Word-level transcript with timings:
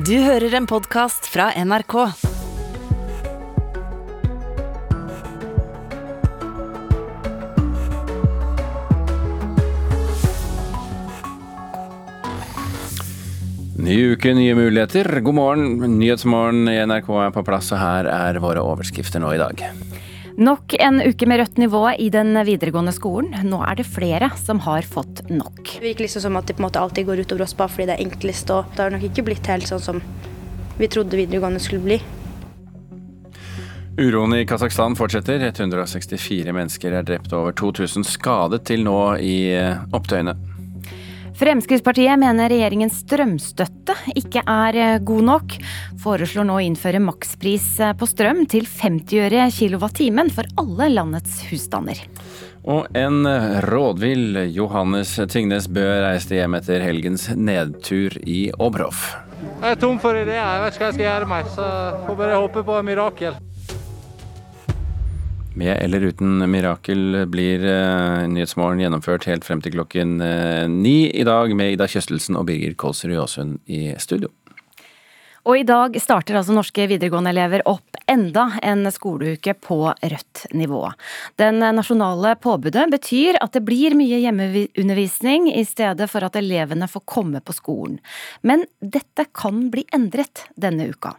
Du 0.00 0.14
hører 0.16 0.54
en 0.56 0.64
podkast 0.64 1.26
fra 1.28 1.50
NRK. 1.60 1.94
Ny 13.76 13.98
uke, 14.14 14.32
nye 14.32 14.54
muligheter. 14.56 15.20
God 15.20 15.36
morgen. 15.36 15.98
Nyhetsmorgen 15.98 16.70
i 16.70 16.78
NRK 16.88 17.10
er 17.26 17.34
på 17.36 17.44
plass, 17.44 17.68
og 17.74 17.82
her 17.82 18.08
er 18.08 18.40
våre 18.40 18.64
overskrifter 18.64 19.20
nå 19.20 19.34
i 19.36 19.42
dag. 19.42 19.66
Nok 20.36 20.74
en 20.78 21.00
uke 21.02 21.26
med 21.26 21.40
rødt 21.40 21.58
nivå 21.58 21.82
i 21.98 22.06
den 22.12 22.36
videregående 22.46 22.92
skolen. 22.94 23.34
Nå 23.50 23.58
er 23.66 23.80
det 23.80 23.88
flere 23.88 24.30
som 24.38 24.60
har 24.66 24.86
fått 24.86 25.24
nok. 25.30 25.62
Det 25.64 25.82
virker 25.82 26.06
liksom 26.06 26.22
som 26.22 26.38
at 26.38 26.46
det 26.46 26.56
på 26.56 26.62
en 26.62 26.68
måte 26.68 26.80
alltid 26.80 27.08
går 27.08 27.24
utover 27.24 27.44
oss 27.46 27.56
bare 27.58 27.72
fordi 27.72 27.88
det 27.90 27.98
er 27.98 28.06
enklest. 28.06 28.52
Og 28.54 28.70
det 28.76 28.84
har 28.84 28.94
nok 28.94 29.08
ikke 29.10 29.26
blitt 29.26 29.50
helt 29.50 29.68
sånn 29.70 29.82
som 29.82 30.00
vi 30.78 30.88
trodde 30.88 31.18
videregående 31.18 31.60
skulle 31.60 31.84
bli. 31.84 32.00
Uroen 34.00 34.38
i 34.38 34.46
Kasakhstan 34.48 34.94
fortsetter. 34.96 35.42
164 35.50 36.54
mennesker 36.56 36.94
er 36.94 37.04
drept 37.04 37.34
og 37.34 37.42
over 37.42 37.58
2000 37.58 38.06
skadet 38.08 38.62
til 38.70 38.86
nå 38.86 39.00
i 39.18 39.36
eh, 39.58 39.82
opptøyene. 39.92 40.38
Fremskrittspartiet 41.38 42.18
mener 42.20 42.50
regjeringens 42.50 43.00
strømstøtte 43.04 43.94
ikke 44.18 44.42
er 44.42 44.78
eh, 44.78 44.98
god 45.06 45.26
nok. 45.28 45.56
Foreslår 46.02 46.48
nå 46.48 46.58
å 46.58 46.64
innføre 46.64 47.02
makspris 47.04 47.68
eh, 47.80 47.94
på 47.96 48.08
strøm 48.08 48.44
til 48.50 48.66
50 48.68 49.24
øre 49.26 49.46
kilowattimen 49.54 50.32
for 50.34 50.48
alle 50.60 50.90
landets 50.92 51.40
husstander. 51.50 52.02
Og 52.70 52.90
en 52.98 53.24
rådvill 53.64 54.42
Johannes 54.52 55.14
Tingnes 55.32 55.70
Bø 55.72 55.86
reiste 56.04 56.36
hjem 56.36 56.58
etter 56.58 56.84
helgens 56.84 57.30
nedtur 57.32 58.18
i 58.20 58.50
Obroff. 58.60 59.14
Jeg 59.40 59.76
er 59.76 59.80
tom 59.80 59.96
for 60.02 60.16
ideer. 60.16 60.42
Jeg 60.44 60.64
vet 60.64 60.74
ikke 60.74 60.84
hva 60.84 60.90
jeg 60.90 60.98
skal 60.98 61.06
gjøre 61.06 61.30
mer, 61.30 61.48
så 61.54 61.68
får 62.04 62.18
bare 62.18 62.42
håpe 62.42 62.64
på 62.66 62.76
et 62.76 62.88
mirakel. 62.90 63.40
Med 65.54 65.76
eller 65.82 66.00
uten 66.00 66.50
mirakel 66.50 67.24
blir 67.26 67.64
uh, 67.66 68.26
Nyhetsmorgen 68.30 68.80
gjennomført 68.84 69.26
helt 69.26 69.44
frem 69.44 69.62
til 69.64 69.74
klokken 69.74 70.20
uh, 70.22 70.68
ni 70.70 71.10
i 71.10 71.24
dag 71.26 71.50
med 71.58 71.74
Ida 71.74 71.88
Kjøstelsen 71.90 72.38
og 72.38 72.46
Birger 72.48 72.76
Kolsrud 72.78 73.16
Jåsund 73.16 73.58
i 73.66 73.90
studio. 73.98 74.30
Og 75.48 75.56
i 75.56 75.64
dag 75.64 75.94
starter 76.02 76.36
altså 76.36 76.54
norske 76.54 76.84
videregående 76.90 77.32
elever 77.32 77.64
opp 77.68 77.96
enda 78.10 78.46
en 78.62 78.84
skoleuke 78.92 79.54
på 79.56 79.78
rødt 79.88 80.42
nivå. 80.56 80.82
Den 81.40 81.62
nasjonale 81.62 82.34
påbudet 82.42 82.84
betyr 82.92 83.38
at 83.40 83.56
det 83.56 83.64
blir 83.64 83.96
mye 83.98 84.20
hjemmeundervisning 84.20 85.48
i 85.54 85.64
stedet 85.64 86.10
for 86.12 86.26
at 86.26 86.36
elevene 86.38 86.90
får 86.90 87.06
komme 87.08 87.40
på 87.40 87.56
skolen. 87.56 87.96
Men 88.42 88.66
dette 88.80 89.30
kan 89.32 89.70
bli 89.72 89.86
endret 89.96 90.44
denne 90.60 90.90
uka. 90.92 91.14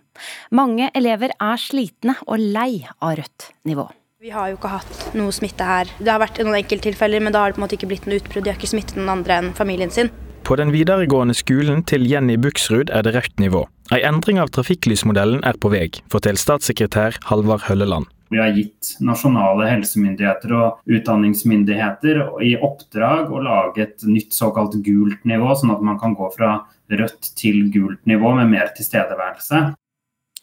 Mange 0.53 0.91
elever 0.93 1.33
er 1.39 1.57
slitne 1.61 2.19
og 2.27 2.37
lei 2.37 2.83
av 2.99 3.17
rødt 3.17 3.49
nivå. 3.65 3.89
Vi 4.21 4.29
har 4.29 4.51
jo 4.51 4.57
ikke 4.59 4.69
hatt 4.69 5.15
noe 5.17 5.33
smitte 5.33 5.65
her. 5.65 5.89
Det 5.97 6.11
har 6.11 6.19
vært 6.21 6.37
noen 6.45 6.59
enkelttilfeller, 6.59 7.23
men 7.25 7.33
da 7.33 7.39
har 7.41 7.49
det 7.49 7.55
på 7.55 7.61
en 7.61 7.63
måte 7.63 7.73
ikke 7.73 7.87
blitt 7.89 8.03
noe 8.05 8.19
utbrudd. 8.19 8.43
De 8.45 8.51
har 8.51 8.59
ikke 8.59 8.69
smittet 8.69 8.99
noen 8.99 9.09
andre 9.15 9.39
enn 9.41 9.47
familien 9.57 9.89
sin. 9.89 10.11
På 10.45 10.53
den 10.61 10.69
videregående 10.69 11.33
skolen 11.33 11.81
til 11.89 12.05
Jenny 12.05 12.35
Buksrud 12.37 12.93
er 12.93 13.01
det 13.07 13.15
rødt 13.15 13.41
nivå. 13.41 13.63
Ei 13.89 14.03
endring 14.05 14.37
av 14.37 14.53
trafikklysmodellen 14.53 15.41
er 15.41 15.57
på 15.57 15.73
vei, 15.73 15.87
forteller 16.13 16.37
statssekretær 16.37 17.17
Halvard 17.31 17.65
Hølleland. 17.65 18.11
Vi 18.29 18.37
har 18.37 18.53
gitt 18.53 18.93
nasjonale 19.01 19.71
helsemyndigheter 19.71 20.53
og 20.53 20.93
utdanningsmyndigheter 20.99 22.21
i 22.45 22.53
oppdrag 22.61 23.33
å 23.33 23.41
lage 23.41 23.87
et 23.87 24.05
nytt 24.05 24.37
såkalt 24.37 24.77
gult 24.85 25.25
nivå, 25.25 25.49
sånn 25.57 25.73
at 25.73 25.81
man 25.81 25.97
kan 25.97 26.13
gå 26.13 26.29
fra 26.37 26.59
rødt 26.93 27.33
til 27.41 27.71
gult 27.73 28.05
nivå 28.05 28.37
med 28.37 28.53
mer 28.53 28.69
tilstedeværelse. 28.77 29.71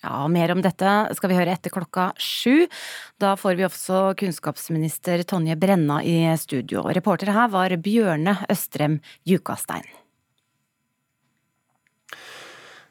Ja, 0.03 0.29
Mer 0.31 0.53
om 0.55 0.61
dette 0.63 0.91
skal 1.19 1.33
vi 1.33 1.39
høre 1.41 1.57
etter 1.57 1.75
klokka 1.75 2.13
sju. 2.23 2.69
Da 3.19 3.35
får 3.39 3.59
vi 3.59 3.67
også 3.67 4.03
kunnskapsminister 4.21 5.25
Tonje 5.27 5.59
Brenna 5.59 5.99
i 6.07 6.21
studio. 6.39 6.87
Reportere 6.87 7.35
her 7.35 7.51
var 7.51 7.75
Bjørne 7.83 8.37
Østrem 8.53 9.01
Jukastein. 9.27 9.98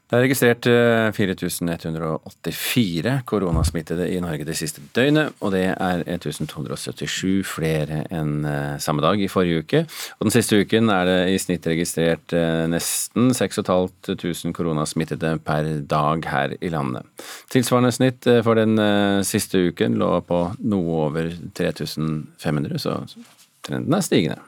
Det 0.07 0.15
er 0.15 0.21
registrert 0.23 0.67
4184 1.17 3.09
eh, 3.11 3.23
koronasmittede 3.27 4.05
i 4.07 4.21
Norge 4.23 4.45
det 4.47 4.55
siste 4.55 4.79
døgnet, 4.95 5.35
og 5.43 5.51
det 5.51 5.65
er 5.73 6.03
1277 6.07 7.43
flere 7.43 8.05
enn 8.15 8.47
eh, 8.47 8.77
samme 8.79 9.03
dag 9.03 9.19
i 9.19 9.27
forrige 9.27 9.65
uke. 9.65 9.83
Og 10.15 10.29
den 10.29 10.35
siste 10.37 10.61
uken 10.63 10.87
er 10.95 11.11
det 11.11 11.19
i 11.33 11.41
snitt 11.43 11.67
registrert 11.67 12.31
eh, 12.31 12.63
nesten 12.71 13.35
6500 13.35 14.55
koronasmittede 14.55 15.35
per 15.43 15.73
dag 15.83 16.31
her 16.31 16.55
i 16.55 16.71
landet. 16.71 17.03
Tilsvarende 17.51 17.91
snitt 17.91 18.31
for 18.47 18.55
den 18.55 18.79
siste 19.27 19.67
uken 19.67 19.99
lå 19.99 20.13
på 20.23 20.45
noe 20.71 21.01
over 21.09 21.33
3500, 21.59 22.79
så 22.79 23.01
trenden 23.67 23.99
er 23.99 24.07
stigende. 24.07 24.39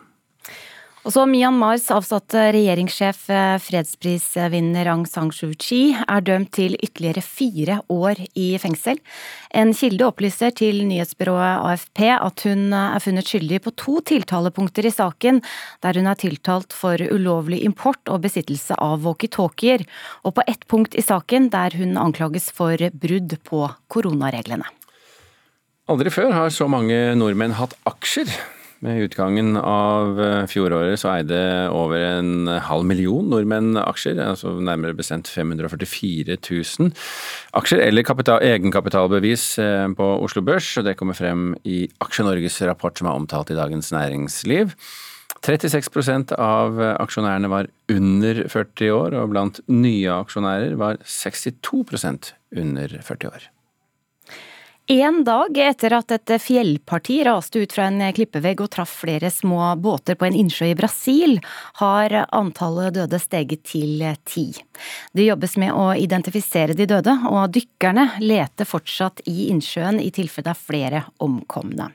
Og 1.08 1.14
så 1.16 1.24
Myanmars 1.24 1.86
avsatte 1.96 2.42
regjeringssjef, 2.52 3.22
eh, 3.32 3.56
fredsprisvinner 3.64 4.90
Aung 4.92 5.06
San 5.08 5.32
Suu 5.32 5.54
Kyi, 5.56 5.96
er 5.96 6.20
dømt 6.20 6.52
til 6.52 6.76
ytterligere 6.76 7.24
fire 7.24 7.78
år 7.88 8.20
i 8.36 8.58
fengsel. 8.60 9.00
En 9.56 9.72
kilde 9.74 10.04
opplyser 10.04 10.52
til 10.52 10.84
nyhetsbyrået 10.84 11.64
AFP 11.64 12.04
at 12.20 12.44
hun 12.44 12.74
eh, 12.74 12.98
er 12.98 13.00
funnet 13.00 13.32
skyldig 13.32 13.62
på 13.64 13.76
to 13.80 14.02
tiltalepunkter 14.12 14.86
i 14.86 14.92
saken, 14.92 15.42
der 15.82 15.94
hun 15.96 16.12
er 16.12 16.20
tiltalt 16.20 16.76
for 16.76 17.00
ulovlig 17.00 17.64
import 17.64 18.04
og 18.12 18.22
besittelse 18.28 18.76
av 18.76 19.00
walkietalkier, 19.08 19.88
og 20.28 20.36
på 20.36 20.48
ett 20.52 20.68
punkt 20.68 21.00
i 21.00 21.02
saken 21.02 21.50
der 21.50 21.80
hun 21.80 21.96
anklages 21.96 22.52
for 22.52 22.76
brudd 22.76 23.40
på 23.48 23.72
koronareglene. 23.88 24.68
Aldri 25.90 26.12
før 26.12 26.36
har 26.36 26.50
så 26.52 26.68
mange 26.68 27.16
nordmenn 27.16 27.56
hatt 27.56 27.80
aksjer. 27.88 28.59
Med 28.80 29.02
utgangen 29.04 29.58
av 29.60 30.22
eh, 30.24 30.46
fjoråret 30.48 31.02
så 31.02 31.10
eide 31.12 31.40
over 31.76 32.00
en 32.00 32.48
halv 32.64 32.86
million 32.88 33.28
nordmenn 33.28 33.76
aksjer, 33.82 34.22
altså 34.24 34.54
nærmere 34.56 34.96
bestemt 34.96 35.28
544 35.28 36.38
000 36.40 36.94
aksjer 37.60 37.84
eller 37.84 38.08
kapital, 38.08 38.40
egenkapitalbevis 38.40 39.46
eh, 39.60 39.84
på 40.00 40.08
Oslo 40.24 40.46
Børs, 40.48 40.72
og 40.80 40.88
det 40.88 40.96
kommer 40.96 41.18
frem 41.18 41.52
i 41.68 41.90
Aksje-Norges 42.00 42.62
rapport 42.72 42.96
som 42.96 43.12
er 43.12 43.20
omtalt 43.20 43.52
i 43.52 43.60
Dagens 43.60 43.92
Næringsliv. 43.92 44.72
36% 45.44 46.32
av 46.40 46.80
aksjonærene 46.96 47.52
var 47.52 47.68
under 47.92 48.46
40 48.48 48.96
år, 48.96 49.20
og 49.20 49.36
blant 49.36 49.60
nye 49.68 50.22
aksjonærer 50.22 50.80
var 50.80 51.04
62% 51.04 52.34
under 52.56 53.00
40 53.04 53.36
år. 53.36 53.52
En 54.92 55.20
dag 55.22 55.58
etter 55.62 55.94
at 55.94 56.10
et 56.16 56.32
fjellparti 56.42 57.20
raste 57.28 57.62
ut 57.62 57.74
fra 57.76 57.84
en 57.92 58.02
klippevegg 58.18 58.64
og 58.64 58.72
traff 58.74 58.96
flere 59.04 59.30
små 59.30 59.76
båter 59.78 60.18
på 60.18 60.26
en 60.26 60.38
innsjø 60.40 60.72
i 60.72 60.78
Brasil, 60.80 61.36
har 61.78 62.16
antallet 62.34 62.96
døde 62.96 63.20
steget 63.22 63.62
til 63.70 64.02
ti. 64.26 64.48
Det 65.14 65.28
jobbes 65.28 65.54
med 65.62 65.78
å 65.78 65.92
identifisere 65.94 66.74
de 66.74 66.90
døde, 66.90 67.14
og 67.30 67.54
dykkerne 67.54 68.08
leter 68.26 68.66
fortsatt 68.66 69.22
i 69.30 69.52
innsjøen 69.52 70.02
i 70.02 70.10
tilfelle 70.10 70.50
det 70.50 70.56
er 70.56 70.66
flere 70.72 71.06
omkomne. 71.22 71.92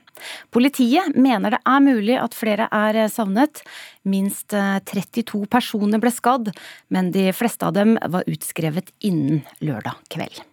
Politiet 0.55 1.19
mener 1.19 1.57
det 1.57 1.63
er 1.67 1.83
mulig 1.83 2.15
at 2.15 2.39
flere 2.39 2.71
er 2.71 3.03
savnet. 3.11 3.65
Minst 4.07 4.55
32 4.55 5.43
personer 5.51 5.99
ble 5.99 6.15
skadd, 6.15 6.55
men 6.87 7.11
de 7.11 7.27
fleste 7.35 7.67
av 7.67 7.75
dem 7.75 7.97
var 7.99 8.23
utskrevet 8.23 8.95
innen 9.03 9.43
lørdag 9.59 9.99
kveld. 10.07 10.45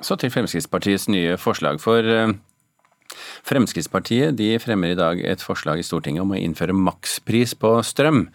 Så 0.00 0.16
til 0.16 0.32
Fremskrittspartiets 0.32 1.08
nye 1.12 1.36
forslag. 1.40 1.80
For 1.82 2.04
eh, 2.04 2.32
Fremskrittspartiet 3.46 4.36
de 4.38 4.54
fremmer 4.62 4.94
i 4.94 4.98
dag 4.98 5.20
et 5.26 5.44
forslag 5.44 5.80
i 5.80 5.86
Stortinget 5.86 6.24
om 6.24 6.32
å 6.32 6.40
innføre 6.40 6.76
makspris 6.76 7.56
på 7.58 7.76
strøm 7.84 8.28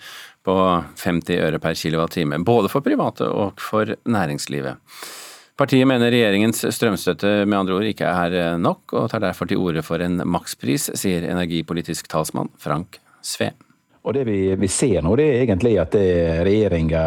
på 0.46 0.56
50 1.02 1.42
øre 1.42 1.62
per 1.62 1.78
kilowattime, 1.80 2.44
både 2.46 2.70
for 2.70 2.86
private 2.86 3.30
og 3.32 3.62
for 3.62 3.96
næringslivet. 4.06 4.78
Partiet 5.56 5.88
mener 5.88 6.12
regjeringens 6.12 6.66
strømstøtte 6.76 7.46
med 7.48 7.58
andre 7.58 7.78
ord 7.80 7.90
ikke 7.90 8.12
er 8.12 8.38
eh, 8.38 8.58
nok, 8.62 8.94
og 8.94 9.10
tar 9.10 9.24
derfor 9.24 9.50
til 9.50 9.64
orde 9.64 9.86
for 9.88 10.04
en 10.04 10.20
makspris, 10.28 10.92
sier 11.00 11.26
energipolitisk 11.32 12.12
talsmann 12.12 12.52
Frank 12.62 13.00
Sve. 13.26 13.56
Og 14.06 14.14
Det 14.14 14.28
vi, 14.28 14.38
vi 14.54 14.70
ser 14.70 15.02
nå, 15.02 15.16
det 15.18 15.26
er 15.32 15.44
egentlig 15.48 15.80
at 15.82 15.96
regjeringa 16.46 17.06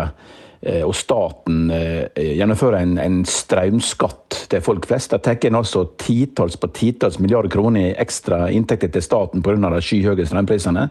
og 0.61 0.95
staten 0.97 1.71
eh, 1.71 2.09
gjennomfører 2.35 2.83
en, 2.83 2.99
en 2.99 3.21
strømskatt 3.29 4.43
til 4.51 4.65
folk 4.65 4.89
flest. 4.91 5.15
Da 5.15 5.23
tar 5.23 5.39
en 5.47 5.61
altså 5.61 5.85
titalls 6.03 6.59
på 6.59 6.73
titalls 6.75 7.21
milliarder 7.23 7.53
kroner 7.53 7.93
i 7.93 7.95
ekstra 7.95 8.49
inntekter 8.51 8.91
til 8.91 9.05
staten 9.05 9.45
pga. 9.45 9.55
de 9.71 9.83
skyhøye 9.85 10.27
strømprisene. 10.27 10.89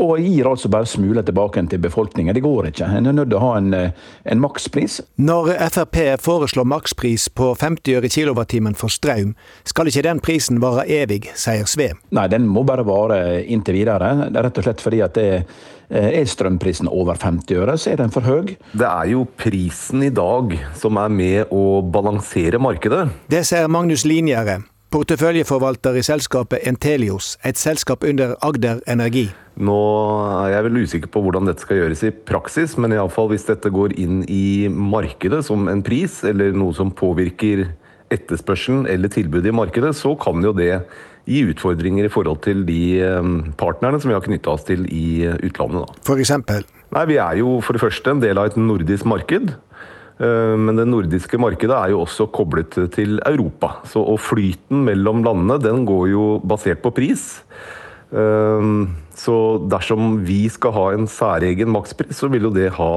Og 0.00 0.20
gir 0.20 0.48
altså 0.48 0.68
bare 0.72 0.88
smuler 0.88 1.24
tilbake 1.24 1.60
til 1.68 1.80
befolkningen. 1.80 2.34
Det 2.34 2.42
går 2.44 2.70
ikke. 2.70 2.86
En 2.88 3.06
er 3.06 3.12
nødt 3.12 3.28
til 3.28 3.36
å 3.36 3.42
ha 3.42 3.56
en, 3.58 3.74
eh, 3.74 3.90
en 4.24 4.40
makspris. 4.40 5.00
Når 5.16 5.52
Frp 5.70 5.98
foreslår 6.20 6.64
makspris 6.64 7.28
på 7.28 7.54
50 7.56 7.96
øre 7.96 8.08
kilowattimen 8.08 8.76
for 8.76 8.88
strøm, 8.88 9.34
skal 9.64 9.86
ikke 9.86 10.02
den 10.02 10.20
prisen 10.20 10.60
vare 10.60 10.84
evig, 10.88 11.28
sier 11.34 11.64
Sve. 11.64 11.92
Nei, 12.12 12.28
den 12.28 12.48
må 12.48 12.64
bare 12.64 12.84
vare 12.84 13.44
inntil 13.44 13.74
videre. 13.74 14.30
Det 14.30 14.36
er 14.36 14.42
rett 14.48 14.58
og 14.58 14.64
slett 14.64 14.80
fordi 14.80 15.04
at 15.04 15.14
det 15.14 15.28
Er 15.30 15.44
strømprisen 15.90 16.88
over 16.88 17.18
50 17.18 17.56
øre, 17.58 17.76
så 17.78 17.90
er 17.92 18.00
den 18.02 18.12
for 18.14 18.22
høy. 18.22 18.56
Det 18.72 18.86
er 18.86 19.10
jo 19.10 19.24
prisen 19.38 20.04
i 20.06 20.12
dag 20.14 20.54
som 20.78 20.98
er 21.02 21.10
med 21.10 21.50
å 21.50 21.80
balansere 21.82 22.60
markedet. 22.62 23.08
Det 23.30 23.42
ser 23.46 23.66
Magnus 23.68 24.06
Linjære, 24.06 24.60
porteføljeforvalter 24.94 25.98
i 25.98 26.06
selskapet 26.06 26.66
Entelios, 26.66 27.36
et 27.44 27.58
selskap 27.58 28.06
under 28.06 28.36
Agder 28.42 28.80
Energi. 28.90 29.28
Nå 29.60 29.76
er 30.46 30.54
jeg 30.54 30.66
vel 30.66 30.80
usikker 30.84 31.10
på 31.12 31.20
hvordan 31.24 31.50
dette 31.50 31.66
skal 31.66 31.82
gjøres 31.82 32.06
i 32.06 32.14
praksis, 32.14 32.78
men 32.80 32.94
i 32.94 32.98
alle 33.00 33.12
fall 33.12 33.28
hvis 33.32 33.48
dette 33.50 33.70
går 33.74 33.94
inn 34.00 34.22
i 34.30 34.70
markedet 34.70 35.42
som 35.46 35.68
en 35.68 35.82
pris, 35.84 36.22
eller 36.24 36.54
noe 36.56 36.74
som 36.76 36.94
påvirker 36.94 37.66
etterspørselen 38.10 38.88
eller 38.90 39.12
tilbudet 39.12 39.52
i 39.52 39.54
markedet, 39.54 39.92
så 39.94 40.16
kan 40.18 40.42
jo 40.42 40.54
det 40.56 40.80
gi 41.28 41.42
utfordringer 41.50 42.08
i 42.08 42.12
forhold 42.12 42.42
til 42.46 42.62
de 42.68 42.82
eh, 43.04 43.32
partnerne 43.60 44.00
som 44.00 44.12
vi 44.12 44.16
har 44.16 44.24
knytta 44.24 44.54
oss 44.54 44.68
til 44.68 44.86
i 44.88 45.26
utlandet. 45.50 45.88
Da. 45.88 46.04
For 46.06 46.22
eksempel? 46.22 46.64
Nei, 46.90 47.04
Vi 47.06 47.18
er 47.22 47.40
jo 47.42 47.58
for 47.62 47.76
det 47.76 47.82
første 47.84 48.14
en 48.14 48.22
del 48.22 48.38
av 48.40 48.50
et 48.50 48.58
nordisk 48.60 49.06
marked. 49.08 49.52
Eh, 50.20 50.56
men 50.60 50.76
det 50.76 50.88
nordiske 50.88 51.40
markedet 51.40 51.76
er 51.76 51.94
jo 51.94 52.02
også 52.04 52.28
koblet 52.34 52.76
til 52.94 53.20
Europa. 53.26 53.78
Så, 53.88 54.02
og 54.02 54.20
flyten 54.20 54.84
mellom 54.88 55.24
landene 55.26 55.60
den 55.62 55.86
går 55.88 56.10
jo 56.12 56.26
basert 56.44 56.82
på 56.84 56.92
pris. 56.96 57.42
Eh, 58.10 58.70
så 59.20 59.36
dersom 59.70 60.20
vi 60.26 60.42
skal 60.52 60.76
ha 60.76 60.86
en 60.94 61.08
særegen 61.10 61.72
makspris, 61.72 62.16
så 62.20 62.30
vil 62.32 62.48
jo 62.48 62.54
det 62.54 62.70
ha 62.76 62.92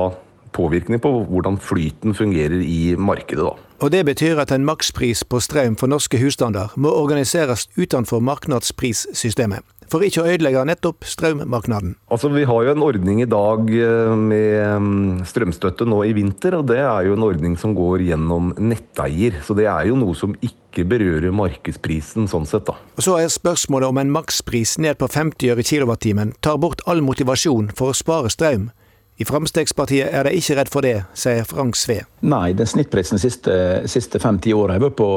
påvirkning 0.54 1.02
på 1.04 1.12
hvordan 1.30 1.60
flyten 1.62 2.16
fungerer 2.18 2.62
i 2.64 2.96
markedet. 2.98 3.44
da. 3.44 3.74
Og 3.84 3.92
Det 3.92 4.06
betyr 4.06 4.40
at 4.40 4.52
en 4.56 4.64
makspris 4.64 5.26
på 5.28 5.42
strøm 5.44 5.76
for 5.76 5.92
norske 5.92 6.16
husstander 6.22 6.72
må 6.80 6.88
organiseres 6.96 7.66
utenfor 7.76 8.22
markedsprissystemet, 8.24 9.60
for 9.92 10.06
ikke 10.08 10.22
å 10.24 10.30
ødelegge 10.32 10.62
nettopp 10.70 11.04
strømmarkedet. 11.04 11.98
Altså, 12.08 12.30
Vi 12.32 12.46
har 12.48 12.64
jo 12.64 12.72
en 12.72 12.86
ordning 12.86 13.20
i 13.22 13.28
dag 13.28 13.68
eh, 13.76 14.16
med 14.16 14.80
mm, 14.80 15.26
strømstøtte 15.28 15.84
nå 15.84 16.00
i 16.08 16.14
vinter, 16.16 16.56
og 16.56 16.70
det 16.72 16.80
er 16.80 17.10
jo 17.10 17.18
en 17.18 17.26
ordning 17.28 17.58
som 17.60 17.76
går 17.76 18.06
gjennom 18.08 18.54
netteier. 18.56 19.42
Så 19.44 19.52
det 19.54 19.68
er 19.68 19.90
jo 19.92 20.00
noe 20.00 20.16
som 20.16 20.32
ikke 20.40 20.88
berører 20.88 21.36
markedsprisen 21.36 22.30
sånn 22.32 22.48
sett, 22.48 22.64
da. 22.70 22.78
Og 22.96 23.04
Så 23.04 23.18
er 23.20 23.28
spørsmålet 23.28 23.92
om 23.92 24.00
en 24.00 24.16
makspris 24.16 24.78
ned 24.80 24.96
på 24.96 25.12
50 25.12 25.52
øre 25.52 25.68
kilowattimen 25.68 26.32
tar 26.40 26.56
bort 26.58 26.80
all 26.88 27.04
motivasjon 27.04 27.74
for 27.76 27.92
å 27.92 27.98
spare 28.00 28.32
strøm. 28.32 28.72
I 29.22 29.26
Fremskrittspartiet 29.30 30.10
er 30.10 30.26
de 30.26 30.34
ikke 30.34 30.56
redd 30.58 30.70
for 30.74 30.86
det, 30.86 30.96
sier 31.18 31.46
Frank 31.46 31.78
Sve. 31.78 32.00
Nei, 32.26 32.56
den 32.58 32.70
snittprisen 32.70 33.20
de 33.20 33.22
siste, 33.22 33.58
siste 33.92 34.18
50 34.18 34.56
åra 34.58 34.74
har 34.74 34.82
vært 34.82 34.98
på, 34.98 35.10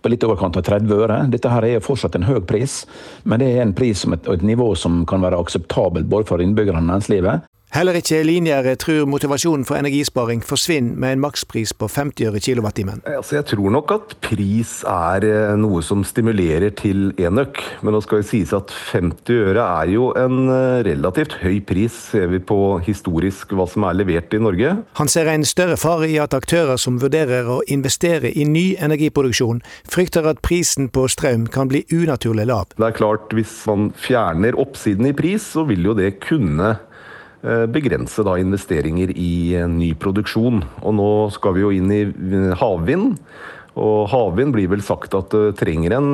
på, 0.00 0.12
litt 0.12 0.24
overkant 0.24 0.56
av 0.56 0.64
30 0.64 0.94
øre. 1.04 1.18
Dette 1.32 1.52
her 1.52 1.66
er 1.68 1.84
fortsatt 1.84 2.16
en 2.16 2.24
høy 2.24 2.40
pris, 2.48 2.82
men 3.28 3.44
det 3.44 3.50
er 3.52 3.66
en 3.66 3.74
pris 3.76 4.06
et, 4.08 4.24
og 4.24 4.38
et 4.38 4.46
nivå 4.48 4.70
som 4.80 5.02
kan 5.08 5.20
være 5.24 5.42
akseptabelt 5.44 6.08
både 6.08 6.30
for 6.30 6.40
innbyggerne 6.40 6.80
og 6.80 6.88
næringslivet. 6.88 7.44
Heller 7.74 7.96
ikke 7.98 8.20
Linjære 8.22 8.76
tror 8.78 9.08
motivasjonen 9.10 9.64
for 9.66 9.74
energisparing 9.74 10.44
forsvinner 10.46 10.94
med 10.94 11.16
en 11.16 11.22
makspris 11.24 11.72
på 11.74 11.88
50 11.90 12.28
øre 12.28 12.38
kilowattimen. 12.40 13.00
Altså, 13.02 13.34
jeg 13.40 13.48
tror 13.50 13.72
nok 13.74 13.90
at 13.90 14.14
pris 14.22 14.76
er 14.86 15.26
eh, 15.26 15.56
noe 15.58 15.82
som 15.82 16.04
stimulerer 16.06 16.70
til 16.78 17.08
enøk. 17.18 17.58
Men 17.82 17.96
nå 17.96 18.02
skal 18.04 18.22
det 18.22 18.28
sies 18.28 18.52
at 18.54 18.70
50 18.92 19.40
øre 19.48 19.64
er 19.64 19.90
jo 19.90 20.12
en 20.14 20.52
eh, 20.54 20.84
relativt 20.86 21.34
høy 21.42 21.58
pris, 21.66 21.98
ser 22.12 22.30
vi 22.30 22.38
på 22.38 22.60
historisk 22.86 23.56
hva 23.58 23.66
som 23.66 23.88
er 23.90 23.98
levert 23.98 24.38
i 24.38 24.42
Norge. 24.46 24.76
Han 25.02 25.10
ser 25.10 25.32
en 25.34 25.42
større 25.42 25.74
fare 25.74 26.06
i 26.06 26.20
at 26.22 26.38
aktører 26.38 26.78
som 26.78 27.02
vurderer 27.02 27.50
å 27.50 27.58
investere 27.66 28.30
i 28.30 28.46
ny 28.46 28.66
energiproduksjon, 28.78 29.64
frykter 29.90 30.30
at 30.30 30.46
prisen 30.46 30.92
på 30.94 31.08
strøm 31.10 31.50
kan 31.50 31.74
bli 31.74 31.82
unaturlig 31.90 32.46
lav. 32.54 32.70
Det 32.78 32.86
er 32.86 32.98
klart, 33.02 33.34
Hvis 33.34 33.64
man 33.66 33.90
fjerner 33.98 34.54
oppsiden 34.54 35.10
i 35.10 35.16
pris, 35.24 35.42
så 35.58 35.66
vil 35.66 35.90
jo 35.90 35.98
det 35.98 36.20
kunne 36.22 36.76
begrense 37.68 38.24
da 38.24 38.38
investeringer 38.40 39.12
i 39.16 39.54
eh, 39.58 39.68
ny 39.68 39.92
produksjon. 40.00 40.62
Og 40.82 40.96
nå 40.96 41.10
skal 41.34 41.56
vi 41.56 41.64
jo 41.64 41.72
inn 41.74 41.92
i 41.92 42.02
eh, 42.06 42.54
havvind. 42.60 43.18
Og 43.74 44.06
havvind 44.12 44.54
blir 44.54 44.70
vel 44.70 44.84
sagt 44.86 45.16
at 45.18 45.34
det 45.34 45.56
trenger 45.58 45.96
en 45.96 46.10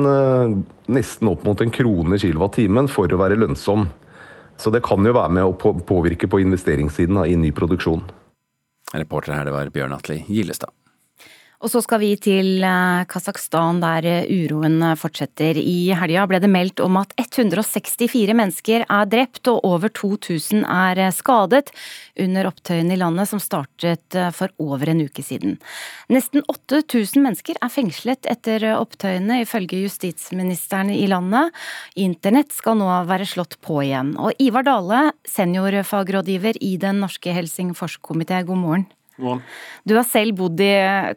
nesten 0.89 1.29
opp 1.29 1.43
mot 1.45 1.61
en 1.61 1.69
krone 1.69 2.17
kilowattimen 2.17 2.89
for 2.89 3.05
å 3.13 3.21
være 3.21 3.37
lønnsom. 3.37 3.85
Så 4.57 4.73
det 4.73 4.81
kan 4.85 5.05
jo 5.05 5.13
være 5.13 5.37
med 5.37 5.45
å 5.45 5.73
påvirke 5.85 6.25
på 6.25 6.41
investeringssiden 6.41 7.21
da, 7.21 7.29
i 7.29 7.37
ny 7.37 7.53
produksjon. 7.53 8.01
Reporter 8.97 9.37
her, 9.37 9.45
det 9.45 9.53
var 9.53 9.69
Bjørn 9.73 9.93
Atli 9.93 10.23
Gillestad. 10.25 10.73
Og 11.61 11.69
så 11.69 11.77
skal 11.85 11.99
vi 12.01 12.15
til 12.17 12.63
eh, 12.65 13.03
Kasakhstan, 13.09 13.81
der 13.83 14.05
eh, 14.09 14.29
uroen 14.33 14.79
eh, 14.81 14.95
fortsetter. 14.97 15.59
I 15.61 15.93
helga 15.93 16.23
ble 16.29 16.39
det 16.41 16.49
meldt 16.49 16.81
om 16.81 16.95
at 16.97 17.13
164 17.21 18.33
mennesker 18.37 18.85
er 18.87 19.09
drept 19.09 19.45
og 19.51 19.61
over 19.69 19.91
2000 19.93 20.63
er 20.65 21.03
skadet 21.13 21.69
under 22.21 22.49
opptøyene 22.49 22.95
i 22.95 22.99
landet 22.99 23.29
som 23.29 23.41
startet 23.41 24.17
for 24.33 24.49
over 24.61 24.89
en 24.89 25.03
uke 25.05 25.21
siden. 25.25 25.59
Nesten 26.09 26.41
8000 26.49 27.21
mennesker 27.21 27.59
er 27.61 27.73
fengslet 27.73 28.25
etter 28.29 28.65
opptøyene, 28.73 29.43
ifølge 29.45 29.83
justisministeren 29.83 30.89
i 30.93 31.05
landet. 31.11 31.53
Internett 32.01 32.55
skal 32.55 32.79
nå 32.81 32.89
være 33.09 33.29
slått 33.29 33.59
på 33.61 33.83
igjen. 33.85 34.15
Og 34.17 34.33
Ivar 34.41 34.65
Dale, 34.65 35.03
seniorfagrådgiver 35.29 36.57
i 36.61 36.73
Den 36.81 37.03
norske 37.05 37.37
Helsingforskomité, 37.37 38.41
god 38.49 38.61
morgen. 38.65 38.89
Du 39.83 39.95
har 39.95 40.05
selv 40.05 40.37
bodd 40.37 40.61
i 40.61 40.71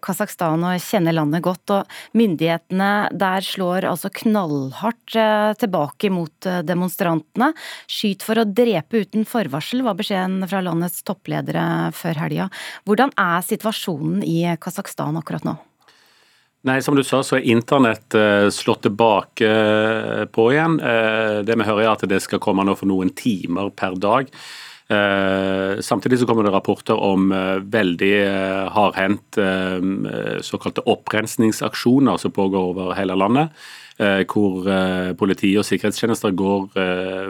Kasakhstan 0.05 0.63
og 0.65 0.81
kjenner 0.83 1.17
landet 1.17 1.45
godt, 1.45 1.73
og 1.75 2.17
myndighetene 2.17 3.11
der 3.13 3.45
slår 3.45 3.89
altså 3.91 4.11
knallhardt 4.23 5.17
eh, 5.21 5.53
tilbake 5.61 6.11
mot 6.15 6.49
eh, 6.49 6.63
demonstrantene. 6.67 7.53
Skyt 7.91 8.25
for 8.27 8.41
å 8.41 8.47
drepe 8.49 9.05
uten 9.05 9.29
forvarsel, 9.29 9.85
var 9.87 9.99
beskjeden 9.99 10.45
fra 10.49 10.63
landets 10.65 11.05
toppledere 11.07 11.93
før 11.97 12.25
helga. 12.25 12.49
Hvordan 12.89 13.15
er 13.21 13.45
situasjonen 13.45 14.25
i 14.27 14.41
Kasakhstan 14.61 15.21
akkurat 15.21 15.47
nå? 15.47 15.57
Nei, 16.65 16.79
Som 16.81 16.97
du 16.97 17.03
sa, 17.05 17.21
så 17.21 17.37
er 17.37 17.51
internett 17.53 18.15
uh, 18.17 18.49
slått 18.49 18.87
tilbake 18.87 19.49
på 20.33 20.47
igjen. 20.55 20.79
Det 21.45 21.57
vi 21.61 21.67
hører 21.69 21.83
er 21.83 21.91
at 21.91 22.05
det 22.09 22.23
skal 22.25 22.41
komme 22.41 22.65
nå 22.65 22.73
for 22.81 22.89
noen 22.89 23.13
timer 23.13 23.69
per 23.77 23.99
dag. 24.01 24.33
Eh, 24.89 25.81
samtidig 25.81 26.19
så 26.19 26.27
kommer 26.27 26.45
det 26.45 26.51
rapporter 26.53 26.99
om 27.01 27.33
eh, 27.33 27.57
veldig 27.73 28.13
eh, 28.27 28.67
hardhendt 28.75 29.39
såkalte 30.45 30.85
opprensningsaksjoner 30.91 32.17
som 32.21 32.33
pågår 32.33 32.71
over 32.75 32.95
hele 32.99 33.17
landet. 33.17 33.65
Hvor 33.95 34.65
politi 35.15 35.53
og 35.55 35.63
sikkerhetstjenester 35.69 36.33
går 36.35 36.65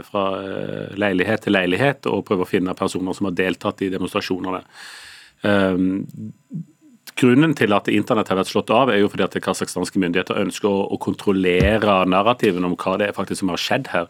fra 0.09 0.23
leilighet 0.97 1.43
til 1.45 1.53
leilighet 1.53 2.09
og 2.09 2.23
prøver 2.25 2.47
å 2.47 2.49
finne 2.49 2.77
personer 2.79 3.13
som 3.13 3.29
har 3.29 3.35
deltatt 3.37 3.83
i 3.85 3.91
demonstrasjonene. 3.93 4.63
Grunnen 7.15 7.53
til 7.55 7.71
at 7.77 7.87
internett 7.93 8.31
har 8.31 8.41
vært 8.41 8.51
slått 8.51 8.73
av, 8.75 8.91
er 8.91 8.99
jo 8.99 9.09
fordi 9.11 9.23
at 9.29 9.37
kasakhstanske 9.43 10.01
myndigheter 10.03 10.39
ønsker 10.41 10.67
å, 10.67 10.81
å 10.91 10.99
kontrollere 10.99 12.01
narrativen 12.11 12.67
om 12.67 12.75
hva 12.75 12.97
det 12.99 13.07
er 13.09 13.15
faktisk 13.15 13.45
som 13.45 13.53
har 13.53 13.61
skjedd 13.63 13.91
her. 13.93 14.09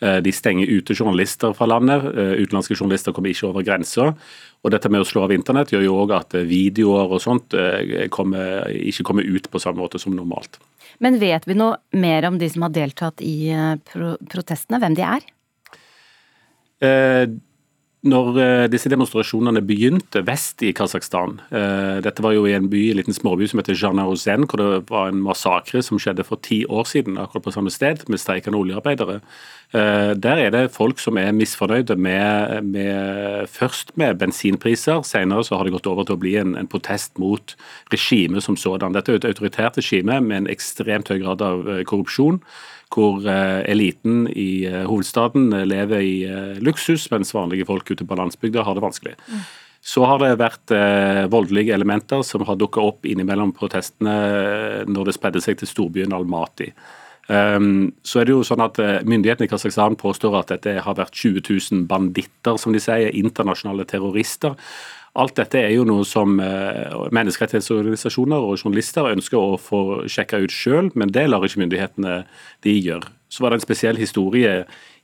Eh, 0.00 0.18
de 0.24 0.32
stenger 0.32 0.70
ute 0.72 0.96
journalister 0.96 1.52
fra 1.56 1.68
landet. 1.68 2.06
Eh, 2.08 2.32
utenlandske 2.40 2.78
journalister 2.78 3.12
kommer 3.16 3.34
ikke 3.34 3.50
over 3.50 3.66
grensa. 3.66 4.08
Og 4.64 4.72
dette 4.72 4.88
med 4.88 5.04
å 5.04 5.08
slå 5.08 5.26
av 5.26 5.34
internett 5.36 5.74
gjør 5.74 5.84
jo 5.84 5.98
òg 6.00 6.14
at 6.16 6.36
eh, 6.38 6.46
videoer 6.48 7.12
og 7.12 7.20
sånt 7.22 7.56
kommer, 8.14 8.70
ikke 8.72 9.04
kommer 9.10 9.28
ut 9.28 9.50
på 9.52 9.60
samme 9.60 9.82
måte 9.82 10.00
som 10.00 10.16
normalt. 10.16 10.56
Men 11.04 11.20
vet 11.20 11.44
vi 11.44 11.58
noe 11.58 11.76
mer 11.92 12.24
om 12.30 12.38
de 12.40 12.48
som 12.48 12.64
har 12.64 12.72
deltatt 12.72 13.20
i 13.20 13.52
protestene, 14.32 14.80
hvem 14.80 14.96
de 14.96 15.04
er? 15.04 15.28
Når 18.06 18.38
eh, 18.38 18.64
disse 18.70 18.90
demonstrasjonene 18.92 19.62
begynte 19.66 20.20
vest 20.26 20.62
i 20.62 20.70
Kasakhstan 20.76 21.40
eh, 21.50 21.98
Dette 22.04 22.22
var 22.22 22.36
jo 22.36 22.44
i 22.46 22.54
en 22.54 22.68
by, 22.70 22.82
en 22.92 23.00
liten 23.00 23.16
småby 23.16 23.48
som 23.50 23.58
heter 23.58 23.74
Janaozen, 23.78 24.46
hvor 24.46 24.60
det 24.60 24.68
var 24.92 25.10
en 25.10 25.22
massakre 25.24 25.82
som 25.82 25.98
skjedde 25.98 26.26
for 26.26 26.38
ti 26.44 26.60
år 26.70 26.86
siden, 26.86 27.18
akkurat 27.18 27.48
på 27.48 27.54
samme 27.56 27.72
sted, 27.74 28.04
med 28.12 28.22
streikende 28.22 28.60
oljearbeidere. 28.60 29.18
Eh, 29.74 30.12
der 30.22 30.42
er 30.44 30.54
det 30.54 30.62
folk 30.76 31.02
som 31.02 31.18
er 31.18 31.34
misfornøyde 31.34 31.96
med, 31.98 32.70
med 32.70 33.50
først 33.50 33.96
med 33.98 34.20
bensinpriser, 34.22 35.02
senere 35.06 35.42
så 35.46 35.58
har 35.58 35.66
det 35.66 35.74
gått 35.74 35.90
over 35.90 36.06
til 36.06 36.18
å 36.18 36.22
bli 36.22 36.36
en, 36.38 36.54
en 36.60 36.70
protest 36.70 37.18
mot 37.22 37.56
regimet 37.94 38.46
som 38.46 38.60
sådan. 38.60 38.94
Dette 38.94 39.16
er 39.16 39.22
et 39.22 39.30
autoritært 39.32 39.80
regime 39.82 40.20
med 40.22 40.44
en 40.44 40.50
ekstremt 40.52 41.10
høy 41.10 41.18
grad 41.24 41.42
av 41.42 41.66
korrupsjon 41.90 42.38
hvor 42.94 43.24
eh, 43.26 43.62
eliten 43.70 44.26
i 44.30 44.64
eh, 44.68 44.84
hovedstaden 44.86 45.52
eh, 45.52 45.66
lever 45.66 46.02
i 46.02 46.16
luksus, 46.62 47.08
mens 47.10 47.34
vanlige 47.34 47.66
folk 47.68 47.90
ute 47.90 48.06
på 48.06 48.18
landsbygda 48.18 48.64
har 48.66 48.76
det 48.76 48.84
vanskelig. 48.84 49.16
Mm. 49.26 49.46
Så 49.86 50.02
har 50.02 50.18
det 50.18 50.32
vært 50.40 50.72
voldelige 51.30 51.70
elementer 51.76 52.24
som 52.26 52.42
har 52.48 52.56
dukka 52.58 52.82
opp 52.82 53.06
innimellom 53.06 53.52
protestene 53.54 54.14
når 54.90 55.06
det 55.06 55.14
spredde 55.14 55.42
seg 55.44 55.60
til 55.60 55.70
storbyen 55.70 56.16
Almaty. 56.16 56.72
Um, 57.30 57.92
så 58.02 58.18
er 58.18 58.26
det 58.26 58.34
jo 58.34 58.42
sånn 58.46 58.64
at 58.64 58.80
Myndighetene 59.06 59.46
i 59.46 59.50
Kasakhstan 59.52 59.94
påstår 59.98 60.34
at 60.40 60.50
dette 60.56 60.74
har 60.82 60.98
vært 60.98 61.14
20 61.14 61.38
000 61.46 61.86
banditter, 61.86 62.58
som 62.58 62.74
de 62.74 62.82
sier, 62.82 63.14
internasjonale 63.14 63.86
terrorister. 63.86 64.58
Alt 65.16 65.38
dette 65.38 65.60
er 65.62 65.72
jo 65.72 65.86
noe 65.88 66.04
som 66.04 66.36
eh, 66.44 66.92
menneskerettighetsorganisasjoner 67.16 68.36
og 68.36 68.58
journalister 68.58 69.08
ønsker 69.14 69.40
å 69.40 69.60
få 69.60 69.80
sjekka 70.12 70.42
ut 70.44 70.52
sjøl, 70.52 70.90
men 70.94 71.12
det 71.14 71.24
lar 71.30 71.46
ikke 71.46 71.62
myndighetene 71.62 72.18
de 72.66 72.74
gjøre. 72.76 73.08
Så 73.32 73.42
var 73.42 73.52
det 73.52 73.60
en 73.60 73.64
spesiell 73.64 74.00
historie 74.00 74.58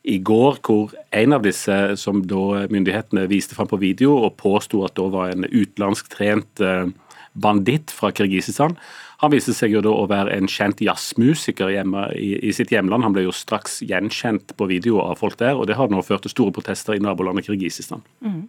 i 0.05 0.19
går, 0.19 0.59
hvor 0.67 0.93
en 1.15 1.37
av 1.37 1.47
disse 1.47 1.77
som 2.01 2.21
da 2.29 2.67
myndighetene 2.73 3.25
viste 3.31 3.57
fram 3.57 3.71
på 3.71 3.81
video 3.81 4.19
og 4.27 4.37
påsto 4.41 4.83
at 4.85 4.97
da 4.99 5.07
var 5.13 5.33
en 5.33 5.47
utenlandsk 5.49 6.13
trent 6.13 6.61
eh, 6.61 6.91
banditt 7.33 7.95
fra 7.95 8.13
Kirgisistan, 8.13 8.77
han 9.23 9.31
viste 9.31 9.53
seg 9.55 9.71
jo 9.71 9.81
da 9.85 9.91
å 9.95 10.07
være 10.11 10.35
en 10.35 10.49
kjent 10.51 10.81
jazzmusiker 10.83 11.71
hjemme 11.71 12.09
i, 12.19 12.33
i, 12.43 12.51
sitt 12.55 12.73
hjemland. 12.75 13.05
Han 13.07 13.15
ble 13.15 13.23
jo 13.29 13.35
straks 13.35 13.79
gjenkjent 13.87 14.51
på 14.59 14.67
video 14.67 14.99
av 14.99 15.21
folk 15.21 15.37
der, 15.39 15.55
og 15.55 15.69
det 15.71 15.77
har 15.79 15.93
nå 15.93 16.01
ført 16.03 16.25
til 16.27 16.33
store 16.33 16.55
protester 16.57 16.99
i 16.99 17.03
nabolandet 17.03 17.47
Kirgisistan. 17.47 18.03
Mm. 18.27 18.41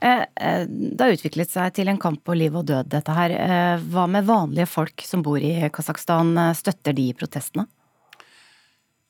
Eh, 0.00 0.22
eh, 0.40 0.64
det 0.64 1.04
har 1.04 1.18
utviklet 1.18 1.52
seg 1.52 1.76
til 1.76 1.92
en 1.92 2.00
kamp 2.00 2.22
på 2.24 2.36
liv 2.40 2.56
og 2.56 2.64
død, 2.70 2.88
dette 2.94 3.16
her. 3.18 3.34
Eh, 3.36 3.84
hva 3.92 4.06
med 4.08 4.24
vanlige 4.30 4.70
folk 4.72 5.04
som 5.04 5.20
bor 5.26 5.36
i 5.36 5.68
Kasakhstan, 5.68 6.32
støtter 6.56 6.96
de 6.96 7.10
protestene? 7.18 7.68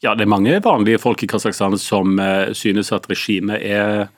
Ja, 0.02 0.16
det 0.18 0.26
er 0.26 0.34
mange 0.34 0.58
vanlige 0.64 0.98
folk 0.98 1.22
i 1.22 1.30
Kasakhstan 1.30 1.78
som 1.78 2.18
synes 2.58 2.90
at 2.90 3.06
regimet 3.06 3.62
er 3.62 4.08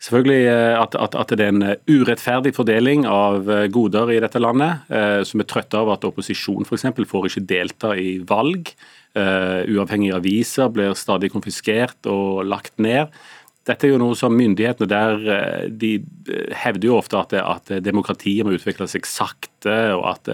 Selvfølgelig 0.00 0.46
eh, 0.48 0.74
at, 0.80 0.94
at, 0.96 1.16
at, 1.18 1.32
det 1.36 1.44
er 1.44 1.52
en 1.52 1.64
eh, 1.66 1.80
urettferdig 1.90 2.54
fordeling 2.56 3.04
av 3.08 3.50
eh, 3.52 3.66
goder 3.72 4.14
i 4.14 4.20
dette 4.22 4.40
landet. 4.40 4.88
Som 5.28 5.42
er 5.42 5.48
trøtte 5.48 5.76
av 5.76 5.92
at 5.92 6.06
opposisjonen 6.08 6.64
f.eks. 6.64 6.88
får 7.10 7.28
ikke 7.28 7.44
delta 7.48 7.92
i 7.98 8.14
valg. 8.26 8.72
Uavhengige 9.10 10.14
aviser 10.14 10.70
blir 10.70 10.94
stadig 10.94 11.32
konfiskert 11.32 12.06
og 12.08 12.44
lagt 12.46 12.76
ned. 12.78 13.10
Dette 13.66 13.86
er 13.86 13.92
jo 13.92 14.00
noe 14.00 14.16
som 14.16 14.32
myndighetene 14.38 14.88
der 14.88 15.70
de 15.82 15.90
hevder 16.62 16.86
jo 16.86 16.98
ofte 17.00 17.18
at, 17.18 17.34
at 17.34 17.72
demokratiet 17.82 18.46
må 18.46 18.54
utvikle 18.54 18.86
seg 18.88 19.08
sakte, 19.10 19.76
og 19.96 20.06
at 20.12 20.30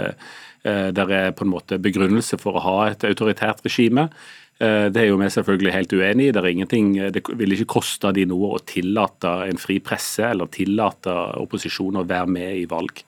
det 0.93 1.07
er 1.09 1.33
på 1.37 1.47
en 1.47 1.55
måte 1.55 1.81
begrunnelse 1.81 2.37
for 2.43 2.59
å 2.59 2.65
ha 2.67 2.77
et 2.91 3.09
autoritært 3.09 3.65
regime. 3.65 4.11
Eh, 4.57 4.87
det 4.89 5.03
er 5.03 5.11
jo 5.11 5.19
vi 5.21 5.29
selvfølgelig 5.33 5.75
helt 5.75 5.93
uenig 5.93 6.29
i. 6.29 6.33
Det, 6.33 6.41
er 6.41 6.53
ingenting, 6.53 6.95
det 7.13 7.23
vil 7.29 7.57
ikke 7.57 7.75
koste 7.77 8.13
de 8.17 8.25
noe 8.29 8.55
å 8.57 8.63
tillate 8.65 9.33
en 9.51 9.61
fri 9.61 9.79
presse 9.85 10.25
eller 10.25 10.49
tillate 10.53 11.13
opposisjonen 11.43 12.01
å 12.01 12.09
være 12.09 12.33
med 12.39 12.63
i 12.63 12.65
valg. 12.71 13.05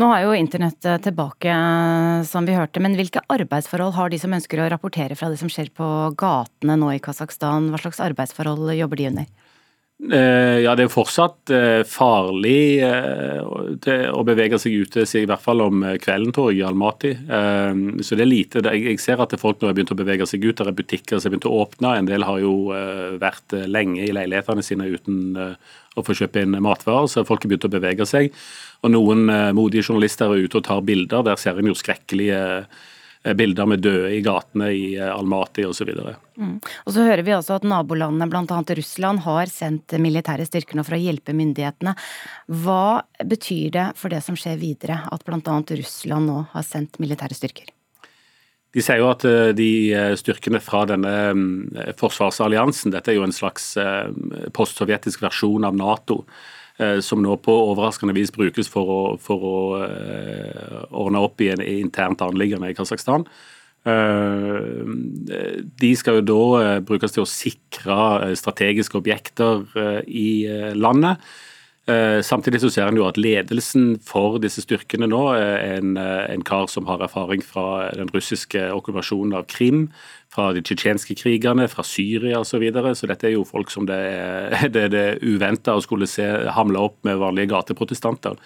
Nå 0.00 0.06
har 0.08 0.22
jo 0.24 0.32
internett 0.32 0.80
tilbake, 1.04 1.52
som 2.24 2.46
vi 2.48 2.54
hørte, 2.56 2.80
men 2.80 2.96
hvilke 2.96 3.20
arbeidsforhold 3.28 3.98
har 3.98 4.08
de 4.08 4.20
som 4.22 4.32
ønsker 4.32 4.62
å 4.64 4.70
rapportere 4.72 5.18
fra 5.18 5.28
det 5.28 5.36
som 5.42 5.50
skjer 5.52 5.68
på 5.76 5.88
gatene 6.16 6.78
nå 6.80 6.94
i 6.94 7.02
Kasakhstan? 7.04 7.68
Hva 7.68 7.82
slags 7.82 8.00
arbeidsforhold 8.00 8.72
jobber 8.78 9.02
de 9.02 9.10
under? 9.10 9.28
Eh, 9.98 10.60
ja, 10.62 10.76
det 10.78 10.84
er 10.86 10.90
fortsatt 10.92 11.50
eh, 11.50 11.80
farlig 11.82 12.78
eh, 12.86 14.12
å 14.14 14.20
bevege 14.22 14.60
seg 14.62 14.76
ute, 14.84 15.02
i 15.02 15.24
hvert 15.26 15.42
fall 15.42 15.64
om 15.64 15.82
kvelden, 15.98 16.30
tror 16.34 16.52
jeg, 16.52 16.60
i 16.60 16.66
Almaty. 16.68 17.10
Så 18.06 18.14
det 18.14 18.22
er 18.24 18.30
lite. 18.30 18.62
Jeg 18.62 19.00
ser 19.02 19.18
at 19.24 19.34
folk 19.42 19.58
nå 19.58 19.68
har 19.68 19.74
begynt 19.74 19.90
å 19.92 19.98
bevege 19.98 20.28
seg 20.30 20.46
ut. 20.46 20.54
Det 20.60 20.70
er 20.70 20.78
butikker 20.78 21.18
som 21.18 21.28
har 21.28 21.34
begynt 21.34 21.48
å 21.50 21.56
åpne. 21.64 21.96
En 21.98 22.10
del 22.10 22.26
har 22.28 22.38
jo 22.44 22.54
vært 23.18 23.56
lenge 23.66 24.06
i 24.06 24.14
leilighetene 24.14 24.62
sine 24.64 24.86
uten 24.86 25.34
å 25.98 26.04
få 26.06 26.14
kjøpe 26.14 26.44
inn 26.44 26.54
matvarer, 26.62 27.10
så 27.10 27.26
folk 27.26 27.42
har 27.42 27.50
begynt 27.50 27.66
å 27.66 27.72
bevege 27.74 28.06
seg. 28.06 28.30
Og 28.86 28.94
noen 28.94 29.26
modige 29.58 29.88
journalister 29.88 30.30
er 30.30 30.46
ute 30.46 30.60
og 30.60 30.68
tar 30.68 30.84
bilder. 30.86 31.26
Der 31.26 31.42
ser 31.42 31.58
en 31.58 31.72
jo 31.72 31.76
skrekkelige 31.78 32.38
bilder 33.22 33.66
med 33.66 33.82
døde 33.82 34.10
i 34.14 34.20
gatene 34.24 34.70
i 34.74 34.84
eh, 34.96 35.10
Almaty 35.10 35.64
osv. 35.66 35.90
Mm. 36.38 36.58
Og 36.58 36.94
så 36.94 37.06
hører 37.06 37.24
vi 37.26 37.34
også 37.34 37.58
at 37.58 37.66
nabolandene, 37.68 38.28
bl.a. 38.30 38.60
Russland, 38.78 39.24
har 39.26 39.50
sendt 39.52 39.96
militære 40.00 40.46
styrker 40.48 40.78
nå 40.78 40.84
for 40.86 40.98
å 40.98 41.00
hjelpe 41.02 41.34
myndighetene. 41.36 41.96
Hva 42.62 43.02
betyr 43.24 43.72
det 43.74 43.88
for 43.98 44.14
det 44.14 44.22
som 44.26 44.38
skjer 44.38 44.60
videre, 44.60 45.00
at 45.10 45.26
bl.a. 45.26 45.58
Russland 45.82 46.30
nå 46.30 46.44
har 46.52 46.66
sendt 46.66 47.00
militære 47.02 47.38
styrker? 47.38 47.72
De 48.76 48.84
sier 48.84 49.00
jo 49.00 49.08
at 49.10 49.24
eh, 49.26 49.50
de 49.56 49.70
styrkene 50.20 50.60
fra 50.62 50.84
denne 50.88 51.16
mm, 51.34 51.96
forsvarsalliansen, 51.98 52.92
dette 52.94 53.12
er 53.12 53.18
jo 53.18 53.26
en 53.26 53.34
slags 53.34 53.72
postsovjetisk 54.54 55.24
versjon 55.24 55.66
av 55.66 55.76
Nato, 55.76 56.22
Eh, 56.26 56.57
som 57.02 57.22
nå 57.24 57.34
på 57.42 57.54
overraskende 57.72 58.14
vis 58.14 58.30
brukes 58.34 58.68
for 58.70 58.90
å, 58.92 59.02
for 59.18 59.46
å 59.48 59.58
uh, 59.82 60.82
ordne 60.94 61.22
opp 61.26 61.42
i 61.42 61.50
en 61.50 61.62
internt 61.62 62.22
anliggende 62.22 62.70
i 62.70 62.76
Kasakhstan. 62.78 63.26
Uh, 63.88 64.86
de 65.82 65.90
skal 65.98 66.20
jo 66.20 66.26
da 66.28 66.78
brukes 66.86 67.16
til 67.16 67.24
å 67.24 67.30
sikre 67.30 68.30
strategiske 68.38 68.98
objekter 69.00 69.66
i 70.06 70.30
landet. 70.78 71.18
Samtidig 71.88 72.60
så 72.60 72.68
ser 72.72 72.90
en 72.90 72.98
jo 73.00 73.06
at 73.08 73.16
ledelsen 73.16 73.94
for 74.04 74.36
disse 74.42 74.60
styrkene 74.60 75.08
nå 75.08 75.22
er 75.38 75.78
en, 75.78 75.96
en 75.96 76.44
kar 76.44 76.66
som 76.68 76.84
har 76.90 77.00
erfaring 77.00 77.40
fra 77.40 77.88
den 77.96 78.10
russiske 78.12 78.66
okkupasjonen 78.76 79.32
av 79.38 79.46
Krim 79.48 79.86
fra 80.32 80.50
de 80.52 80.60
tsjetsjenske 80.62 81.16
krigene, 81.18 81.66
fra 81.72 81.84
Syria 81.86 82.42
osv. 82.42 82.50
Så, 82.50 82.60
videre. 82.62 82.94
så 82.96 83.08
dette 83.08 83.28
er 83.28 83.34
jo 83.36 83.46
folk 83.48 83.70
som 83.72 83.86
det 83.88 83.96
er, 83.96 84.68
det, 84.74 84.88
det 84.92 85.04
uventa 85.24 85.76
å 85.76 85.84
skulle 85.84 86.08
se 86.10 86.26
hamle 86.54 86.82
opp 86.90 86.98
med 87.08 87.20
vanlige 87.22 87.52
gateprotestanter. 87.54 88.36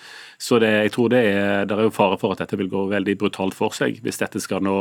Så 0.43 0.59
det, 0.63 0.71
jeg 0.87 0.95
tror 0.95 1.13
det 1.13 1.23
er, 1.31 1.67
det 1.71 1.77
er 1.77 1.89
jo 1.89 1.95
fare 1.95 2.19
for 2.21 2.35
at 2.35 2.43
dette 2.43 2.59
vil 2.59 2.71
gå 2.71 2.87
veldig 2.91 3.17
brutalt 3.21 3.57
for 3.57 3.75
seg, 3.75 4.01
hvis 4.03 4.21
dette 4.23 4.43
skal 4.43 4.65
nå 4.65 4.77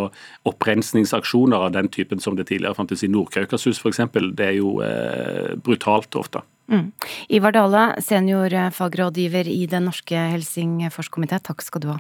opprensningsaksjoner 0.49 1.67
av 1.67 1.75
den 1.75 1.89
typen 1.93 2.21
som 2.21 2.37
det 2.37 2.49
tidligere 2.49 2.77
fantes 2.77 3.05
i 3.05 3.11
Nord-Kaukasus 3.11 3.81
f.eks. 3.81 4.03
Det 4.37 4.47
er 4.47 4.57
jo 4.57 4.79
eh, 4.85 5.53
brutalt 5.61 6.17
ofte. 6.17 6.45
Mm. 6.71 6.91
Ivar 7.27 7.51
Dale, 7.51 7.83
seniorfagrådgiver 7.99 9.47
i 9.51 9.65
Den 9.67 9.89
norske 9.89 10.15
Helsingforskomité, 10.31 11.41
takk 11.43 11.63
skal 11.65 11.83
du 11.83 11.91
ha. 11.91 11.99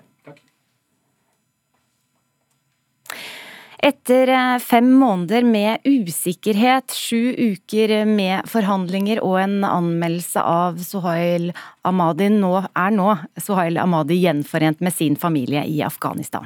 Etter 3.81 4.29
eh, 4.29 4.59
fem 4.61 4.91
måneder 4.93 5.43
med 5.43 5.81
usikkerhet, 5.89 6.93
sju 6.93 7.33
uker 7.33 8.05
med 8.05 8.45
forhandlinger 8.49 9.23
og 9.25 9.39
en 9.41 9.63
anmeldelse 9.65 10.43
av 10.45 10.77
Sohail 10.85 11.49
Amadi, 11.81 12.29
nå 12.29 12.53
er 12.61 12.93
nå 12.93 13.15
Sohail 13.41 13.81
Amadi 13.81 14.21
gjenforent 14.21 14.85
med 14.85 14.93
sin 14.93 15.17
familie 15.17 15.65
i 15.65 15.81
Afghanistan. 15.81 16.45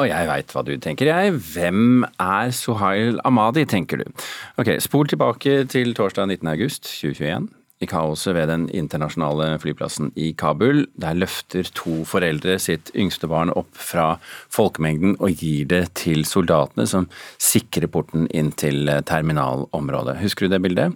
Og 0.00 0.08
jeg 0.08 0.28
veit 0.28 0.52
hva 0.54 0.62
du 0.64 0.72
tenker, 0.80 1.10
jeg. 1.10 1.34
Hvem 1.52 2.04
er 2.20 2.52
Sohail 2.56 3.20
Amadi, 3.28 3.66
tenker 3.68 4.00
du. 4.00 4.28
Ok, 4.60 4.78
Spol 4.82 5.10
tilbake 5.10 5.62
til 5.70 5.92
torsdag 5.96 6.30
19. 6.32 6.48
august 6.54 6.88
2021 6.88 7.50
i 7.82 7.88
kaoset 7.90 8.36
ved 8.36 8.46
den 8.50 8.68
internasjonale 8.70 9.56
flyplassen 9.62 10.12
i 10.16 10.30
Kabul. 10.38 10.84
Der 11.02 11.18
løfter 11.18 11.66
to 11.74 12.02
foreldre 12.08 12.58
sitt 12.62 12.92
yngste 12.94 13.28
barn 13.30 13.52
opp 13.58 13.70
fra 13.74 14.14
folkemengden 14.54 15.16
og 15.18 15.42
gir 15.42 15.66
det 15.70 15.84
til 15.98 16.24
soldatene 16.28 16.86
som 16.88 17.08
sikrer 17.42 17.90
porten 17.90 18.28
inn 18.30 18.52
til 18.54 18.86
terminalområdet. 19.08 20.20
Husker 20.22 20.46
du 20.46 20.54
det 20.54 20.62
bildet? 20.62 20.94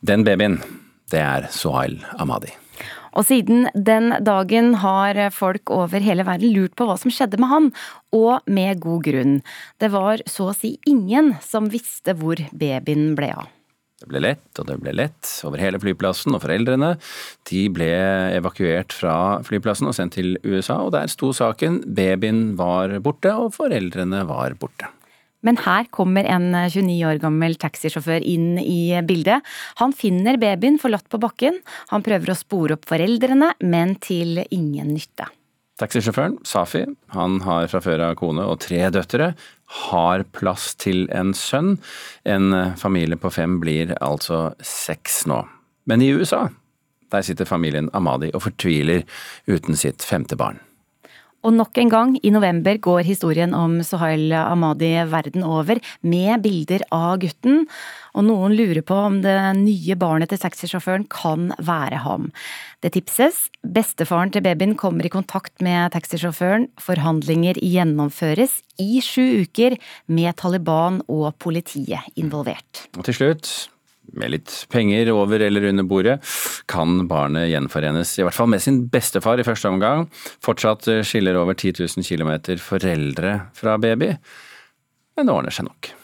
Den 0.00 0.24
babyen, 0.24 0.62
det 1.12 1.20
er 1.24 1.52
Sohail 1.52 2.00
Ahmadi. 2.16 2.54
Og 3.16 3.26
siden 3.28 3.68
den 3.74 4.12
dagen 4.24 4.74
har 4.82 5.20
folk 5.34 5.70
over 5.74 6.02
hele 6.04 6.26
verden 6.28 6.52
lurt 6.54 6.76
på 6.78 6.88
hva 6.88 6.98
som 7.00 7.12
skjedde 7.12 7.40
med 7.40 7.52
han, 7.52 7.70
og 8.14 8.48
med 8.48 8.80
god 8.82 9.04
grunn. 9.08 9.38
Det 9.80 9.92
var 9.92 10.24
så 10.28 10.50
å 10.50 10.56
si 10.56 10.76
ingen 10.88 11.34
som 11.44 11.70
visste 11.72 12.16
hvor 12.18 12.40
babyen 12.52 13.14
ble 13.18 13.32
av. 13.36 13.54
Det 13.98 14.06
ble 14.06 14.20
lett, 14.22 14.60
og 14.60 14.68
det 14.68 14.76
ble 14.78 14.92
lett 14.94 15.30
over 15.46 15.58
hele 15.58 15.80
flyplassen, 15.82 16.36
og 16.36 16.44
foreldrene 16.44 16.92
de 17.50 17.64
ble 17.74 17.88
evakuert 18.36 18.94
fra 18.94 19.14
flyplassen 19.46 19.90
og 19.90 19.96
sendt 19.96 20.14
til 20.14 20.36
USA, 20.46 20.78
og 20.84 20.92
der 20.94 21.10
sto 21.10 21.32
saken. 21.34 21.80
Babyen 21.98 22.52
var 22.60 22.94
borte, 23.02 23.34
og 23.34 23.56
foreldrene 23.56 24.22
var 24.28 24.54
borte. 24.60 24.92
Men 25.46 25.58
her 25.62 25.86
kommer 25.94 26.26
en 26.26 26.50
29 26.52 26.98
år 27.06 27.20
gammel 27.22 27.54
taxisjåfør 27.60 28.24
inn 28.26 28.58
i 28.58 28.98
bildet. 29.06 29.44
Han 29.78 29.94
finner 29.94 30.38
babyen 30.40 30.80
forlatt 30.82 31.06
på 31.10 31.20
bakken. 31.22 31.60
Han 31.92 32.04
prøver 32.06 32.32
å 32.32 32.38
spore 32.38 32.78
opp 32.78 32.88
foreldrene, 32.90 33.52
men 33.62 33.94
til 34.02 34.42
ingen 34.50 34.94
nytte. 34.96 35.28
Taxisjåføren, 35.78 36.40
Safi, 36.42 36.82
han 37.14 37.38
har 37.44 37.68
fra 37.70 37.78
før 37.84 38.02
av 38.08 38.16
kone 38.18 38.42
og 38.50 38.58
tre 38.64 38.80
døtre, 38.90 39.30
har 39.86 40.24
plass 40.34 40.72
til 40.74 41.04
en 41.14 41.30
sønn. 41.38 41.76
En 42.26 42.74
familie 42.80 43.18
på 43.20 43.30
fem 43.30 43.60
blir 43.62 43.94
altså 44.02 44.48
seks 44.58 45.22
nå. 45.30 45.44
Men 45.86 46.02
i 46.02 46.10
USA, 46.10 46.48
der 47.14 47.22
sitter 47.22 47.46
familien 47.46 47.92
Amadi 47.94 48.32
og 48.34 48.42
fortviler 48.48 49.06
uten 49.46 49.78
sitt 49.78 50.02
femte 50.02 50.36
barn. 50.40 50.58
Og 51.46 51.54
nok 51.54 51.78
en 51.78 51.90
gang, 51.92 52.16
i 52.26 52.32
november 52.34 52.80
går 52.82 53.06
historien 53.06 53.52
om 53.54 53.76
Sohail 53.86 54.32
Ahmadi 54.34 54.90
verden 55.06 55.44
over, 55.46 55.78
med 56.02 56.42
bilder 56.42 56.82
av 56.94 57.20
gutten. 57.22 57.62
Og 58.18 58.26
noen 58.26 58.56
lurer 58.58 58.82
på 58.82 58.96
om 59.06 59.20
det 59.22 59.36
nye 59.60 59.94
barnet 60.00 60.32
til 60.32 60.42
taxisjåføren 60.42 61.06
kan 61.12 61.52
være 61.62 62.02
ham. 62.02 62.28
Det 62.82 62.90
tipses. 62.96 63.44
Bestefaren 63.62 64.34
til 64.34 64.42
babyen 64.42 64.74
kommer 64.78 65.06
i 65.06 65.14
kontakt 65.14 65.62
med 65.62 65.94
taxisjåføren. 65.94 66.68
Forhandlinger 66.82 67.62
gjennomføres 67.62 68.60
i 68.82 68.98
sju 69.04 69.44
uker, 69.46 69.78
med 70.10 70.34
Taliban 70.42 71.02
og 71.06 71.30
politiet 71.38 72.18
involvert. 72.18 72.88
Og 72.98 73.06
til 73.06 73.14
slutt 73.14 73.50
med 74.16 74.32
litt 74.36 74.54
penger 74.72 75.10
over 75.12 75.42
eller 75.44 75.68
under 75.70 75.86
bordet, 75.88 76.18
kan 76.70 77.06
barnet 77.10 77.50
gjenforenes, 77.50 78.16
i 78.18 78.26
hvert 78.26 78.36
fall 78.36 78.50
med 78.52 78.64
sin 78.64 78.84
bestefar 78.92 79.40
i 79.40 79.46
første 79.46 79.70
omgang. 79.72 80.08
Fortsatt 80.44 80.88
skiller 81.06 81.38
over 81.40 81.58
10 81.58 81.76
000 81.82 82.06
km 82.06 82.58
foreldre 82.62 83.38
fra 83.56 83.78
baby, 83.82 84.14
men 85.18 85.28
det 85.28 85.34
ordner 85.34 85.54
seg 85.54 85.68
nok. 85.68 85.97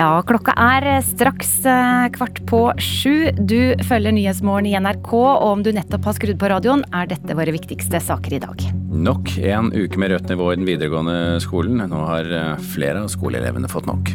Ja, 0.00 0.22
klokka 0.24 0.54
er 0.56 0.86
straks 1.04 1.58
eh, 1.68 2.06
kvart 2.14 2.38
på 2.48 2.60
sju. 2.80 3.28
Du 3.36 3.74
følger 3.84 4.14
Nyhetsmorgen 4.16 4.70
i 4.70 4.72
NRK, 4.80 5.10
og 5.12 5.42
om 5.44 5.64
du 5.64 5.74
nettopp 5.76 6.08
har 6.08 6.14
skrudd 6.16 6.38
på 6.40 6.48
radioen, 6.48 6.86
er 6.96 7.10
dette 7.10 7.36
våre 7.36 7.52
viktigste 7.52 8.00
saker 8.00 8.38
i 8.38 8.40
dag. 8.40 8.64
Nok 8.96 9.34
en 9.44 9.68
uke 9.74 10.00
med 10.00 10.14
rødt 10.14 10.32
nivå 10.32 10.46
i 10.54 10.56
den 10.56 10.64
videregående 10.64 11.36
skolen. 11.44 11.82
Nå 11.92 11.98
har 12.08 12.32
eh, 12.32 12.62
flere 12.72 13.02
av 13.02 13.10
skoleelevene 13.12 13.68
fått 13.68 13.90
nok. 13.90 14.08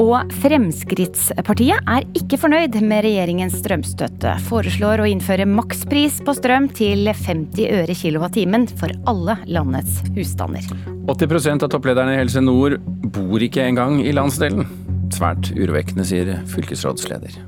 Og 0.00 0.32
Fremskrittspartiet 0.40 1.92
er 1.92 2.08
ikke 2.16 2.40
fornøyd 2.40 2.80
med 2.80 3.04
regjeringens 3.04 3.60
strømstøtte. 3.60 4.32
Foreslår 4.48 5.04
å 5.04 5.10
innføre 5.12 5.44
makspris 5.48 6.22
på 6.24 6.38
strøm 6.40 6.70
til 6.72 7.12
50 7.12 7.68
øre 7.82 8.00
kilowattimen 8.00 8.64
for 8.80 8.96
alle 9.12 9.36
landets 9.44 10.00
husstander. 10.16 10.64
80% 11.04 11.68
av 11.68 11.76
topplederne 11.76 12.16
i 12.16 12.20
Helse 12.24 12.40
Nord 12.40 12.80
bor 13.12 13.44
ikke 13.44 13.68
engang 13.68 14.00
i 14.00 14.16
landsdelen. 14.16 14.85
Svært 15.14 15.52
urovekkende, 15.56 16.04
sier 16.04 16.32
fylkesrådsleder. 16.50 17.38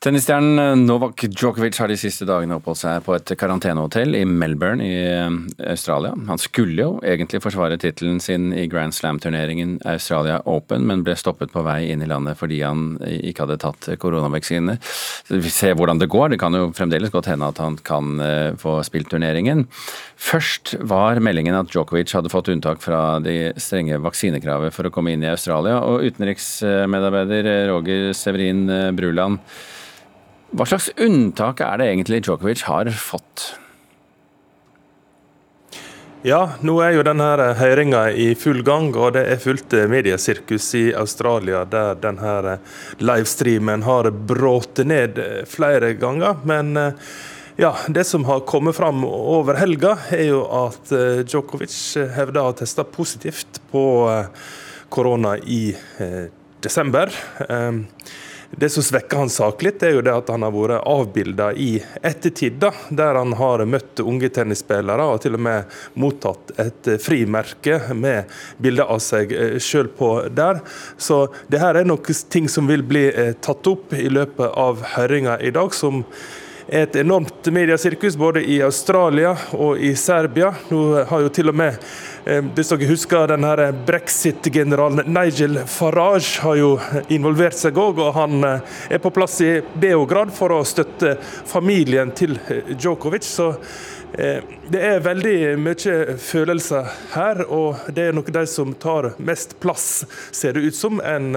Tennisstjernen 0.00 0.86
Novak 0.86 1.20
Djokovic 1.28 1.76
har 1.76 1.90
de 1.92 1.96
siste 2.00 2.24
dagene 2.24 2.56
oppholdt 2.56 2.78
seg 2.80 3.02
på 3.04 3.12
et 3.18 3.30
karantenehotell 3.36 4.14
i 4.16 4.22
Melbourne 4.24 4.80
i 4.80 4.94
eh, 4.96 5.34
Australia. 5.68 6.14
Han 6.24 6.38
skulle 6.40 6.86
jo 6.86 6.92
egentlig 7.04 7.42
forsvare 7.44 7.76
tittelen 7.76 8.16
sin 8.24 8.46
i 8.56 8.62
Grand 8.72 8.96
Slam-turneringen 8.96 9.74
Australia 9.84 10.38
Open, 10.48 10.86
men 10.88 11.02
ble 11.04 11.12
stoppet 11.20 11.52
på 11.52 11.60
vei 11.66 11.90
inn 11.92 12.00
i 12.00 12.08
landet 12.08 12.40
fordi 12.40 12.62
han 12.64 12.94
ikke 13.04 13.44
hadde 13.44 13.58
tatt 13.60 13.90
koronavaksine. 14.00 14.78
Vi 15.28 15.52
ser 15.52 15.76
hvordan 15.76 16.00
det 16.00 16.08
går. 16.14 16.30
Det 16.32 16.38
kan 16.40 16.56
jo 16.56 16.70
fremdeles 16.78 17.12
godt 17.12 17.28
hende 17.28 17.50
at 17.52 17.60
han 17.60 17.76
kan 17.84 18.22
eh, 18.24 18.56
få 18.62 18.78
spilt 18.88 19.12
turneringen. 19.12 19.66
Først 20.16 20.78
var 20.80 21.20
meldingen 21.20 21.58
at 21.58 21.74
Djokovic 21.74 22.14
hadde 22.16 22.32
fått 22.32 22.48
unntak 22.54 22.80
fra 22.80 23.02
de 23.20 23.52
strenge 23.60 24.00
vaksinekravet 24.00 24.72
for 24.72 24.88
å 24.88 24.94
komme 24.96 25.12
inn 25.12 25.28
i 25.28 25.34
Australia, 25.34 25.82
og 25.84 26.08
utenriksmedarbeider 26.08 27.68
Roger 27.68 28.16
Severin 28.16 28.64
Bruland 28.96 29.44
hva 30.50 30.66
slags 30.66 30.90
unntak 30.98 31.60
er 31.62 31.78
det 31.78 31.90
egentlig 31.92 32.24
Djokovic 32.26 32.64
har 32.66 32.90
fått? 32.94 33.52
Ja, 36.26 36.40
nå 36.60 36.74
er 36.84 36.98
jo 36.98 37.04
denne 37.06 37.54
høringa 37.56 38.02
i 38.12 38.34
full 38.36 38.60
gang, 38.66 38.90
og 38.92 39.14
det 39.16 39.22
er 39.30 39.40
fullt 39.40 39.72
mediesirkus 39.88 40.66
i 40.76 40.82
Australia 40.92 41.62
der 41.64 41.94
denne 42.02 42.58
livestreamen 43.00 43.86
har 43.86 44.10
brått 44.12 44.82
ned 44.84 45.16
flere 45.48 45.94
ganger. 45.96 46.42
Men 46.44 46.76
ja, 47.56 47.72
det 47.88 48.04
som 48.10 48.26
har 48.28 48.44
kommet 48.44 48.76
fram 48.76 49.00
over 49.06 49.56
helga, 49.62 49.94
er 50.12 50.26
jo 50.28 50.42
at 50.66 50.92
Djokovic 51.24 51.78
hevder 52.18 52.42
å 52.42 52.50
ha 52.50 52.58
testa 52.58 52.84
positivt 52.84 53.62
på 53.72 53.86
korona 54.92 55.38
i 55.40 55.70
desember. 56.60 57.16
Det 58.50 58.68
som 58.68 58.82
svekker 58.82 59.16
hans 59.16 59.36
sak 59.38 59.62
litt, 59.62 59.82
er 59.82 59.94
jo 59.94 60.02
det 60.02 60.10
at 60.10 60.30
han 60.32 60.42
har 60.42 60.50
vært 60.50 60.82
avbilda 60.88 61.52
i 61.54 61.68
ettertid, 62.02 62.56
da, 62.58 62.72
der 62.90 63.14
han 63.14 63.36
har 63.38 63.62
møtt 63.62 64.02
unge 64.02 64.26
tennisspillere 64.34 65.06
og 65.06 65.22
til 65.22 65.38
og 65.38 65.44
med 65.46 65.78
mottatt 65.94 66.50
et 66.58 66.90
frimerke 67.04 67.78
med 67.94 68.26
bilde 68.58 68.82
av 68.90 68.98
seg 69.06 69.30
eh, 69.36 69.56
sjøl 69.62 69.92
på 69.94 70.10
der. 70.34 70.58
Så 70.98 71.28
det 71.46 71.62
her 71.62 71.78
er 71.78 71.86
noen 71.86 72.22
ting 72.34 72.50
som 72.50 72.66
vil 72.66 72.82
bli 72.82 73.06
eh, 73.08 73.32
tatt 73.38 73.70
opp 73.70 73.94
i 73.94 74.10
løpet 74.10 74.50
av 74.58 74.82
høringa 74.96 75.38
i 75.38 75.54
dag. 75.54 75.70
som 75.70 76.02
et 76.70 76.96
enormt 76.96 77.50
mediesirkus 77.50 78.16
både 78.16 78.44
i 78.46 78.60
Australia 78.62 79.34
og 79.58 79.80
i 79.82 79.90
Serbia. 79.98 80.52
Nå 80.70 81.04
har 81.10 81.24
jo 81.24 81.32
til 81.34 81.50
og 81.50 81.58
med 81.58 81.78
Eh, 82.24 82.42
hvis 82.54 82.68
dere 82.68 82.88
husker 82.90 83.30
den 83.30 83.46
brexit-generalen 83.88 85.08
Nigel 85.08 85.62
Farage 85.66 86.42
har 86.44 86.58
jo 86.58 86.74
involvert 87.08 87.56
seg 87.56 87.78
òg, 87.80 88.02
og 88.02 88.12
han 88.18 88.44
eh, 88.44 88.74
er 88.92 89.00
på 89.00 89.12
plass 89.14 89.38
i 89.44 89.54
Beograd 89.80 90.32
for 90.36 90.52
å 90.52 90.60
støtte 90.68 91.14
familien 91.48 92.12
til 92.12 92.36
eh, 92.48 92.74
Djokovic. 92.76 93.24
så 93.24 93.54
det 94.10 94.80
er 94.82 95.04
veldig 95.04 95.52
mye 95.62 96.16
følelser 96.18 96.88
her, 97.12 97.44
og 97.46 97.86
det 97.94 98.08
er 98.08 98.16
nok 98.16 98.32
de 98.34 98.42
som 98.50 98.74
tar 98.74 99.12
mest 99.22 99.54
plass, 99.62 100.02
ser 100.34 100.58
det 100.58 100.66
ut 100.66 100.74
som, 100.74 100.98
enn 100.98 101.30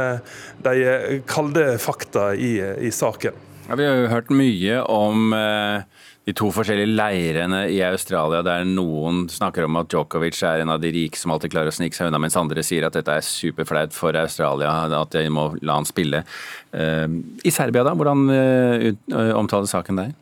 de 0.66 1.22
kalde 1.30 1.68
fakta 1.78 2.32
i, 2.34 2.56
i 2.82 2.90
saken. 2.90 3.53
Ja, 3.74 3.78
vi 3.78 3.86
har 3.90 3.96
jo 3.98 4.10
hørt 4.12 4.30
mye 4.30 4.82
om 4.86 5.34
eh 5.34 5.82
de 6.24 6.32
to 6.38 6.48
forskjellige 6.56 6.94
leirene 6.96 7.66
i 7.74 7.82
Australia 7.84 8.40
der 8.46 8.64
noen 8.64 9.26
snakker 9.32 9.66
om 9.68 9.76
at 9.82 9.90
Djokovic 9.92 10.38
er 10.48 10.62
en 10.64 10.72
av 10.72 10.80
de 10.80 10.92
rike 10.96 11.20
som 11.20 11.34
alltid 11.34 11.52
klarer 11.52 11.72
å 11.72 11.76
snike 11.76 11.98
seg 11.98 12.08
unna, 12.08 12.22
mens 12.22 12.38
andre 12.40 12.64
sier 12.64 12.86
at 12.88 12.96
dette 12.96 13.12
er 13.12 13.26
superflaut 13.28 13.92
for 13.92 14.16
Australia, 14.16 14.72
at 15.02 15.12
de 15.18 15.26
må 15.28 15.50
la 15.60 15.76
han 15.82 15.90
spille. 15.90 16.24
Eh, 16.72 17.08
I 17.44 17.52
Serbia, 17.52 17.84
da? 17.84 17.92
Hvordan 17.98 18.24
eh, 18.32 19.34
omtales 19.36 19.76
saken 19.76 20.00
der? 20.00 20.14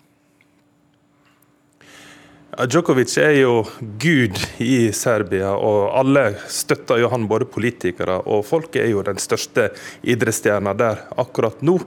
Djokovic 2.51 3.13
er 3.15 3.37
jo 3.39 3.61
gud 3.79 4.35
i 4.59 4.89
Serbia, 4.91 5.53
og 5.55 5.93
alle 5.95 6.33
støtter 6.51 6.99
jo 6.99 7.07
han, 7.13 7.23
både 7.29 7.47
politikere 7.47 8.17
og 8.27 8.43
folk. 8.43 8.75
er 8.75 8.89
jo 8.91 9.03
den 9.07 9.21
største 9.23 9.69
idrettsstjerna 10.03 10.73
der 10.75 10.99
akkurat 11.21 11.63
nå. 11.63 11.77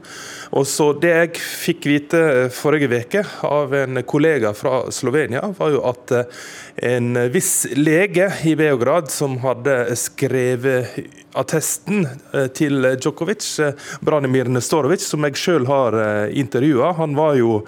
Og 0.57 0.65
så 0.65 0.95
Det 0.95 1.11
jeg 1.13 1.35
fikk 1.37 1.85
vite 1.91 2.49
forrige 2.49 2.89
uke 2.89 3.25
av 3.45 3.75
en 3.77 4.01
kollega 4.09 4.55
fra 4.57 4.91
Slovenia, 4.91 5.43
var 5.59 5.75
jo 5.75 5.85
at 5.85 6.33
en 6.77 7.31
viss 7.31 7.67
lege 7.73 8.33
i 8.45 8.57
Beograd 8.57 9.11
som 9.11 9.39
hadde 9.39 9.97
skrevet 9.97 10.99
attesten 11.35 12.07
eh, 12.33 12.47
til 12.55 12.87
Djokovic, 12.99 13.47
eh, 13.61 13.75
Branimir 14.01 14.51
Nestorovic, 14.51 15.05
som 15.07 15.27
jeg 15.27 15.39
sjøl 15.39 15.69
har 15.71 15.97
eh, 15.99 16.35
intervjua. 16.41 16.93
Han 16.99 17.17
var 17.19 17.37
jo 17.39 17.61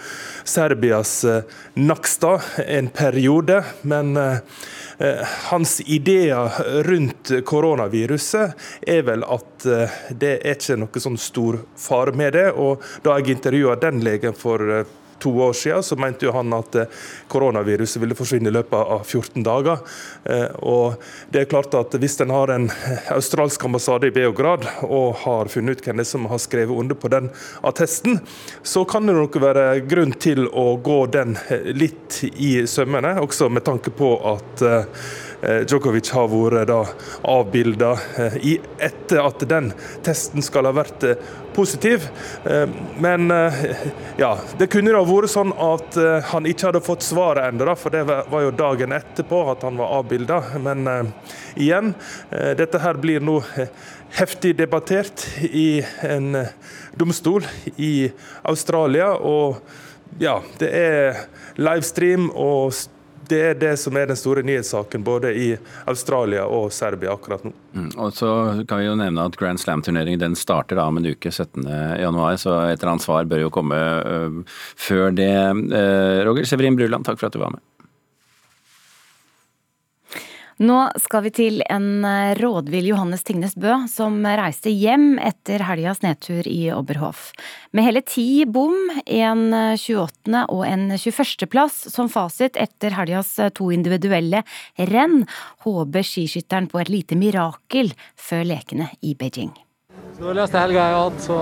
Serbias 0.44 1.18
Nakstad 1.74 2.46
en 2.66 2.88
periode, 2.94 3.62
men 3.82 4.16
hans 5.50 5.74
ideer 5.84 6.54
rundt 6.86 7.32
koronaviruset 7.44 8.54
er 8.88 9.02
vel 9.04 9.26
at 9.28 9.66
det 10.08 10.30
er 10.38 10.54
ikke 10.56 10.78
noe 10.80 11.02
sånn 11.02 11.18
stor 11.20 11.58
fare 11.76 12.14
med 12.16 12.32
det. 12.38 12.46
og 12.54 12.84
Da 13.04 13.18
jeg 13.18 13.36
intervjua 13.36 13.76
den 13.82 14.00
legen 14.06 14.36
for 14.38 14.86
to 15.26 15.34
år 15.42 15.52
siden, 15.58 15.82
så 15.82 15.98
mente 15.98 16.26
jo 16.26 16.34
han 16.36 16.54
at 16.54 16.78
eh, 16.78 17.04
koronaviruset 17.32 18.00
ville 18.02 18.16
forsvinne 18.16 18.50
i 18.50 18.54
løpet 18.54 18.78
av 18.78 19.02
14 19.04 19.42
dager. 19.46 19.82
Eh, 20.24 20.48
og 20.62 21.02
det 21.32 21.42
er 21.42 21.50
klart 21.50 21.74
at 21.74 21.94
Hvis 21.96 22.18
en 22.20 22.30
har 22.30 22.52
en 22.52 22.68
australsk 23.14 23.64
ambassade 23.64 24.10
i 24.10 24.14
Beograd 24.14 24.66
og 24.84 25.16
har 25.24 25.50
funnet 25.50 25.78
ut 25.78 25.86
hvem 25.86 26.04
som 26.06 26.28
har 26.30 26.40
skrevet 26.42 26.76
under 26.76 26.94
på 26.94 27.10
den 27.10 27.30
attesten, 27.66 28.20
så 28.62 28.84
kan 28.84 29.06
det 29.06 29.16
nok 29.16 29.40
være 29.42 29.66
grunn 29.88 30.14
til 30.20 30.46
å 30.48 30.76
gå 30.76 31.00
den 31.10 31.38
eh, 31.48 31.72
litt 31.74 32.22
i 32.32 32.66
sømmene, 32.70 33.16
også 33.22 33.50
med 33.50 33.66
tanke 33.66 33.90
på 33.94 34.12
at 34.30 34.62
Djokovic 35.46 36.10
har 36.10 36.30
vært 36.32 36.72
avbilda 37.22 37.92
etter 38.82 39.20
at 39.22 39.44
den 39.46 39.68
testen 40.06 40.42
skal 40.42 40.66
ha 40.66 40.72
vært 40.74 41.04
positiv. 41.56 42.08
Eh, 42.44 42.68
men 42.98 43.30
eh, 43.30 43.54
ja, 44.16 44.38
det 44.58 44.66
kunne 44.66 44.92
da 44.92 45.00
vært 45.06 45.32
sånn 45.32 45.54
at 45.56 45.96
eh, 46.00 46.18
han 46.32 46.48
ikke 46.48 46.68
hadde 46.68 46.82
fått 46.84 47.06
svaret 47.06 47.48
ennå, 47.48 47.72
for 47.80 47.94
det 47.94 48.04
var 48.06 48.44
jo 48.44 48.52
dagen 48.56 48.92
etterpå 48.96 49.40
at 49.52 49.64
han 49.66 49.80
var 49.80 49.94
avbilda. 50.00 50.42
Men 50.62 50.84
igjen, 51.54 51.94
dette 52.30 52.80
her 52.82 52.98
blir 53.00 53.24
nå 53.24 53.38
heftig 54.16 54.54
debattert 54.58 55.24
i 55.48 55.80
en 56.04 56.42
domstol 56.98 57.46
i 57.76 58.10
Australia. 58.48 59.14
Og 59.16 59.60
ja, 60.20 60.38
det 60.60 60.70
er 60.76 61.24
livestream 61.60 62.28
og 62.32 62.74
det 63.30 63.40
er 63.50 63.58
det 63.58 63.74
som 63.80 63.96
er 63.98 64.08
den 64.10 64.18
store 64.18 64.44
nyhetssaken 64.46 65.04
både 65.06 65.32
i 65.36 65.48
Australia 65.90 66.46
og 66.46 66.72
Serbia 66.74 67.14
akkurat 67.14 67.44
nå. 67.46 67.52
Mm, 67.76 67.90
og 68.00 68.12
så 68.16 68.30
kan 68.68 68.80
vi 68.80 68.88
jo 68.88 68.96
nevne 68.98 69.26
at 69.28 69.36
Grand 69.38 69.60
Slam-turneringen 69.60 70.36
starter 70.38 70.78
da 70.80 70.86
om 70.88 71.00
en 71.00 71.10
uke, 71.12 71.30
17.1, 71.30 72.36
så 72.40 72.58
et 72.66 72.78
eller 72.78 72.92
annet 72.94 73.06
svar 73.06 73.28
bør 73.28 73.46
jo 73.46 73.52
komme 73.54 73.76
uh, 73.76 74.60
før 74.80 75.14
det. 75.16 75.32
Uh, 75.72 76.24
Roger 76.28 76.48
Severin 76.48 76.78
Bruland, 76.78 77.06
takk 77.06 77.20
for 77.20 77.30
at 77.30 77.36
du 77.36 77.42
var 77.42 77.54
med. 77.56 77.64
Nå 80.56 80.76
skal 81.04 81.26
vi 81.26 81.30
til 81.36 81.58
en 81.68 82.04
eh, 82.08 82.32
rådvill 82.38 82.86
Johannes 82.88 83.26
Tingnes 83.28 83.52
Bø, 83.60 83.74
som 83.92 84.22
reiste 84.24 84.72
hjem 84.72 85.18
etter 85.20 85.60
helgas 85.68 86.00
nedtur 86.00 86.48
i 86.48 86.70
Oberhof. 86.72 87.28
Med 87.76 87.84
hele 87.84 88.00
ti 88.00 88.46
bom, 88.48 88.72
en 89.04 89.44
28. 89.52 90.32
Eh, 90.32 90.48
og 90.48 90.64
en 90.64 90.88
21. 90.96 91.44
plass 91.52 91.76
som 91.92 92.08
fasit 92.08 92.56
etter 92.56 92.96
helgas 92.96 93.34
eh, 93.36 93.52
to 93.52 93.68
individuelle 93.74 94.46
renn, 94.80 95.26
håper 95.68 96.08
skiskytteren 96.08 96.72
på 96.72 96.80
et 96.80 96.92
lite 96.94 97.20
mirakel 97.20 97.92
før 98.16 98.48
lekene 98.48 98.88
i 99.04 99.12
Beijing. 99.12 99.52
Dårligste 100.16 100.64
helga 100.64 100.88
jeg 100.88 100.96
har 100.96 101.04
hatt, 101.04 101.24
så 101.28 101.40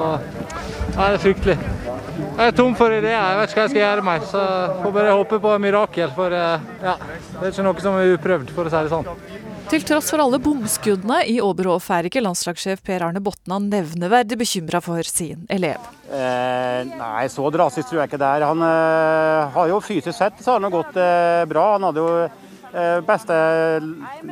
er 0.99 1.15
det 1.15 1.23
fryktelig. 1.23 1.84
Jeg 2.15 2.47
er 2.47 2.55
tom 2.57 2.75
for 2.79 2.93
ideer. 2.95 3.17
Jeg 3.17 3.41
vet 3.41 3.51
ikke 3.51 3.61
hva 3.61 3.65
jeg 3.67 3.73
skal 3.75 3.83
gjøre 3.83 4.07
mer. 4.07 4.29
Så 4.31 4.45
får 4.83 4.95
bare 4.99 5.17
håpe 5.19 5.41
på 5.43 5.57
mirakel. 5.63 6.13
For 6.15 6.37
eh, 6.37 6.69
ja, 6.85 6.95
det 7.01 7.43
er 7.43 7.51
ikke 7.53 7.67
noe 7.67 7.85
som 7.89 7.99
er 7.99 8.15
uprøvd, 8.15 8.55
for 8.55 8.71
å 8.71 8.75
si 8.75 8.85
det 8.87 8.95
sånn. 8.95 9.43
Til 9.65 9.85
tross 9.89 10.11
for 10.13 10.21
alle 10.21 10.39
bomskuddene 10.45 11.23
i 11.33 11.39
Oberhof 11.43 11.87
er 11.97 12.07
ikke 12.11 12.21
landslagssjef 12.21 12.83
Per 12.85 13.03
Arne 13.07 13.23
Botna 13.25 13.57
nevneverdig 13.63 14.37
bekymra 14.43 14.83
for 14.85 15.09
sin 15.09 15.47
elev. 15.49 15.87
Eh, 16.13 16.81
nei, 16.91 17.25
så 17.33 17.49
drastisk 17.51 17.89
tror 17.89 18.03
jeg 18.03 18.13
ikke 18.13 18.21
det 18.21 18.29
er. 18.29 18.45
Han 18.51 18.61
eh, 18.67 19.55
har 19.57 19.71
jo 19.73 19.81
fysisk 19.83 20.19
sett 20.19 20.43
så 20.45 20.55
har 20.55 20.63
han 20.63 20.75
gått 20.75 20.99
eh, 21.01 21.47
bra. 21.49 21.65
Han 21.79 21.89
hadde 21.89 22.05
jo 22.05 22.13
eh, 22.21 23.01
beste 23.09 23.39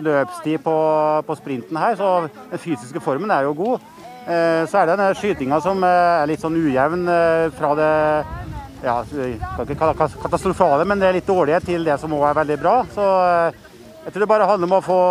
løpstid 0.04 0.60
på, 0.66 0.76
på, 1.26 1.38
sprinten 1.40 1.80
her, 1.80 1.96
så 1.96 2.12
den 2.52 2.62
fysiske 2.62 3.02
formen 3.02 3.32
er 3.32 3.48
jo 3.48 3.56
god. 3.56 3.88
Eh, 4.22 4.62
så 4.70 4.78
er 4.78 4.86
det 4.86 4.94
denne 4.94 5.10
skytinga 5.18 5.58
som 5.64 5.82
eh, 5.82 6.22
er 6.22 6.30
litt 6.30 6.42
sånn 6.42 6.58
ujevn 6.60 7.08
fra 7.58 7.74
det 7.78 7.92
ja, 8.82 8.96
katastrofale, 10.22 10.86
men 10.86 11.02
det 11.02 11.08
er 11.08 11.18
litt 11.18 11.28
dårlige 11.28 11.62
til 11.66 11.84
det 11.86 11.98
som 12.02 12.14
òg 12.16 12.30
er 12.30 12.40
veldig 12.42 12.58
bra. 12.62 12.78
Så 12.94 13.04
jeg 14.02 14.14
tror 14.14 14.24
det 14.24 14.32
bare 14.32 14.48
handler 14.50 14.66
om 14.66 14.80
å 14.80 14.82
få 14.82 15.02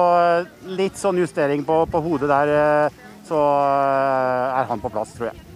litt 0.76 1.00
sånn 1.00 1.22
justering 1.22 1.64
på, 1.68 1.86
på 1.88 2.02
hodet 2.04 2.28
der, 2.32 2.52
eh, 2.58 3.00
så 3.28 3.40
eh, 3.40 4.60
er 4.60 4.68
han 4.68 4.84
på 4.84 4.92
plass, 4.92 5.16
tror 5.16 5.32
jeg. 5.32 5.48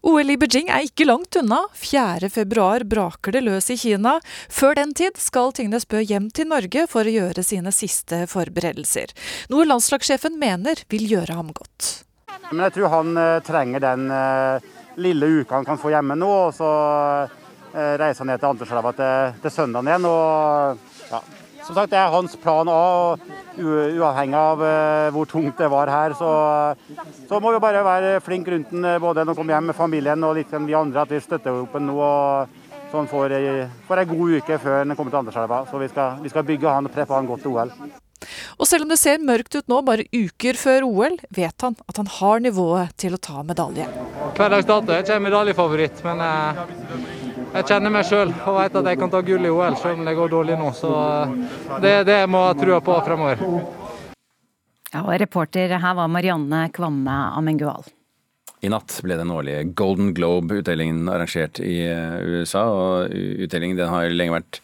OL 0.00 0.32
i 0.32 0.36
Beijing 0.40 0.70
er 0.72 0.86
ikke 0.88 1.04
langt 1.06 1.36
unna. 1.36 1.60
4.2 1.76 2.86
braker 2.88 3.36
det 3.36 3.44
løs 3.44 3.68
i 3.70 3.76
Kina. 3.78 4.16
Før 4.48 4.78
den 4.80 4.94
tid 4.96 5.20
skal 5.20 5.52
Tingnes 5.54 5.86
Bø 5.86 6.00
hjem 6.00 6.30
til 6.34 6.48
Norge 6.50 6.86
for 6.90 7.06
å 7.06 7.14
gjøre 7.14 7.44
sine 7.46 7.70
siste 7.76 8.24
forberedelser. 8.32 9.12
Noe 9.52 9.68
landslagssjefen 9.68 10.40
mener 10.40 10.82
vil 10.90 11.04
gjøre 11.12 11.36
ham 11.36 11.52
godt. 11.54 12.09
Men 12.50 12.66
jeg 12.66 12.74
tror 12.76 12.94
han 12.96 13.18
uh, 13.18 13.42
trenger 13.46 13.82
den 13.84 14.08
uh, 14.10 14.62
lille 14.98 15.26
uka 15.40 15.60
han 15.60 15.68
kan 15.68 15.78
få 15.78 15.92
hjemme 15.94 16.16
nå. 16.18 16.30
Og 16.48 16.54
så 16.56 16.70
uh, 16.70 17.94
reiser 18.00 18.24
han 18.24 18.32
ned 18.32 18.42
til 18.42 18.50
Anderselva 18.50 18.94
til, 18.96 19.36
til 19.44 19.54
søndagen 19.54 19.90
igjen. 19.90 20.08
Og 20.10 21.12
ja, 21.12 21.22
som 21.62 21.76
sagt, 21.76 21.92
det 21.92 22.00
er 22.00 22.10
hans 22.10 22.34
plan 22.42 22.70
A. 22.72 22.80
Uavhengig 23.60 24.38
av 24.38 24.62
hvor 25.14 25.28
tungt 25.28 25.58
det 25.60 25.68
var 25.70 25.90
her, 25.92 26.14
så, 26.16 26.30
så 27.28 27.40
må 27.42 27.52
vi 27.52 27.60
bare 27.62 27.84
være 27.84 28.12
flinke 28.24 28.54
rundt 28.54 28.70
den, 28.72 28.86
eh, 28.88 28.98
både 29.02 29.24
når 29.24 29.34
han 29.34 29.38
kommer 29.38 29.54
hjem 29.56 29.70
med 29.70 29.76
familien 29.76 30.24
og 30.24 30.38
litt 30.38 30.54
vi 30.54 30.74
andre, 30.78 31.04
at 31.04 31.12
vi 31.12 31.20
støtter 31.20 31.60
opp 31.60 31.76
nå. 31.78 31.98
Så 32.90 32.98
han 32.98 33.10
får, 33.10 33.36
får 33.86 34.02
ei 34.02 34.10
god 34.10 34.36
uke 34.40 34.58
før 34.58 34.78
han 34.80 34.96
kommer 34.96 35.12
til 35.12 35.22
Anderselva. 35.22 35.64
Så 35.70 35.78
vi 35.78 35.90
skal, 35.92 36.22
vi 36.24 36.32
skal 36.32 36.46
bygge 36.48 36.78
han 36.78 36.88
og 36.88 36.94
preppe 36.94 37.14
han 37.14 37.28
godt 37.28 37.44
til 37.46 37.54
OL. 37.54 37.74
Og 38.58 38.68
selv 38.68 38.84
om 38.84 38.92
det 38.92 38.98
ser 39.00 39.22
mørkt 39.24 39.56
ut 39.56 39.70
nå, 39.70 39.80
bare 39.86 40.06
uker 40.12 40.58
før 40.60 40.86
OL, 40.88 41.16
vet 41.34 41.64
han 41.64 41.76
at 41.88 42.00
han 42.00 42.10
har 42.18 42.42
nivået 42.44 42.94
til 43.00 43.16
å 43.16 43.20
ta 43.22 43.44
medalje. 43.46 43.86
Hver 44.36 44.54
dags 44.54 44.68
dato 44.68 44.94
er 44.94 45.04
ikke 45.04 45.16
en 45.16 45.26
medaljefavoritt, 45.26 46.02
men 46.06 46.24
eh, 46.24 46.64
jeg 47.56 47.68
kjenner 47.70 47.94
meg 47.94 48.08
sjøl 48.08 48.32
og 48.34 48.58
vet 48.60 48.80
at 48.80 48.90
jeg 48.92 49.00
kan 49.00 49.12
ta 49.12 49.22
gull 49.26 49.46
i 49.46 49.52
OL, 49.52 49.78
selv 49.80 50.00
om 50.00 50.08
det 50.08 50.16
går 50.18 50.34
dårlig 50.34 50.58
nå. 50.60 50.72
Så 50.76 50.90
eh, 50.96 51.38
det 51.82 51.94
er 52.00 52.08
det 52.08 52.18
jeg 52.22 52.32
må 52.32 52.44
ha 52.48 52.56
trua 52.58 52.82
på 52.84 52.98
fremover. 53.06 53.46
Ja, 54.90 55.04
og 55.04 55.14
Reporter 55.22 55.78
her 55.78 55.96
var 55.96 56.10
Marianne 56.10 56.66
Kvamme 56.74 57.16
Amengual. 57.38 57.86
I 58.60 58.68
natt 58.68 58.98
ble 59.00 59.16
den 59.16 59.30
årlige 59.32 59.62
Golden 59.78 60.10
Globe-utdelingen 60.12 61.08
arrangert 61.08 61.62
i 61.64 61.78
eh, 61.88 62.18
USA, 62.28 62.66
og 62.68 63.14
utdelingen 63.14 63.78
den 63.78 63.88
har 63.88 64.12
lenge 64.12 64.36
vært 64.36 64.60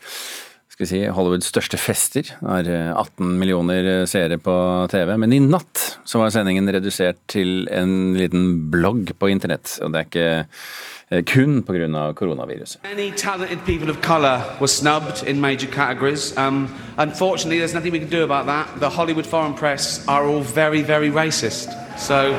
skal 0.77 0.85
vi 0.85 0.89
si, 0.91 0.99
Hollywoods 1.09 1.47
største 1.49 1.79
fester. 1.81 2.29
Er 2.45 2.67
18 2.93 3.39
millioner 3.41 4.05
seere 4.05 4.37
på 4.37 4.53
TV. 4.93 5.15
Men 5.17 5.33
i 5.33 5.39
natt 5.41 5.81
så 6.05 6.21
var 6.21 6.35
sendingen 6.35 6.69
redusert 6.69 7.17
til 7.33 7.65
en 7.73 8.13
liten 8.13 8.69
blogg 8.69 9.15
på 9.17 9.31
internett. 9.33 9.79
Og 9.81 9.95
det 9.95 10.03
er 10.03 10.11
ikke 10.11 10.27
eh, 10.37 11.23
kun 11.25 11.63
pga. 11.65 12.13
koronaviruset. 12.13 12.83
Many 12.85 13.11
talented 13.17 13.65
people 13.65 13.89
of 13.89 14.03
color 14.03 14.45
were 14.61 14.69
snubbed 14.69 15.25
in 15.27 15.41
major 15.41 15.67
categories. 15.67 16.37
Um, 16.37 16.69
unfortunately, 16.99 17.57
there's 17.57 17.73
nothing 17.73 17.95
we 17.95 17.99
can 17.99 18.11
do 18.11 18.23
about 18.23 18.45
that. 18.45 18.69
The 18.79 18.91
Hollywood 18.91 19.25
foreign 19.25 19.55
press 19.55 20.07
are 20.07 20.27
all 20.27 20.43
very, 20.43 20.83
very 20.83 21.09
racist. 21.09 21.73
So 21.97 22.37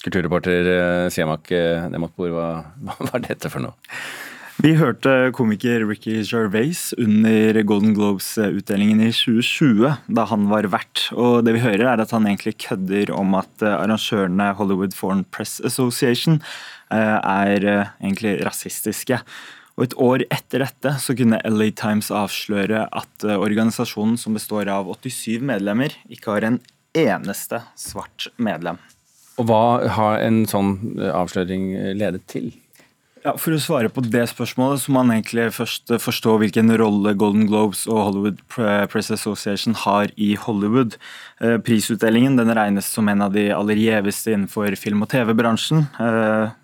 Kulturreporter 0.00 1.04
eh, 1.04 1.10
Siamak 1.12 1.52
Nemotbor, 1.92 2.32
hva, 2.32 2.50
hva 2.86 3.12
var 3.12 3.28
dette 3.28 3.52
for 3.52 3.60
noe? 3.60 3.76
Vi 4.60 4.74
hørte 4.76 5.30
komiker 5.32 5.86
Ricky 5.88 6.18
Gervais 6.20 6.90
under 7.00 7.56
Golden 7.64 7.94
Globes-utdelingen 7.96 8.98
i 9.00 9.08
2020, 9.08 9.94
da 10.12 10.26
han 10.28 10.50
var 10.50 10.68
vert. 10.68 11.06
Og 11.16 11.46
det 11.46 11.54
vi 11.56 11.62
hører 11.64 11.86
er 11.94 12.02
at 12.02 12.12
han 12.12 12.28
egentlig 12.28 12.58
kødder 12.66 13.14
om 13.16 13.32
at 13.38 13.64
eh, 13.64 13.72
arrangørene 13.72 14.50
Hollywood 14.58 14.92
Foreign 14.98 15.24
Press 15.32 15.62
Association 15.64 16.42
eh, 16.92 17.16
er 17.16 17.64
eh, 17.64 17.94
egentlig 18.02 18.36
rasistiske. 18.44 19.22
Og 19.80 19.88
Et 19.88 19.98
år 20.10 20.28
etter 20.28 20.66
dette 20.66 20.96
så 21.00 21.16
kunne 21.16 21.40
LA 21.40 21.72
Times 21.72 22.12
avsløre 22.12 22.84
at 22.92 23.28
organisasjonen, 23.32 24.20
som 24.20 24.36
består 24.36 24.68
av 24.68 24.92
87 24.92 25.40
medlemmer, 25.40 25.96
ikke 26.12 26.36
har 26.36 26.50
en 26.50 26.60
eneste 26.92 27.64
svart 27.80 28.28
medlem. 28.36 28.76
Og 29.40 29.48
Hva 29.48 29.62
har 29.96 30.20
en 30.20 30.42
sånn 30.44 30.74
avsløring 31.00 31.70
ledet 31.96 32.28
til? 32.28 32.52
Ja, 33.20 33.34
For 33.36 33.52
å 33.52 33.60
svare 33.60 33.90
på 33.92 34.00
det 34.00 34.22
spørsmålet, 34.30 34.80
så 34.80 34.92
må 34.94 35.02
man 35.02 35.18
egentlig 35.18 35.50
først 35.52 35.90
forstå 36.00 36.38
hvilken 36.40 36.72
rolle 36.80 37.12
Golden 37.20 37.44
Globes 37.50 37.82
og 37.84 37.98
Hollywood 38.00 38.38
Press 38.48 39.10
Association 39.12 39.76
har 39.82 40.08
i 40.16 40.30
Hollywood. 40.40 40.96
Eh, 41.44 41.58
prisutdelingen 41.60 42.38
den 42.38 42.54
regnes 42.56 42.88
som 42.88 43.10
en 43.12 43.26
av 43.26 43.34
de 43.36 43.50
aller 43.52 43.76
gjeveste 43.76 44.32
innenfor 44.32 44.72
film- 44.80 45.04
og 45.04 45.10
TV-bransjen. 45.12 45.84
Eh, 46.00 46.56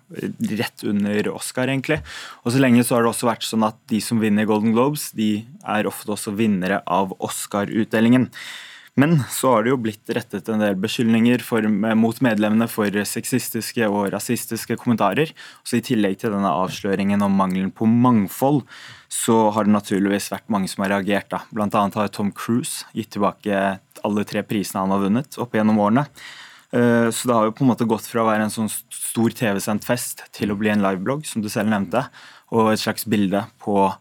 rett 0.57 0.87
under 0.89 1.29
Oscar, 1.35 1.69
egentlig. 1.69 1.99
Og 2.41 2.55
så 2.55 2.63
lenge 2.63 2.81
så 2.81 2.97
har 2.97 3.05
det 3.05 3.13
også 3.13 3.29
vært 3.29 3.45
sånn 3.45 3.67
at 3.67 3.77
de 3.93 4.01
som 4.01 4.17
vinner 4.17 4.49
Golden 4.49 4.73
Globes, 4.73 5.11
de 5.13 5.45
er 5.61 5.85
ofte 5.85 6.09
også 6.09 6.33
vinnere 6.33 6.81
av 6.87 7.13
Oscar-utdelingen. 7.21 8.31
Men 8.97 9.19
så 9.29 9.51
har 9.53 9.63
det 9.63 9.69
jo 9.69 9.77
blitt 9.77 10.09
rettet 10.09 10.47
en 10.49 10.61
del 10.63 10.77
beskyldninger 10.81 11.43
for, 11.45 11.65
mot 11.69 12.17
medlemmene 12.25 12.65
for 12.71 12.89
sexistiske 13.05 13.85
og 13.85 14.09
rasistiske 14.15 14.77
kommentarer. 14.81 15.35
Så 15.61 15.77
I 15.77 15.83
tillegg 15.85 16.17
til 16.23 16.33
denne 16.33 16.49
avsløringen 16.49 17.21
om 17.21 17.37
mangelen 17.37 17.69
på 17.69 17.85
mangfold, 17.85 18.63
så 19.05 19.51
har 19.53 19.67
det 19.67 19.75
naturligvis 19.75 20.31
vært 20.33 20.49
mange 20.49 20.71
som 20.71 20.81
har 20.83 20.95
reagert. 20.95 21.29
da. 21.29 21.43
Blant 21.53 21.77
annet 21.77 21.99
har 21.99 22.09
Tom 22.09 22.33
Cruise 22.33 22.89
gitt 22.97 23.13
tilbake 23.13 23.77
alle 24.07 24.25
tre 24.25 24.41
prisene 24.41 24.81
han 24.81 24.95
har 24.95 25.05
vunnet 25.05 25.37
opp 25.37 25.53
gjennom 25.53 25.77
årene. 25.83 26.07
Eh, 26.73 27.09
så 27.13 27.29
det 27.29 27.37
har 27.37 27.45
jo 27.47 27.53
på 27.55 27.67
en 27.67 27.71
måte 27.71 27.87
gått 27.87 28.09
fra 28.09 28.25
å 28.25 28.29
være 28.31 28.47
en 28.49 28.53
sånn 28.53 28.71
stor 28.71 29.29
TV-sendt 29.29 29.85
fest 29.85 30.25
til 30.35 30.51
å 30.51 30.57
bli 30.57 30.73
en 30.73 30.81
liveblogg, 30.81 31.21
som 31.29 31.45
du 31.45 31.51
selv 31.53 31.69
nevnte, 31.69 32.07
og 32.49 32.73
et 32.73 32.81
slags 32.81 33.05
bilde 33.05 33.45
på 33.61 33.91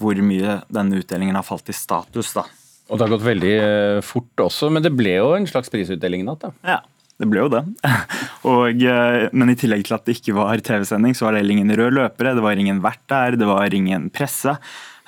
hvor 0.00 0.24
mye 0.24 0.62
denne 0.72 0.98
utdelingen 1.00 1.38
har 1.38 1.46
falt 1.46 1.70
i 1.70 1.76
status. 1.76 2.34
da. 2.34 2.50
Og 2.90 2.98
det 2.98 3.06
har 3.06 3.12
gått 3.14 3.26
veldig 3.26 3.52
eh, 3.56 4.00
fort 4.02 4.46
også, 4.48 4.70
men 4.74 4.82
det 4.82 4.90
ble 4.98 5.14
jo 5.20 5.34
en 5.36 5.46
slags 5.48 5.70
prisutdeling 5.72 6.24
i 6.24 6.26
natt? 6.26 6.48
Ja, 6.66 6.80
det 7.22 7.28
ble 7.30 7.44
jo 7.44 7.50
det. 7.52 7.62
Og, 8.50 8.82
eh, 8.82 9.26
men 9.30 9.52
i 9.52 9.58
tillegg 9.58 9.86
til 9.86 9.96
at 9.96 10.06
det 10.08 10.18
ikke 10.18 10.34
var 10.38 10.62
TV-sending, 10.66 11.14
så 11.14 11.28
var 11.28 11.38
det 11.38 11.46
ingen 11.46 11.70
røde 11.70 11.94
løpere, 12.00 12.34
det 12.36 12.44
var 12.44 12.58
ingen 12.58 12.82
vert 12.82 13.04
der, 13.12 13.38
det 13.38 13.48
var 13.48 13.76
ingen 13.76 14.08
presse. 14.14 14.58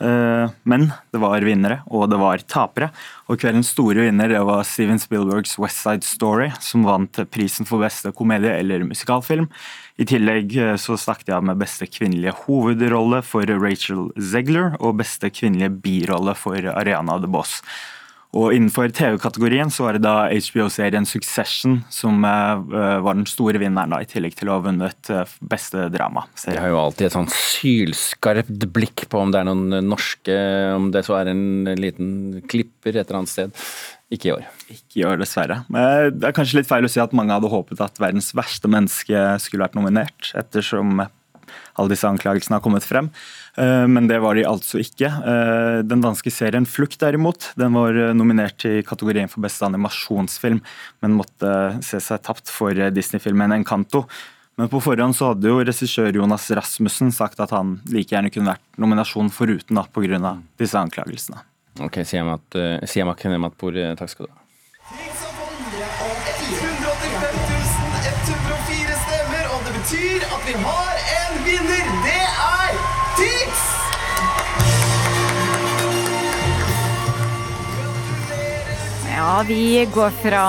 Eh, 0.02 0.52
men 0.62 0.88
det 1.14 1.20
var 1.22 1.44
vinnere, 1.46 1.80
og 1.90 2.08
det 2.10 2.18
var 2.22 2.42
tapere. 2.50 2.90
Og 3.30 3.38
kveldens 3.42 3.72
store 3.74 4.06
vinner 4.06 4.30
det 4.32 4.42
var 4.46 4.64
Steven 4.66 5.00
Spielbergs 5.02 5.58
West 5.62 5.82
Side 5.82 6.06
Story, 6.06 6.50
som 6.62 6.86
vant 6.86 7.22
prisen 7.34 7.68
for 7.68 7.82
beste 7.82 8.14
komedie 8.16 8.54
eller 8.58 8.86
musikalfilm. 8.88 9.50
I 10.00 10.06
tillegg 10.08 10.54
eh, 10.56 10.76
så 10.80 10.96
snakket 10.98 11.34
jeg 11.34 11.48
med 11.48 11.60
beste 11.60 11.88
kvinnelige 11.90 12.36
hovedrolle 12.46 13.22
for 13.26 13.48
Rachel 13.62 14.08
Zegler 14.16 14.78
og 14.80 15.00
beste 15.02 15.32
kvinnelige 15.32 15.74
birolle 15.84 16.36
for 16.38 16.72
Ariana 16.72 17.18
DeBoss. 17.22 17.60
Og 18.32 18.54
Innenfor 18.56 18.88
TV-kategorien 18.96 19.68
så 19.68 19.84
var 19.84 19.98
det 19.98 20.06
da 20.06 20.14
HBO-serien 20.32 21.04
Succession 21.04 21.82
som 21.92 22.22
uh, 22.24 22.62
var 23.04 23.18
den 23.18 23.26
store 23.28 23.60
vinneren, 23.60 23.92
da, 23.92 23.98
i 24.00 24.08
tillegg 24.08 24.38
til 24.38 24.48
å 24.48 24.54
ha 24.56 24.62
vunnet 24.64 25.10
beste 25.44 25.84
drama. 25.92 26.24
Jeg 26.40 26.56
har 26.56 26.72
jo 26.72 26.78
alltid 26.80 27.10
et 27.10 27.16
sånn 27.18 27.28
sylskarpt 27.28 28.64
blikk 28.72 29.04
på 29.12 29.20
om 29.20 29.34
det 29.34 29.42
er 29.42 29.50
noen 29.50 29.84
norske 29.84 30.38
Om 30.78 30.88
det 30.94 31.04
så 31.04 31.18
er 31.18 31.34
en 31.34 31.44
liten 31.76 32.40
klipper 32.48 32.96
et 32.96 33.04
eller 33.04 33.20
annet 33.20 33.34
sted. 33.34 33.66
Ikke 34.12 34.28
i 34.28 34.34
år. 34.34 34.44
Ikke 34.68 35.00
i 35.00 35.06
år, 35.08 35.16
dessverre. 35.22 35.62
Det 36.12 36.28
er 36.28 36.36
kanskje 36.36 36.60
litt 36.60 36.68
feil 36.68 36.84
å 36.84 36.90
si 36.92 37.00
at 37.00 37.14
mange 37.16 37.32
hadde 37.32 37.50
håpet 37.52 37.80
at 37.80 38.00
verdens 38.02 38.32
verste 38.36 38.68
menneske 38.68 39.24
skulle 39.40 39.64
vært 39.64 39.78
nominert, 39.78 40.32
ettersom 40.36 41.00
alle 41.78 41.92
disse 41.92 42.08
anklagelsene 42.08 42.58
har 42.58 42.64
kommet 42.64 42.86
frem. 42.86 43.08
Eh, 43.56 43.86
men 43.88 44.08
det 44.10 44.20
var 44.24 44.36
de 44.36 44.44
altså 44.48 44.80
ikke. 44.82 45.08
Eh, 45.08 45.78
den 45.88 46.04
danske 46.04 46.32
serien 46.32 46.68
Flukt 46.68 47.00
derimot, 47.02 47.50
den 47.58 47.74
var 47.76 47.96
eh, 47.96 48.12
nominert 48.16 48.64
i 48.68 48.80
kategorien 48.86 49.30
for 49.32 49.44
beste 49.44 49.66
animasjonsfilm, 49.68 50.62
men 51.04 51.18
måtte 51.18 51.54
se 51.84 52.00
seg 52.02 52.22
tapt 52.26 52.52
for 52.52 52.76
Disney-filmen 52.94 53.56
Encanto. 53.58 54.06
Men 54.60 54.68
på 54.68 54.82
forhånd 54.84 55.16
så 55.16 55.30
hadde 55.30 55.48
jo 55.48 55.62
regissør 55.64 56.12
Jonas 56.12 56.50
Rasmussen 56.52 57.12
sagt 57.14 57.40
at 57.40 57.54
han 57.56 57.78
like 57.88 58.12
gjerne 58.12 58.32
kunne 58.32 58.52
vært 58.52 58.80
nominasjon 58.80 59.32
foruten 59.32 59.80
pga. 59.94 60.36
disse 60.60 60.76
anklagelsene. 60.76 61.40
Ok, 61.80 62.02
sier 62.04 62.38
Siamak 62.84 63.24
Nematpour, 63.24 63.72
takk 63.96 64.10
skal 64.12 64.26
du 64.26 64.32
ha. 64.32 64.38
stemmer, 69.02 69.44
og 69.54 69.58
det 69.66 69.72
betyr 69.78 70.20
at 70.34 70.42
vi 70.46 70.54
har 70.66 70.91
Ja, 79.22 79.44
vi 79.46 79.86
går 79.94 80.10
fra 80.18 80.44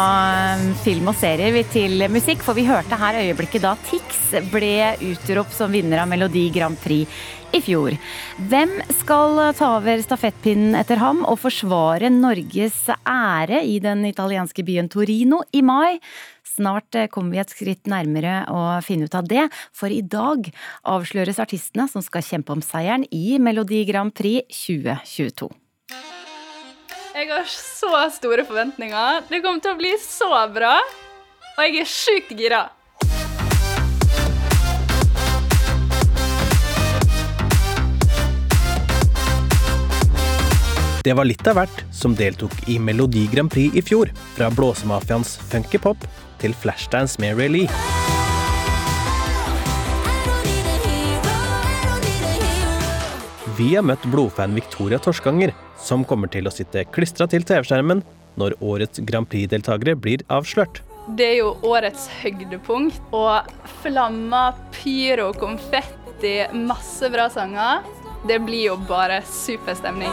um, 0.58 0.72
film 0.82 1.12
og 1.12 1.14
serier 1.20 1.60
til 1.70 2.08
musikk, 2.10 2.42
for 2.42 2.58
vi 2.58 2.64
hørte 2.66 2.98
her 2.98 3.20
øyeblikket 3.20 3.62
da 3.62 3.76
Tix 3.86 4.32
ble 4.50 4.96
utropt 5.12 5.54
som 5.54 5.70
vinner 5.70 6.02
av 6.02 6.10
Melodi 6.10 6.48
Grand 6.56 6.80
Prix 6.82 7.06
i 7.54 7.62
fjor. 7.62 7.94
Hvem 8.50 8.74
skal 9.04 9.44
ta 9.60 9.76
over 9.76 10.02
stafettpinnen 10.02 10.74
etter 10.80 10.98
ham 11.04 11.22
og 11.22 11.38
forsvare 11.44 12.10
Norges 12.10 12.88
ære 12.98 13.62
i 13.62 13.78
den 13.84 14.08
italienske 14.10 14.66
byen 14.66 14.90
Torino 14.90 15.44
i 15.54 15.62
mai? 15.62 16.02
Snart 16.56 16.98
eh, 16.98 17.12
kommer 17.14 17.38
vi 17.38 17.46
et 17.46 17.54
skritt 17.54 17.86
nærmere 17.94 18.40
å 18.50 18.80
finne 18.82 19.06
ut 19.06 19.22
av 19.22 19.30
det, 19.30 19.52
for 19.70 19.94
i 19.94 20.02
dag 20.02 20.50
avsløres 20.82 21.46
artistene 21.46 21.86
som 21.94 22.02
skal 22.02 22.26
kjempe 22.26 22.58
om 22.58 22.66
seieren 22.66 23.06
i 23.14 23.38
Melodi 23.38 23.86
Grand 23.86 24.18
Prix 24.18 24.66
2022. 24.66 25.54
Jeg 27.14 27.28
har 27.30 27.44
så 27.46 27.92
store 28.10 28.42
forventninger. 28.42 29.28
Det 29.30 29.44
kommer 29.44 29.62
til 29.62 29.76
å 29.76 29.78
bli 29.78 29.92
så 30.02 30.32
bra. 30.50 30.80
Og 31.54 31.60
jeg 31.62 31.84
er 31.84 31.90
sjukt 31.90 32.32
gira. 32.34 32.64
Det 41.04 41.14
var 41.14 41.28
litt 41.30 41.46
av 41.52 41.60
hvert 41.60 41.84
som 41.94 42.16
deltok 42.18 42.56
i 42.66 42.80
Melodi 42.82 43.28
Grand 43.30 43.52
Prix 43.54 43.78
i 43.78 43.86
fjor. 43.86 44.10
Fra 44.34 44.50
blåsemafiaens 44.50 45.36
funky 45.52 45.78
pop 45.86 46.10
til 46.42 46.58
flashdance 46.64 47.22
med 47.22 47.38
Ray 47.38 47.54
Lee. 47.60 48.03
Vi 53.54 53.76
har 53.76 53.84
møtt 53.86 54.06
blodfan 54.10 54.56
Victoria 54.58 54.98
Torskanger, 54.98 55.52
som 55.78 56.02
kommer 56.10 56.30
til 56.32 56.48
å 56.50 56.52
sitte 56.54 56.82
klistra 56.90 57.28
til 57.30 57.44
TV-skjermen 57.46 58.00
når 58.40 58.56
årets 58.66 59.04
Grand 59.06 59.30
Prix-deltakere 59.30 59.94
blir 60.00 60.24
avslørt. 60.34 60.80
Det 61.14 61.28
er 61.28 61.38
jo 61.44 61.52
årets 61.70 62.08
høydepunkt. 62.24 62.98
Og 63.14 63.52
flammer, 63.84 64.58
pyro, 64.74 65.28
konfetti, 65.38 66.34
masse 66.66 67.12
bra 67.14 67.28
sanger. 67.30 67.86
Det 68.26 68.40
blir 68.42 68.72
jo 68.72 68.80
bare 68.90 69.22
superstemning. 69.28 70.10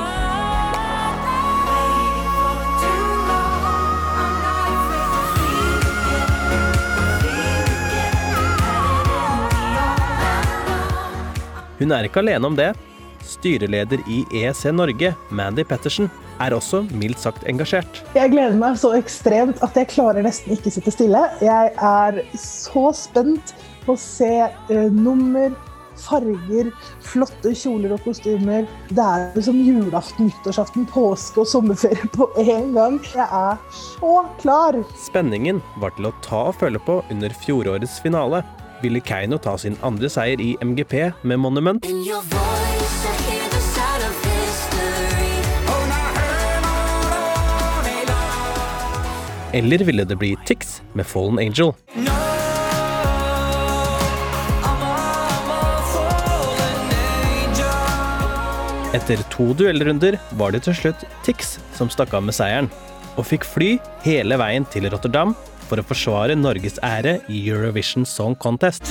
Hun 11.81 11.97
er 11.97 12.05
ikke 12.05 12.21
alene 12.21 12.53
om 12.53 12.59
det. 12.59 12.75
Styreleder 13.31 14.03
i 14.11 14.25
EEC 14.43 14.67
Norge, 14.75 15.15
Mandy 15.31 15.65
Pettersen, 15.67 16.11
er 16.41 16.57
også 16.57 16.83
mildt 16.97 17.21
sagt 17.23 17.47
engasjert. 17.51 18.03
Jeg 18.17 18.33
gleder 18.33 18.57
meg 18.59 18.79
så 18.81 18.95
ekstremt 18.99 19.61
at 19.65 19.77
jeg 19.77 19.91
klarer 19.93 20.25
nesten 20.27 20.57
ikke 20.57 20.73
sitte 20.73 20.95
stille. 20.95 21.25
Jeg 21.45 21.73
er 21.77 22.23
så 22.39 22.91
spent 22.97 23.55
på 23.85 23.97
å 23.97 24.01
se 24.01 24.33
uh, 24.49 24.89
nummer, 24.93 25.53
farger, 26.01 26.71
flotte 27.05 27.53
kjoler 27.57 27.93
og 27.97 28.05
kostymer. 28.07 28.69
Det 28.89 29.05
er 29.05 29.45
som 29.45 29.59
julaften, 29.61 30.31
nyttårsaften, 30.31 30.87
påske 30.91 31.43
og 31.43 31.51
sommerferie 31.51 32.09
på 32.17 32.31
én 32.41 32.73
gang. 32.77 32.97
Jeg 33.13 33.27
er 33.27 33.61
så 33.77 34.15
klar! 34.41 34.81
Spenningen 34.97 35.61
var 35.83 35.93
til 35.99 36.09
å 36.09 36.17
ta 36.25 36.47
og 36.51 36.57
føle 36.63 36.81
på 36.87 37.03
under 37.13 37.37
fjorårets 37.45 38.01
finale. 38.05 38.43
Ville 38.81 39.03
Keiino 39.05 39.37
ta 39.37 39.59
sin 39.61 39.77
andre 39.85 40.09
seier 40.09 40.41
i 40.41 40.55
MGP 40.65 41.11
med 41.29 41.43
Monument? 41.43 41.85
Eller 49.53 49.79
ville 49.79 50.05
det 50.05 50.17
bli 50.17 50.37
Tix 50.47 50.83
med 50.93 51.07
Fallen 51.07 51.39
Angel? 51.39 51.73
Etter 58.95 59.23
to 59.31 59.53
duellrunder 59.55 60.19
var 60.39 60.55
det 60.55 60.65
til 60.67 60.75
slutt 60.75 61.05
Tix 61.27 61.59
som 61.79 61.91
stakk 61.91 62.15
av 62.19 62.25
med 62.27 62.35
seieren, 62.35 62.71
og 63.15 63.27
fikk 63.27 63.47
fly 63.47 63.73
hele 64.07 64.39
veien 64.41 64.67
til 64.71 64.91
Rotterdam 64.91 65.37
for 65.69 65.79
å 65.79 65.87
forsvare 65.87 66.39
Norges 66.39 66.81
ære 66.83 67.21
i 67.31 67.45
Eurovision 67.51 68.07
Song 68.07 68.35
Contest. 68.35 68.91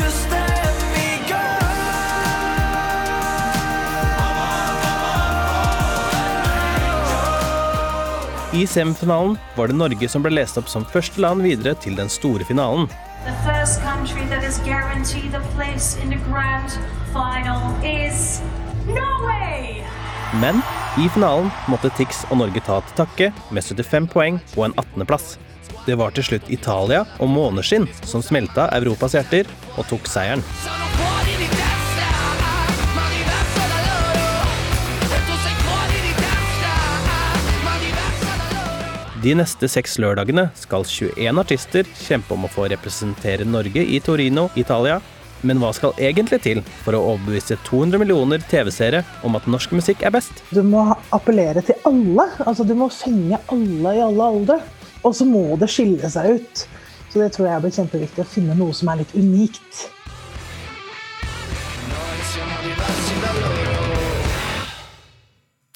I 8.53 8.67
semifinalen 8.67 9.37
var 9.55 9.67
det 9.67 9.75
Norge 9.77 10.07
som 10.09 10.23
ble 10.25 10.31
lest 10.33 10.57
opp 10.57 10.69
som 10.71 10.85
første 10.89 11.21
land 11.21 11.43
videre 11.45 11.75
til 11.77 11.93
den 11.93 12.09
store 12.09 12.45
finalen. 12.49 12.87
The 13.27 13.35
first 13.45 13.77
country 13.85 14.25
that 14.31 14.43
is 14.43 14.57
guaranteed 14.65 15.35
a 15.37 15.41
place 15.53 15.93
in 16.01 16.09
the 16.09 16.17
grand 16.25 16.73
final 17.13 17.75
is 17.85 18.41
Norway! 18.87 19.85
Men 20.41 20.63
i 20.97 21.05
finalen 21.13 21.51
måtte 21.69 21.93
Tix 21.93 22.23
og 22.31 22.41
Norge 22.41 22.65
ta 22.65 22.81
til 22.87 22.97
takke 22.97 23.29
med 23.53 23.69
75 23.69 24.09
poeng 24.09 24.41
og 24.57 24.65
en 24.65 24.77
18.-plass. 24.81 25.35
Det 25.85 26.01
var 26.01 26.17
til 26.17 26.25
slutt 26.31 26.49
Italia 26.49 27.05
og 27.21 27.29
Måneskinn 27.29 27.85
som 28.01 28.25
smelta 28.25 28.65
Europas 28.81 29.13
hjerter 29.13 29.45
og 29.77 29.85
tok 29.93 30.09
seieren. 30.09 30.41
De 39.19 39.33
neste 39.35 39.67
seks 39.67 39.97
lørdagene 39.99 40.45
skal 40.55 40.85
21 40.87 41.39
artister 41.41 41.87
kjempe 42.05 42.31
om 42.37 42.45
å 42.47 42.51
få 42.53 42.69
representere 42.71 43.43
Norge 43.43 43.81
i 43.83 43.97
Torino, 43.99 44.45
Italia. 44.55 45.01
Men 45.43 45.59
hva 45.59 45.73
skal 45.75 45.97
egentlig 45.99 46.39
til 46.45 46.61
for 46.85 46.95
å 46.95 47.01
overbevise 47.13 47.57
200 47.67 47.99
millioner 47.99 48.43
TV-seere 48.47 49.01
om 49.27 49.35
at 49.35 49.47
norsk 49.51 49.75
musikk 49.75 50.05
er 50.07 50.13
best? 50.15 50.39
Du 50.55 50.61
må 50.63 50.85
appellere 51.15 51.63
til 51.67 51.75
alle. 51.89 52.29
Altså, 52.45 52.63
du 52.63 52.71
må 52.79 52.87
fenge 52.95 53.41
alle 53.51 53.95
i 53.97 54.03
alle 54.05 54.31
aldre. 54.37 54.59
Og 55.03 55.15
så 55.15 55.27
må 55.27 55.43
det 55.59 55.67
skille 55.71 56.11
seg 56.11 56.39
ut. 56.39 56.65
Så 57.09 57.19
det 57.19 57.33
tror 57.35 57.49
jeg 57.49 57.65
blir 57.65 57.75
kjempeviktig 57.75 58.23
å 58.23 58.29
finne 58.37 58.55
noe 58.55 58.75
som 58.77 58.91
er 58.93 59.01
litt 59.01 59.15
unikt. 59.19 59.89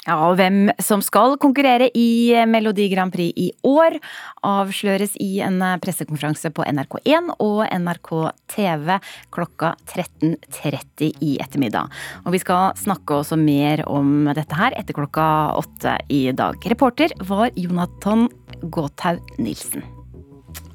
Ja, 0.03 0.17
og 0.27 0.35
hvem 0.35 0.67
som 0.83 0.99
skal 1.03 1.37
konkurrere 1.39 1.87
i 1.95 2.33
Melodi 2.49 2.89
Grand 2.91 3.13
Prix 3.13 3.31
i 3.39 3.45
år, 3.63 3.95
avsløres 4.43 5.15
i 5.23 5.37
en 5.45 5.61
pressekonferanse 5.79 6.51
på 6.51 6.65
NRK1 6.67 7.31
og 7.37 7.63
NRK 7.71 8.11
TV 8.51 8.97
klokka 9.31 9.71
13.30 9.87 11.23
i 11.23 11.31
ettermiddag. 11.39 11.87
Og 12.25 12.35
vi 12.35 12.43
skal 12.43 12.75
snakke 12.83 13.21
også 13.21 13.39
mer 13.39 13.85
om 13.87 14.27
dette 14.35 14.59
her 14.59 14.75
etter 14.75 14.99
klokka 14.99 15.25
åtte 15.63 15.95
i 16.11 16.25
dag. 16.35 16.59
Reporter 16.75 17.15
var 17.23 17.55
Jonathan 17.55 18.27
Gåthaug 18.63 19.37
Nilsen. 19.39 19.92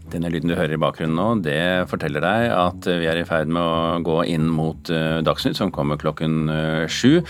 Denne 0.08 0.30
lyden 0.32 0.48
du 0.48 0.56
hører 0.56 0.72
i 0.72 0.80
bakgrunnen 0.80 1.18
nå, 1.18 1.26
det 1.44 1.88
forteller 1.90 2.24
deg 2.24 2.46
at 2.54 2.86
vi 2.88 3.08
er 3.10 3.18
i 3.20 3.26
ferd 3.28 3.50
med 3.52 3.60
å 3.60 3.98
gå 4.06 4.22
inn 4.32 4.46
mot 4.48 4.88
uh, 4.88 5.20
Dagsnytt, 5.24 5.58
som 5.58 5.72
kommer 5.74 6.00
klokken 6.00 6.48
uh, 6.48 6.84
sju. 6.88 7.20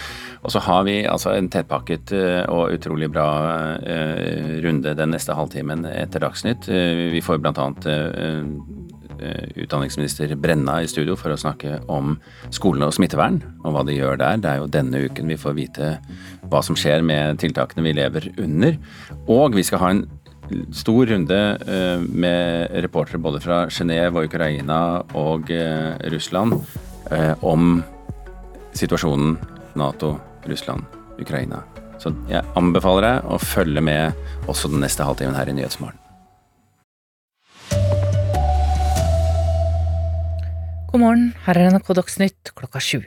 Og 0.45 0.53
så 0.55 0.63
har 0.63 0.85
vi 0.87 1.01
altså 1.09 1.35
en 1.35 1.51
tettpakket 1.51 2.15
uh, 2.15 2.45
og 2.55 2.77
utrolig 2.77 3.11
bra 3.11 3.27
runde 4.63 4.95
den 4.95 5.13
neste 5.15 5.35
halvtimen 5.35 5.85
etter 5.91 6.23
Dagsnytt. 6.23 6.69
vi 6.69 7.21
får 7.25 7.41
blant 7.43 7.59
annet 7.61 7.87
utdanningsminister 9.59 10.35
Brenna 10.39 10.77
i 10.83 10.89
studio 10.91 11.17
for 11.19 11.35
å 11.35 11.39
snakke 11.41 11.81
om 11.91 12.15
skolene 12.55 12.87
og 12.87 12.95
smittevern, 12.95 13.41
og 13.65 13.75
hva 13.75 13.83
de 13.87 13.97
gjør 13.97 14.21
der. 14.21 14.39
Det 14.43 14.51
er 14.51 14.61
jo 14.63 14.71
denne 14.71 15.03
uken 15.09 15.33
vi 15.33 15.39
får 15.41 15.57
vite 15.59 15.91
hva 16.49 16.63
som 16.65 16.79
skjer 16.79 17.03
med 17.07 17.41
tiltakene 17.43 17.85
vi 17.87 17.97
lever 17.99 18.31
under. 18.39 18.79
Og 19.27 19.59
vi 19.59 19.67
skal 19.67 19.83
ha 19.83 19.91
en 19.95 20.05
stor 20.73 21.07
runde 21.07 21.39
uh, 21.69 22.01
med 22.01 22.71
reportere 22.85 23.21
både 23.23 23.41
fra 23.45 23.67
Genéve 23.73 24.21
og 24.23 24.29
Ukraina 24.31 24.81
og 25.19 25.51
uh, 25.51 25.95
Russland 26.13 26.59
uh, 27.13 27.35
om 27.45 27.83
situasjonen 28.77 29.37
Nato, 29.79 30.17
Russland, 30.49 30.85
Ukraina. 31.21 31.63
Så 31.99 32.13
jeg 32.31 32.47
anbefaler 32.59 33.07
deg 33.09 33.31
å 33.31 33.39
følge 33.43 33.83
med 33.83 34.49
også 34.51 34.71
den 34.71 34.83
neste 34.85 35.07
halvtimen 35.07 35.37
her 35.39 35.51
i 35.51 35.57
Nyhetsmorgen. 35.57 35.99
God 40.89 41.03
morgen, 41.03 41.31
her 41.45 41.59
er 41.59 41.75
NRK 41.75 41.95
Dagsnytt 41.99 42.53
klokka 42.57 42.81
sju. 42.81 43.03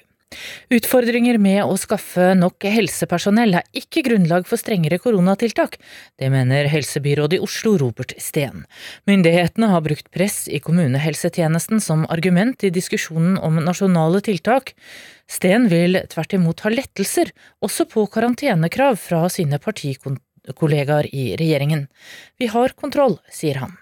Utfordringer 0.72 1.38
med 1.42 1.66
å 1.66 1.76
skaffe 1.80 2.32
nok 2.38 2.64
helsepersonell 2.64 3.58
er 3.60 3.66
ikke 3.76 4.04
grunnlag 4.06 4.48
for 4.48 4.62
strengere 4.62 5.02
koronatiltak. 5.04 5.76
Det 6.20 6.30
mener 6.32 6.70
helsebyrådet 6.72 7.40
i 7.40 7.44
Oslo, 7.44 7.76
Robert 7.82 8.16
Steen. 8.22 8.64
Myndighetene 9.10 9.72
har 9.74 9.84
brukt 9.84 10.08
press 10.16 10.46
i 10.48 10.62
kommunehelsetjenesten 10.64 11.84
som 11.84 12.08
argument 12.14 12.64
i 12.64 12.72
diskusjonen 12.74 13.36
om 13.44 13.60
nasjonale 13.66 14.24
tiltak. 14.24 14.74
Steen 15.32 15.68
vil 15.72 16.00
tvert 16.12 16.40
imot 16.40 16.64
ha 16.66 16.72
lettelser, 16.72 17.32
også 17.64 17.88
på 17.92 18.08
karantenekrav 18.12 19.00
fra 19.00 19.26
sine 19.32 19.60
partikollegaer 19.60 21.12
i 21.12 21.32
regjeringen. 21.40 21.88
Vi 22.40 22.52
har 22.52 22.76
kontroll, 22.80 23.20
sier 23.32 23.64
han. 23.66 23.81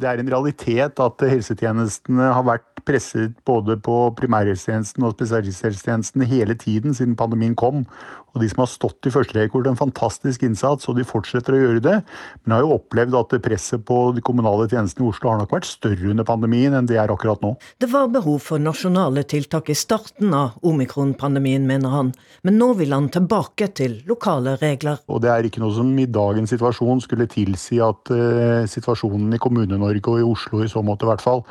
Det 0.00 0.08
er 0.08 0.20
en 0.20 0.30
realitet 0.32 1.00
at 1.04 1.24
helsetjenestene 1.28 2.30
har 2.32 2.44
vært 2.48 2.80
presset 2.88 3.34
både 3.46 3.76
på 3.76 3.96
primærhelsetjenesten 4.18 5.04
og 5.04 5.12
spesialisthelsetjenesten 5.18 6.24
hele 6.30 6.56
tiden 6.58 6.96
siden 6.96 7.16
pandemien 7.18 7.54
kom. 7.58 7.84
Og 8.32 8.40
de 8.40 8.48
som 8.48 8.62
har 8.62 8.70
stått 8.70 9.08
i 9.08 9.12
første 9.12 9.36
rekke, 9.36 9.52
gjort 9.58 9.68
en 9.68 9.78
fantastisk 9.78 10.44
innsats, 10.46 10.88
og 10.88 10.96
de 10.96 11.04
fortsetter 11.06 11.56
å 11.56 11.60
gjøre 11.60 11.82
det. 11.84 11.96
Men 12.42 12.56
har 12.56 12.64
jo 12.64 12.76
opplevd 12.78 13.16
at 13.18 13.34
presset 13.44 13.84
på 13.88 13.98
de 14.16 14.24
kommunale 14.24 14.68
tjenestene 14.70 15.04
i 15.04 15.10
Oslo 15.10 15.32
har 15.32 15.42
nok 15.42 15.52
vært 15.52 15.68
større 15.68 16.12
under 16.12 16.26
pandemien 16.28 16.74
enn 16.76 16.88
det 16.88 16.98
er 17.00 17.12
akkurat 17.12 17.42
nå. 17.44 17.54
Det 17.82 17.90
var 17.92 18.08
behov 18.12 18.40
for 18.44 18.62
nasjonale 18.62 19.26
tiltak 19.28 19.68
i 19.72 19.76
starten 19.76 20.32
av 20.36 20.56
omikronpandemien, 20.64 21.66
mener 21.68 21.92
han. 21.92 22.12
Men 22.46 22.58
nå 22.60 22.72
vil 22.80 22.94
han 22.96 23.10
tilbake 23.12 23.68
til 23.76 24.00
lokale 24.08 24.56
regler. 24.62 25.02
Og 25.12 25.22
det 25.24 25.32
er 25.32 25.48
ikke 25.48 25.62
noe 25.62 25.76
som 25.76 25.92
i 26.00 26.08
dagens 26.08 26.54
situasjon 26.54 27.04
skulle 27.04 27.28
tilsi 27.30 27.82
at 27.84 28.12
uh, 28.14 28.64
situasjonen 28.70 29.36
i 29.36 29.42
Kommune-Norge 29.42 30.14
og 30.14 30.22
i 30.22 30.26
Oslo 30.26 30.62
i 30.64 30.70
så 30.72 30.82
måte 30.84 31.06
i 31.06 31.12
hvert 31.12 31.24
fall, 31.24 31.44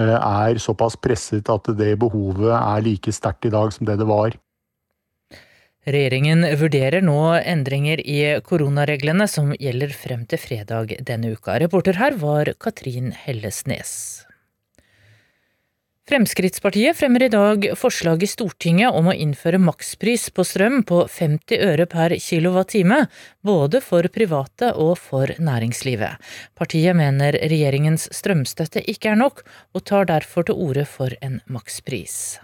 uh, 0.00 0.16
er 0.18 0.62
såpass 0.62 0.98
presset 0.98 1.50
at 1.52 1.70
det 1.78 1.94
behovet 2.02 2.50
er 2.58 2.84
like 2.84 3.14
sterkt 3.14 3.46
i 3.46 3.54
dag 3.54 3.72
som 3.74 3.86
det 3.86 4.00
det 4.00 4.10
var. 4.10 4.34
Regjeringen 5.84 6.46
vurderer 6.56 7.04
nå 7.04 7.18
endringer 7.44 8.00
i 8.00 8.20
koronareglene 8.44 9.26
som 9.28 9.52
gjelder 9.60 9.92
frem 9.92 10.22
til 10.28 10.40
fredag 10.40 10.94
denne 11.04 11.34
uka. 11.36 11.58
Reporter 11.60 11.98
her 12.00 12.16
var 12.20 12.48
Katrin 12.56 13.12
Hellesnes. 13.12 14.24
Fremskrittspartiet 16.04 16.96
fremmer 16.96 17.22
i 17.24 17.30
dag 17.32 17.62
forslag 17.80 18.24
i 18.24 18.28
Stortinget 18.28 18.92
om 18.92 19.06
å 19.08 19.14
innføre 19.16 19.56
makspris 19.60 20.26
på 20.36 20.44
strøm 20.44 20.82
på 20.84 20.98
50 21.08 21.62
øre 21.64 21.86
per 21.88 22.12
kilowattime, 22.20 23.06
både 23.40 23.80
for 23.84 24.08
private 24.12 24.74
og 24.76 24.98
for 25.00 25.32
næringslivet. 25.40 26.20
Partiet 26.60 26.96
mener 26.96 27.36
regjeringens 27.40 28.10
strømstøtte 28.12 28.84
ikke 28.84 29.14
er 29.14 29.20
nok, 29.20 29.40
og 29.72 29.84
tar 29.88 30.08
derfor 30.12 30.44
til 30.44 30.60
orde 30.60 30.84
for 30.88 31.16
en 31.24 31.40
makspris. 31.48 32.36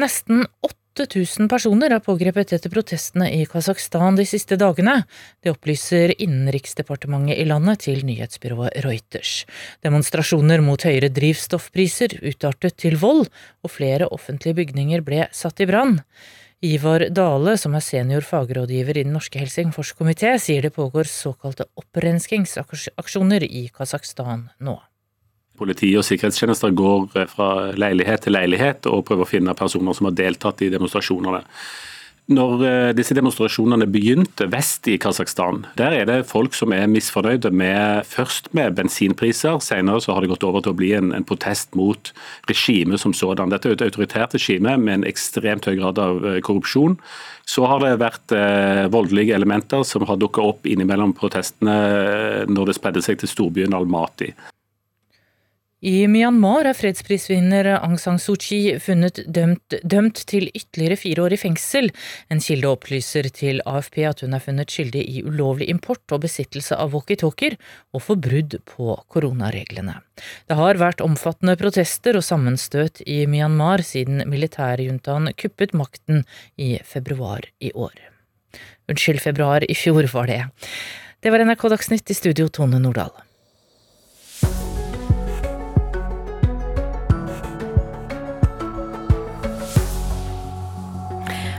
Nesten 0.00 0.44
8000 0.92 1.48
personer 1.48 1.94
er 1.94 2.02
pågrepet 2.04 2.52
etter 2.52 2.72
protestene 2.72 3.30
i 3.32 3.46
Kasakhstan 3.48 4.18
de 4.18 4.26
siste 4.28 4.58
dagene. 4.60 4.98
Det 5.40 5.54
opplyser 5.54 6.12
Innenriksdepartementet 6.18 7.40
i 7.40 7.46
landet 7.48 7.86
til 7.86 8.02
nyhetsbyrået 8.04 8.76
Reuters. 8.84 9.46
Demonstrasjoner 9.80 10.60
mot 10.60 10.84
høyere 10.84 11.08
drivstoffpriser 11.08 12.18
utartet 12.20 12.76
til 12.84 12.98
vold, 13.00 13.24
og 13.64 13.72
flere 13.72 14.10
offentlige 14.12 14.60
bygninger 14.60 15.00
ble 15.06 15.24
satt 15.32 15.64
i 15.64 15.70
brann. 15.70 15.96
Ivar 16.62 17.08
Dale, 17.08 17.56
som 17.58 17.72
er 17.74 17.82
senior 17.82 18.22
fagrådgiver 18.28 19.00
i 19.00 19.08
Den 19.08 19.16
norske 19.16 19.40
Helsingforskomité, 19.40 20.36
sier 20.38 20.62
det 20.62 20.76
pågår 20.76 21.08
såkalte 21.08 21.70
opprenskingsaksjoner 21.80 23.48
i 23.48 23.68
Kasakhstan 23.72 24.50
nå. 24.60 24.76
Politi 25.62 25.92
og 25.98 26.06
sikkerhetstjenester 26.08 26.74
går 26.76 27.16
eh, 27.22 27.30
fra 27.30 27.70
leilighet 27.78 28.26
til 28.26 28.36
leilighet 28.36 28.90
og 28.90 29.06
prøver 29.08 29.26
å 29.26 29.32
finne 29.32 29.56
personer 29.58 29.96
som 29.96 30.10
har 30.10 30.18
deltatt 30.18 30.66
i 30.66 30.72
demonstrasjonene. 30.74 31.44
Når 32.30 32.60
eh, 32.62 32.90
disse 32.94 33.16
demonstrasjonene 33.18 33.88
begynte 33.90 34.46
vest 34.52 34.86
i 34.86 34.94
Kasakhstan, 35.00 35.64
der 35.78 35.96
er 35.96 36.06
det 36.06 36.20
folk 36.30 36.54
som 36.54 36.70
er 36.74 36.86
misfornøyde 36.86 37.50
med 37.50 38.06
først 38.06 38.52
med 38.54 38.76
bensinpriser, 38.78 39.58
senere 39.64 39.98
så 40.04 40.14
har 40.14 40.22
det 40.22 40.30
gått 40.30 40.46
over 40.46 40.62
til 40.62 40.70
å 40.70 40.78
bli 40.78 40.92
en, 40.94 41.10
en 41.16 41.26
protest 41.26 41.74
mot 41.78 42.12
regimet 42.46 43.02
som 43.02 43.14
sådan. 43.16 43.50
Dette 43.50 43.72
er 43.72 43.74
et 43.74 43.84
autoritært 43.88 44.38
regime 44.38 44.76
med 44.78 45.00
en 45.00 45.08
ekstremt 45.10 45.66
høy 45.66 45.74
grad 45.80 45.98
av 45.98 46.22
eh, 46.22 46.38
korrupsjon. 46.46 46.94
Så 47.42 47.66
har 47.66 47.82
det 47.82 47.96
vært 47.98 48.38
eh, 48.38 48.86
voldelige 48.94 49.34
elementer 49.34 49.82
som 49.82 50.06
har 50.06 50.22
dukka 50.22 50.46
opp 50.46 50.70
innimellom 50.70 51.16
protestene 51.18 51.76
når 52.46 52.70
det 52.70 52.78
spredde 52.78 53.02
seg 53.02 53.18
til 53.18 53.34
storbyen 53.34 53.74
Almaty. 53.74 54.30
I 55.82 56.04
Myanmar 56.06 56.68
er 56.70 56.76
fredsprisvinner 56.78 57.66
Aung 57.80 57.96
San 57.98 58.20
Suu 58.22 58.36
Kyi 58.38 58.76
funnet 58.78 59.16
dømt, 59.26 59.74
dømt, 59.82 60.20
til 60.30 60.44
ytterligere 60.54 60.94
fire 61.00 61.24
år 61.24 61.34
i 61.34 61.38
fengsel. 61.42 61.88
En 62.30 62.38
kilde 62.38 62.68
opplyser 62.70 63.26
til 63.34 63.58
AFP 63.66 63.98
at 64.06 64.22
hun 64.22 64.36
er 64.36 64.44
funnet 64.44 64.70
skyldig 64.70 65.02
i 65.02 65.24
ulovlig 65.26 65.66
import 65.72 66.14
og 66.14 66.22
besittelse 66.22 66.78
av 66.78 66.94
walkietalkier 66.94 67.56
og 67.90 68.04
for 68.04 68.22
brudd 68.22 68.60
på 68.70 68.94
koronareglene. 69.10 69.96
Det 70.46 70.60
har 70.60 70.78
vært 70.78 71.02
omfattende 71.02 71.58
protester 71.58 72.20
og 72.20 72.22
sammenstøt 72.28 73.02
i 73.02 73.24
Myanmar 73.26 73.82
siden 73.82 74.22
militærjuntaen 74.30 75.32
kuppet 75.34 75.74
makten 75.74 76.22
i 76.54 76.76
februar 76.86 77.50
i 77.58 77.74
år. 77.74 77.98
Unnskyld, 78.86 79.18
februar 79.26 79.66
i 79.66 79.74
fjor 79.74 80.06
var 80.14 80.30
det. 80.30 80.40
Det 81.18 81.34
var 81.34 81.42
NRK 81.42 81.68
Dagsnytt 81.74 82.14
i 82.14 82.20
studio, 82.22 82.46
Tone 82.46 82.78
Nordahl. 82.78 83.31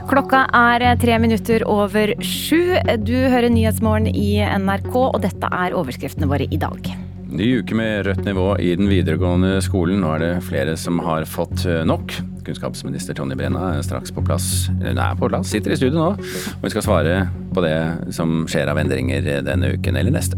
Klokka 0.09 0.43
er 0.53 0.83
tre 0.99 1.15
minutter 1.21 1.63
over 1.69 2.11
sju. 2.23 2.75
Du 3.05 3.15
hører 3.15 3.49
Nyhetsmorgen 3.53 4.09
i 4.11 4.35
NRK, 4.43 4.93
og 4.99 5.21
dette 5.23 5.49
er 5.49 5.75
overskriftene 5.77 6.27
våre 6.29 6.47
i 6.51 6.59
dag. 6.59 6.91
Ny 7.33 7.47
uke 7.63 7.73
med 7.73 8.03
rødt 8.05 8.27
nivå 8.27 8.51
i 8.61 8.75
den 8.77 8.91
videregående 8.91 9.55
skolen. 9.65 10.03
Nå 10.03 10.11
er 10.13 10.21
det 10.21 10.33
flere 10.45 10.75
som 10.77 10.99
har 11.01 11.25
fått 11.25 11.63
eh, 11.65 11.81
nok. 11.87 12.13
Kunnskapsminister 12.45 13.17
Tonje 13.17 13.39
Brenna 13.39 13.71
er 13.77 13.85
straks 13.85 14.13
på 14.13 14.21
plass. 14.27 14.67
Hun 14.69 14.99
er 15.01 15.17
på 15.17 15.31
plass, 15.31 15.49
sitter 15.49 15.73
i 15.73 15.79
studio 15.79 15.97
nå. 15.97 16.11
Og 16.59 16.67
vi 16.67 16.73
skal 16.75 16.85
svare 16.85 17.17
på 17.55 17.63
det 17.65 17.75
som 18.13 18.43
skjer 18.51 18.69
av 18.69 18.83
endringer 18.83 19.41
denne 19.47 19.73
uken 19.73 19.97
eller 19.97 20.13
neste. 20.13 20.37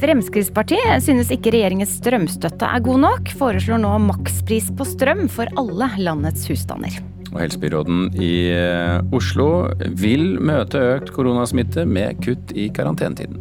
Fremskrittspartiet 0.00 1.04
synes 1.04 1.28
ikke 1.34 1.52
regjeringens 1.52 1.98
strømstøtte 2.00 2.64
er 2.64 2.86
god 2.86 3.04
nok. 3.04 3.32
Foreslår 3.36 3.82
nå 3.82 3.96
makspris 4.06 4.70
på 4.72 4.88
strøm 4.88 5.26
for 5.28 5.50
alle 5.60 5.92
landets 6.00 6.48
husstander. 6.48 6.96
Og 7.30 7.38
Helsebyråden 7.38 8.08
i 8.18 8.50
eh, 8.50 8.98
Oslo 9.14 9.68
vil 9.98 10.34
møte 10.42 10.80
økt 10.96 11.12
koronasmitte 11.14 11.86
med 11.86 12.18
kutt 12.24 12.54
i 12.58 12.68
karantenetiden. 12.74 13.38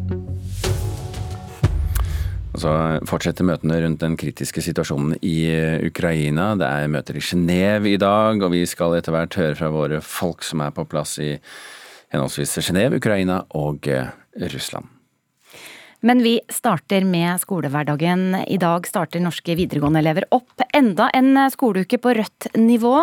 Og 2.54 2.62
så 2.64 2.74
fortsetter 3.08 3.48
møtene 3.48 3.80
rundt 3.84 4.02
den 4.04 4.18
kritiske 4.20 4.62
situasjonen 4.66 5.18
i 5.26 5.38
eh, 5.54 5.80
Ukraina. 5.88 6.52
Det 6.60 6.70
er 6.70 6.92
møter 6.92 7.18
i 7.18 7.24
Genéve 7.24 7.94
i 7.94 7.98
dag, 8.02 8.42
og 8.44 8.54
vi 8.54 8.66
skal 8.70 8.98
etter 8.98 9.16
hvert 9.16 9.40
høre 9.40 9.58
fra 9.58 9.74
våre 9.74 10.04
folk 10.06 10.46
som 10.46 10.66
er 10.66 10.76
på 10.76 10.86
plass 10.90 11.18
i 11.24 11.36
henholdsvis 12.14 12.60
Genéve, 12.68 13.02
Ukraina 13.02 13.44
og 13.58 13.90
eh, 13.90 14.12
Russland. 14.54 14.99
Men 16.02 16.24
vi 16.24 16.40
starter 16.50 17.04
med 17.04 17.42
skolehverdagen. 17.42 18.36
I 18.48 18.58
dag 18.58 18.88
starter 18.88 19.20
norske 19.20 19.56
videregående 19.60 20.00
elever 20.00 20.26
opp 20.32 20.64
enda 20.74 21.10
en 21.12 21.36
skoleuke 21.52 22.00
på 22.00 22.14
rødt 22.16 22.48
nivå. 22.56 23.02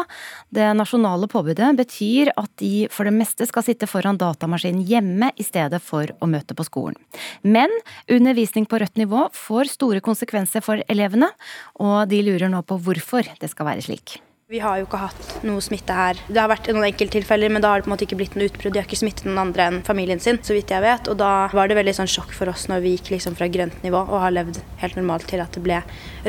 Det 0.48 0.70
nasjonale 0.78 1.28
påbudet 1.28 1.74
betyr 1.76 2.32
at 2.40 2.50
de 2.62 2.86
for 2.90 3.04
det 3.04 3.12
meste 3.18 3.44
skal 3.50 3.66
sitte 3.66 3.88
foran 3.90 4.16
datamaskinen 4.20 4.80
hjemme 4.88 5.28
i 5.36 5.44
stedet 5.44 5.82
for 5.84 6.08
å 6.24 6.30
møte 6.30 6.56
på 6.56 6.64
skolen. 6.64 6.96
Men 7.44 7.72
undervisning 8.08 8.64
på 8.64 8.80
rødt 8.80 8.96
nivå 8.96 9.26
får 9.36 9.74
store 9.76 10.00
konsekvenser 10.00 10.64
for 10.64 10.80
elevene, 10.88 11.28
og 11.76 12.08
de 12.08 12.22
lurer 12.24 12.48
nå 12.48 12.64
på 12.64 12.80
hvorfor 12.80 13.28
det 13.42 13.52
skal 13.52 13.74
være 13.74 13.84
slik. 13.90 14.16
Vi 14.46 14.60
har 14.62 14.76
jo 14.78 14.84
ikke 14.86 14.98
hatt 15.00 15.40
noe 15.42 15.58
smitte 15.58 15.90
her. 15.90 16.18
Det 16.30 16.38
har 16.38 16.46
vært 16.46 16.68
noen 16.70 16.84
enkelttilfeller, 16.86 17.50
men 17.50 17.64
da 17.64 17.72
har 17.72 17.80
det 17.80 17.82
på 17.82 17.88
en 17.90 17.92
måte 17.96 18.04
ikke 18.06 18.18
blitt 18.20 18.34
noe 18.38 18.46
utbrudd. 18.46 18.76
De 18.76 18.78
har 18.78 18.84
ikke 18.86 18.98
smittet 19.00 19.26
noen 19.26 19.40
andre 19.42 19.64
enn 19.66 19.78
familien 19.82 20.20
sin, 20.22 20.36
så 20.38 20.54
vidt 20.54 20.70
jeg 20.70 20.84
vet. 20.84 21.08
Og 21.10 21.16
da 21.18 21.30
var 21.50 21.66
det 21.66 21.74
veldig 21.74 21.94
sånn 21.96 22.10
sjokk 22.12 22.30
for 22.30 22.52
oss 22.52 22.68
når 22.70 22.84
vi 22.84 22.92
gikk 22.92 23.08
liksom 23.16 23.34
fra 23.34 23.48
grønt 23.50 23.80
nivå 23.82 24.04
og 24.04 24.20
har 24.22 24.36
levd 24.36 24.60
helt 24.78 24.98
normalt 25.00 25.26
til 25.26 25.40
at 25.42 25.50
det 25.50 25.62
ble 25.64 25.80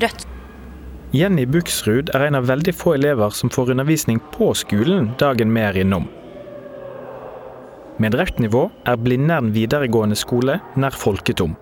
rødt. 0.02 0.26
Jenny 1.14 1.46
Buksrud 1.46 2.10
er 2.18 2.26
en 2.26 2.40
av 2.40 2.48
veldig 2.50 2.74
få 2.74 2.96
elever 2.96 3.36
som 3.38 3.52
får 3.54 3.70
undervisning 3.76 4.18
på 4.34 4.48
skolen 4.58 5.12
dagen 5.22 5.54
mer 5.54 5.78
innom. 5.78 6.08
Med 8.02 8.18
rødt 8.18 8.42
nivå 8.42 8.64
er 8.90 8.98
Blindern 8.98 9.52
videregående 9.54 10.18
skole 10.18 10.58
nær 10.74 10.98
folketom. 10.98 11.54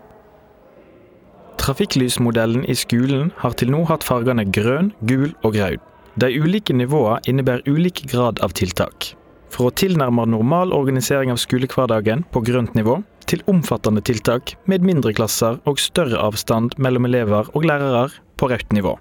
Trafikklysmodellen 1.59 2.63
i 2.63 2.77
skolen 2.79 3.33
har 3.43 3.59
til 3.59 3.75
nå 3.75 3.83
hatt 3.91 4.07
fargene 4.07 4.47
grønn, 4.55 4.93
gul 5.03 5.35
og 5.43 5.59
rød. 5.59 5.83
De 6.15 6.29
ulike 6.31 6.71
nivåene 6.71 7.19
innebærer 7.27 7.67
ulik 7.67 8.05
grad 8.11 8.39
av 8.39 8.53
tiltak. 8.55 9.11
Fra 9.51 9.67
tilnærmet 9.71 10.31
normal 10.31 10.71
organisering 10.75 11.31
av 11.33 11.39
skolehverdagen 11.39 12.23
på 12.31 12.41
grønt 12.47 12.75
nivå, 12.75 13.01
til 13.27 13.41
omfattende 13.51 14.03
tiltak 14.05 14.53
med 14.69 14.85
mindre 14.85 15.11
klasser 15.17 15.57
og 15.67 15.81
større 15.81 16.19
avstand 16.21 16.77
mellom 16.79 17.07
elever 17.09 17.49
og 17.51 17.67
lærere 17.67 18.07
på 18.39 18.49
rødt 18.51 18.71
nivå. 18.75 18.93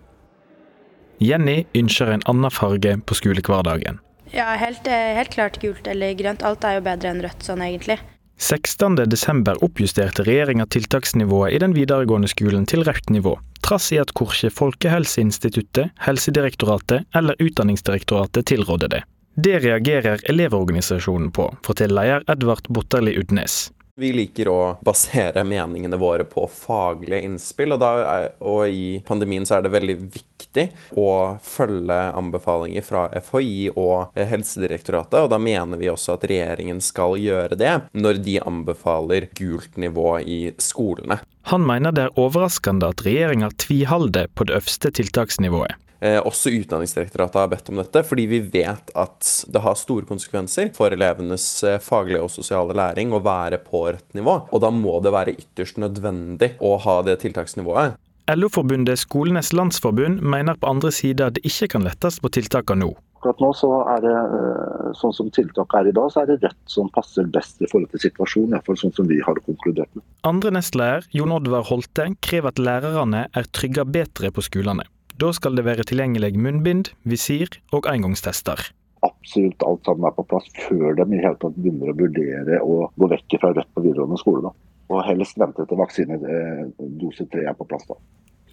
Jenny 1.23 1.65
ønsker 1.77 2.11
en 2.11 2.25
annen 2.31 2.51
farge 2.51 2.97
på 3.07 3.19
skolehverdagen. 3.19 4.01
Ja, 4.35 4.57
helt, 4.59 4.87
eh, 4.89 5.15
helt 5.15 5.31
klart 5.31 5.61
gult 5.63 5.87
eller 5.87 6.15
grønt. 6.19 6.43
Alt 6.43 6.65
er 6.65 6.81
jo 6.81 6.87
bedre 6.89 7.13
enn 7.13 7.23
rødt 7.23 7.47
sånn 7.47 7.63
egentlig. 7.63 8.01
16.12 8.45 9.63
oppjusterte 9.65 10.25
regjeringa 10.27 10.67
tiltaksnivået 10.67 11.55
i 11.57 11.61
den 11.63 11.73
videregående 11.73 12.29
skolen 12.29 12.67
til 12.69 12.85
rødt 12.85 13.09
nivå, 13.15 13.39
trass 13.65 13.87
i 13.95 14.01
at 14.03 14.13
korkje 14.13 14.51
Folkehelseinstituttet, 14.53 15.95
Helsedirektoratet 16.05 17.07
eller 17.17 17.41
Utdanningsdirektoratet 17.41 18.51
tilrådde 18.53 18.91
det. 18.93 19.01
Det 19.35 19.63
reagerer 19.65 20.21
Elevorganisasjonen 20.29 21.33
på, 21.33 21.49
forteller 21.65 22.05
leder 22.05 22.29
Edvard 22.37 22.69
Botterli 22.69 23.17
Udnes. 23.23 23.73
Vi 23.97 24.09
liker 24.11 24.49
å 24.51 24.61
basere 24.83 25.45
meningene 25.47 25.95
våre 26.03 26.25
på 26.27 26.49
faglige 26.51 27.21
innspill, 27.29 27.77
og, 27.77 27.85
er, 27.87 28.33
og, 28.43 28.65
i 28.67 28.99
pandemien 29.07 29.47
så 29.47 29.61
er 29.61 29.63
det 29.63 29.71
veldig 29.71 29.95
viktig 30.17 30.65
å 30.99 31.11
følge 31.43 31.99
anbefalinger 32.19 32.83
fra 32.83 33.05
FHI 33.23 33.69
og 33.71 34.19
Helsedirektoratet. 34.19 35.21
og 35.21 35.31
Da 35.31 35.39
mener 35.39 35.79
vi 35.79 35.93
også 35.93 36.17
at 36.17 36.27
regjeringen 36.27 36.83
skal 36.83 37.15
gjøre 37.23 37.61
det 37.61 37.77
når 37.95 38.19
de 38.27 38.37
anbefaler 38.43 39.29
gult 39.39 39.79
nivå 39.79 40.17
i 40.27 40.41
skolene. 40.59 41.21
Han 41.55 41.63
mener 41.63 41.95
det 41.95 42.09
er 42.09 42.19
overraskende 42.19 42.91
at 42.91 43.07
regjeringa 43.07 43.53
tviholder 43.63 44.27
på 44.35 44.51
det 44.51 44.59
øverste 44.59 44.91
tiltaksnivået. 44.99 45.79
Eh, 46.01 46.19
også 46.21 46.53
Utdanningsdirektoratet 46.53 47.41
har 47.41 47.51
bedt 47.53 47.71
om 47.73 47.79
dette, 47.81 48.03
fordi 48.07 48.27
vi 48.31 48.41
vet 48.53 48.91
at 48.99 49.29
det 49.49 49.63
har 49.65 49.79
store 49.79 50.09
konsekvenser 50.09 50.73
for 50.77 50.95
elevenes 50.95 51.47
eh, 51.65 51.79
faglige 51.83 52.25
og 52.25 52.33
sosiale 52.35 52.77
læring 52.77 53.15
å 53.15 53.23
være 53.25 53.61
på 53.65 53.87
rødt 53.87 54.19
nivå. 54.19 54.41
Og 54.51 54.65
da 54.65 54.73
må 54.75 54.99
det 55.05 55.15
være 55.15 55.37
ytterst 55.39 55.81
nødvendig 55.83 56.55
å 56.61 56.77
ha 56.85 56.99
det 57.07 57.21
tiltaksnivået. 57.25 57.97
LO-forbundet 58.33 58.99
Skolenes 59.03 59.53
landsforbund 59.53 60.23
mener 60.25 60.57
på 60.57 60.71
andre 60.71 60.89
side 60.97 61.27
at 61.27 61.37
det 61.37 61.45
ikke 61.45 61.75
kan 61.75 61.85
lettes 61.85 62.17
på 62.25 62.31
tiltakene 62.33 62.87
nå. 62.87 62.95
Akkurat 63.21 63.41
nå 63.41 63.51
så 63.57 63.69
er 63.89 64.01
det, 64.05 64.15
eh, 64.39 64.89
sånn 65.01 65.13
som 65.17 65.31
tiltaket 65.33 65.79
er 65.79 65.89
i 65.89 65.95
dag, 65.97 66.11
så 66.13 66.23
er 66.23 66.33
det 66.33 66.43
rett 66.43 66.65
som 66.69 66.91
passer 66.93 67.25
best 67.25 67.63
i 67.65 67.69
forhold 67.71 67.93
til 67.93 68.03
situasjonen. 68.05 68.57
Iallfall 68.57 68.81
sånn 68.81 68.97
som 68.97 69.09
vi 69.09 69.21
har 69.25 69.41
konkludert 69.47 69.89
med. 69.97 70.05
Andre 70.29 70.53
nestleder, 70.57 71.09
Jon 71.17 71.33
Oddvar 71.33 71.65
Holte, 71.71 72.11
krever 72.21 72.53
at 72.53 72.61
lærerne 72.61 73.27
er 73.33 73.49
trygga 73.57 73.85
bedre 73.89 74.33
på 74.33 74.45
skolene. 74.45 74.85
Da 75.15 75.29
skal 75.31 75.55
det 75.55 75.63
være 75.63 75.85
tilgjengelig 75.87 76.33
munnbind, 76.43 76.89
visir 77.07 77.53
og 77.77 77.87
engangstester. 77.87 78.59
Absolutt 79.07 79.63
alt 79.63 79.87
sammen 79.87 80.09
er 80.09 80.17
på 80.17 80.25
plass 80.27 80.49
før 80.65 80.97
de 80.99 81.07
i 81.13 81.21
hele 81.23 81.39
tatt 81.39 81.55
begynner 81.55 81.93
å 81.93 81.99
vurdere 82.01 82.59
å 82.65 82.89
gå 82.99 83.11
vekk 83.13 83.37
fra 83.39 83.53
rødt 83.53 83.71
på 83.77 83.85
videregående 83.85 84.19
skole. 84.19 84.49
Da. 84.49 84.53
Og 84.91 85.07
helst 85.07 85.39
vente 85.39 85.69
til 85.69 85.79
vaksinedose 85.79 87.29
tre 87.31 87.47
er 87.47 87.55
på 87.55 87.69
plass. 87.69 87.87
da. 87.87 88.01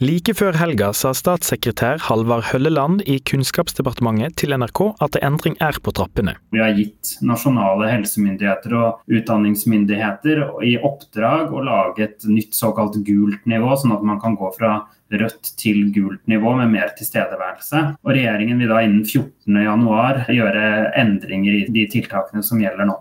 Like 0.01 0.33
før 0.33 0.55
helga 0.57 0.87
sa 0.97 1.11
statssekretær 1.13 1.99
Halvard 2.07 2.47
Hølleland 2.49 3.03
i 3.05 3.19
Kunnskapsdepartementet 3.21 4.39
til 4.41 4.53
NRK 4.57 4.79
at 4.97 5.17
en 5.19 5.27
endring 5.27 5.57
er 5.61 5.77
på 5.77 5.93
trappene. 5.93 6.37
Vi 6.53 6.61
har 6.61 6.73
gitt 6.73 7.19
nasjonale 7.21 7.89
helsemyndigheter 7.91 8.73
og 8.79 9.13
utdanningsmyndigheter 9.13 10.41
i 10.65 10.77
oppdrag 10.81 11.53
å 11.53 11.61
lage 11.65 12.07
et 12.07 12.25
nytt 12.25 12.57
såkalt 12.57 12.97
gult 13.05 13.45
nivå, 13.45 13.75
sånn 13.77 13.93
at 13.93 14.01
man 14.05 14.17
kan 14.23 14.37
gå 14.37 14.49
fra 14.57 14.79
rødt 15.19 15.53
til 15.59 15.87
gult 15.95 16.21
nivå 16.31 16.55
med 16.59 16.71
mer 16.73 16.91
tilstedeværelse. 16.97 17.83
Og 18.03 18.13
Regjeringen 18.15 18.59
vil 18.61 18.71
da 18.71 18.81
innen 18.85 19.05
14.1 19.05 20.31
gjøre 20.35 20.65
endringer 21.01 21.57
i 21.59 21.63
de 21.69 21.87
tiltakene 21.91 22.43
som 22.45 22.61
gjelder 22.61 22.89
nå. 22.89 22.97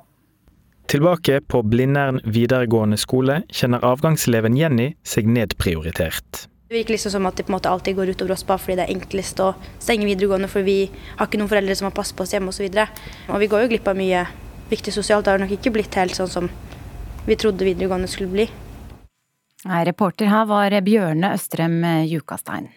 Tilbake 0.90 1.38
på 1.46 1.62
Blindern 1.62 2.18
videregående 2.26 2.98
skole 2.98 3.44
kjenner 3.54 3.84
avgangseleven 3.86 4.56
Jenny 4.58 4.88
seg 5.06 5.28
nedprioritert. 5.30 6.48
Det 6.70 6.80
virker 6.80 6.96
liksom 6.96 7.12
som 7.14 7.26
at 7.26 7.38
det 7.38 7.46
på 7.46 7.52
en 7.52 7.56
måte 7.56 7.70
alltid 7.70 7.96
går 7.98 8.10
utover 8.14 8.34
oss 8.34 8.44
bare 8.46 8.62
fordi 8.62 8.76
det 8.78 8.84
er 8.88 8.96
enklest 8.96 9.40
å 9.42 9.52
stenge 9.82 10.06
videregående, 10.06 10.50
for 10.50 10.66
vi 10.66 10.84
har 11.18 11.26
ikke 11.26 11.38
noen 11.38 11.50
foreldre 11.50 11.74
som 11.78 11.88
har 11.88 11.94
passet 11.94 12.18
på 12.18 12.26
oss 12.26 12.34
hjemme 12.34 12.50
osv. 12.50 12.66
Og, 12.70 13.00
og 13.30 13.42
vi 13.42 13.48
går 13.50 13.64
jo 13.64 13.70
glipp 13.72 13.90
av 13.90 13.98
mye 13.98 14.24
viktig 14.70 14.94
sosialt. 14.94 15.26
Det 15.26 15.34
har 15.34 15.42
nok 15.42 15.54
ikke 15.56 15.72
blitt 15.74 15.98
helt 15.98 16.18
sånn 16.18 16.30
som 16.30 16.50
vi 17.26 17.38
trodde 17.38 17.66
videregående 17.66 18.10
skulle 18.10 18.34
bli. 18.34 18.46
Nei, 19.68 19.84
reporter 19.84 20.30
her 20.30 20.46
var 20.48 20.72
Bjørne 20.86 21.34
Østrem 21.36 21.82
Jukastein. 22.08 22.70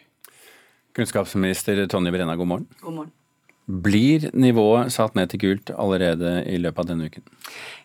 Kunnskapsminister 0.94 1.86
Tonje 1.88 2.12
Brenna, 2.14 2.36
god 2.36 2.50
morgen. 2.50 2.72
God 2.82 2.98
morgen. 3.00 3.14
Blir 3.64 4.26
nivået 4.36 4.92
satt 4.92 5.14
ned 5.16 5.30
til 5.32 5.40
gult 5.40 5.70
allerede 5.80 6.42
i 6.52 6.58
løpet 6.60 6.82
av 6.84 6.88
denne 6.90 7.06
uken? 7.08 7.24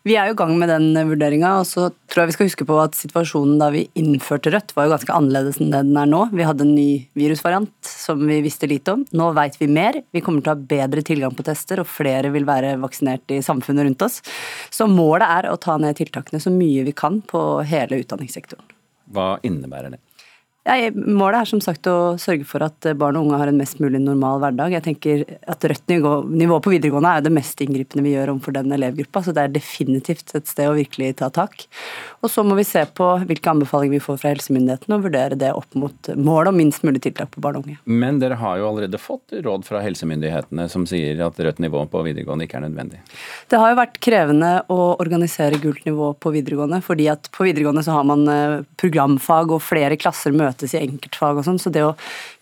Vi 0.03 0.17
er 0.19 0.27
jo 0.27 0.35
i 0.35 0.39
gang 0.41 0.57
med 0.59 0.73
den 0.73 0.89
vurderinga, 1.07 1.53
og 1.61 1.69
så 1.71 1.85
tror 2.11 2.25
jeg 2.25 2.31
vi 2.33 2.35
skal 2.35 2.49
huske 2.49 2.67
på 2.67 2.79
at 2.83 2.97
situasjonen 2.99 3.61
da 3.61 3.69
vi 3.71 3.85
innførte 4.01 4.51
rødt 4.51 4.75
var 4.75 4.89
jo 4.89 4.93
ganske 4.97 5.15
annerledes 5.15 5.61
enn 5.63 5.71
det 5.71 5.85
den 5.87 6.01
er 6.03 6.11
nå. 6.11 6.25
Vi 6.35 6.47
hadde 6.49 6.67
en 6.67 6.75
ny 6.75 6.89
virusvariant 7.19 7.71
som 7.87 8.25
vi 8.27 8.41
visste 8.43 8.67
lite 8.71 8.97
om. 8.97 9.05
Nå 9.15 9.29
veit 9.39 9.61
vi 9.61 9.69
mer. 9.71 10.01
Vi 10.11 10.23
kommer 10.25 10.43
til 10.43 10.51
å 10.51 10.57
ha 10.57 10.71
bedre 10.73 11.05
tilgang 11.07 11.37
på 11.39 11.47
tester, 11.47 11.85
og 11.85 11.93
flere 11.93 12.33
vil 12.35 12.49
være 12.49 12.75
vaksinert 12.83 13.37
i 13.37 13.39
samfunnet 13.47 13.87
rundt 13.87 14.03
oss. 14.09 14.19
Så 14.75 14.91
målet 14.91 15.31
er 15.31 15.53
å 15.53 15.61
ta 15.63 15.79
ned 15.79 15.95
tiltakene 16.01 16.43
så 16.43 16.51
mye 16.51 16.83
vi 16.91 16.97
kan 17.05 17.23
på 17.23 17.45
hele 17.71 18.03
utdanningssektoren. 18.03 18.67
Hva 19.09 19.39
innebærer 19.47 19.95
det? 19.97 20.01
Ja, 20.69 20.91
målet 20.93 21.41
er 21.41 21.49
som 21.49 21.61
sagt 21.65 21.87
å 21.89 22.19
sørge 22.21 22.45
for 22.45 22.61
at 22.67 22.85
barn 23.01 23.17
og 23.17 23.25
unge 23.25 23.39
har 23.41 23.49
en 23.49 23.57
mest 23.57 23.79
mulig 23.81 24.03
normal 24.03 24.43
hverdag. 24.43 24.75
Jeg 24.77 24.85
tenker 24.85 25.23
at 25.49 25.65
Rødt 25.69 25.89
nivå, 25.89 26.11
nivå 26.29 26.59
på 26.61 26.73
videregående 26.75 27.09
er 27.09 27.23
jo 27.23 27.27
det 27.27 27.33
mest 27.39 27.63
inngripende 27.65 28.05
vi 28.05 28.13
gjør 28.13 28.35
overfor 28.35 28.55
den 28.59 28.75
elevgruppa, 28.77 29.23
så 29.25 29.33
det 29.33 29.47
er 29.47 29.55
definitivt 29.55 30.35
et 30.37 30.49
sted 30.49 30.69
å 30.69 30.77
virkelig 30.77 31.15
ta 31.23 31.31
tak. 31.33 31.65
Og 32.21 32.29
så 32.33 32.45
må 32.45 32.57
vi 32.59 32.67
se 32.69 32.83
på 32.85 33.07
hvilke 33.29 33.53
anbefalinger 33.53 33.97
vi 33.97 34.03
får 34.05 34.21
fra 34.21 34.33
helsemyndighetene 34.35 34.99
og 34.99 35.07
vurdere 35.07 35.39
det 35.41 35.55
opp 35.57 35.73
mot 35.79 36.11
målet 36.21 36.53
om 36.53 36.61
minst 36.61 36.85
mulig 36.85 37.03
tiltak 37.07 37.33
på 37.33 37.43
barn 37.45 37.59
og 37.61 37.65
unge. 37.65 37.79
Men 37.89 38.21
dere 38.21 38.37
har 38.41 38.61
jo 38.61 38.69
allerede 38.69 39.01
fått 39.01 39.39
råd 39.45 39.65
fra 39.69 39.81
helsemyndighetene 39.85 40.69
som 40.69 40.85
sier 40.91 41.25
at 41.25 41.41
rødt 41.49 41.65
nivå 41.65 41.87
på 41.89 42.05
videregående 42.05 42.45
ikke 42.45 42.61
er 42.61 42.67
nødvendig? 42.67 43.01
Det 43.49 43.61
har 43.61 43.73
jo 43.73 43.81
vært 43.81 44.01
krevende 44.05 44.53
å 44.69 44.81
organisere 44.99 45.61
gult 45.65 45.89
nivå 45.89 46.13
på 46.21 46.35
videregående, 46.37 46.83
fordi 46.85 47.09
at 47.13 47.33
på 47.33 47.49
videregående 47.49 47.87
så 47.89 47.97
har 47.97 48.09
man 48.09 48.29
eh, 48.29 48.61
programfag 48.77 49.57
og 49.57 49.65
flere 49.65 49.97
klasser 50.01 50.37
møter 50.37 50.58
møtes 50.59 50.75
i 50.75 50.83
enkeltfag 50.83 51.39
og 51.39 51.47
sånn. 51.47 51.61
Så 51.63 51.71
det 51.71 51.85
å 51.87 51.95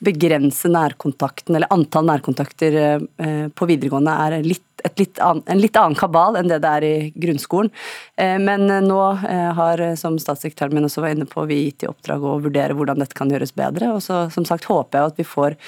begrense 0.04 0.70
nærkontakten, 0.72 1.56
eller 1.56 1.72
antall 1.74 2.08
nærkontakter 2.08 2.78
eh, 2.80 3.48
på 3.52 3.68
videregående 3.68 4.16
er 4.26 4.40
litt 4.46 4.64
litt 5.00 5.20
an, 5.22 5.42
en 5.46 5.60
litt 5.62 5.76
annen 5.76 5.98
kabal 5.98 6.38
enn 6.38 6.50
det 6.50 6.60
det 6.64 6.72
er 6.78 6.86
i 6.86 6.96
grunnskolen. 7.14 7.70
Eh, 8.16 8.36
men 8.42 8.66
nå 8.86 9.00
eh, 9.28 9.50
har, 9.56 9.82
som 10.00 10.18
statssekretæren 10.20 10.76
min 10.76 10.88
også 10.88 11.04
var 11.04 11.14
inne 11.14 11.28
på, 11.28 11.44
vi 11.50 11.62
gitt 11.66 11.86
i 11.86 11.90
oppdrag 11.90 12.24
å 12.24 12.36
vurdere 12.44 12.76
hvordan 12.76 13.02
dette 13.02 13.16
kan 13.18 13.30
gjøres 13.32 13.54
bedre. 13.56 13.92
Og 13.96 14.02
så 14.04 14.26
som 14.34 14.46
sagt 14.48 14.68
håper 14.70 14.98
jeg 15.00 15.12
at 15.12 15.20
vi 15.20 15.28
får 15.28 15.58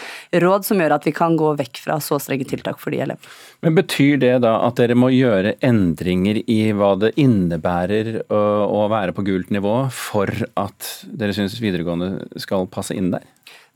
råd 0.44 0.68
som 0.68 0.80
gjør 0.80 0.96
at 0.98 1.08
vi 1.08 1.14
kan 1.16 1.36
gå 1.38 1.54
vekk 1.58 1.82
fra 1.84 1.98
så 2.04 2.20
strenge 2.22 2.48
tiltak 2.48 2.80
for 2.82 2.94
de 2.94 3.02
elevene. 3.06 3.36
Men 3.64 3.74
Betyr 3.78 4.18
det 4.22 4.34
da 4.44 4.56
at 4.66 4.78
dere 4.78 4.94
må 4.98 5.10
gjøre 5.14 5.56
endringer 5.64 6.40
i 6.46 6.60
hva 6.76 6.92
det 7.00 7.14
innebærer 7.18 8.24
å, 8.30 8.42
å 8.78 8.84
være 8.90 9.14
på 9.16 9.24
gult 9.26 9.50
nivå 9.54 9.74
for 9.94 10.30
at 10.58 10.92
dere 11.08 11.34
syns 11.36 11.58
videregående 11.62 12.40
skal 12.42 12.68
passe 12.70 12.96
inn 12.96 13.12
der? 13.14 13.26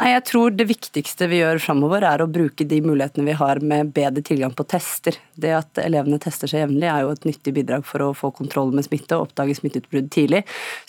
Nei, 0.03 0.17
jeg 0.17 0.23
tror 0.27 0.55
det 0.59 0.65
viktigste 0.67 1.29
vi 1.31 1.39
gjør 1.39 1.61
framover, 1.63 2.03
er 2.03 2.25
å 2.25 2.27
bruke 2.27 2.65
de 2.67 2.81
mulighetene 2.83 3.23
vi 3.29 3.37
har 3.39 3.61
med 3.63 3.93
bedre 3.95 4.25
tilgang 4.27 4.51
på 4.59 4.65
tester. 4.67 5.15
Det 5.39 5.53
at 5.55 5.79
elevene 5.79 6.19
tester 6.19 6.51
seg 6.51 6.65
jevnlig 6.65 6.89
er 6.91 7.05
jo 7.05 7.13
et 7.15 7.27
nyttig 7.29 7.53
bidrag 7.55 7.85
for 7.87 8.03
å 8.03 8.09
få 8.19 8.33
kontroll 8.35 8.73
med 8.75 8.83
smitte 8.83 9.15
og 9.15 9.29
oppdage 9.29 9.55
smitteutbrudd 9.61 10.09
tidlig. 10.11 10.41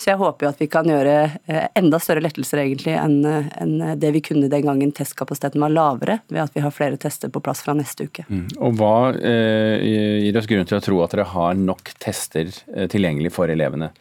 Så 0.02 0.10
jeg 0.10 0.18
håper 0.18 0.48
jo 0.48 0.50
at 0.50 0.64
vi 0.64 0.68
kan 0.72 0.90
gjøre 0.90 1.14
eh, 1.46 1.68
enda 1.78 2.00
større 2.02 2.24
lettelser 2.24 2.64
egentlig 2.64 2.96
enn 2.98 3.94
det 4.02 4.10
vi 4.18 4.24
kunne 4.32 4.50
den 4.50 4.66
gangen 4.66 4.90
testkapasiteten 4.98 5.62
var 5.62 5.76
lavere, 5.76 6.18
ved 6.26 6.48
at 6.48 6.58
vi 6.58 6.66
har 6.66 6.74
flere 6.74 6.98
tester 6.98 7.30
på 7.30 7.44
plass 7.44 7.62
fra 7.62 7.76
neste 7.78 8.08
uke. 8.10 8.26
Mm. 8.26 8.48
Og 8.66 8.82
hva 8.82 8.96
eh, 9.14 9.78
gir 10.26 10.42
oss 10.42 10.50
grunn 10.50 10.66
til 10.66 10.80
å 10.80 10.84
tro 10.90 10.98
at 11.06 11.14
dere 11.14 11.30
har 11.36 11.54
nok 11.54 11.94
tester 12.02 12.50
eh, 12.50 12.90
tilgjengelig 12.90 13.30
for 13.38 13.54
elevene? 13.54 13.92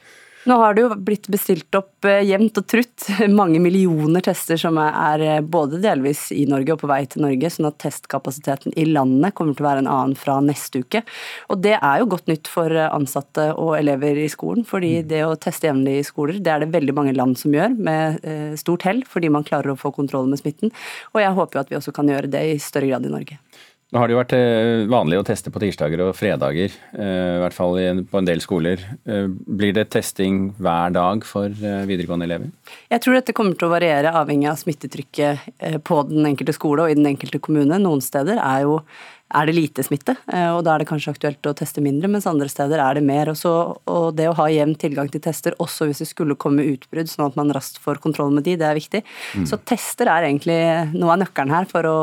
Nå 0.43 0.57
har 0.59 0.75
det 0.75 0.83
jo 0.83 0.89
blitt 0.99 1.27
bestilt 1.31 1.75
opp 1.77 2.03
eh, 2.07 2.19
jevnt 2.27 2.57
og 2.59 2.65
trutt 2.67 3.05
mange 3.31 3.61
millioner 3.63 4.23
tester 4.25 4.59
som 4.59 4.75
er 4.81 5.23
eh, 5.23 5.39
både 5.39 5.79
delvis 5.83 6.25
i 6.35 6.43
Norge 6.49 6.75
og 6.75 6.81
på 6.81 6.89
vei 6.91 6.99
til 7.07 7.23
Norge, 7.23 7.51
sånn 7.53 7.69
at 7.69 7.77
testkapasiteten 7.79 8.75
i 8.79 8.85
landet 8.89 9.35
kommer 9.37 9.55
til 9.55 9.63
å 9.63 9.69
være 9.69 9.83
en 9.85 9.91
annen 9.91 10.17
fra 10.19 10.39
neste 10.43 10.83
uke. 10.83 11.03
Og 11.47 11.61
det 11.63 11.77
er 11.77 12.01
jo 12.01 12.09
godt 12.11 12.27
nytt 12.31 12.51
for 12.51 12.75
eh, 12.75 12.91
ansatte 12.91 13.49
og 13.53 13.77
elever 13.77 14.19
i 14.19 14.27
skolen, 14.31 14.67
fordi 14.67 14.97
mm. 14.99 15.07
det 15.13 15.23
å 15.23 15.37
teste 15.39 15.69
jevnlig 15.69 16.01
i 16.01 16.05
skoler, 16.07 16.41
det 16.43 16.51
er 16.51 16.65
det 16.65 16.73
veldig 16.75 16.97
mange 16.99 17.15
land 17.15 17.39
som 17.39 17.55
gjør, 17.55 17.77
med 17.83 18.19
stort 18.59 18.83
hell, 18.87 19.01
fordi 19.09 19.29
man 19.31 19.45
klarer 19.47 19.73
å 19.73 19.79
få 19.79 19.91
kontroll 19.95 20.27
med 20.29 20.41
smitten. 20.41 20.71
Og 21.13 21.21
jeg 21.21 21.35
håper 21.37 21.57
jo 21.57 21.63
at 21.63 21.71
vi 21.71 21.77
også 21.79 21.93
kan 21.95 22.09
gjøre 22.11 22.29
det 22.31 22.43
i 22.51 22.59
større 22.61 22.89
grad 22.91 23.07
i 23.07 23.11
Norge. 23.13 23.39
Nå 23.93 24.01
har 24.01 24.09
det 24.09 24.15
jo 24.15 24.21
vært 24.23 24.33
eh, 24.33 24.83
vanlig 24.89 25.19
å 25.21 25.25
teste 25.27 25.51
på 25.53 25.61
tirsdager 25.61 26.01
og 26.01 26.15
fredager, 26.17 26.73
eh, 26.97 27.35
i 27.37 27.41
hvert 27.43 27.53
fall 27.53 27.77
på 28.09 28.17
en 28.17 28.25
del 28.25 28.41
skoler. 28.41 28.81
Eh, 29.05 29.27
blir 29.29 29.75
det 29.77 29.91
testing 29.93 30.47
hver 30.57 30.95
dag 30.95 31.21
for 31.29 31.53
videregående 31.53 32.25
elever? 32.25 32.49
Jeg 32.89 33.03
tror 33.05 33.19
dette 33.19 33.35
kommer 33.37 33.53
til 33.59 33.69
å 33.69 33.73
variere 33.75 34.15
avhengig 34.17 34.49
av 34.49 34.57
smittetrykket 34.57 35.83
på 35.85 35.99
den 36.09 36.25
enkelte 36.31 36.55
skole 36.57 36.87
og 36.87 36.93
i 36.93 36.97
den 36.97 37.11
enkelte 37.11 37.41
kommune. 37.43 37.77
Noen 37.77 38.01
steder 38.01 38.41
er 38.41 38.65
jo 38.65 38.79
er 39.33 39.47
det 39.49 39.55
lite 39.55 39.81
smitte, 39.81 40.13
og 40.29 40.59
da 40.61 40.75
er 40.75 40.83
det 40.83 40.85
kanskje 40.91 41.09
aktuelt 41.15 41.47
å 41.49 41.55
teste 41.57 41.81
mindre, 41.81 42.05
mens 42.11 42.27
andre 42.29 42.45
steder 42.51 42.77
er 42.77 42.99
det 42.99 43.01
mer. 43.07 43.31
Og, 43.31 43.37
så, 43.39 43.53
og 43.89 44.11
det 44.13 44.27
å 44.29 44.35
ha 44.37 44.45
jevn 44.53 44.75
tilgang 44.77 45.09
til 45.09 45.23
tester, 45.25 45.55
også 45.63 45.87
hvis 45.89 46.03
det 46.03 46.09
skulle 46.11 46.37
komme 46.37 46.65
utbrudd, 46.69 47.09
sånn 47.09 47.25
at 47.31 47.39
man 47.39 47.49
raskt 47.55 47.79
får 47.81 47.97
kontroll 48.03 48.29
med 48.35 48.45
de, 48.45 48.53
det 48.61 48.67
er 48.67 48.77
viktig. 48.77 49.01
Mm. 49.33 49.47
Så 49.49 49.57
tester 49.65 50.11
er 50.11 50.27
egentlig 50.27 50.59
noe 50.93 51.15
av 51.15 51.23
nøkkelen 51.23 51.55
her 51.55 51.65
for 51.71 51.89
å 51.89 51.97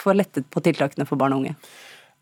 få 0.00 0.14
lettet 0.16 0.48
på 0.52 0.62
tiltakene 0.64 1.06
for 1.08 1.20
barn 1.20 1.36
og 1.36 1.44
unge. 1.44 1.56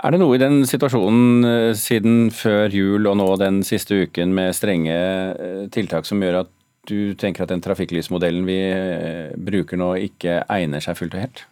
Er 0.05 0.13
det 0.13 0.21
noe 0.21 0.35
i 0.37 0.43
den 0.43 0.65
situasjonen 0.69 1.47
eh, 1.49 1.71
siden 1.79 2.29
før 2.35 2.73
jul 2.75 3.07
og 3.09 3.17
nå 3.21 3.29
den 3.41 3.63
siste 3.67 4.03
uken 4.05 4.35
med 4.37 4.57
strenge 4.57 4.95
eh, 4.95 5.65
tiltak 5.73 6.09
som 6.09 6.23
gjør 6.23 6.43
at 6.43 6.53
du 6.85 7.15
tenker 7.17 7.45
at 7.45 7.53
den 7.53 7.63
trafikklysmodellen 7.65 8.45
vi 8.49 8.59
eh, 8.69 9.33
bruker 9.39 9.81
nå 9.81 9.95
ikke 10.11 10.43
egner 10.53 10.85
seg 10.85 10.99
fullt 10.99 11.17
og 11.17 11.25
helt? 11.25 11.45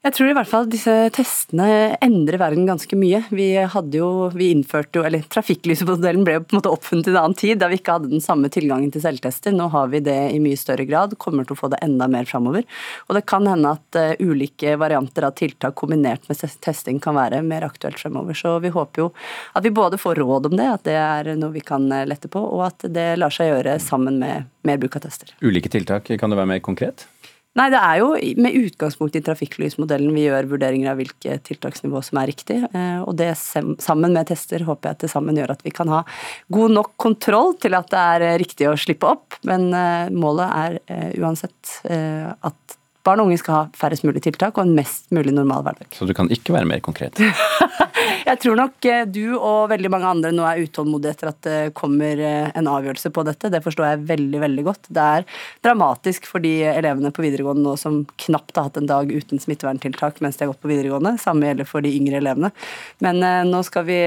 Jeg 0.00 0.14
tror 0.16 0.30
i 0.30 0.32
hvert 0.32 0.48
fall 0.48 0.68
disse 0.72 0.92
testene 1.12 1.64
endrer 2.00 2.40
verden 2.40 2.64
ganske 2.64 2.96
mye. 2.96 3.18
Vi 3.36 3.50
hadde 3.68 3.98
jo, 3.98 4.30
vi 4.32 4.46
innførte 4.54 4.96
jo, 4.96 5.02
eller 5.04 5.26
Trafikklysmodellen 5.28 6.24
ble 6.24 6.38
jo 6.38 6.44
på 6.46 6.54
en 6.54 6.58
måte 6.62 6.72
oppfunnet 6.72 7.10
i 7.10 7.12
en 7.12 7.18
annen 7.20 7.36
tid, 7.36 7.58
da 7.60 7.68
vi 7.68 7.76
ikke 7.76 7.98
hadde 7.98 8.08
den 8.08 8.24
samme 8.24 8.48
tilgangen 8.48 8.88
til 8.94 9.04
selvtester. 9.04 9.52
Nå 9.52 9.66
har 9.74 9.90
vi 9.92 10.00
det 10.06 10.16
i 10.32 10.40
mye 10.40 10.56
større 10.56 10.86
grad, 10.88 11.18
kommer 11.20 11.44
til 11.44 11.52
å 11.52 11.60
få 11.60 11.68
det 11.74 11.82
enda 11.84 12.08
mer 12.08 12.24
framover. 12.30 12.64
Og 13.10 13.18
det 13.18 13.26
kan 13.28 13.44
hende 13.50 13.74
at 13.76 14.00
uh, 14.00 14.24
ulike 14.24 14.72
varianter 14.80 15.28
av 15.28 15.36
tiltak 15.36 15.76
kombinert 15.76 16.24
med 16.32 16.40
testing 16.64 16.96
kan 17.04 17.20
være 17.20 17.44
mer 17.44 17.68
aktuelt 17.68 18.00
fremover. 18.00 18.40
Så 18.40 18.56
vi 18.64 18.72
håper 18.72 19.04
jo 19.04 19.10
at 19.52 19.68
vi 19.68 19.76
både 19.82 20.00
får 20.00 20.16
råd 20.24 20.48
om 20.48 20.56
det, 20.56 20.72
at 20.78 20.88
det 20.88 20.96
er 20.96 21.34
noe 21.36 21.52
vi 21.52 21.60
kan 21.60 21.84
eh, 21.92 22.08
lette 22.08 22.32
på, 22.32 22.40
og 22.40 22.64
at 22.70 22.88
det 22.88 23.10
lar 23.20 23.36
seg 23.36 23.52
gjøre 23.52 23.76
sammen 23.84 24.16
med 24.24 24.48
mer 24.64 24.80
bruk 24.80 24.96
av 24.96 25.04
tester. 25.04 25.36
Ulike 25.44 25.68
tiltak, 25.68 26.08
kan 26.08 26.32
det 26.32 26.40
være 26.40 26.54
mer 26.56 26.64
konkret? 26.64 27.04
Nei, 27.58 27.66
det 27.72 27.78
er 27.82 27.96
jo 27.98 28.10
med 28.38 28.54
utgangspunkt 28.54 29.16
i 29.18 29.22
trafikklysmodellen 29.26 30.12
vi 30.14 30.28
gjør 30.28 30.46
vurderinger 30.52 30.92
av 30.92 31.00
hvilke 31.00 31.34
tiltaksnivå 31.48 31.98
som 32.06 32.20
er 32.20 32.30
riktig. 32.30 32.60
Eh, 32.62 33.00
og 33.02 33.16
det 33.18 33.32
sammen 33.34 34.14
med 34.14 34.28
tester 34.30 34.62
håper 34.68 34.92
jeg 34.92 35.00
til 35.02 35.12
sammen 35.16 35.40
gjør 35.40 35.56
at 35.56 35.64
vi 35.66 35.72
kan 35.74 35.90
ha 35.90 36.04
god 36.54 36.76
nok 36.76 36.92
kontroll 37.02 37.56
til 37.58 37.74
at 37.74 37.90
det 37.90 38.04
er 38.14 38.38
riktig 38.38 38.70
å 38.70 38.76
slippe 38.78 39.10
opp. 39.10 39.40
Men 39.50 39.66
eh, 39.74 40.12
målet 40.14 40.54
er 40.60 40.78
eh, 40.86 41.10
uansett 41.18 41.80
at 41.90 42.79
barn 43.06 43.22
og 43.22 43.30
unge 43.30 43.40
skal 43.40 43.56
ha 43.56 43.62
færrest 43.76 44.04
mulig 44.06 44.22
tiltak 44.24 44.58
og 44.58 44.66
en 44.66 44.74
mest 44.76 45.08
mulig 45.14 45.32
normal 45.34 45.64
hverdag. 45.66 45.88
Så 45.96 46.06
du 46.08 46.12
kan 46.16 46.28
ikke 46.32 46.54
være 46.54 46.68
mer 46.68 46.82
konkret? 46.84 47.20
jeg 48.30 48.40
tror 48.42 48.58
nok 48.58 48.88
eh, 48.88 49.04
du 49.08 49.36
og 49.38 49.70
veldig 49.72 49.90
mange 49.92 50.10
andre 50.10 50.32
nå 50.34 50.44
er 50.46 50.62
utålmodige 50.66 51.14
etter 51.16 51.30
at 51.30 51.40
det 51.46 51.58
kommer 51.78 52.20
eh, 52.20 52.50
en 52.56 52.70
avgjørelse 52.70 53.12
på 53.14 53.24
dette. 53.28 53.52
Det 53.52 53.62
forstår 53.64 53.88
jeg 53.88 54.02
veldig, 54.10 54.40
veldig 54.44 54.64
godt. 54.66 54.90
Det 54.92 55.06
er 55.18 55.28
dramatisk 55.64 56.28
for 56.30 56.44
de 56.44 56.52
elevene 56.70 57.12
på 57.14 57.24
videregående 57.24 57.64
nå 57.64 57.76
som 57.80 58.02
knapt 58.26 58.58
har 58.58 58.68
hatt 58.68 58.80
en 58.80 58.90
dag 58.90 59.12
uten 59.12 59.40
smitteverntiltak 59.42 60.20
mens 60.24 60.36
de 60.36 60.44
har 60.44 60.52
gått 60.52 60.64
på 60.64 60.72
videregående. 60.72 61.16
Samme 61.22 61.48
gjelder 61.48 61.68
for 61.68 61.86
de 61.86 61.94
yngre 61.96 62.20
elevene. 62.20 62.52
Men 63.04 63.22
eh, 63.24 63.42
nå 63.48 63.62
skal 63.66 63.88
vi 63.88 64.00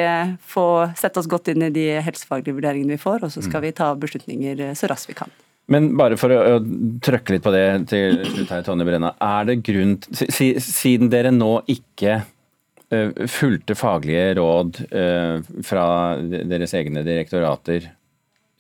få 0.54 0.68
sette 1.00 1.22
oss 1.22 1.32
godt 1.32 1.50
inn 1.54 1.66
i 1.66 1.74
de 1.74 1.88
helsefaglige 2.04 2.60
vurderingene 2.60 2.98
vi 2.98 3.02
får, 3.02 3.26
og 3.26 3.34
så 3.34 3.42
skal 3.42 3.64
mm. 3.64 3.66
vi 3.66 3.76
ta 3.82 3.90
beslutninger 3.98 4.70
så 4.78 4.92
raskt 4.92 5.10
vi 5.10 5.18
kan. 5.18 5.34
Men 5.72 5.94
bare 6.00 6.18
for 6.20 6.34
å, 6.36 6.60
trøkke 7.04 7.36
litt 7.36 7.46
på 7.46 7.54
det 7.56 7.66
til 7.92 8.20
slutt 8.28 8.52
her, 8.52 8.64
Tonje 8.66 8.88
Brenna. 8.88 9.14
Er 9.24 9.48
det 9.48 9.62
grunn 9.64 9.96
Siden 10.12 11.12
dere 11.14 11.32
nå 11.32 11.54
ikke 11.72 12.18
uh, 12.20 13.12
fulgte 13.32 13.78
faglige 13.80 14.34
råd 14.42 14.82
uh, 14.92 15.38
fra 15.66 15.86
deres 16.20 16.76
egne 16.80 17.06
direktorater 17.08 17.88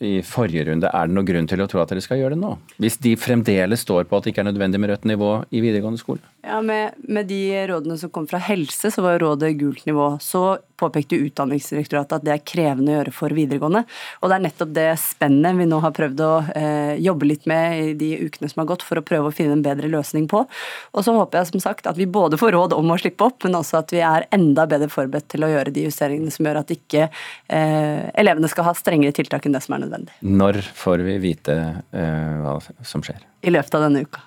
i 0.03 0.19
forrige 0.25 0.67
runde, 0.69 0.89
er 0.89 1.09
det 1.09 1.15
noen 1.15 1.27
grunn 1.27 1.49
til 1.49 1.63
å 1.63 1.67
tro 1.71 1.81
at 1.83 1.91
dere 1.91 2.03
skal 2.03 2.21
gjøre 2.21 2.35
det 2.35 2.43
nå? 2.43 2.53
Hvis 2.83 2.99
de 3.03 3.15
fremdeles 3.19 3.85
står 3.85 4.07
på 4.09 4.19
at 4.19 4.25
det 4.27 4.33
ikke 4.33 4.43
er 4.45 4.51
nødvendig 4.51 4.81
med 4.81 4.93
rødt 4.93 5.09
nivå 5.09 5.33
i 5.49 5.63
videregående 5.63 6.01
skole? 6.01 6.23
Ja, 6.43 6.59
med, 6.61 6.97
med, 6.97 7.29
de 7.29 7.67
rådene 7.69 7.95
som 7.97 8.11
kom 8.11 8.25
fra 8.27 8.41
helse, 8.43 8.91
så 8.91 9.01
var 9.03 9.21
rådet 9.23 9.53
gult 9.55 9.85
nivå. 9.87 10.09
Så 10.19 10.57
påpekte 10.75 11.15
Utdanningsdirektoratet 11.23 12.17
at 12.17 12.25
det 12.25 12.33
er 12.33 12.41
krevende 12.43 12.91
å 12.91 12.97
gjøre 12.97 13.13
for 13.15 13.31
videregående. 13.31 13.85
Og 14.19 14.27
det 14.27 14.35
er 14.35 14.43
nettopp 14.43 14.73
det 14.75 14.89
spennet 14.99 15.55
vi 15.55 15.67
nå 15.69 15.79
har 15.85 15.93
prøvd 15.95 16.23
å 16.25 16.31
eh, 16.59 16.91
jobbe 16.99 17.29
litt 17.29 17.47
med 17.47 17.77
i 17.79 17.93
de 17.95 18.09
ukene 18.25 18.51
som 18.51 18.59
har 18.59 18.67
gått, 18.73 18.83
for 18.83 18.99
å 18.99 19.05
prøve 19.07 19.31
å 19.31 19.35
finne 19.35 19.55
en 19.55 19.63
bedre 19.63 19.87
løsning 19.87 20.27
på. 20.27 20.43
Og 20.91 21.07
så 21.07 21.15
håper 21.15 21.39
jeg 21.39 21.53
som 21.53 21.63
sagt 21.63 21.87
at 21.87 22.01
vi 22.01 22.09
både 22.11 22.39
får 22.41 22.51
råd 22.57 22.75
om 22.75 22.91
å 22.91 22.99
slippe 22.99 23.23
opp, 23.29 23.39
men 23.47 23.55
også 23.61 23.79
at 23.79 23.95
vi 23.95 24.03
er 24.03 24.27
enda 24.35 24.67
bedre 24.67 24.91
forberedt 24.91 25.31
til 25.31 25.47
å 25.47 25.51
gjøre 25.53 25.71
de 25.71 25.87
justeringene 25.87 26.33
som 26.33 26.49
gjør 26.49 26.59
at 26.65 26.75
ikke 26.75 27.07
eh, 27.07 28.03
elevene 28.19 28.51
skal 28.51 28.67
ha 28.67 28.75
strengere 28.75 29.15
tiltak 29.15 29.47
enn 29.47 29.55
det 29.55 29.63
som 29.63 29.77
er 29.77 29.85
nødvendig. 29.85 29.92
Når 30.21 30.59
får 30.77 31.05
vi 31.05 31.15
vite 31.23 31.55
uh, 31.93 32.43
hva 32.43 32.57
som 32.87 33.03
skjer? 33.05 33.23
I 33.43 33.53
løpet 33.53 33.77
av 33.77 33.87
denne 33.87 34.03
uka. 34.05 34.21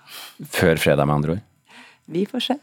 Før 0.53 0.81
fredag, 0.81 1.09
med 1.09 1.21
andre 1.21 1.37
ord? 1.37 1.79
Vi 2.07 2.27
får 2.31 2.45
se. 2.51 2.59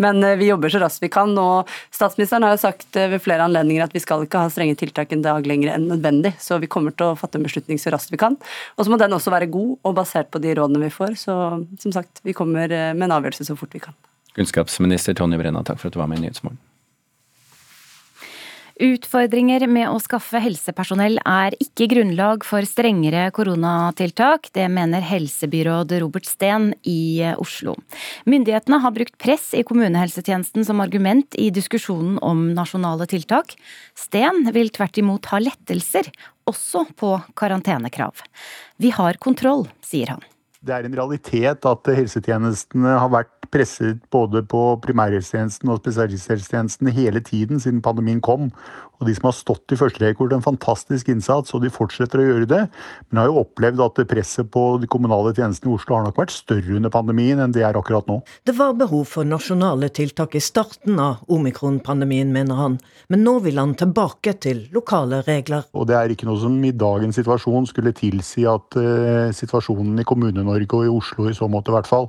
Men 0.00 0.24
eh, 0.24 0.36
vi 0.36 0.48
jobber 0.48 0.72
så 0.72 0.80
raskt 0.82 1.02
vi 1.02 1.10
kan. 1.12 1.32
Og 1.38 1.68
statsministeren 1.92 2.46
har 2.46 2.54
jo 2.54 2.62
sagt 2.62 2.96
eh, 2.96 3.10
ved 3.12 3.22
flere 3.24 3.44
anledninger 3.46 3.84
at 3.84 3.94
vi 3.94 4.02
skal 4.02 4.24
ikke 4.24 4.44
ha 4.44 4.52
strenge 4.52 4.78
tiltak 4.80 5.12
en 5.12 5.24
dag 5.24 5.46
lenger 5.48 5.74
enn 5.74 5.88
nødvendig. 5.90 6.34
Så 6.42 6.58
vi 6.62 6.70
kommer 6.72 6.96
til 6.96 7.12
å 7.12 7.18
fatte 7.18 7.40
en 7.40 7.46
beslutning 7.46 7.80
så 7.80 7.92
raskt 7.94 8.14
vi 8.14 8.20
kan. 8.22 8.38
Og 8.76 8.86
så 8.86 8.92
må 8.92 9.00
den 9.00 9.14
også 9.16 9.34
være 9.34 9.50
god 9.52 9.76
og 9.82 9.96
basert 10.00 10.32
på 10.32 10.42
de 10.42 10.56
rådene 10.58 10.82
vi 10.86 10.92
får. 10.94 11.18
Så 11.26 11.36
som 11.84 11.94
sagt, 11.94 12.24
vi 12.26 12.36
kommer 12.36 12.72
med 12.72 13.06
en 13.06 13.16
avgjørelse 13.18 13.50
så 13.50 13.58
fort 13.58 13.76
vi 13.76 13.84
kan. 13.84 13.96
Kunnskapsminister 14.32 15.16
Tonje 15.18 15.36
Brenna, 15.40 15.60
takk 15.66 15.82
for 15.82 15.90
at 15.90 15.96
du 15.96 16.00
var 16.00 16.08
med 16.08 16.22
i 16.22 16.26
Nyhetsmorgen. 16.26 16.60
Utfordringer 18.80 19.66
med 19.68 19.90
å 19.90 19.98
skaffe 20.00 20.40
helsepersonell 20.40 21.18
er 21.28 21.56
ikke 21.60 21.90
grunnlag 21.92 22.46
for 22.46 22.64
strengere 22.68 23.26
koronatiltak. 23.34 24.48
Det 24.56 24.64
mener 24.72 25.04
helsebyråd 25.04 25.92
Robert 26.00 26.28
Steen 26.28 26.70
i 26.88 27.20
Oslo. 27.36 27.76
Myndighetene 28.24 28.80
har 28.80 28.94
brukt 28.96 29.18
press 29.20 29.50
i 29.58 29.64
kommunehelsetjenesten 29.66 30.64
som 30.64 30.80
argument 30.84 31.36
i 31.36 31.50
diskusjonen 31.52 32.16
om 32.24 32.48
nasjonale 32.56 33.08
tiltak. 33.10 33.56
Steen 33.98 34.46
vil 34.54 34.72
tvert 34.72 34.98
imot 35.02 35.28
ha 35.32 35.42
lettelser, 35.42 36.08
også 36.48 36.86
på 36.96 37.18
karantenekrav. 37.38 38.24
Vi 38.80 38.90
har 38.96 39.20
kontroll, 39.20 39.68
sier 39.84 40.16
han. 40.16 40.24
Det 40.62 40.74
er 40.74 40.86
en 40.86 40.94
realitet 40.94 41.66
at 41.66 41.88
helsetjenestene 41.90 42.96
har 43.02 43.10
vært 43.10 43.41
presset 43.52 44.00
både 44.12 44.42
på 44.48 44.62
primærhelsetjenesten 44.84 45.70
og 45.72 45.82
spesialisthelsetjenesten 45.82 46.92
hele 46.96 47.20
tiden 47.24 47.60
siden 47.62 47.82
pandemien 47.84 48.22
kom. 48.24 48.50
Og 49.02 49.08
de 49.08 49.16
som 49.16 49.26
har 49.26 49.34
stått 49.34 49.74
i 49.74 49.78
første 49.78 49.98
rekke, 49.98 50.22
gjort 50.22 50.36
en 50.36 50.44
fantastisk 50.44 51.08
innsats, 51.10 51.50
og 51.56 51.64
de 51.64 51.72
fortsetter 51.74 52.20
å 52.22 52.26
gjøre 52.28 52.46
det. 52.46 52.60
Men 53.10 53.18
har 53.18 53.30
jo 53.32 53.40
opplevd 53.42 53.82
at 53.82 53.98
presset 54.06 54.46
på 54.54 54.62
de 54.78 54.86
kommunale 54.90 55.32
tjenestene 55.34 55.72
i 55.72 55.74
Oslo 55.74 55.96
har 55.96 56.06
nok 56.06 56.20
vært 56.22 56.34
større 56.34 56.76
under 56.78 56.92
pandemien 56.94 57.42
enn 57.42 57.54
det 57.54 57.64
er 57.66 57.78
akkurat 57.78 58.06
nå. 58.06 58.20
Det 58.46 58.54
var 58.54 58.76
behov 58.78 59.08
for 59.10 59.26
nasjonale 59.26 59.90
tiltak 59.90 60.36
i 60.38 60.42
starten 60.44 61.00
av 61.02 61.24
omikron-pandemien, 61.26 62.30
mener 62.30 62.60
han. 62.60 62.78
Men 63.10 63.26
nå 63.26 63.40
vil 63.42 63.58
han 63.58 63.74
tilbake 63.78 64.36
til 64.44 64.68
lokale 64.74 65.24
regler. 65.26 65.66
Og 65.74 65.90
det 65.90 65.98
er 65.98 66.14
ikke 66.14 66.30
noe 66.30 66.38
som 66.38 66.54
i 66.62 66.70
dagens 66.70 67.18
situasjon 67.18 67.66
skulle 67.72 67.94
tilsi 67.98 68.46
at 68.46 68.78
uh, 68.78 69.34
situasjonen 69.34 69.98
i 69.98 70.06
Kommune-Norge 70.06 70.78
og 70.78 70.86
i 70.86 70.94
Oslo 70.94 71.26
i 71.26 71.34
så 71.34 71.50
måte 71.50 71.74
i 71.74 71.76
hvert 71.76 71.90
fall, 71.90 72.06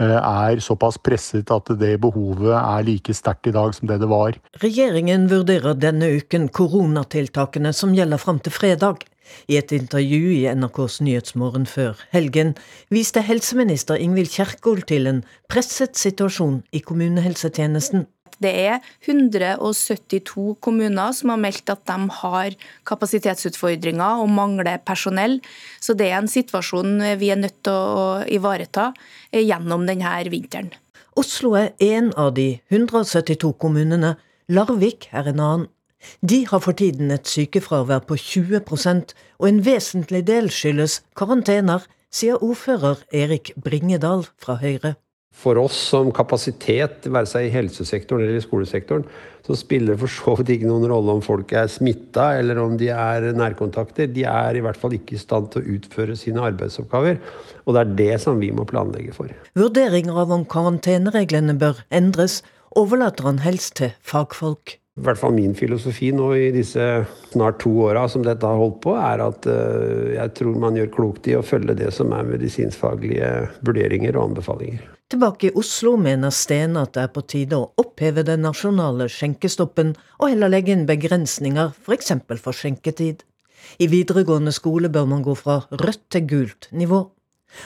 uh, 0.00 0.16
er 0.16 0.64
såpass 0.64 0.79
presset 1.04 1.50
at 1.52 1.70
det 1.80 2.00
behovet 2.00 2.56
er 2.56 2.84
like 2.86 3.14
sterkt 3.14 3.46
i 3.46 3.54
dag 3.54 3.74
som 3.76 3.88
det 3.90 4.00
det 4.00 4.08
var. 4.10 4.36
Regjeringen 4.62 5.28
vurderer 5.30 5.76
denne 5.78 6.08
uken 6.16 6.48
koronatiltakene 6.48 7.72
som 7.76 7.94
gjelder 7.94 8.18
fram 8.18 8.40
til 8.40 8.52
fredag. 8.52 9.04
I 9.46 9.60
et 9.60 9.72
intervju 9.72 10.32
i 10.34 10.46
NRKs 10.50 11.00
Nyhetsmorgen 11.06 11.66
før 11.70 12.00
helgen 12.14 12.56
viste 12.90 13.22
helseminister 13.22 14.00
Ingvild 14.00 14.32
Kjerkol 14.32 14.82
til 14.82 15.06
en 15.06 15.20
presset 15.50 15.94
situasjon 16.00 16.62
i 16.74 16.82
kommunehelsetjenesten. 16.82 18.08
Det 18.38 18.52
er 18.52 18.78
172 19.06 20.54
kommuner 20.62 21.14
som 21.16 21.32
har 21.34 21.40
meldt 21.42 21.72
at 21.72 21.82
de 21.88 21.96
har 22.20 22.56
kapasitetsutfordringer 22.88 24.22
og 24.22 24.30
mangler 24.30 24.78
personell. 24.86 25.40
Så 25.80 25.96
det 25.98 26.10
er 26.10 26.20
en 26.20 26.30
situasjon 26.30 27.00
vi 27.20 27.32
er 27.32 27.40
nødt 27.40 27.58
til 27.66 27.74
å 27.74 28.06
ivareta 28.30 28.92
gjennom 29.34 29.88
denne 29.88 30.14
vinteren. 30.30 30.70
Oslo 31.18 31.56
er 31.58 31.72
en 31.82 32.12
av 32.16 32.34
de 32.36 32.60
172 32.70 33.52
kommunene. 33.58 34.14
Larvik 34.48 35.08
er 35.10 35.32
en 35.32 35.40
annen. 35.40 35.68
De 36.24 36.46
har 36.48 36.62
for 36.64 36.72
tiden 36.72 37.10
et 37.12 37.28
sykefravær 37.28 38.06
på 38.08 38.16
20% 38.16 39.12
og 39.38 39.48
en 39.50 39.60
vesentlig 39.66 40.22
del 40.30 40.48
skyldes 40.54 41.00
karantener, 41.18 41.84
sier 42.10 42.40
ordfører 42.42 43.02
Erik 43.12 43.52
Bringedal 43.60 44.24
fra 44.40 44.56
Høyre. 44.62 44.96
For 45.30 45.56
oss 45.60 45.76
som 45.92 46.10
kapasitet, 46.12 47.06
være 47.06 47.28
seg 47.30 47.46
i 47.46 47.52
helsesektoren 47.54 48.24
eller 48.24 48.40
i 48.40 48.44
skolesektoren, 48.44 49.04
så 49.46 49.56
spiller 49.56 49.94
det 49.94 50.02
for 50.02 50.12
så 50.12 50.34
vidt 50.38 50.52
ikke 50.56 50.68
noen 50.68 50.88
rolle 50.90 51.14
om 51.16 51.22
folk 51.24 51.54
er 51.56 51.70
smitta 51.70 52.26
eller 52.38 52.58
om 52.60 52.74
de 52.78 52.90
er 52.92 53.30
nærkontakter. 53.38 54.10
De 54.12 54.26
er 54.28 54.58
i 54.58 54.62
hvert 54.64 54.78
fall 54.78 54.94
ikke 54.98 55.16
i 55.16 55.22
stand 55.22 55.48
til 55.54 55.62
å 55.62 55.76
utføre 55.78 56.18
sine 56.18 56.44
arbeidsoppgaver. 56.50 57.22
Og 57.64 57.74
det 57.74 57.82
er 57.82 57.94
det 58.02 58.20
som 58.26 58.42
vi 58.42 58.50
må 58.54 58.66
planlegge 58.68 59.14
for. 59.16 59.32
Vurderinger 59.58 60.20
av 60.24 60.34
om 60.34 60.44
karantenereglene 60.50 61.56
bør 61.58 61.80
endres, 61.94 62.42
overlater 62.76 63.30
han 63.30 63.40
helst 63.46 63.78
til 63.80 63.94
fagfolk. 64.06 64.76
I 65.00 65.04
hvert 65.06 65.16
fall 65.16 65.32
min 65.32 65.54
filosofi 65.56 66.10
nå 66.12 66.26
i 66.36 66.50
disse 66.52 66.86
snart 67.30 67.56
to 67.62 67.70
åra 67.86 68.02
som 68.12 68.24
dette 68.24 68.44
har 68.44 68.58
holdt 68.60 68.82
på, 68.84 68.92
er 69.00 69.22
at 69.24 69.46
uh, 69.48 70.10
jeg 70.12 70.34
tror 70.36 70.58
man 70.60 70.76
gjør 70.76 70.90
klokt 70.92 71.28
i 71.30 71.36
å 71.38 71.44
følge 71.46 71.78
det 71.78 71.88
som 71.96 72.12
er 72.12 72.28
medisinskfaglige 72.28 73.30
vurderinger 73.64 74.18
og 74.18 74.30
anbefalinger. 74.30 74.84
Tilbake 75.10 75.48
i 75.48 75.54
Oslo 75.58 75.96
mener 75.98 76.30
Stene 76.36 76.84
at 76.84 76.92
det 76.94 77.06
er 77.06 77.14
på 77.14 77.24
tide 77.24 77.56
å 77.56 77.70
oppheve 77.80 78.22
den 78.28 78.44
nasjonale 78.44 79.08
skjenkestoppen, 79.10 79.94
og 80.20 80.34
heller 80.34 80.52
legge 80.52 80.76
inn 80.76 80.84
begrensninger, 80.86 81.72
f.eks. 81.80 82.12
For, 82.28 82.44
for 82.44 82.60
skjenketid. 82.60 83.24
I 83.80 83.88
videregående 83.90 84.52
skole 84.52 84.92
bør 84.92 85.08
man 85.10 85.24
gå 85.24 85.34
fra 85.38 85.62
rødt 85.72 86.04
til 86.12 86.28
gult 86.28 86.68
nivå. 86.76 87.06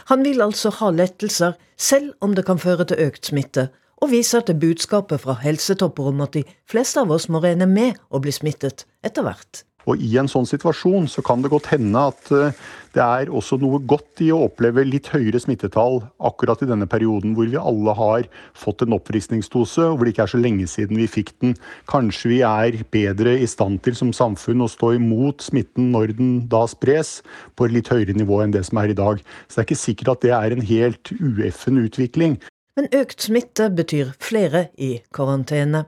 Han 0.09 0.23
vil 0.25 0.41
altså 0.41 0.71
ha 0.79 0.89
lettelser, 0.95 1.59
selv 1.77 2.15
om 2.25 2.39
det 2.39 2.47
kan 2.47 2.63
føre 2.63 2.87
til 2.89 3.11
økt 3.11 3.29
smitte, 3.29 3.69
og 4.03 4.11
viser 4.13 4.45
til 4.47 4.59
budskapet 4.61 5.23
fra 5.23 5.37
helsetopper 5.45 6.11
om 6.11 6.25
at 6.27 6.39
de 6.39 6.45
fleste 6.71 7.01
av 7.03 7.13
oss 7.15 7.29
må 7.29 7.43
regne 7.45 7.69
med 7.71 8.01
å 8.11 8.23
bli 8.23 8.35
smittet 8.35 8.87
etter 9.05 9.27
hvert. 9.27 9.65
Og 9.85 10.01
I 10.01 10.15
en 10.21 10.31
sånn 10.31 10.47
situasjon 10.49 11.07
så 11.13 11.23
kan 11.25 11.43
det 11.45 11.51
godt 11.53 11.69
hende 11.73 12.01
at 12.09 12.31
eh, 12.33 12.57
det 12.95 13.03
er 13.05 13.33
også 13.35 13.59
noe 13.61 13.81
godt 13.85 14.23
i 14.25 14.31
å 14.33 14.45
oppleve 14.47 14.85
litt 14.87 15.11
høyere 15.13 15.41
smittetall 15.43 15.99
akkurat 16.25 16.63
i 16.65 16.69
denne 16.71 16.89
perioden 16.91 17.35
hvor 17.37 17.49
vi 17.51 17.61
alle 17.61 17.95
har 17.99 18.29
fått 18.57 18.85
en 18.85 18.95
oppfriskningsdose, 18.97 19.85
og 19.91 19.99
hvor 19.99 20.07
det 20.07 20.15
ikke 20.15 20.25
er 20.29 20.33
så 20.33 20.41
lenge 20.41 20.69
siden 20.71 21.01
vi 21.01 21.11
fikk 21.11 21.35
den. 21.45 21.57
Kanskje 21.91 22.33
vi 22.33 22.41
er 22.47 22.81
bedre 22.95 23.37
i 23.37 23.51
stand 23.51 23.83
til 23.85 23.99
som 23.99 24.15
samfunn 24.17 24.65
å 24.65 24.71
stå 24.71 24.95
imot 24.97 25.45
smitten 25.45 25.93
når 25.95 26.17
den 26.21 26.35
da 26.49 26.65
spres, 26.71 27.19
på 27.59 27.69
et 27.69 27.77
litt 27.77 27.93
høyere 27.93 28.17
nivå 28.17 28.41
enn 28.45 28.55
det 28.55 28.65
som 28.71 28.81
er 28.81 28.95
i 28.95 28.99
dag. 28.99 29.21
Så 29.49 29.59
det 29.59 29.65
er 29.65 29.69
ikke 29.69 29.85
sikkert 29.85 30.15
at 30.15 30.25
det 30.25 30.35
er 30.39 30.55
en 30.55 30.65
helt 30.65 31.13
ueffen 31.19 31.83
utvikling. 31.83 32.39
Men 32.75 32.89
økt 32.91 33.23
smitte 33.23 33.69
betyr 33.71 34.15
flere 34.19 34.69
i 34.75 34.97
karantene. 35.15 35.85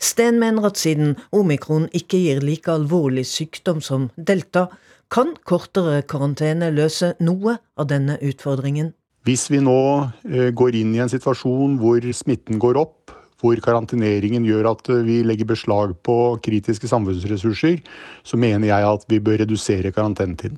Sten 0.00 0.38
mener 0.40 0.70
at 0.70 0.78
siden 0.80 1.16
omikron 1.34 1.88
ikke 1.92 2.20
gir 2.22 2.40
like 2.44 2.70
alvorlig 2.72 3.26
sykdom 3.28 3.82
som 3.84 4.08
delta, 4.16 4.68
kan 5.12 5.34
kortere 5.44 6.00
karantene 6.08 6.70
løse 6.72 7.12
noe 7.20 7.58
av 7.76 7.88
denne 7.90 8.16
utfordringen. 8.24 8.94
Hvis 9.28 9.50
vi 9.52 9.60
nå 9.62 9.78
eh, 10.24 10.48
går 10.56 10.78
inn 10.80 10.94
i 10.96 11.02
en 11.04 11.12
situasjon 11.12 11.76
hvor 11.82 12.06
smitten 12.16 12.58
går 12.62 12.80
opp, 12.80 13.12
hvor 13.42 13.58
karanteneringen 13.62 14.46
gjør 14.46 14.70
at 14.72 14.88
eh, 14.90 15.02
vi 15.04 15.18
legger 15.26 15.50
beslag 15.52 15.92
på 16.06 16.16
kritiske 16.42 16.88
samfunnsressurser, 16.90 17.82
så 18.24 18.40
mener 18.40 18.70
jeg 18.72 18.88
at 18.88 19.04
vi 19.12 19.20
bør 19.22 19.42
redusere 19.44 19.92
karantenetiden. 19.92 20.56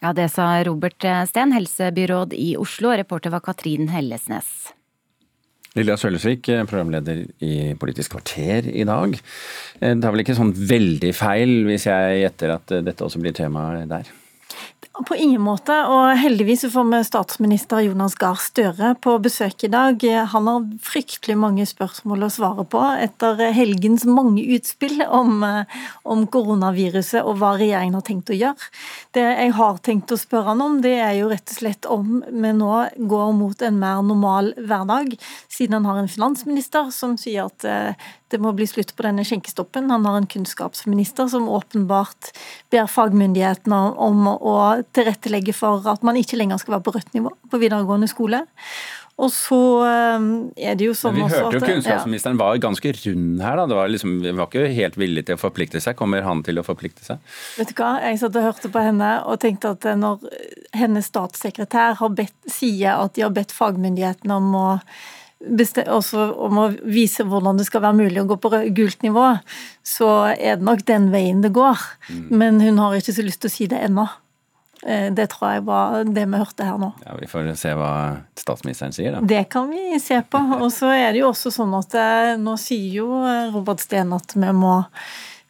Ja, 0.00 0.12
Det 0.16 0.30
sa 0.32 0.48
Robert 0.64 1.04
Steen, 1.28 1.52
helsebyråd 1.54 2.34
i 2.36 2.54
Oslo, 2.60 2.90
reporter 2.96 3.32
var 3.32 3.44
Katrin 3.44 3.92
Hellesnes. 3.92 4.72
Lilja 5.74 5.96
Sølvesvik, 5.98 6.48
eh, 6.48 6.62
programleder 6.70 7.24
i 7.42 7.74
Politisk 7.74 8.12
kvarter 8.14 8.68
i 8.70 8.84
dag. 8.86 9.16
Eh, 9.80 9.94
det 9.94 10.04
er 10.04 10.12
vel 10.14 10.22
ikke 10.22 10.36
sånn 10.38 10.54
veldig 10.54 11.10
feil 11.18 11.64
hvis 11.66 11.88
jeg 11.88 12.20
gjetter 12.20 12.54
at 12.54 12.74
eh, 12.76 12.84
dette 12.86 13.02
også 13.02 13.18
blir 13.22 13.34
tema 13.34 13.72
der? 13.90 14.06
På 14.92 15.16
ingen 15.16 15.42
måte, 15.42 15.74
og 15.90 16.18
heldigvis 16.20 16.64
får 16.72 16.84
vi 16.90 16.98
statsminister 17.06 17.82
Jonas 17.84 18.14
Gahr 18.18 18.38
Støre 18.40 18.92
på 19.02 19.16
besøk 19.22 19.64
i 19.66 19.70
dag. 19.72 20.02
Han 20.32 20.48
har 20.50 20.66
fryktelig 20.84 21.36
mange 21.40 21.66
spørsmål 21.68 22.26
å 22.26 22.30
svare 22.32 22.64
på 22.68 22.82
etter 23.02 23.40
helgens 23.56 24.06
mange 24.08 24.44
utspill 24.56 25.02
om, 25.06 25.42
om 26.04 26.24
koronaviruset 26.30 27.22
og 27.22 27.40
hva 27.40 27.54
regjeringen 27.58 27.98
har 27.98 28.06
tenkt 28.06 28.32
å 28.34 28.38
gjøre. 28.38 28.70
Det 29.16 29.24
jeg 29.24 29.54
har 29.58 29.80
tenkt 29.84 30.14
å 30.14 30.20
spørre 30.20 30.52
han 30.52 30.64
om, 30.64 30.80
det 30.84 30.96
er 31.00 31.16
jo 31.20 31.30
rett 31.32 31.48
og 31.48 31.58
slett 31.58 31.90
om 31.90 32.20
vi 32.28 32.54
nå 32.54 32.74
går 33.10 33.32
mot 33.38 33.66
en 33.66 33.80
mer 33.80 34.02
normal 34.06 34.52
hverdag, 34.58 35.16
siden 35.52 35.78
han 35.80 35.90
har 35.90 36.02
en 36.02 36.12
finansminister 36.12 36.92
som 36.94 37.18
sier 37.20 37.48
at 37.48 37.66
eh, 37.68 38.10
det 38.32 38.40
må 38.42 38.54
bli 38.56 38.66
slutt 38.68 38.94
på 38.96 39.04
denne 39.06 39.24
skjenkestoppen. 39.26 39.90
Han 39.92 40.06
har 40.08 40.18
en 40.18 40.30
kunnskapsminister 40.30 41.28
som 41.30 41.48
åpenbart 41.52 42.32
ber 42.72 42.88
fagmyndighetene 42.90 43.80
om 44.00 44.26
å 44.34 44.56
tilrettelegge 44.96 45.54
for 45.56 45.84
at 45.92 46.04
man 46.06 46.18
ikke 46.20 46.40
lenger 46.40 46.62
skal 46.62 46.78
være 46.78 46.86
på 46.88 46.96
rødt 46.96 47.16
nivå 47.16 47.34
på 47.52 47.60
videregående 47.62 48.10
skole. 48.10 48.44
Og 49.14 49.30
så 49.30 49.58
eh, 49.86 50.24
er 50.66 50.78
det 50.78 50.88
jo 50.88 50.94
sånn 50.98 51.14
Men 51.14 51.28
Vi 51.28 51.36
hørte 51.36 51.54
jo 51.54 51.60
at, 51.60 51.68
kunnskapsministeren 51.70 52.38
var 52.40 52.58
ganske 52.62 52.94
rund 52.96 53.42
her. 53.44 53.60
da. 53.60 53.66
Det 53.70 53.76
var 53.78 53.92
liksom, 53.92 54.16
vi 54.24 54.32
var 54.34 54.48
ikke 54.50 54.72
helt 54.74 54.98
villig 54.98 55.26
til 55.28 55.38
å 55.38 55.42
forplikte 55.44 55.82
seg. 55.84 55.94
Kommer 55.98 56.26
han 56.26 56.42
til 56.46 56.58
å 56.58 56.66
forplikte 56.66 57.06
seg? 57.06 57.34
Vet 57.60 57.70
du 57.70 57.76
hva, 57.78 57.94
Jeg 58.02 58.18
satt 58.24 58.40
og 58.40 58.48
hørte 58.48 58.72
på 58.74 58.82
henne 58.82 59.16
og 59.30 59.38
tenkte 59.44 59.76
at 59.76 59.86
når 60.00 60.24
hennes 60.74 61.06
statssekretær 61.12 62.00
har 62.00 62.16
bedt, 62.16 62.34
sier 62.50 63.04
at 63.04 63.14
de 63.14 63.22
har 63.28 63.36
bedt 63.36 63.54
fagmyndighetene 63.54 64.40
om 64.40 64.56
å 64.58 64.66
også 64.72 65.22
om 65.42 66.58
å 66.58 66.66
vise 66.82 67.24
hvordan 67.26 67.58
det 67.58 67.66
skal 67.68 67.82
være 67.84 67.98
mulig 67.98 68.22
å 68.22 68.28
gå 68.28 68.36
på 68.40 68.50
gult 68.76 69.02
nivå, 69.04 69.26
så 69.84 70.10
er 70.32 70.58
det 70.58 70.66
nok 70.66 70.84
den 70.88 71.10
veien 71.12 71.42
det 71.44 71.52
går. 71.54 71.80
Mm. 72.08 72.28
Men 72.30 72.60
hun 72.60 72.78
har 72.78 72.96
ikke 72.96 73.12
så 73.12 73.24
lyst 73.26 73.42
til 73.42 73.52
å 73.52 73.54
si 73.54 73.66
det 73.70 73.82
ennå. 73.84 74.06
Eh, 74.86 75.10
det 75.12 75.30
tror 75.32 75.54
jeg 75.54 75.64
var 75.64 76.04
det 76.04 76.24
vi 76.28 76.40
hørte 76.40 76.66
her 76.66 76.80
nå. 76.80 76.90
Ja, 77.04 77.16
Vi 77.20 77.28
får 77.28 77.52
se 77.60 77.72
hva 77.76 77.92
statsministeren 78.36 78.92
sier, 78.92 79.16
da. 79.16 79.22
Det 79.24 79.44
kan 79.52 79.68
vi 79.70 79.98
se 80.00 80.20
på. 80.22 80.40
Og 80.62 80.70
så 80.72 80.92
er 80.92 81.12
det 81.12 81.22
jo 81.22 81.30
også 81.32 81.52
sånn 81.54 81.74
at 81.78 81.96
eh, 81.98 82.34
nå 82.40 82.56
sier 82.60 83.00
jo 83.00 83.08
Robert 83.54 83.84
Steen 83.84 84.12
at 84.16 84.36
vi 84.36 84.52
må, 84.56 84.78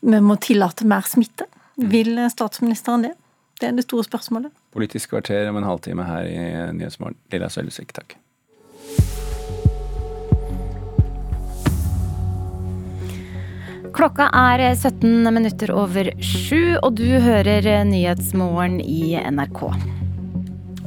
vi 0.00 0.22
må 0.22 0.38
tillate 0.42 0.86
mer 0.86 1.06
smitte. 1.06 1.48
Mm. 1.78 1.88
Vil 1.90 2.18
statsministeren 2.30 3.08
det? 3.08 3.14
Det 3.60 3.70
er 3.70 3.78
det 3.78 3.86
store 3.86 4.06
spørsmålet. 4.06 4.50
Politisk 4.74 5.14
kvarter 5.14 5.46
om 5.50 5.58
en 5.60 5.66
halvtime 5.66 6.06
her 6.06 6.26
i 6.26 6.38
Nyhetsmorgen. 6.74 7.18
Lilla 7.30 7.50
Sølvsvik, 7.50 7.94
takk. 7.94 8.18
Klokka 13.94 14.24
er 14.34 14.58
17 14.74 15.22
minutter 15.30 15.70
over 15.70 16.08
sju, 16.18 16.74
og 16.80 16.96
du 16.98 17.06
hører 17.22 17.84
Nyhetsmorgen 17.86 18.80
i 18.82 19.14
NRK. 19.14 19.60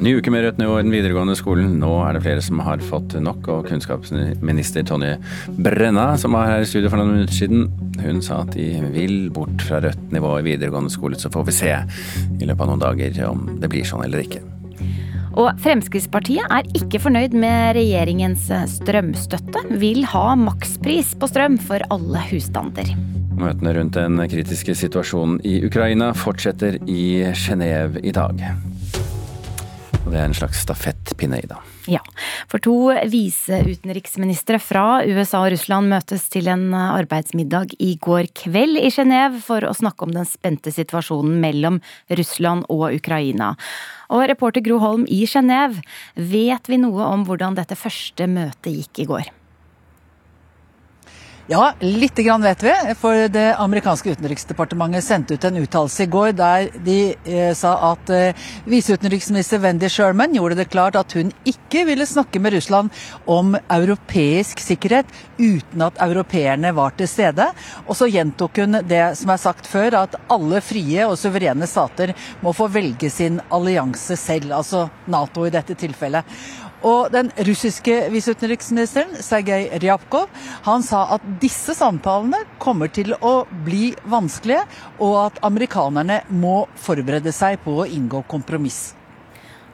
Ny 0.04 0.12
uke 0.20 0.34
med 0.34 0.44
rødt 0.44 0.60
nivå 0.60 0.76
i 0.76 0.84
den 0.84 0.92
videregående 0.92 1.38
skolen. 1.40 1.78
Nå 1.80 1.94
er 2.04 2.18
det 2.18 2.26
flere 2.26 2.44
som 2.44 2.60
har 2.62 2.84
fått 2.84 3.16
nok, 3.24 3.48
og 3.54 3.72
kunnskapsminister 3.72 4.84
Tonje 4.92 5.16
Brenna, 5.56 6.10
som 6.20 6.36
var 6.36 6.52
her 6.52 6.66
i 6.66 6.68
studio 6.68 6.92
for 6.92 7.00
noen 7.00 7.16
minutter 7.16 7.40
siden, 7.40 7.66
hun 8.04 8.20
sa 8.26 8.44
at 8.44 8.52
de 8.60 8.68
vil 8.92 9.32
bort 9.34 9.64
fra 9.64 9.80
rødt 9.88 10.12
nivå 10.12 10.36
i 10.42 10.46
videregående 10.52 10.92
skole. 10.92 11.16
Så 11.16 11.32
får 11.32 11.48
vi 11.48 11.58
se 11.64 11.74
i 11.74 12.44
løpet 12.44 12.60
av 12.60 12.74
noen 12.74 12.84
dager 12.84 13.24
om 13.32 13.48
det 13.64 13.72
blir 13.72 13.88
sånn 13.88 14.04
eller 14.04 14.28
ikke. 14.28 14.44
Og 15.38 15.60
Fremskrittspartiet 15.62 16.50
er 16.50 16.66
ikke 16.78 16.98
fornøyd 17.04 17.36
med 17.38 17.78
regjeringens 17.78 18.48
strømstøtte. 18.74 19.62
Vil 19.78 20.02
ha 20.10 20.32
makspris 20.40 21.14
på 21.20 21.30
strøm 21.30 21.60
for 21.62 21.84
alle 21.94 22.24
husstander. 22.32 22.90
Møtene 23.38 23.76
rundt 23.78 24.00
den 24.00 24.18
kritiske 24.32 24.74
situasjonen 24.80 25.38
i 25.46 25.60
Ukraina 25.68 26.10
fortsetter 26.18 26.80
i 26.90 27.22
Genéve 27.38 28.02
i 28.02 28.16
dag. 28.18 28.42
Og 30.02 30.10
det 30.10 30.18
er 30.18 30.26
en 30.26 30.38
slags 30.38 30.66
stafettpinne 30.66 31.44
i 31.44 31.50
dag. 31.54 31.77
Ja, 31.88 32.02
for 32.52 32.60
to 32.60 32.92
viseutenriksministre 33.08 34.60
fra 34.60 35.06
USA 35.08 35.46
og 35.46 35.54
Russland 35.54 35.88
møtes 35.88 36.26
til 36.34 36.50
en 36.52 36.74
arbeidsmiddag 36.76 37.78
i 37.80 37.94
går 38.04 38.28
kveld 38.36 38.82
i 38.82 38.92
Genéve 38.92 39.40
for 39.46 39.64
å 39.64 39.72
snakke 39.78 40.04
om 40.04 40.12
den 40.12 40.28
spente 40.28 40.74
situasjonen 40.76 41.40
mellom 41.40 41.80
Russland 42.12 42.68
og 42.68 42.90
Ukraina. 42.92 43.54
Og 44.12 44.28
reporter 44.28 44.66
Gro 44.68 44.82
Holm 44.84 45.08
i 45.08 45.24
Genéve, 45.32 45.80
vet 46.16 46.68
vi 46.68 46.84
noe 46.84 47.08
om 47.08 47.24
hvordan 47.28 47.56
dette 47.56 47.80
første 47.80 48.28
møtet 48.28 48.76
gikk 48.76 49.06
i 49.06 49.12
går? 49.16 49.37
Ja, 51.50 51.74
lite 51.80 52.24
grann 52.24 52.42
vet 52.42 52.64
vi. 52.64 52.74
For 53.00 53.28
det 53.32 53.56
amerikanske 53.56 54.12
utenriksdepartementet 54.12 55.04
sendte 55.06 55.38
ut 55.38 55.46
en 55.48 55.60
uttalelse 55.62 56.04
i 56.04 56.10
går 56.12 56.34
der 56.36 56.66
de 56.84 56.98
eh, 57.24 57.54
sa 57.56 57.72
at 57.94 58.12
eh, 58.12 58.42
viseutenriksminister 58.68 59.62
Wendy 59.64 59.88
Sherman 59.88 60.36
gjorde 60.36 60.58
det 60.60 60.68
klart 60.74 61.00
at 61.00 61.16
hun 61.16 61.32
ikke 61.48 61.86
ville 61.88 62.04
snakke 62.10 62.42
med 62.44 62.52
Russland 62.58 62.92
om 63.32 63.56
europeisk 63.64 64.60
sikkerhet 64.60 65.08
uten 65.40 65.88
at 65.88 66.04
europeerne 66.04 66.74
var 66.76 67.00
til 67.00 67.08
stede. 67.08 67.48
Og 67.88 67.96
så 67.96 68.12
gjentok 68.12 68.60
hun 68.66 68.82
det 68.84 69.06
som 69.16 69.32
er 69.32 69.40
sagt 69.40 69.72
før, 69.72 70.02
at 70.04 70.20
alle 70.28 70.60
frie 70.60 71.08
og 71.08 71.16
suverene 71.16 71.72
stater 71.72 72.12
må 72.44 72.52
få 72.52 72.68
velge 72.76 73.08
sin 73.08 73.40
allianse 73.56 74.20
selv, 74.20 74.52
altså 74.60 74.90
Nato 75.08 75.48
i 75.48 75.56
dette 75.56 75.80
tilfellet. 75.80 76.28
Og 76.86 77.10
den 77.14 77.32
russiske 77.48 77.96
viseutenriksministeren, 78.14 79.16
Sergej 79.24 79.72
Ryabkov, 79.82 80.28
han 80.68 80.86
sa 80.86 81.06
at 81.16 81.26
disse 81.42 81.74
samtalene 81.78 82.44
kommer 82.62 82.92
til 82.94 83.16
å 83.18 83.48
bli 83.66 83.96
vanskelige, 84.06 84.62
og 85.02 85.18
at 85.24 85.42
amerikanerne 85.48 86.22
må 86.30 86.68
forberede 86.78 87.34
seg 87.34 87.58
på 87.66 87.80
å 87.82 87.88
inngå 87.90 88.22
kompromiss. 88.30 88.94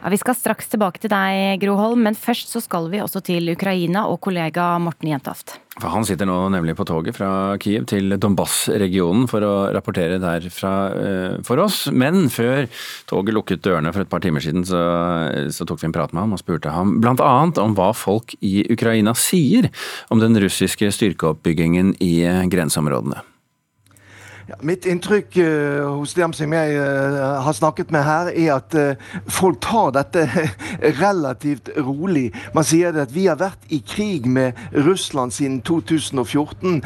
Ja, 0.04 0.12
vi 0.12 0.20
skal 0.20 0.36
straks 0.36 0.68
tilbake 0.72 1.00
til 1.00 1.12
deg, 1.12 1.62
Gro 1.64 1.78
Holm, 1.80 2.02
men 2.08 2.20
først 2.20 2.52
så 2.52 2.60
skal 2.64 2.90
vi 2.92 3.00
også 3.04 3.24
til 3.24 3.54
Ukraina 3.54 4.08
og 4.12 4.20
kollega 4.24 4.74
Morten 4.84 5.14
Jentoft. 5.14 5.63
For 5.80 5.90
Han 5.90 6.06
sitter 6.06 6.28
nå 6.30 6.36
nemlig 6.54 6.76
på 6.78 6.86
toget 6.86 7.18
fra 7.18 7.58
Kiev 7.62 7.88
til 7.90 8.14
Donbass-regionen 8.22 9.26
for 9.32 9.46
å 9.46 9.54
rapportere 9.74 10.20
derfra 10.22 10.74
eh, 10.94 11.36
for 11.48 11.64
oss. 11.64 11.88
Men 11.90 12.28
før 12.34 12.68
toget 13.10 13.34
lukket 13.34 13.66
dørene 13.66 13.94
for 13.96 14.06
et 14.06 14.12
par 14.12 14.22
timer 14.22 14.44
siden, 14.46 14.68
så, 14.70 14.84
så 15.50 15.66
tok 15.66 15.82
vi 15.82 15.90
en 15.90 15.98
prat 15.98 16.14
med 16.14 16.28
ham 16.28 16.38
og 16.38 16.44
spurte 16.44 16.74
ham 16.74 17.00
bl.a. 17.02 17.34
om 17.66 17.78
hva 17.78 17.90
folk 17.98 18.38
i 18.46 18.62
Ukraina 18.70 19.16
sier 19.18 19.72
om 20.14 20.22
den 20.22 20.38
russiske 20.44 20.94
styrkeoppbyggingen 20.94 21.96
i 22.06 22.16
grenseområdene. 22.54 23.33
Ja, 24.54 24.58
mitt 24.62 24.86
inntrykk 24.86 25.38
uh, 25.38 25.96
hos 25.98 26.12
dem 26.14 26.34
som 26.38 26.52
jeg 26.54 26.76
uh, 26.78 27.42
har 27.42 27.56
snakket 27.58 27.90
med 27.92 28.04
her, 28.06 28.28
er 28.30 28.52
at 28.60 28.76
uh, 28.78 29.22
folk 29.26 29.58
tar 29.66 29.94
dette 29.96 30.28
relativt 31.02 31.72
rolig. 31.82 32.28
Man 32.54 32.68
sier 32.68 32.94
at 33.02 33.14
vi 33.16 33.26
har 33.26 33.40
vært 33.40 33.66
i 33.74 33.80
krig 33.82 34.28
med 34.30 34.54
Russland 34.86 35.34
siden 35.34 35.62
2014, 35.66 36.84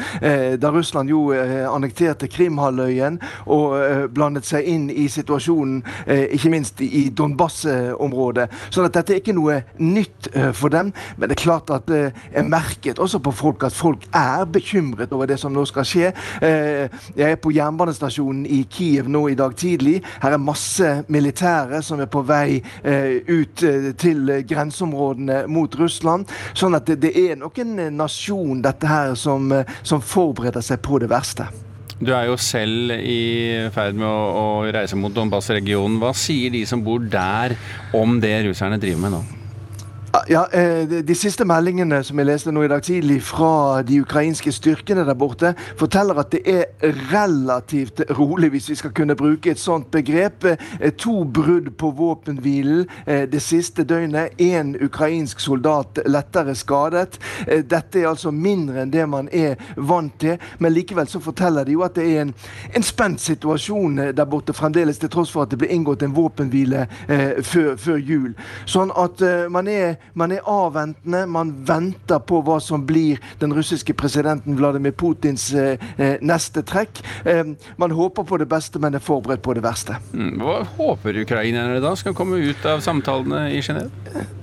da 0.61 0.69
Russland 0.71 1.09
jo 1.11 1.33
annekterte 1.33 2.29
Krimhalvøyen 2.31 3.17
og 3.51 3.73
blandet 4.13 4.47
seg 4.47 4.67
inn 4.69 4.87
i 4.91 5.07
situasjonen, 5.11 5.81
ikke 6.07 6.51
minst 6.51 6.81
i 6.83 7.07
Donbass-området. 7.15 8.47
Så 8.69 8.85
dette 8.85 9.15
er 9.15 9.21
ikke 9.21 9.35
noe 9.35 9.59
nytt 9.81 10.29
for 10.57 10.73
dem. 10.73 10.93
Men 11.17 11.29
det 11.29 11.37
er 11.37 11.43
klart 11.43 11.71
at 11.73 11.87
det 11.89 12.01
er 12.31 12.47
merket 12.47 13.01
også 13.03 13.21
på 13.23 13.33
folk 13.35 13.67
at 13.67 13.75
folk 13.75 14.07
er 14.15 14.45
bekymret 14.51 15.13
over 15.15 15.29
det 15.29 15.39
som 15.41 15.55
nå 15.55 15.65
skal 15.69 15.87
skje. 15.87 16.13
jeg 16.41 17.31
er 17.31 17.39
på 17.41 17.56
jernbanestasjonen 17.57 18.45
i 18.45 18.63
Kiev 18.71 19.09
nå 19.11 19.25
i 19.31 19.37
dag 19.37 19.55
tidlig. 19.57 19.99
Her 20.23 20.37
er 20.37 20.41
masse 20.41 20.91
militære 21.11 21.81
som 21.85 22.01
er 22.03 22.09
på 22.11 22.23
vei 22.27 22.59
eh, 22.83 23.19
ut 23.27 23.63
eh, 23.65 23.91
til 23.99 24.33
grenseområdene 24.47 25.43
mot 25.51 25.79
Russland. 25.79 26.27
Sånn 26.57 26.77
at 26.77 26.89
det, 26.89 27.01
det 27.05 27.13
er 27.27 27.39
nok 27.39 27.61
en 27.63 27.77
nasjon 27.97 28.61
dette 28.65 28.89
her 28.89 29.15
som, 29.19 29.51
eh, 29.51 29.77
som 29.83 30.03
forbereder 30.03 30.65
seg 30.65 30.83
på 30.85 31.01
det 31.03 31.11
verste. 31.11 31.49
Du 31.97 32.11
er 32.13 32.27
jo 32.29 32.35
selv 32.37 32.93
i 32.93 33.67
ferd 33.73 33.97
med 33.97 34.05
å, 34.05 34.27
å 34.37 34.47
reise 34.69 34.99
mot 34.99 35.13
Donbass-regionen. 35.15 35.97
Hva 36.01 36.13
sier 36.13 36.53
de 36.53 36.61
som 36.69 36.83
bor 36.85 37.01
der 37.01 37.57
om 37.97 38.19
det 38.21 38.35
russerne 38.45 38.77
driver 38.81 39.07
med 39.07 39.17
nå? 39.17 39.25
Ja, 40.25 40.47
eh, 40.51 41.03
de, 41.07 41.15
siste 41.15 41.45
meldingene 41.45 41.99
som 42.05 42.19
jeg 42.19 42.27
leste 42.29 42.51
nå 42.53 42.63
i 42.63 42.69
dag 42.71 42.81
tidlig 42.83 43.19
fra 43.27 43.81
de 43.85 43.99
ukrainske 44.01 44.51
styrkene 44.55 45.03
der 45.05 45.17
borte, 45.19 45.53
forteller 45.77 46.17
at 46.21 46.31
det 46.31 46.41
er 46.47 46.93
relativt 47.11 48.01
rolig, 48.17 48.49
hvis 48.53 48.69
vi 48.71 48.77
skal 48.79 48.93
kunne 48.95 49.17
bruke 49.19 49.51
et 49.51 49.59
sånt 49.59 49.91
begrep. 49.91 50.45
Eh, 50.45 50.93
to 50.97 51.23
brudd 51.23 51.69
på 51.77 51.91
våpenhvilen 51.97 52.85
eh, 53.05 53.25
det 53.29 53.41
siste 53.43 53.83
døgnet. 53.83 54.39
Én 54.41 54.75
ukrainsk 54.83 55.39
soldat 55.39 55.99
lettere 56.05 56.55
skadet. 56.55 57.19
Dette 57.47 57.99
er 58.01 58.09
altså 58.09 58.31
mindre 58.31 58.81
enn 58.83 58.93
det 58.93 59.05
man 59.09 59.29
er 59.31 59.57
vant 59.75 60.13
til, 60.19 60.37
men 60.59 60.73
likevel 60.73 61.07
så 61.11 61.19
forteller 61.23 61.67
de 61.67 61.75
jo 61.75 61.83
at 61.85 61.97
det 61.97 62.07
er 62.07 62.25
en, 62.25 62.33
en 62.75 62.85
spent 62.85 63.21
situasjon 63.21 64.13
der 64.15 64.29
borte 64.29 64.55
fremdeles, 64.55 64.99
til 64.99 65.11
tross 65.11 65.31
for 65.31 65.45
at 65.45 65.51
det 65.51 65.59
ble 65.61 65.71
inngått 65.73 66.05
en 66.05 66.15
våpenhvile 66.15 66.87
før, 67.43 67.75
før, 67.75 67.97
jul. 67.97 68.33
Sånn 68.65 68.91
at 68.95 69.21
man 69.51 69.67
er 69.67 69.97
man 70.13 70.31
er 70.31 70.45
avventende. 70.47 71.25
Man 71.27 71.53
venter 71.67 72.19
på 72.19 72.41
hva 72.45 72.59
som 72.63 72.85
blir 72.87 73.21
den 73.41 73.53
russiske 73.55 73.93
presidenten 73.97 74.57
Vladimir 74.57 74.95
Putins 74.97 75.49
eh, 75.53 75.77
eh, 75.97 76.15
neste 76.21 76.63
trekk. 76.67 77.01
Eh, 77.25 77.43
man 77.77 77.91
håper 77.91 78.23
på 78.23 78.37
det 78.37 78.49
beste, 78.49 78.79
men 78.79 78.95
er 78.95 79.03
forberedt 79.03 79.43
på 79.45 79.53
det 79.57 79.63
verste. 79.65 79.99
Mm, 80.13 80.37
hva 80.41 80.61
håper 80.77 81.21
ukrainerne 81.23 81.81
da 81.83 81.93
skal 81.99 82.15
komme 82.17 82.41
ut 82.41 82.65
av 82.65 82.83
samtalene 82.85 83.47
i 83.53 83.61
Genéve? 83.61 83.91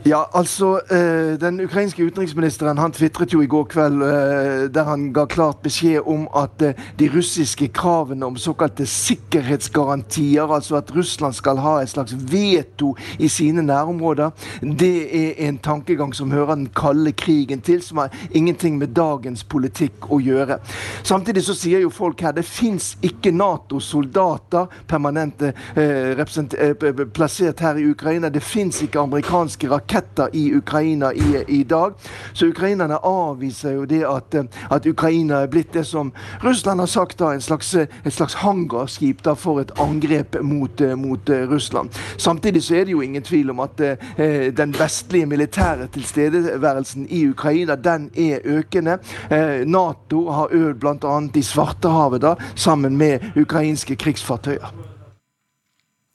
Ja, 0.04 0.26
altså 0.36 0.80
eh, 0.92 1.40
Den 1.40 1.60
ukrainske 1.64 2.04
utenriksministeren 2.04 2.78
han 2.78 2.92
tvitret 2.92 3.32
jo 3.32 3.40
i 3.40 3.48
går 3.48 3.64
kveld 3.72 4.02
eh, 4.04 4.66
der 4.74 4.84
han 4.84 5.06
ga 5.16 5.24
klart 5.24 5.62
beskjed 5.64 6.04
om 6.04 6.26
at 6.36 6.60
eh, 6.62 6.76
de 6.98 7.08
russiske 7.08 7.70
kravene 7.72 8.26
om 8.26 8.36
såkalte 8.36 8.86
sikkerhetsgarantier, 8.86 10.44
altså 10.44 10.76
at 10.76 10.92
Russland 10.92 11.34
skal 11.34 11.62
ha 11.64 11.78
et 11.80 11.88
slags 11.88 12.12
veto 12.12 12.92
i 13.18 13.28
sine 13.32 13.64
nærområder, 13.64 14.30
det 14.60 15.08
er 15.16 15.48
en 15.48 15.53
tankegang 15.58 16.14
som 16.14 16.32
hører 16.32 16.54
den 16.54 16.68
kalde 16.76 17.12
krigen 17.12 17.60
til, 17.60 17.82
som 17.82 17.98
har 18.02 18.10
ingenting 18.30 18.78
med 18.78 18.94
dagens 18.96 19.44
politikk 19.44 20.10
å 20.12 20.20
gjøre. 20.22 20.58
Samtidig 21.02 21.44
så 21.46 21.54
sier 21.56 21.84
jo 21.84 21.92
folk 21.92 22.22
her 22.24 22.34
det 22.36 22.44
fins 22.46 22.94
ikke 23.04 23.32
Nato-soldater 23.34 24.70
permanente 24.88 25.52
eh, 25.76 26.14
eh, 26.14 27.04
plassert 27.14 27.60
her 27.60 27.78
i 27.80 27.86
Ukraina. 27.90 28.30
Det 28.30 28.42
fins 28.42 28.82
ikke 28.82 29.00
amerikanske 29.00 29.70
raketter 29.70 30.32
i 30.32 30.46
Ukraina 30.54 31.12
i, 31.12 31.44
i, 31.48 31.62
dag. 31.64 31.94
Så 32.32 32.46
ukrainerne 32.52 32.98
avviser 33.04 33.78
jo 33.78 33.84
det 33.88 34.02
at, 34.08 34.34
eh, 34.34 34.44
at, 34.70 34.86
Ukraina 34.86 35.42
er 35.42 35.50
blitt 35.50 35.72
det 35.74 35.86
som 35.88 36.12
Russland 36.42 36.80
har 36.80 36.90
sagt, 36.90 37.18
da, 37.18 37.32
en 37.34 37.40
slags, 37.40 37.74
et 37.74 38.12
slags 38.12 38.34
hangarskip 38.44 39.24
da, 39.24 39.34
for 39.34 39.62
et 39.62 39.72
angrep 39.80 40.38
mot, 40.42 40.80
eh, 40.80 40.94
mot 40.96 41.30
Russland. 41.50 41.90
Samtidig 42.16 42.62
så 42.62 42.74
er 42.78 42.84
det 42.84 42.94
jo 42.94 43.02
ingen 43.02 43.22
tvil 43.22 43.50
om 43.50 43.60
at 43.64 43.80
eh, 43.80 44.50
den 44.54 44.74
vestlige 44.78 45.26
militære 45.34 45.90
tilstedeværelsen 45.94 47.08
i 47.10 47.26
Ukraina 47.28 47.76
den 47.76 48.08
er 48.16 48.44
økende. 48.44 48.98
Eh, 49.30 49.66
Nato 49.66 50.26
har 50.30 50.54
øvd 50.54 50.80
bl.a. 50.80 51.20
i 51.34 51.42
Svartehavet 51.42 52.22
da, 52.22 52.34
sammen 52.54 52.96
med 52.96 53.32
ukrainske 53.36 53.96
krigsfartøyer. 53.96 54.72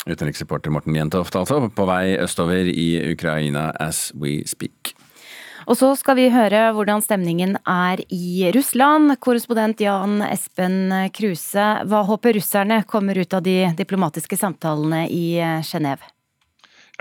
Utenriksreporter 0.10 0.72
Morten 0.74 0.96
Jentoft 0.96 1.36
altså, 1.36 1.68
på 1.76 1.86
vei 1.90 2.16
østover 2.18 2.72
i 2.72 3.12
Ukraina 3.12 3.70
as 3.80 4.10
we 4.16 4.42
speak. 4.48 4.96
Og 5.70 5.78
så 5.78 5.92
skal 6.00 6.18
vi 6.18 6.30
høre 6.34 6.72
hvordan 6.74 7.04
stemningen 7.06 7.58
er 7.70 8.02
i 8.10 8.50
Russland. 8.56 9.20
Korrespondent 9.22 9.84
Jan 9.84 10.24
Espen 10.26 10.90
Kruse, 11.14 11.66
hva 11.86 12.00
håper 12.08 12.40
russerne 12.40 12.82
kommer 12.90 13.20
ut 13.22 13.36
av 13.38 13.44
de 13.46 13.60
diplomatiske 13.78 14.40
samtalene 14.40 15.04
i 15.14 15.38
Genéve? 15.68 16.10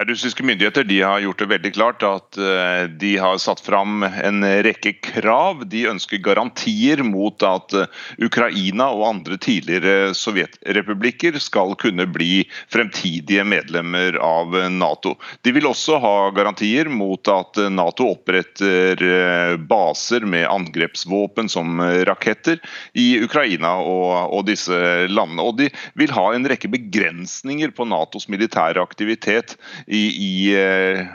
Russiske 0.06 0.42
myndigheter 0.42 1.04
har 1.04 1.20
gjort 1.20 1.38
det 1.38 1.46
veldig 1.50 1.70
klart 1.74 2.02
at 2.06 2.36
eh, 2.38 2.84
de 3.00 3.16
har 3.18 3.38
satt 3.42 3.58
fram 3.60 4.04
en 4.06 4.44
rekke 4.62 4.92
krav. 5.02 5.64
De 5.66 5.88
ønsker 5.90 6.20
garantier 6.22 7.02
mot 7.02 7.42
at 7.42 7.74
eh, 7.74 7.88
Ukraina 8.22 8.92
og 8.94 9.08
andre 9.08 9.38
tidligere 9.42 10.12
sovjetrepublikker 10.14 11.40
skal 11.42 11.74
kunne 11.82 12.06
bli 12.14 12.44
fremtidige 12.70 13.42
medlemmer 13.42 14.20
av 14.22 14.54
Nato. 14.70 15.16
De 15.42 15.54
vil 15.56 15.66
også 15.66 15.98
ha 15.98 16.14
garantier 16.36 16.86
mot 16.86 17.32
at 17.34 17.58
Nato 17.74 18.06
oppretter 18.12 19.02
eh, 19.02 19.56
baser 19.58 20.22
med 20.22 20.46
angrepsvåpen 20.46 21.50
som 21.50 21.82
raketter 22.06 22.62
i 22.94 23.18
Ukraina 23.24 23.74
og 23.82 24.46
disse 24.46 24.78
landene. 25.10 25.42
Og 25.42 25.58
de 25.58 25.72
vil 25.98 26.14
ha 26.14 26.28
en 26.36 26.46
rekke 26.46 26.70
begrensninger 26.70 27.74
på 27.74 27.90
Natos 27.90 28.30
militære 28.30 28.78
aktivitet 28.78 29.58
i, 29.88 30.04
i 30.24 30.54
eh, 30.54 31.06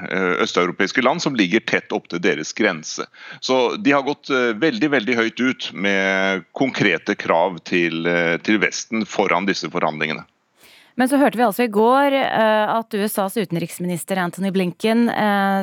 østeuropeiske 0.41 1.01
land 1.01 1.21
som 1.21 1.36
ligger 1.38 1.61
tett 1.61 1.93
opp 1.93 2.09
til 2.09 2.21
deres 2.24 2.53
grense. 2.57 3.05
Så 3.39 3.76
de 3.78 3.93
har 3.93 4.05
gått 4.07 4.32
eh, 4.34 4.53
veldig 4.57 4.89
veldig 4.95 5.17
høyt 5.19 5.43
ut 5.43 5.69
med 5.78 6.47
konkrete 6.57 7.15
krav 7.15 7.59
til, 7.69 8.05
eh, 8.09 8.38
til 8.41 8.57
Vesten 8.63 9.05
foran 9.05 9.45
disse 9.49 9.69
forhandlingene. 9.69 10.26
Men 10.97 11.09
så 11.09 11.17
hørte 11.17 11.39
vi 11.39 11.45
altså 11.45 11.63
i 11.65 11.71
går 11.74 12.13
at 12.13 12.93
USAs 12.93 13.39
utenriksminister 13.39 14.19
Anthony 14.21 14.51
Blinken 14.53 15.07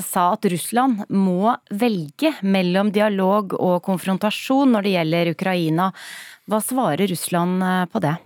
sa 0.02 0.24
at 0.34 0.48
Russland 0.50 1.04
må 1.06 1.52
velge 1.70 2.32
mellom 2.42 2.90
dialog 2.90 3.54
og 3.54 3.76
konfrontasjon 3.86 4.74
når 4.74 4.88
det 4.88 4.94
gjelder 4.96 5.30
Ukraina. 5.30 5.86
Hva 6.50 6.58
svarer 6.66 7.06
Russland 7.14 7.62
på 7.94 8.02
det? 8.02 8.16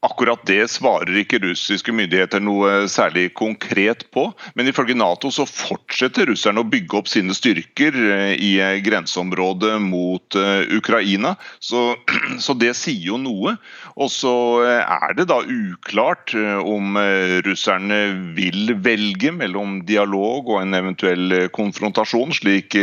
Akkurat 0.00 0.40
det 0.48 0.62
svarer 0.72 1.12
ikke 1.20 1.42
russiske 1.42 1.92
myndigheter 1.92 2.40
noe 2.40 2.86
særlig 2.88 3.34
konkret 3.36 4.06
på. 4.16 4.30
Men 4.56 4.70
ifølge 4.70 4.94
Nato 4.96 5.28
så 5.28 5.44
fortsetter 5.44 6.30
russerne 6.30 6.62
å 6.62 6.68
bygge 6.72 6.96
opp 6.96 7.10
sine 7.12 7.36
styrker 7.36 7.92
eh, 7.92 8.32
i 8.40 8.54
eh, 8.64 8.78
grenseområdet 8.80 9.74
mot 9.84 10.38
eh, 10.40 10.72
Ukraina. 10.72 11.34
Så, 11.60 11.98
så 12.44 12.56
det 12.56 12.72
sier 12.80 13.10
jo 13.10 13.18
noe. 13.20 13.58
Og 14.00 14.08
så 14.08 14.32
er 14.64 15.18
det 15.18 15.26
da 15.28 15.42
uklart 15.44 16.32
om 16.64 16.96
russerne 17.44 17.98
vil 18.36 18.72
velge 18.80 19.32
mellom 19.34 19.80
dialog 19.84 20.48
og 20.54 20.62
en 20.62 20.78
eventuell 20.78 21.34
konfrontasjon, 21.52 22.32
slik 22.32 22.78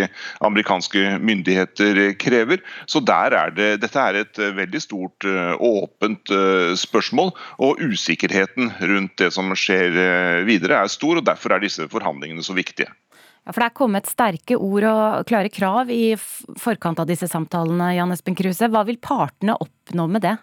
amerikanske 0.45 1.15
myndigheter 1.17 2.11
krever. 2.21 2.61
Så 2.85 3.01
der 3.01 3.33
er 3.39 3.55
det, 3.57 3.71
dette 3.81 4.03
er 4.03 4.21
et 4.21 4.41
veldig 4.59 4.83
stort 4.83 5.25
åpent 5.25 6.35
spørsmål 6.77 7.06
spørsmål. 7.07 7.33
Og 7.59 7.81
usikkerheten 7.81 8.71
rundt 8.79 9.17
det 9.17 9.31
som 9.33 9.51
skjer 9.55 9.97
eh, 9.97 10.45
videre 10.47 10.83
er 10.83 10.91
stor, 10.91 11.17
og 11.17 11.25
derfor 11.25 11.55
er 11.55 11.63
disse 11.63 11.87
forhandlingene 11.89 12.43
så 12.43 12.53
viktige. 12.53 12.91
Ja, 13.45 13.53
for 13.53 13.61
Det 13.61 13.69
er 13.69 13.77
kommet 13.77 14.07
sterke 14.07 14.57
ord 14.57 14.83
og 14.83 15.25
klare 15.27 15.49
krav 15.49 15.89
i 15.89 16.15
forkant 16.59 16.99
av 16.99 17.07
disse 17.07 17.27
samtalene. 17.27 17.95
Jan 17.95 18.11
Espen 18.11 18.35
Kruse. 18.35 18.67
Hva 18.67 18.83
vil 18.85 18.99
partene 18.99 19.55
oppnå 19.55 20.07
med 20.11 20.21
det? 20.27 20.35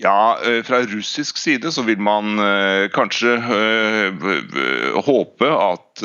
Ja, 0.00 0.38
eh, 0.42 0.62
Fra 0.64 0.82
russisk 0.82 1.38
side 1.38 1.70
så 1.72 1.82
vil 1.84 2.00
man 2.00 2.38
uh, 2.40 2.88
kanskje 2.94 3.36
håpe 5.04 5.50
at 5.50 6.02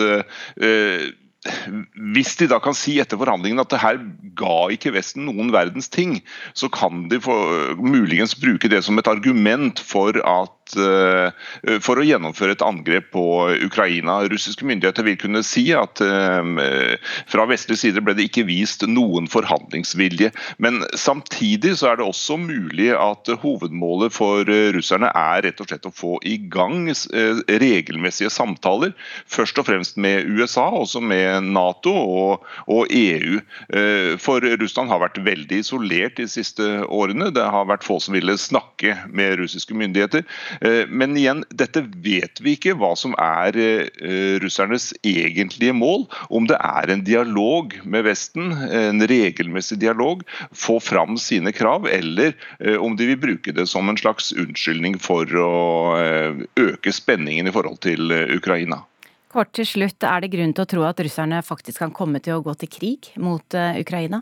hvis 2.14 2.36
de 2.40 2.48
da 2.50 2.60
kan 2.64 2.76
si 2.78 2.98
etter 3.02 3.20
forhandlingene 3.22 3.66
at 3.66 3.74
det 3.74 3.82
her 3.84 4.00
ga 4.38 4.58
ikke 4.74 4.94
Vesten 4.96 5.28
noen 5.28 5.52
verdens 5.54 5.90
ting, 5.94 6.18
så 6.58 6.70
kan 6.74 7.06
de 7.12 7.20
få, 7.22 7.36
muligens 7.78 8.36
bruke 8.40 8.72
det 8.72 8.82
som 8.86 8.98
et 9.02 9.10
argument 9.12 9.82
for 9.84 10.18
at 10.18 10.55
Eh, 10.74 11.78
for 11.84 12.00
å 12.00 12.06
gjennomføre 12.06 12.56
et 12.56 12.64
angrep 12.66 13.12
på 13.14 13.24
Ukraina. 13.66 14.18
Russiske 14.32 14.66
myndigheter 14.68 15.06
vil 15.06 15.18
kunne 15.22 15.44
si 15.46 15.68
at 15.78 16.02
eh, 16.04 16.96
fra 17.30 17.46
vestlig 17.50 17.78
side 17.82 18.02
ble 18.06 18.16
det 18.18 18.28
ikke 18.30 18.48
vist 18.50 18.86
noen 18.90 19.30
forhandlingsvilje. 19.32 20.32
Men 20.64 20.84
samtidig 20.98 21.76
så 21.80 21.92
er 21.92 22.00
det 22.00 22.08
også 22.08 22.40
mulig 22.42 22.92
at 22.98 23.30
hovedmålet 23.44 24.14
for 24.16 24.48
russerne 24.76 25.12
er 25.16 25.46
rett 25.46 25.62
og 25.62 25.70
slett 25.70 25.88
å 25.90 25.94
få 25.94 26.16
i 26.26 26.38
gang 26.52 26.90
eh, 26.90 27.44
regelmessige 27.62 28.34
samtaler. 28.34 28.96
Først 29.32 29.62
og 29.62 29.70
fremst 29.70 30.00
med 30.02 30.26
USA, 30.26 30.68
også 30.74 31.04
med 31.04 31.52
Nato 31.56 31.94
og 31.96 32.90
EU. 32.90 33.38
For 34.22 34.44
Russland 34.60 34.90
har 34.92 35.02
vært 35.02 35.20
veldig 35.24 35.60
isolert 35.62 36.18
de 36.20 36.26
siste 36.30 36.66
årene. 36.94 37.30
Det 37.34 37.44
har 37.54 37.68
vært 37.70 37.86
få 37.86 37.98
som 38.02 38.16
ville 38.16 38.36
snakke 38.40 38.96
med 39.14 39.38
russiske 39.40 39.76
myndigheter. 39.78 40.26
Eh, 40.62 40.86
men 40.88 41.18
igjen, 41.18 41.44
dette 41.50 41.84
vet 42.04 42.42
vi 42.44 42.56
ikke 42.56 42.76
hva 42.80 42.94
som 43.00 43.16
er 43.22 43.58
eh, 43.60 44.38
russernes 44.44 44.92
egentlige 45.06 45.76
mål. 45.76 46.06
Om 46.30 46.50
det 46.50 46.60
er 46.60 46.92
en 46.92 47.04
dialog 47.06 47.76
med 47.84 48.06
Vesten, 48.08 48.52
en 48.54 49.04
regelmessig 49.08 49.80
dialog, 49.84 50.24
få 50.56 50.80
fram 50.84 51.20
sine 51.22 51.54
krav, 51.56 51.88
eller 51.90 52.34
eh, 52.60 52.78
om 52.78 52.98
de 52.98 53.10
vil 53.12 53.22
bruke 53.22 53.56
det 53.56 53.68
som 53.72 53.90
en 53.90 54.00
slags 54.00 54.32
unnskyldning 54.36 55.00
for 55.02 55.30
å 55.40 55.54
øke 56.60 56.94
spenningen 56.94 57.48
i 57.48 57.54
forhold 57.54 57.82
til 57.86 58.12
Ukraina. 58.36 58.82
Kort 59.32 59.52
til 59.58 59.68
slutt, 59.68 60.04
er 60.08 60.24
det 60.24 60.32
grunn 60.32 60.54
til 60.56 60.64
å 60.64 60.70
tro 60.70 60.86
at 60.88 61.02
russerne 61.04 61.42
faktisk 61.44 61.82
kan 61.84 61.94
komme 61.96 62.22
til 62.24 62.38
å 62.38 62.46
gå 62.46 62.56
til 62.62 62.72
krig 62.72 63.12
mot 63.20 63.58
Ukraina? 63.82 64.22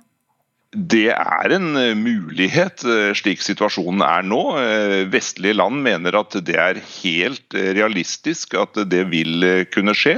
Det 0.74 1.12
er 1.14 1.54
en 1.54 1.76
eh, 1.78 1.94
mulighet 1.98 2.82
eh, 2.88 3.12
slik 3.18 3.44
situasjonen 3.46 4.02
er 4.06 4.26
nå. 4.26 4.42
Eh, 4.58 4.96
vestlige 5.14 5.58
land 5.60 5.84
mener 5.86 6.18
at 6.18 6.34
det 6.46 6.58
er 6.58 6.80
helt 6.82 7.54
realistisk 7.54 8.56
at 8.58 8.80
det 8.90 9.04
vil 9.12 9.46
kunne 9.74 9.94
skje, 9.98 10.16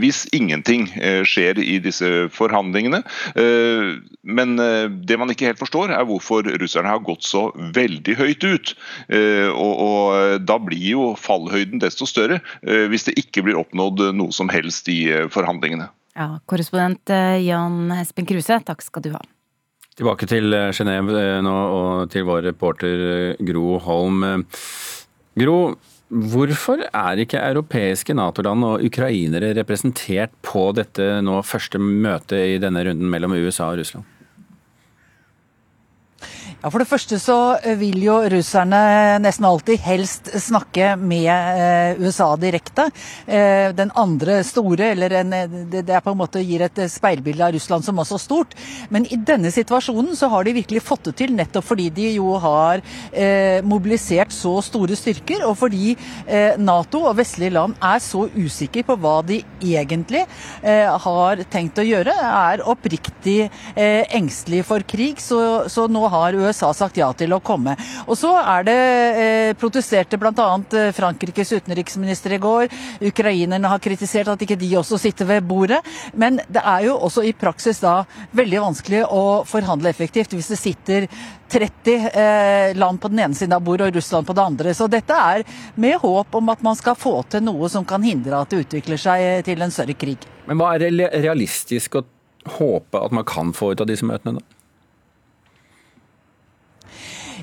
hvis 0.00 0.24
ingenting 0.34 0.84
skjer 1.28 1.58
i 1.62 1.78
disse 1.82 2.08
forhandlingene. 2.34 3.00
Men 4.22 4.54
det 5.06 5.18
man 5.20 5.32
ikke 5.32 5.48
helt 5.48 5.60
forstår, 5.60 5.92
er 5.94 6.06
hvorfor 6.08 6.46
russerne 6.60 6.92
har 6.92 7.02
gått 7.04 7.24
så 7.26 7.46
veldig 7.76 8.16
høyt 8.18 8.44
ut. 8.44 8.72
Og 9.56 10.38
da 10.44 10.58
blir 10.62 10.86
jo 10.92 11.06
fallhøyden 11.18 11.82
desto 11.82 12.08
større 12.08 12.40
hvis 12.62 13.08
det 13.08 13.16
ikke 13.20 13.46
blir 13.48 13.60
oppnådd 13.60 14.08
noe 14.18 14.34
som 14.34 14.52
helst 14.52 14.90
i 14.92 15.04
forhandlingene. 15.32 15.88
Ja, 16.18 16.34
Korrespondent 16.50 17.12
Jan 17.44 17.86
Espen 18.00 18.28
Kruse, 18.28 18.60
takk 18.66 18.84
skal 18.84 19.08
du 19.08 19.14
ha. 19.16 19.22
Tilbake 20.02 20.26
til 20.26 20.50
eh, 20.50 20.72
Genéve 20.74 21.14
eh, 21.14 21.38
nå, 21.46 21.54
og 21.78 22.10
til 22.10 22.24
vår 22.26 22.42
reporter 22.48 23.02
eh, 23.06 23.42
Gro 23.46 23.76
Holm. 23.84 24.24
Gro, 25.38 25.58
hvorfor 26.32 26.82
er 26.88 27.22
ikke 27.22 27.38
europeiske 27.38 28.16
Nato-land 28.18 28.66
og 28.66 28.82
ukrainere 28.88 29.52
representert 29.60 30.34
på 30.42 30.72
dette 30.74 31.06
nå 31.22 31.38
første 31.46 31.78
møtet 31.78 32.56
i 32.56 32.58
denne 32.62 32.82
runden 32.88 33.14
mellom 33.14 33.36
USA 33.38 33.70
og 33.70 33.78
Russland? 33.78 34.11
Ja, 36.62 36.70
For 36.70 36.78
det 36.78 36.86
første 36.86 37.16
så 37.18 37.36
eh, 37.58 37.74
vil 37.74 37.98
jo 38.04 38.20
russerne 38.30 39.18
nesten 39.18 39.46
alltid 39.48 39.80
helst 39.82 40.28
snakke 40.44 40.92
med 40.94 41.26
eh, 41.26 41.98
USA 41.98 42.28
direkte. 42.38 42.84
Eh, 43.26 43.72
den 43.74 43.90
andre 43.98 44.38
store, 44.46 44.92
eller 44.92 45.16
en, 45.18 45.34
det, 45.72 45.82
er 45.82 46.04
på 46.04 46.12
en 46.14 46.20
måte 46.20 46.42
gir 46.46 46.62
et 46.62 46.78
speilbilde 46.86 47.48
av 47.48 47.56
Russland 47.56 47.82
som 47.82 47.98
også 47.98 48.14
er 48.14 48.22
stort. 48.22 48.54
Men 48.94 49.08
i 49.10 49.18
denne 49.18 49.50
situasjonen 49.50 50.14
så 50.14 50.28
har 50.30 50.46
de 50.46 50.54
virkelig 50.60 50.84
fått 50.86 51.08
det 51.08 51.16
til, 51.18 51.34
nettopp 51.34 51.66
fordi 51.66 51.88
de 51.94 52.12
jo 52.12 52.36
har 52.42 52.82
mobilisert 53.66 54.32
så 54.34 54.52
store 54.64 54.96
styrker, 54.98 55.42
og 55.46 55.54
fordi 55.60 55.94
Nato 56.60 57.02
og 57.08 57.16
vestlige 57.18 57.54
land 57.54 57.74
er 57.82 58.00
så 58.02 58.24
usikre 58.34 58.84
på 58.86 58.96
hva 59.00 59.14
de 59.26 59.38
egentlig 59.62 60.24
har 60.62 61.42
tenkt 61.52 61.80
å 61.80 61.86
gjøre, 61.86 62.12
er 62.12 62.64
oppriktig 62.68 63.48
engstelige 63.76 64.66
for 64.68 64.84
krig. 64.88 65.22
Så, 65.22 65.40
så 65.72 65.86
nå 65.90 66.04
har 66.12 66.36
USA 66.36 66.51
USA 66.52 66.72
sagt 66.76 67.00
ja 67.00 67.08
til 67.16 67.32
å 67.32 67.40
komme. 67.44 67.74
Og 68.06 68.16
så 68.18 68.32
er 68.38 68.66
det 68.68 68.76
eh, 68.76 69.52
protesterte 69.58 70.18
bl.a. 70.20 70.48
Eh, 70.76 70.92
Frankrikes 70.94 71.52
utenriksminister 71.56 72.36
i 72.36 72.40
går. 72.42 72.68
Ukrainerne 73.08 73.70
har 73.72 73.82
kritisert 73.82 74.30
at 74.32 74.44
ikke 74.44 74.58
de 74.60 74.70
også 74.78 75.00
sitter 75.00 75.28
ved 75.28 75.48
bordet. 75.48 75.80
Men 76.14 76.40
det 76.52 76.62
er 76.62 76.88
jo 76.88 76.98
også 77.08 77.24
i 77.26 77.34
praksis 77.36 77.82
da 77.82 78.02
veldig 78.36 78.64
vanskelig 78.68 79.04
å 79.08 79.42
forhandle 79.48 79.90
effektivt 79.92 80.36
hvis 80.36 80.52
det 80.52 80.60
sitter 80.60 81.08
30 81.52 82.06
eh, 82.12 82.76
land 82.78 83.00
på 83.00 83.10
den 83.12 83.24
ene 83.26 83.36
siden 83.36 83.56
av 83.56 83.64
bordet 83.64 83.90
og 83.90 83.98
Russland 83.98 84.28
på 84.28 84.36
det 84.36 84.46
andre. 84.46 84.76
Så 84.76 84.88
dette 84.92 85.16
er 85.16 85.44
med 85.80 85.98
håp 86.02 86.38
om 86.38 86.52
at 86.52 86.64
man 86.64 86.78
skal 86.78 86.96
få 86.98 87.18
til 87.32 87.44
noe 87.44 87.68
som 87.72 87.84
kan 87.88 88.04
hindre 88.04 88.40
at 88.40 88.52
det 88.52 88.64
utvikler 88.66 89.00
seg 89.00 89.44
til 89.48 89.64
en 89.64 89.74
større 89.74 89.96
krig. 89.98 90.24
Men 90.48 90.58
hva 90.60 90.74
er 90.76 90.88
realistisk 91.22 92.00
å 92.00 92.06
håpe 92.58 92.98
at 92.98 93.12
man 93.14 93.26
kan 93.28 93.52
få 93.54 93.72
ut 93.72 93.84
av 93.84 93.90
disse 93.90 94.06
møtene, 94.06 94.40
da? 94.40 94.61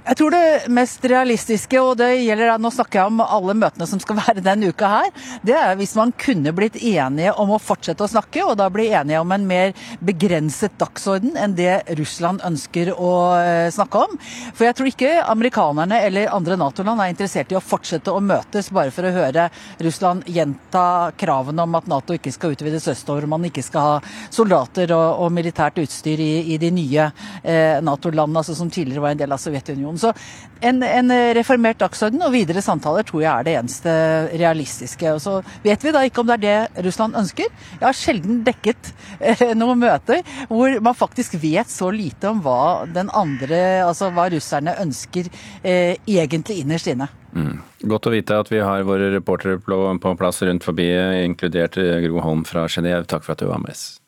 Jeg 0.10 0.18
tror 0.18 0.34
det 0.34 0.70
mest 0.74 1.04
realistiske, 1.06 1.78
og 1.86 2.00
det 2.00 2.08
gjelder 2.24 2.56
nå 2.58 2.72
snakker 2.74 2.98
jeg 2.98 3.12
om 3.12 3.20
alle 3.22 3.54
møtene 3.54 3.86
som 3.86 4.00
skal 4.02 4.18
være 4.24 4.42
denne 4.42 4.72
uka 4.74 4.88
her, 4.90 5.10
det 5.46 5.54
er 5.54 5.76
hvis 5.78 5.94
man 6.00 6.10
kunne 6.18 6.54
blitt 6.58 6.80
enige 6.82 7.36
om 7.38 7.52
å 7.54 7.60
fortsette 7.62 8.02
å 8.02 8.10
snakke, 8.10 8.42
og 8.42 8.56
da 8.58 8.72
bli 8.74 8.88
enige 8.90 9.20
om 9.22 9.30
en 9.36 9.46
mer 9.46 9.76
begrenset 10.02 10.74
dagsorden 10.82 11.38
enn 11.38 11.54
det 11.54 11.84
Russland 12.00 12.42
ønsker 12.48 12.90
å 12.96 13.12
eh, 13.38 13.68
snakke 13.74 14.02
om. 14.08 14.16
For 14.58 14.66
jeg 14.66 14.80
tror 14.80 14.90
ikke 14.90 15.12
amerikanerne 15.30 16.02
eller 16.08 16.34
andre 16.34 16.58
Nato-land 16.58 17.06
er 17.06 17.14
interessert 17.14 17.54
i 17.54 17.60
å 17.60 17.62
fortsette 17.62 18.10
å 18.10 18.24
møtes 18.24 18.72
bare 18.74 18.96
for 18.96 19.06
å 19.06 19.14
høre 19.14 19.46
Russland 19.86 20.26
gjenta 20.26 20.88
kravene 21.22 21.68
om 21.68 21.78
at 21.78 21.92
Nato 21.92 22.18
ikke 22.18 22.34
skal 22.34 22.58
utvides 22.58 22.90
østover, 22.96 23.30
man 23.30 23.46
ikke 23.46 23.66
skal 23.66 23.86
ha 23.86 24.02
soldater 24.34 24.90
og, 24.98 25.22
og 25.28 25.38
militært 25.38 25.78
utstyr 25.86 26.26
i, 26.26 26.34
i 26.56 26.58
de 26.58 26.74
nye 26.74 27.12
eh, 27.44 27.78
Nato-landene, 27.86 28.42
altså 28.42 28.58
som 28.58 28.74
tidligere 28.74 29.06
var 29.06 29.14
en 29.14 29.22
del 29.22 29.38
av 29.38 29.46
Sovjetunionen 29.46 29.99
diskusjon. 30.00 30.14
Så 30.14 30.14
en, 30.62 30.84
en, 30.84 31.12
reformert 31.36 31.80
dagsorden 31.80 32.22
og 32.26 32.34
videre 32.34 32.62
samtaler 32.62 33.06
tror 33.08 33.22
jeg 33.24 33.32
er 33.32 33.46
det 33.48 33.54
eneste 33.60 33.92
realistiske. 34.40 35.14
Og 35.14 35.22
så 35.24 35.38
vet 35.64 35.84
vi 35.84 35.94
da 35.96 36.04
ikke 36.04 36.22
om 36.24 36.28
det 36.28 36.40
er 36.40 36.44
det 36.44 36.86
Russland 36.86 37.16
ønsker. 37.16 37.48
Jeg 37.78 37.86
har 37.86 37.96
sjelden 37.96 38.42
dekket 38.48 38.92
eh, 39.20 39.54
noen 39.56 39.80
møter 39.80 40.24
hvor 40.50 40.80
man 40.84 40.98
faktisk 40.98 41.38
vet 41.42 41.72
så 41.72 41.92
lite 41.94 42.32
om 42.32 42.44
hva 42.44 42.86
den 42.90 43.12
andre, 43.16 43.86
altså 43.86 44.12
hva 44.12 44.30
russerne 44.32 44.76
ønsker 44.82 45.30
eh, 45.64 45.96
egentlig 46.08 46.62
innerst 46.64 46.92
inne. 46.92 47.10
Mm. 47.30 47.60
Godt 47.90 48.10
å 48.10 48.14
vite 48.14 48.40
at 48.42 48.50
vi 48.50 48.60
har 48.60 48.84
våre 48.88 49.12
reportere 49.14 49.60
på 49.62 50.16
plass 50.18 50.42
rundt 50.44 50.66
forbi, 50.66 50.90
inkludert 51.24 51.78
Gro 51.78 52.24
Holm 52.26 52.44
fra 52.48 52.66
Genéve. 52.68 53.06
Takk 53.08 53.24
for 53.24 53.38
at 53.38 53.44
du 53.44 53.52
var 53.52 53.62
med 53.62 53.78
oss. 53.78 53.99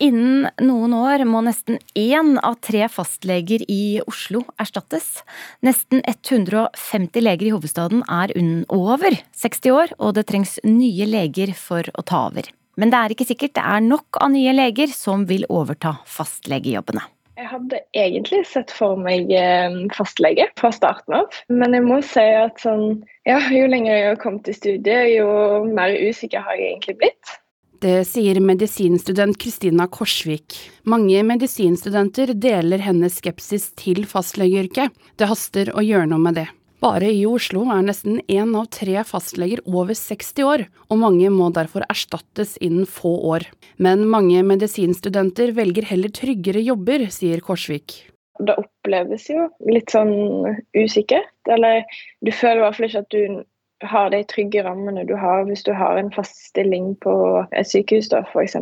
Innen 0.00 0.46
noen 0.64 0.94
år 0.96 1.26
må 1.28 1.42
nesten 1.44 1.76
én 1.98 2.38
av 2.40 2.54
tre 2.64 2.86
fastleger 2.88 3.60
i 3.68 4.00
Oslo 4.08 4.46
erstattes. 4.62 5.20
Nesten 5.60 6.00
150 6.08 7.20
leger 7.20 7.50
i 7.50 7.52
hovedstaden 7.52 8.00
er 8.08 8.32
over 8.72 9.18
60 9.36 9.74
år, 9.76 9.92
og 10.00 10.14
det 10.16 10.24
trengs 10.30 10.56
nye 10.64 11.04
leger 11.04 11.52
for 11.52 11.84
å 11.92 12.04
ta 12.08 12.22
over. 12.30 12.48
Men 12.80 12.88
det 12.88 12.96
er 12.96 13.12
ikke 13.12 13.28
sikkert 13.28 13.58
det 13.58 13.66
er 13.74 13.84
nok 13.84 14.22
av 14.24 14.32
nye 14.32 14.54
leger 14.56 14.88
som 14.94 15.26
vil 15.28 15.44
overta 15.52 15.98
fastlegejobbene. 16.08 17.04
Jeg 17.36 17.48
hadde 17.52 17.82
egentlig 17.96 18.40
sett 18.48 18.72
for 18.72 18.96
meg 19.00 19.28
eh, 19.36 19.76
fastlege 19.96 20.48
fra 20.60 20.72
starten 20.76 21.18
av, 21.20 21.38
men 21.52 21.76
jeg 21.76 21.84
må 21.84 22.00
si 22.04 22.24
at 22.24 22.60
sånn, 22.64 23.02
ja, 23.28 23.36
jo 23.52 23.68
lenger 23.68 23.92
jeg 23.92 24.08
har 24.14 24.18
kommet 24.24 24.48
i 24.48 24.56
studiet, 24.56 25.12
jo 25.12 25.28
mer 25.68 25.92
usikker 25.92 26.44
har 26.44 26.56
jeg 26.56 26.72
egentlig 26.72 26.98
blitt. 27.04 27.36
Det 27.80 28.02
sier 28.04 28.36
medisinstudent 28.44 29.38
Kristina 29.40 29.86
Korsvik. 29.88 30.52
Mange 30.84 31.22
medisinstudenter 31.24 32.34
deler 32.36 32.82
hennes 32.84 33.14
skepsis 33.16 33.70
til 33.80 34.02
fastlegeyrket. 34.04 34.92
Det 35.16 35.28
haster 35.30 35.70
å 35.72 35.80
gjøre 35.80 36.10
noe 36.10 36.20
med 36.20 36.36
det. 36.36 36.44
Bare 36.84 37.08
i 37.08 37.22
Oslo 37.24 37.62
er 37.72 37.86
nesten 37.86 38.18
én 38.28 38.52
av 38.56 38.66
tre 38.76 39.00
fastleger 39.08 39.62
over 39.64 39.96
60 39.96 40.44
år, 40.44 40.66
og 40.92 41.00
mange 41.00 41.30
må 41.32 41.48
derfor 41.56 41.86
erstattes 41.88 42.58
innen 42.60 42.84
få 42.84 43.14
år. 43.32 43.46
Men 43.80 44.04
mange 44.12 44.42
medisinstudenter 44.44 45.54
velger 45.56 45.88
heller 45.88 46.12
tryggere 46.12 46.60
jobber, 46.60 47.06
sier 47.08 47.40
Korsvik. 47.40 47.96
Det 48.44 48.58
oppleves 48.60 49.24
jo 49.32 49.48
litt 49.72 49.96
sånn 49.96 50.60
usikkert, 50.76 51.32
eller 51.48 51.88
du 52.20 52.28
føler 52.28 52.60
i 52.60 52.66
hvert 52.66 52.76
fall 52.76 52.90
ikke 52.90 53.04
at 53.06 53.16
du 53.16 53.40
har 53.80 54.10
de 54.10 54.22
trygge 54.28 54.64
rammene 54.64 55.04
du 55.08 55.14
har 55.16 55.44
hvis 55.48 55.64
du 55.64 55.72
har 55.76 55.98
en 55.98 56.10
fast 56.12 56.36
stilling 56.50 56.94
på 57.04 57.12
et 57.50 57.68
sykehus, 57.68 58.10
da, 58.12 58.24
f.eks. 58.32 58.56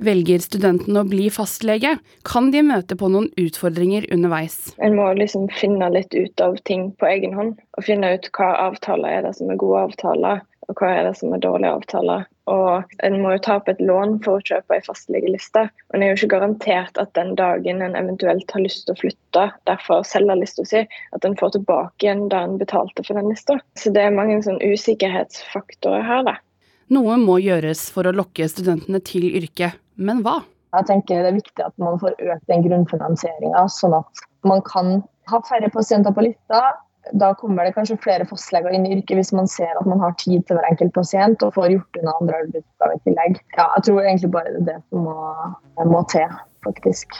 Velger 0.00 0.40
studenten 0.40 0.96
å 0.96 1.04
bli 1.04 1.26
fastlege, 1.32 1.98
kan 2.24 2.48
de 2.54 2.62
møte 2.64 2.96
på 2.96 3.10
noen 3.12 3.28
utfordringer 3.40 4.06
underveis. 4.14 4.72
En 4.80 4.96
må 4.96 5.10
liksom 5.18 5.50
finne 5.52 5.90
litt 5.92 6.14
ut 6.16 6.40
av 6.40 6.56
ting 6.68 6.88
på 6.96 7.08
egen 7.10 7.36
hånd, 7.36 7.58
og 7.76 7.84
finne 7.84 8.14
ut 8.16 8.30
hva 8.36 8.54
avtaler 8.70 9.18
er 9.18 9.26
det 9.28 9.34
som 9.36 9.52
er 9.52 9.60
gode 9.60 9.84
avtaler. 9.90 10.40
Og 10.70 10.78
hva 10.78 10.90
er 10.94 11.08
det 11.08 11.16
som 11.18 11.34
er 11.34 11.42
dårlige 11.42 11.72
avtaler. 11.80 12.26
Og 12.50 12.92
En 13.06 13.16
må 13.22 13.34
jo 13.34 13.42
ta 13.44 13.56
opp 13.60 13.68
et 13.70 13.80
lån 13.82 14.16
for 14.24 14.38
å 14.38 14.44
kjøpe 14.46 14.76
ei 14.76 14.82
fastlegeliste. 14.86 15.66
Og 15.90 15.96
en 15.96 16.04
er 16.04 16.12
jo 16.12 16.18
ikke 16.18 16.34
garantert 16.34 16.98
at 17.02 17.12
den 17.18 17.34
dagen 17.38 17.82
en 17.84 17.96
eventuelt 17.98 18.50
har 18.54 18.64
lyst 18.64 18.86
til 18.86 18.94
å 18.94 19.00
flytte, 19.00 19.44
derfor 19.70 20.02
selger 20.06 20.38
lista 20.40 20.66
si, 20.66 20.84
at 21.14 21.26
en 21.26 21.36
får 21.38 21.54
tilbake 21.58 22.06
igjen 22.06 22.28
det 22.32 22.40
en 22.40 22.58
betalte 22.60 23.04
for 23.06 23.18
den 23.18 23.30
lista. 23.30 23.58
Så 23.78 23.94
det 23.94 24.06
er 24.06 24.16
mange 24.16 24.40
sånn 24.46 24.62
usikkerhetsfaktorer 24.62 26.06
her, 26.06 26.24
da. 26.26 26.38
Noe 26.90 27.20
må 27.22 27.38
gjøres 27.38 27.84
for 27.94 28.08
å 28.08 28.14
lokke 28.16 28.48
studentene 28.50 28.98
til 29.06 29.28
yrket, 29.38 29.78
men 29.94 30.24
hva? 30.26 30.40
Jeg 30.74 30.86
tenker 30.86 31.22
Det 31.22 31.30
er 31.30 31.38
viktig 31.38 31.62
at 31.66 31.74
man 31.82 31.98
får 32.02 32.14
økt 32.18 32.50
den 32.50 32.62
grunnfinansieringa, 32.66 33.62
sånn 33.74 33.94
at 33.98 34.22
man 34.46 34.62
kan 34.66 35.00
ha 35.30 35.40
færre 35.46 35.70
pasienter 35.70 36.14
på 36.14 36.24
lista. 36.26 36.62
Da 37.16 37.32
kommer 37.34 37.64
det 37.64 37.74
kanskje 37.74 37.96
flere 38.02 38.26
fastleger 38.28 38.74
inn 38.76 38.84
i 38.86 38.92
yrket 38.98 39.16
hvis 39.18 39.32
man 39.34 39.48
ser 39.50 39.72
at 39.80 39.88
man 39.88 40.02
har 40.04 40.12
tid 40.20 40.44
til 40.46 40.58
hver 40.58 40.68
enkelt 40.68 40.92
pasient 40.94 41.42
og 41.46 41.54
får 41.56 41.72
gjort 41.74 42.00
unna 42.02 42.14
andre 42.20 42.40
arbeidsoppgaver 42.44 42.96
i 42.96 43.02
tillegg. 43.08 43.42
Ja, 43.56 43.66
jeg 43.76 43.86
tror 43.88 44.00
egentlig 44.04 44.32
bare 44.36 44.54
det 44.54 44.60
er 44.60 44.68
det 44.68 44.78
som 44.90 45.06
må, 45.08 45.16
må 45.90 46.02
til, 46.12 46.36
faktisk. 46.66 47.16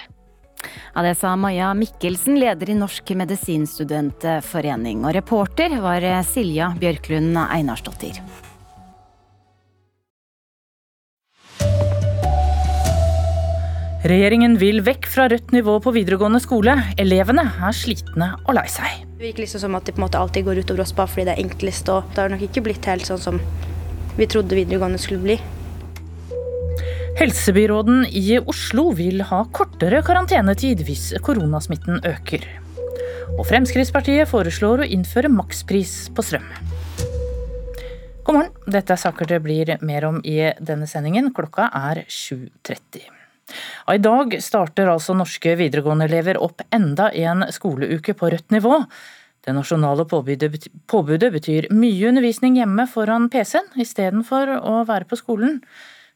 Ja, 0.94 1.02
Det 1.02 1.14
sa 1.16 1.32
Maja 1.40 1.72
Mikkelsen, 1.74 2.36
leder 2.36 2.68
i 2.70 2.76
Norsk 2.76 3.14
medisinstudentforening. 3.16 5.06
Og 5.08 5.16
reporter 5.16 5.80
var 5.80 6.04
Silja 6.28 6.74
Bjørklund 6.76 7.40
Einarsdottir. 7.48 8.20
Regjeringen 14.00 14.56
vil 14.60 14.80
vekk 14.80 15.04
fra 15.12 15.26
rødt 15.28 15.52
nivå 15.52 15.76
på 15.84 15.92
videregående 15.92 16.40
skole. 16.40 16.72
Elevene 17.00 17.44
er 17.44 17.76
slitne 17.76 18.32
og 18.46 18.56
lei 18.56 18.68
seg. 18.72 19.09
Det 19.20 19.26
virker 19.26 19.42
liksom 19.42 19.60
som 19.60 19.74
at 19.76 19.84
det 19.84 19.92
på 19.92 20.00
en 20.00 20.06
måte 20.06 20.16
alltid 20.16 20.46
går 20.46 20.58
utover 20.62 20.80
oss 20.80 20.94
bare 20.96 21.10
fordi 21.12 21.26
det 21.28 21.32
er 21.34 21.42
enklest. 21.42 21.88
Og 21.92 22.06
det 22.14 22.22
har 22.22 22.30
nok 22.32 22.44
ikke 22.46 22.62
blitt 22.64 22.86
helt 22.88 23.04
sånn 23.04 23.20
som 23.20 23.40
vi 24.16 24.24
trodde 24.24 24.56
videregående 24.56 24.96
skulle 24.96 25.20
bli. 25.20 25.36
Helsebyråden 27.18 28.06
i 28.16 28.38
Oslo 28.38 28.86
vil 28.96 29.20
ha 29.28 29.42
kortere 29.52 30.00
karantenetid 30.08 30.86
hvis 30.88 31.10
koronasmitten 31.20 32.00
øker. 32.14 32.48
Og 33.36 33.44
Fremskrittspartiet 33.50 34.32
foreslår 34.32 34.86
å 34.86 34.90
innføre 34.96 35.28
makspris 35.36 35.94
på 36.16 36.24
strøm. 36.24 36.48
God 38.24 38.38
morgen, 38.38 38.52
dette 38.72 38.96
er 38.96 39.04
saker 39.04 39.28
det 39.36 39.44
blir 39.44 39.76
mer 39.84 40.08
om 40.08 40.24
i 40.24 40.46
denne 40.64 40.88
sendingen. 40.88 41.28
Klokka 41.36 41.68
er 41.76 42.06
7.30. 42.08 43.19
I 43.90 43.98
dag 44.02 44.36
starter 44.42 44.90
altså 44.92 45.16
norske 45.18 45.56
videregående-elever 45.60 46.40
opp 46.42 46.64
enda 46.74 47.10
en 47.12 47.46
skoleuke 47.54 48.14
på 48.18 48.30
rødt 48.34 48.54
nivå. 48.54 48.82
Det 49.40 49.54
nasjonale 49.56 50.04
påbudet, 50.04 50.68
påbudet 50.90 51.30
betyr 51.32 51.70
mye 51.72 52.10
undervisning 52.10 52.58
hjemme 52.60 52.84
foran 52.90 53.30
PC-en 53.32 53.70
istedenfor 53.80 54.52
å 54.58 54.82
være 54.88 55.08
på 55.08 55.16
skolen. 55.20 55.62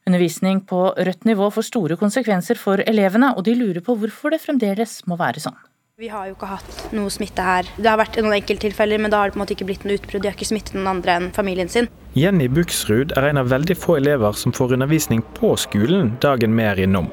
Undervisning 0.05 0.59
på 0.69 0.91
rødt 0.93 1.25
nivå 1.25 1.47
får 1.49 1.65
store 1.65 1.97
konsekvenser 1.97 2.59
for 2.61 2.83
elevene, 2.85 3.31
og 3.33 3.47
de 3.47 3.55
lurer 3.57 3.81
på 3.81 3.95
hvorfor 3.97 4.35
det 4.35 4.43
fremdeles 4.43 4.99
må 5.09 5.17
være 5.17 5.41
sånn. 5.41 5.57
Vi 5.97 6.09
har 6.11 6.27
jo 6.27 6.35
ikke 6.35 6.49
hatt 6.51 6.93
noe 6.93 7.09
smitte 7.09 7.41
her. 7.41 7.69
Det 7.79 7.87
har 7.87 7.97
vært 7.97 8.19
noen 8.19 8.35
enkelttilfeller, 8.35 8.99
men 8.99 9.13
da 9.13 9.23
har 9.23 9.31
det 9.31 9.37
på 9.37 9.39
en 9.39 9.45
måte 9.45 9.55
ikke 9.55 9.69
blitt 9.71 9.85
noe 9.87 9.95
utbrudd. 9.95 10.21
De 10.21 10.27
har 10.27 10.35
ikke 10.35 10.49
smittet 10.51 10.75
noen 10.75 10.91
andre 10.91 11.15
enn 11.17 11.29
familien 11.33 11.71
sin. 11.71 11.87
Jenny 12.19 12.49
Buksrud 12.51 13.15
er 13.15 13.31
en 13.31 13.39
av 13.41 13.47
veldig 13.49 13.79
få 13.79 13.97
elever 14.03 14.35
som 14.35 14.53
får 14.53 14.75
undervisning 14.75 15.23
på 15.39 15.55
skolen 15.57 16.17
dagen 16.21 16.53
vi 16.59 16.67
er 16.67 16.83
innom. 16.83 17.07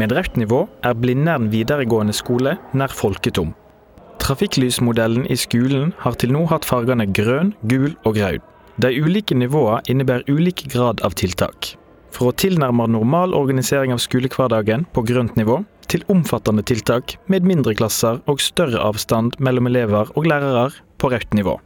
Med 0.00 0.14
rødt 0.16 0.36
nivå 0.40 0.62
er 0.86 0.94
Blindern 0.96 1.50
videregående 1.52 2.14
skole 2.16 2.54
nær 2.72 2.92
folketom. 2.96 3.50
Trafikklysmodellen 4.22 5.26
i 5.28 5.36
skolen 5.36 5.92
har 6.00 6.16
til 6.16 6.32
nå 6.32 6.46
hatt 6.48 6.64
fargene 6.64 7.04
grønn, 7.18 7.50
gul 7.68 7.92
og 8.08 8.16
rød. 8.16 8.40
De 8.80 8.94
ulike 8.96 9.36
nivåene 9.36 9.82
innebærer 9.92 10.24
ulik 10.30 10.64
grad 10.72 11.04
av 11.04 11.18
tiltak. 11.20 11.74
Fra 12.16 12.32
tilnærmet 12.32 12.94
normal 12.94 13.36
organisering 13.36 13.92
av 13.92 14.00
skolehverdagen 14.00 14.86
på 14.94 15.04
grønt 15.04 15.36
nivå, 15.36 15.60
til 15.90 16.06
omfattende 16.08 16.64
tiltak 16.64 17.18
med 17.28 17.44
mindre 17.44 17.74
klasser 17.76 18.22
og 18.30 18.40
større 18.40 18.80
avstand 18.80 19.36
mellom 19.38 19.68
elever 19.68 20.08
og 20.16 20.28
lærere 20.32 20.70
på 20.96 21.12
rødt 21.12 21.34
nivå. 21.36 21.58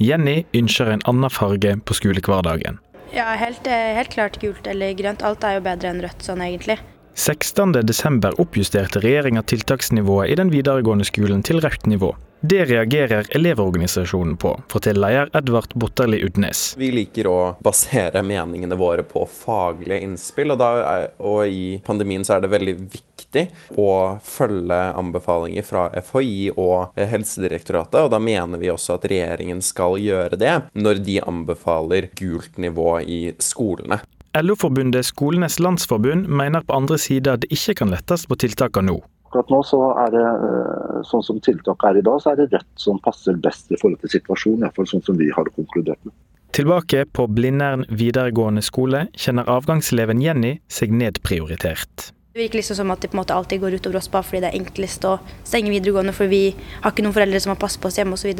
Jenny 0.00 0.44
ønsker 0.56 0.94
en 0.94 1.04
annen 1.10 1.28
farge 1.30 1.76
på 1.84 2.00
skolehverdagen. 2.00 2.78
Ja, 3.12 3.34
helt, 3.36 3.66
eh, 3.66 3.96
helt 3.98 4.14
klart 4.14 4.40
gult 4.40 4.66
eller 4.66 4.94
grønt. 4.94 5.22
Alt 5.22 5.44
er 5.44 5.58
jo 5.58 5.66
bedre 5.68 5.90
enn 5.90 6.00
rødt 6.04 6.24
sånn 6.24 6.40
egentlig. 6.40 6.78
16.12 7.18 8.34
oppjusterte 8.38 9.00
regjeringa 9.00 9.42
tiltaksnivået 9.42 10.30
i 10.30 10.34
den 10.38 10.52
videregående 10.54 11.04
skolen 11.04 11.42
til 11.42 11.58
rødt 11.60 11.86
nivå. 11.90 12.12
Det 12.40 12.60
reagerer 12.70 13.26
Elevorganisasjonen 13.34 14.36
på, 14.38 14.52
forteller 14.70 15.10
leder 15.10 15.30
Edvard 15.34 15.72
Botterli 15.74 16.20
Udnes. 16.22 16.76
Vi 16.78 16.92
liker 16.94 17.26
å 17.26 17.38
basere 17.58 18.22
meningene 18.22 18.78
våre 18.78 19.02
på 19.02 19.24
faglige 19.26 19.98
innspill, 20.06 20.54
og, 20.54 20.62
er, 20.62 21.08
og, 21.18 21.40
i 21.50 21.80
pandemien 21.82 22.22
er 22.22 22.44
det 22.44 22.52
veldig 22.52 22.74
viktig 22.92 23.44
å 23.74 23.88
følge 24.22 24.78
anbefalinger 25.00 25.66
fra 25.66 25.88
FHI 25.98 26.52
og 26.54 26.94
Helsedirektoratet. 26.94 27.98
og 28.04 28.12
Da 28.14 28.22
mener 28.22 28.62
vi 28.62 28.70
også 28.70 28.94
at 28.94 29.08
regjeringen 29.10 29.58
skal 29.58 29.98
gjøre 29.98 30.38
det 30.38 30.54
når 30.78 31.02
de 31.02 31.18
anbefaler 31.26 32.12
gult 32.14 32.62
nivå 32.62 33.00
i 33.02 33.20
skolene. 33.42 33.98
LO-forbundet 34.42 35.06
Skolenes 35.06 35.58
landsforbund 35.58 36.28
mener 36.28 36.62
på 36.66 36.76
andre 36.76 36.98
sida 36.98 37.36
det 37.40 37.50
ikke 37.54 37.74
kan 37.80 37.90
lettes 37.94 38.26
på 38.28 38.38
tiltakene 38.38 38.92
nå. 38.92 38.98
Akkurat 39.28 39.50
nå 39.52 39.58
så 39.66 39.80
er 40.06 40.12
det 40.14 40.24
eh, 40.24 41.00
sånn 41.04 41.24
som 41.26 41.40
tiltaket 41.44 41.88
er 41.90 41.98
i 42.00 42.04
dag, 42.06 42.20
så 42.22 42.32
er 42.32 42.40
det 42.40 42.48
rett 42.54 42.68
som 42.80 43.00
passer 43.04 43.36
best 43.44 43.72
i 43.74 43.76
forhold 43.80 44.00
til 44.04 44.14
situasjonen. 44.14 44.64
Iallfall 44.64 44.88
sånn 44.88 45.04
som 45.04 45.18
vi 45.20 45.28
har 45.34 45.50
konkludert 45.56 46.00
med. 46.06 46.14
Tilbake 46.56 47.04
på 47.12 47.26
Blindern 47.28 47.84
videregående 47.92 48.64
skole 48.64 49.04
kjenner 49.12 49.50
avgangseleven 49.52 50.22
Jenny 50.24 50.54
seg 50.72 50.94
nedprioritert. 50.96 52.08
Det 52.32 52.40
virker 52.40 52.60
liksom 52.62 52.78
som 52.78 52.94
at 52.94 53.02
det 53.02 53.10
på 53.12 53.18
en 53.18 53.20
måte 53.20 53.36
alltid 53.36 53.60
går 53.60 53.76
utover 53.80 54.00
oss 54.00 54.08
bare 54.12 54.24
fordi 54.24 54.44
det 54.46 54.52
er 54.52 54.60
enklest 54.62 55.04
å 55.04 55.18
stenge 55.42 55.74
videregående, 55.74 56.16
for 56.16 56.30
vi 56.30 56.54
har 56.54 56.94
ikke 56.94 57.04
noen 57.04 57.16
foreldre 57.16 57.42
som 57.44 57.52
har 57.52 57.60
passet 57.60 57.82
på 57.82 57.90
oss 57.90 58.00
hjemme 58.00 58.16
osv. 58.16 58.32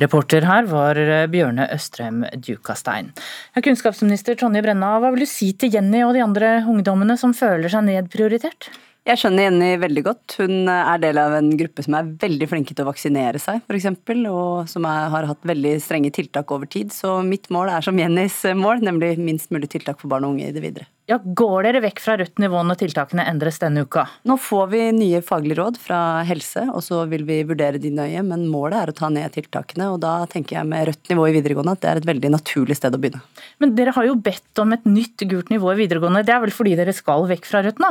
Reporter 0.00 0.46
her 0.48 0.68
var 0.70 0.96
eh, 0.96 1.26
Bjørne 1.28 1.66
Østrem 1.74 2.22
Djukastein. 2.40 3.10
Kunnskapsminister 3.60 4.38
Tonje 4.40 4.62
Brenna, 4.64 4.94
hva 5.02 5.10
vil 5.12 5.26
du 5.26 5.28
si 5.28 5.50
til 5.52 5.74
Jenny 5.74 6.00
og 6.06 6.14
de 6.16 6.22
andre 6.24 6.60
ungdommene 6.70 7.18
som 7.20 7.34
føler 7.36 7.68
seg 7.72 7.84
nedprioritert? 7.88 8.70
Jeg 9.08 9.20
skjønner 9.20 9.46
Jenny 9.46 9.68
veldig 9.80 10.02
godt. 10.06 10.36
Hun 10.40 10.68
er 10.70 11.00
del 11.02 11.20
av 11.20 11.34
en 11.38 11.50
gruppe 11.56 11.84
som 11.84 11.96
er 11.96 12.08
veldig 12.20 12.48
flinke 12.48 12.76
til 12.76 12.84
å 12.84 12.90
vaksinere 12.90 13.40
seg, 13.40 13.60
f.eks., 13.64 13.88
og 14.28 14.68
som 14.70 14.88
er, 14.88 15.08
har 15.12 15.28
hatt 15.30 15.48
veldig 15.48 15.74
strenge 15.84 16.12
tiltak 16.16 16.52
over 16.52 16.68
tid. 16.68 16.92
Så 16.92 17.18
mitt 17.26 17.48
mål 17.52 17.72
er 17.72 17.84
som 17.84 18.00
Jennys 18.00 18.42
mål, 18.56 18.84
nemlig 18.84 19.14
minst 19.20 19.52
mulig 19.52 19.72
tiltak 19.72 20.00
for 20.00 20.12
barn 20.12 20.28
og 20.28 20.36
unge 20.36 20.48
i 20.48 20.56
det 20.56 20.64
videre. 20.64 20.88
Ja, 21.10 21.16
Går 21.18 21.64
dere 21.66 21.80
vekk 21.82 21.98
fra 22.04 22.14
rødt 22.20 22.38
nivå 22.38 22.60
når 22.62 22.76
tiltakene 22.84 23.24
endres 23.26 23.56
denne 23.58 23.82
uka? 23.82 24.04
Nå 24.30 24.36
får 24.38 24.68
vi 24.70 24.82
nye 24.94 25.18
faglige 25.26 25.56
råd 25.58 25.80
fra 25.82 25.98
helse, 26.28 26.62
og 26.70 26.84
så 26.86 27.00
vil 27.10 27.24
vi 27.26 27.40
vurdere 27.48 27.80
de 27.82 27.90
nøye. 27.90 28.22
Men 28.28 28.44
målet 28.46 28.78
er 28.78 28.92
å 28.92 28.94
ta 28.94 29.08
ned 29.10 29.34
tiltakene, 29.34 29.88
og 29.90 29.98
da 30.04 30.20
tenker 30.30 30.60
jeg 30.60 30.68
med 30.70 30.86
rødt 30.86 31.10
nivå 31.10 31.24
i 31.26 31.34
videregående 31.34 31.74
at 31.74 31.82
det 31.82 31.90
er 31.90 32.00
et 32.02 32.06
veldig 32.12 32.30
naturlig 32.36 32.78
sted 32.78 32.94
å 32.94 33.00
begynne. 33.02 33.24
Men 33.58 33.74
dere 33.74 33.96
har 33.96 34.06
jo 34.06 34.14
bedt 34.22 34.62
om 34.62 34.76
et 34.76 34.86
nytt 34.86 35.26
gult 35.32 35.50
nivå 35.50 35.74
i 35.74 35.80
videregående. 35.82 36.22
Det 36.28 36.36
er 36.36 36.44
vel 36.46 36.54
fordi 36.54 36.76
dere 36.78 36.94
skal 36.94 37.26
vekk 37.32 37.50
fra 37.50 37.64
rødt 37.66 37.82
nå? 37.82 37.90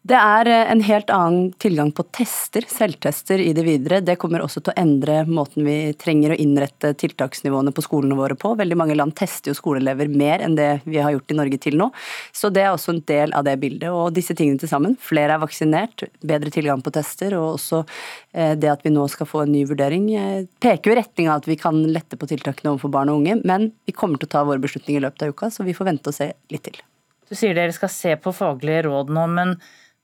Det 0.00 0.16
er 0.16 0.48
eh, 0.48 0.70
en 0.72 0.80
helt 0.80 1.10
annen 1.12 1.50
tilgang 1.60 1.90
på 1.92 2.06
tester, 2.16 2.64
selvtester, 2.64 3.40
i 3.44 3.50
det 3.52 3.66
videre. 3.66 3.98
Det 4.00 4.14
kommer 4.20 4.40
også 4.40 4.62
til 4.64 4.72
å 4.72 4.80
endre 4.80 5.18
måten 5.28 5.66
vi 5.66 5.92
trenger 6.00 6.32
å 6.32 6.38
innrette 6.40 6.94
tiltaksnivåene 7.02 7.74
på 7.76 7.84
skolene 7.84 8.16
våre 8.16 8.36
på. 8.40 8.54
Veldig 8.56 8.78
mange 8.80 8.96
land 8.96 9.12
tester 9.18 9.52
jo 9.52 9.58
skoleelever 9.58 10.08
mer 10.08 10.40
enn 10.46 10.54
det 10.56 10.70
vi 10.86 11.02
har 11.04 11.12
gjort 11.12 11.34
i 11.34 11.36
Norge 11.36 11.58
til 11.60 11.76
nå. 11.76 11.90
Så 12.32 12.48
det 12.48 12.62
er 12.64 12.70
også 12.72 12.94
en 12.94 13.02
del 13.10 13.34
av 13.36 13.44
det 13.44 13.58
bildet. 13.60 13.90
Og 13.92 14.14
disse 14.16 14.32
tingene 14.38 14.62
til 14.62 14.70
sammen, 14.72 14.96
flere 15.04 15.36
er 15.36 15.42
vaksinert, 15.42 16.06
bedre 16.24 16.52
tilgang 16.54 16.80
på 16.80 16.94
tester, 16.96 17.36
og 17.36 17.58
også 17.58 17.82
eh, 17.84 18.54
det 18.56 18.70
at 18.72 18.86
vi 18.86 18.94
nå 18.94 19.04
skal 19.12 19.28
få 19.28 19.44
en 19.44 19.52
ny 19.52 19.66
vurdering, 19.68 20.08
eh, 20.16 20.46
peker 20.64 20.94
jo 20.94 20.96
i 20.96 21.00
retning 21.02 21.28
av 21.28 21.42
at 21.42 21.50
vi 21.50 21.58
kan 21.60 21.76
lette 21.92 22.16
på 22.16 22.30
tiltakene 22.30 22.72
overfor 22.72 22.94
barn 22.96 23.12
og 23.12 23.20
unge. 23.20 23.36
Men 23.44 23.68
vi 23.84 23.92
kommer 23.92 24.16
til 24.16 24.32
å 24.32 24.32
ta 24.38 24.46
våre 24.48 24.64
beslutninger 24.64 25.02
i 25.02 25.04
løpet 25.04 25.28
av 25.28 25.36
uka, 25.36 25.52
så 25.52 25.68
vi 25.68 25.76
får 25.76 25.92
vente 25.92 26.08
og 26.08 26.16
se 26.16 26.32
litt 26.48 26.64
til. 26.70 26.80
Du 27.28 27.36
sier 27.36 27.52
dere 27.54 27.76
skal 27.76 27.92
se 27.92 28.16
på 28.16 28.32
faglige 28.34 28.88
råd 28.88 29.12
nå, 29.12 29.28
men 29.36 29.54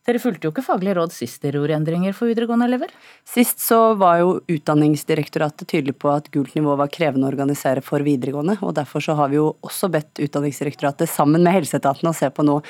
dere 0.07 0.21
fulgte 0.23 0.47
jo 0.47 0.53
ikke 0.53 0.65
faglige 0.65 0.97
råd 0.99 1.13
sist 1.15 1.43
dere 1.43 1.59
gjorde 1.61 1.77
endringer 1.77 2.15
for 2.17 2.31
videregående 2.31 2.69
elever? 2.69 2.93
Sist 3.27 3.61
så 3.63 3.81
var 3.99 4.21
jo 4.23 4.37
Utdanningsdirektoratet 4.53 5.69
tydelig 5.69 5.97
på 5.99 6.13
at 6.13 6.31
gult 6.35 6.55
nivå 6.55 6.77
var 6.79 6.91
krevende 6.95 7.27
å 7.27 7.33
organisere 7.33 7.83
for 7.85 8.05
videregående. 8.07 8.57
og 8.63 8.77
Derfor 8.79 9.03
så 9.03 9.17
har 9.19 9.33
vi 9.33 9.41
jo 9.41 9.51
også 9.67 9.91
bedt 9.93 10.23
Utdanningsdirektoratet 10.23 11.11
sammen 11.11 11.43
med 11.43 11.59
helseetaten 11.59 12.11
å 12.11 12.15
se 12.17 12.31
på 12.31 12.47
nå 12.47 12.61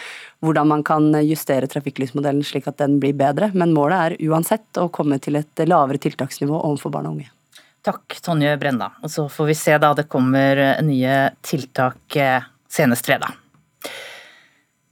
hvordan 0.45 0.73
man 0.73 0.85
kan 0.87 1.13
justere 1.27 1.69
trafikklysmodellen 1.71 2.45
slik 2.45 2.69
at 2.71 2.81
den 2.83 2.99
blir 3.03 3.17
bedre. 3.17 3.53
Men 3.55 3.77
målet 3.77 4.17
er 4.17 4.29
uansett 4.31 4.81
å 4.81 4.89
komme 4.89 5.21
til 5.23 5.39
et 5.41 5.67
lavere 5.69 6.01
tiltaksnivå 6.03 6.59
overfor 6.59 6.95
barn 6.97 7.11
og 7.11 7.19
unge. 7.19 7.33
Takk, 7.87 8.19
Tonje 8.19 8.57
Brenna. 8.59 8.91
Og 9.05 9.13
så 9.13 9.29
får 9.31 9.53
vi 9.53 9.55
se 9.55 9.77
da 9.79 9.93
det 9.95 10.09
kommer 10.11 10.59
nye 10.83 11.19
tiltak 11.47 12.17
eh, 12.19 12.49
senest 12.73 13.07
fredag. 13.07 13.37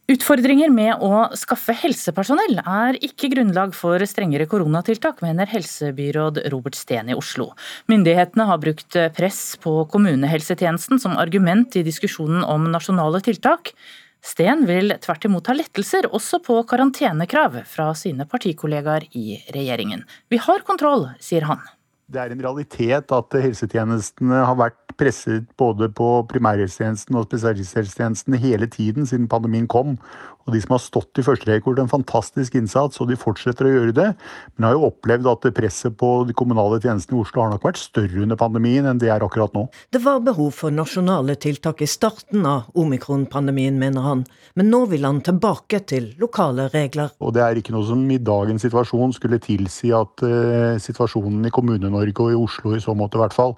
Utfordringer 0.04 0.68
med 0.68 1.00
å 1.00 1.30
skaffe 1.32 1.72
helsepersonell 1.80 2.58
er 2.60 2.98
ikke 3.06 3.30
grunnlag 3.32 3.70
for 3.72 4.02
strengere 4.04 4.44
koronatiltak, 4.44 5.22
mener 5.24 5.48
helsebyråd 5.48 6.42
Robert 6.52 6.76
Steen 6.76 7.08
i 7.08 7.16
Oslo. 7.16 7.46
Myndighetene 7.88 8.44
har 8.50 8.60
brukt 8.60 8.98
press 9.16 9.54
på 9.64 9.72
kommunehelsetjenesten 9.88 11.00
som 11.00 11.16
argument 11.16 11.78
i 11.80 11.86
diskusjonen 11.86 12.44
om 12.44 12.68
nasjonale 12.74 13.22
tiltak. 13.24 13.72
Steen 14.20 14.66
vil 14.68 14.92
tvert 15.00 15.24
imot 15.24 15.48
ha 15.48 15.56
lettelser 15.56 16.10
også 16.12 16.42
på 16.44 16.58
karantenekrav 16.68 17.62
fra 17.64 17.88
sine 17.96 18.28
partikollegaer 18.28 19.08
i 19.16 19.38
regjeringen. 19.56 20.04
Vi 20.28 20.36
har 20.36 20.68
kontroll, 20.68 21.08
sier 21.16 21.48
han. 21.48 21.64
Det 22.12 22.20
er 22.20 22.34
en 22.34 22.44
realitet 22.44 23.12
at 23.16 23.40
helsetjenestene 23.40 24.44
har 24.44 24.60
vært 24.60 24.83
presset 25.00 25.46
både 25.60 25.88
på 25.92 26.08
primærhelsetjenesten 26.30 27.18
og 27.18 27.26
spesialisthelsetjenesten 27.28 28.38
hele 28.40 28.66
tiden 28.70 29.06
siden 29.06 29.28
pandemien 29.28 29.68
kom. 29.68 29.96
Og 30.44 30.52
de 30.52 30.60
som 30.60 30.74
har 30.74 30.82
stått 30.82 31.20
i 31.20 31.24
førsterekke, 31.24 31.64
har 31.64 31.72
gjort 31.72 31.82
en 31.86 31.92
fantastisk 31.92 32.56
innsats, 32.58 33.00
og 33.00 33.08
de 33.08 33.16
fortsetter 33.16 33.68
å 33.68 33.72
gjøre 33.72 33.94
det. 33.96 34.08
Men 34.56 34.68
har 34.68 34.76
jo 34.76 34.88
opplevd 34.90 35.28
at 35.30 35.46
presset 35.56 35.96
på 36.00 36.10
de 36.28 36.36
kommunale 36.36 36.80
tjenestene 36.82 37.16
i 37.16 37.22
Oslo 37.22 37.44
har 37.44 37.54
nok 37.54 37.64
vært 37.64 37.80
større 37.80 38.24
under 38.24 38.38
pandemien 38.40 38.84
enn 38.90 39.00
det 39.00 39.08
er 39.12 39.24
akkurat 39.24 39.54
nå. 39.56 39.66
Det 39.94 40.02
var 40.04 40.20
behov 40.26 40.52
for 40.56 40.74
nasjonale 40.74 41.38
tiltak 41.40 41.80
i 41.84 41.88
starten 41.88 42.44
av 42.48 42.68
omikronpandemien, 42.76 43.78
mener 43.80 44.04
han. 44.04 44.24
Men 44.58 44.70
nå 44.72 44.84
vil 44.92 45.06
han 45.08 45.22
tilbake 45.24 45.80
til 45.88 46.10
lokale 46.20 46.68
regler. 46.74 47.14
Og 47.24 47.32
det 47.36 47.44
er 47.44 47.60
ikke 47.60 47.74
noe 47.74 47.88
som 47.88 48.04
i 48.12 48.20
dagens 48.20 48.66
situasjon 48.66 49.16
skulle 49.16 49.40
tilsi 49.42 49.94
at 49.96 50.24
uh, 50.26 50.76
situasjonen 50.82 51.48
i 51.48 51.54
Kommune-Norge 51.54 52.26
og 52.26 52.34
i 52.34 52.38
Oslo 52.38 52.74
i 52.76 52.82
så 52.84 52.94
måte 52.98 53.18
i 53.18 53.24
hvert 53.24 53.36
fall, 53.36 53.56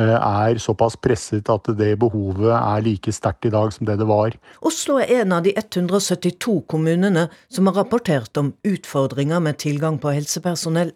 uh, 0.00 0.18
er 0.18 0.60
såpass 0.62 0.98
presset 0.98 1.48
at 1.52 1.70
det 1.78 1.94
behovet 2.02 2.52
er 2.56 2.84
like 2.84 3.14
sterkt 3.14 3.46
i 3.46 3.54
dag 3.54 3.70
som 3.74 3.86
det 3.86 4.00
det 4.02 4.08
var. 4.10 4.34
Oslo 4.66 4.98
er 4.98 5.20
en 5.20 5.38
av 5.38 5.46
de 5.46 5.54
170 5.54 6.23
72 6.24 6.60
kommunene 6.70 7.28
som 7.52 7.68
har 7.68 7.80
rapportert 7.82 8.36
om 8.40 8.52
utfordringer 8.64 9.42
med 9.44 9.60
tilgang 9.60 9.98
på 10.00 10.14
helsepersonell. 10.14 10.92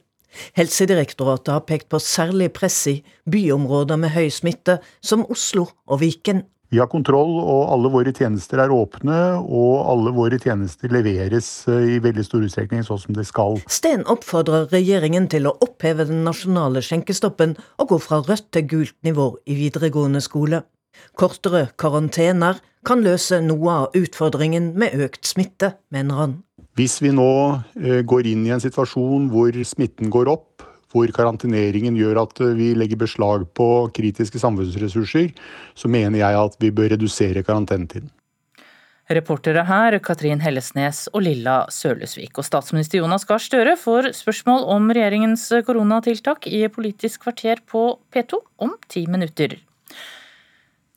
Helsedirektoratet 0.56 1.52
har 1.54 1.64
pekt 1.68 1.88
på 1.92 2.00
særlig 2.02 2.52
press 2.56 2.78
i 2.90 3.00
byområder 3.30 4.00
med 4.00 4.14
høy 4.16 4.28
smitte, 4.32 4.78
som 5.00 5.26
Oslo 5.32 5.68
og 5.88 6.00
Viken. 6.02 6.44
Vi 6.68 6.76
har 6.76 6.88
kontroll, 6.92 7.30
og 7.40 7.70
alle 7.72 7.88
våre 7.88 8.12
tjenester 8.12 8.60
er 8.60 8.72
åpne, 8.72 9.16
og 9.40 9.86
alle 9.88 10.12
våre 10.12 10.36
tjenester 10.36 10.92
leveres 10.92 11.48
eh, 11.72 11.94
i 11.94 12.00
veldig 12.04 12.24
stor 12.26 12.44
utstrekning 12.44 12.84
sånn 12.84 13.00
som 13.00 13.16
det 13.16 13.24
skal. 13.24 13.56
Steen 13.72 14.04
oppfordrer 14.04 14.68
regjeringen 14.74 15.30
til 15.32 15.48
å 15.48 15.54
oppheve 15.64 16.04
den 16.10 16.26
nasjonale 16.28 16.84
skjenkestoppen 16.84 17.56
og 17.80 17.94
gå 17.94 18.00
fra 18.04 18.20
rødt 18.20 18.50
til 18.52 18.68
gult 18.68 18.98
nivå 19.08 19.30
i 19.48 19.56
videregående 19.56 20.20
skole. 20.24 20.60
Kortere 21.18 21.68
karantener 21.80 22.60
kan 22.86 23.02
løse 23.04 23.40
noe 23.44 23.74
av 23.84 23.96
utfordringen 23.98 24.72
med 24.78 24.96
økt 25.08 25.26
smitte, 25.28 25.74
mener 25.94 26.20
han. 26.22 26.36
Hvis 26.78 27.00
vi 27.02 27.10
nå 27.14 27.30
eh, 27.80 28.02
går 28.06 28.28
inn 28.30 28.44
i 28.46 28.52
en 28.54 28.62
situasjon 28.62 29.26
hvor 29.32 29.56
smitten 29.66 30.12
går 30.14 30.30
opp, 30.30 30.62
hvor 30.94 31.10
karanteneringen 31.12 31.96
gjør 31.98 32.22
at 32.22 32.38
eh, 32.44 32.54
vi 32.58 32.70
legger 32.78 33.00
beslag 33.02 33.48
på 33.58 33.88
kritiske 33.96 34.40
samfunnsressurser, 34.40 35.32
så 35.74 35.90
mener 35.90 36.22
jeg 36.22 36.38
at 36.38 36.56
vi 36.62 36.70
bør 36.74 36.94
redusere 36.94 37.42
karantenetiden. 37.46 38.12
Reportere 39.08 39.62
her 39.64 39.94
Katrin 40.04 40.42
Hellesnes 40.44 41.06
og 41.14 41.22
Lilla 41.24 41.62
Sølesvik. 41.72 42.34
Og 42.36 42.44
statsminister 42.44 43.00
Jonas 43.00 43.24
Gahr 43.28 43.40
Støre 43.40 43.72
får 43.80 44.10
spørsmål 44.18 44.66
om 44.68 44.90
regjeringens 44.92 45.46
koronatiltak 45.64 46.44
i 46.52 46.66
Politisk 46.68 47.24
kvarter 47.24 47.64
på 47.64 47.86
P2 48.12 48.42
om 48.60 48.76
ti 48.92 49.06
minutter. 49.08 49.56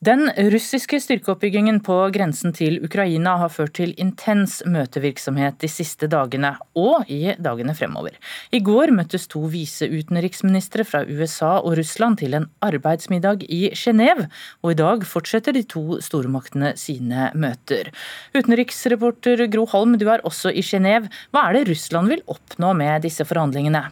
Den 0.01 0.31
russiske 0.49 0.97
styrkeoppbyggingen 0.97 1.75
på 1.85 1.93
grensen 2.09 2.55
til 2.57 2.79
Ukraina 2.81 3.35
har 3.37 3.51
ført 3.53 3.75
til 3.77 3.91
intens 4.01 4.55
møtevirksomhet 4.65 5.59
de 5.61 5.69
siste 5.69 6.09
dagene, 6.09 6.55
og 6.73 7.05
i 7.05 7.35
dagene 7.37 7.75
fremover. 7.77 8.17
I 8.49 8.63
går 8.65 8.89
møttes 8.97 9.29
to 9.29 9.43
viseutenriksministre 9.53 10.87
fra 10.89 11.03
USA 11.05 11.51
og 11.59 11.77
Russland 11.77 12.17
til 12.23 12.33
en 12.33 12.49
arbeidsmiddag 12.65 13.45
i 13.45 13.61
Genéve, 13.77 14.25
og 14.65 14.73
i 14.73 14.81
dag 14.81 15.05
fortsetter 15.05 15.53
de 15.53 15.61
to 15.69 16.01
stormaktene 16.01 16.73
sine 16.81 17.29
møter. 17.37 17.93
Utenriksreporter 18.33 19.45
Gro 19.53 19.69
Holm, 19.69 19.99
du 20.01 20.09
er 20.09 20.25
også 20.25 20.49
i 20.49 20.65
Genéve. 20.65 21.13
Hva 21.29 21.45
er 21.51 21.59
det 21.59 21.67
Russland 21.75 22.09
vil 22.09 22.25
oppnå 22.25 22.73
med 22.73 23.05
disse 23.05 23.21
forhandlingene? 23.21 23.91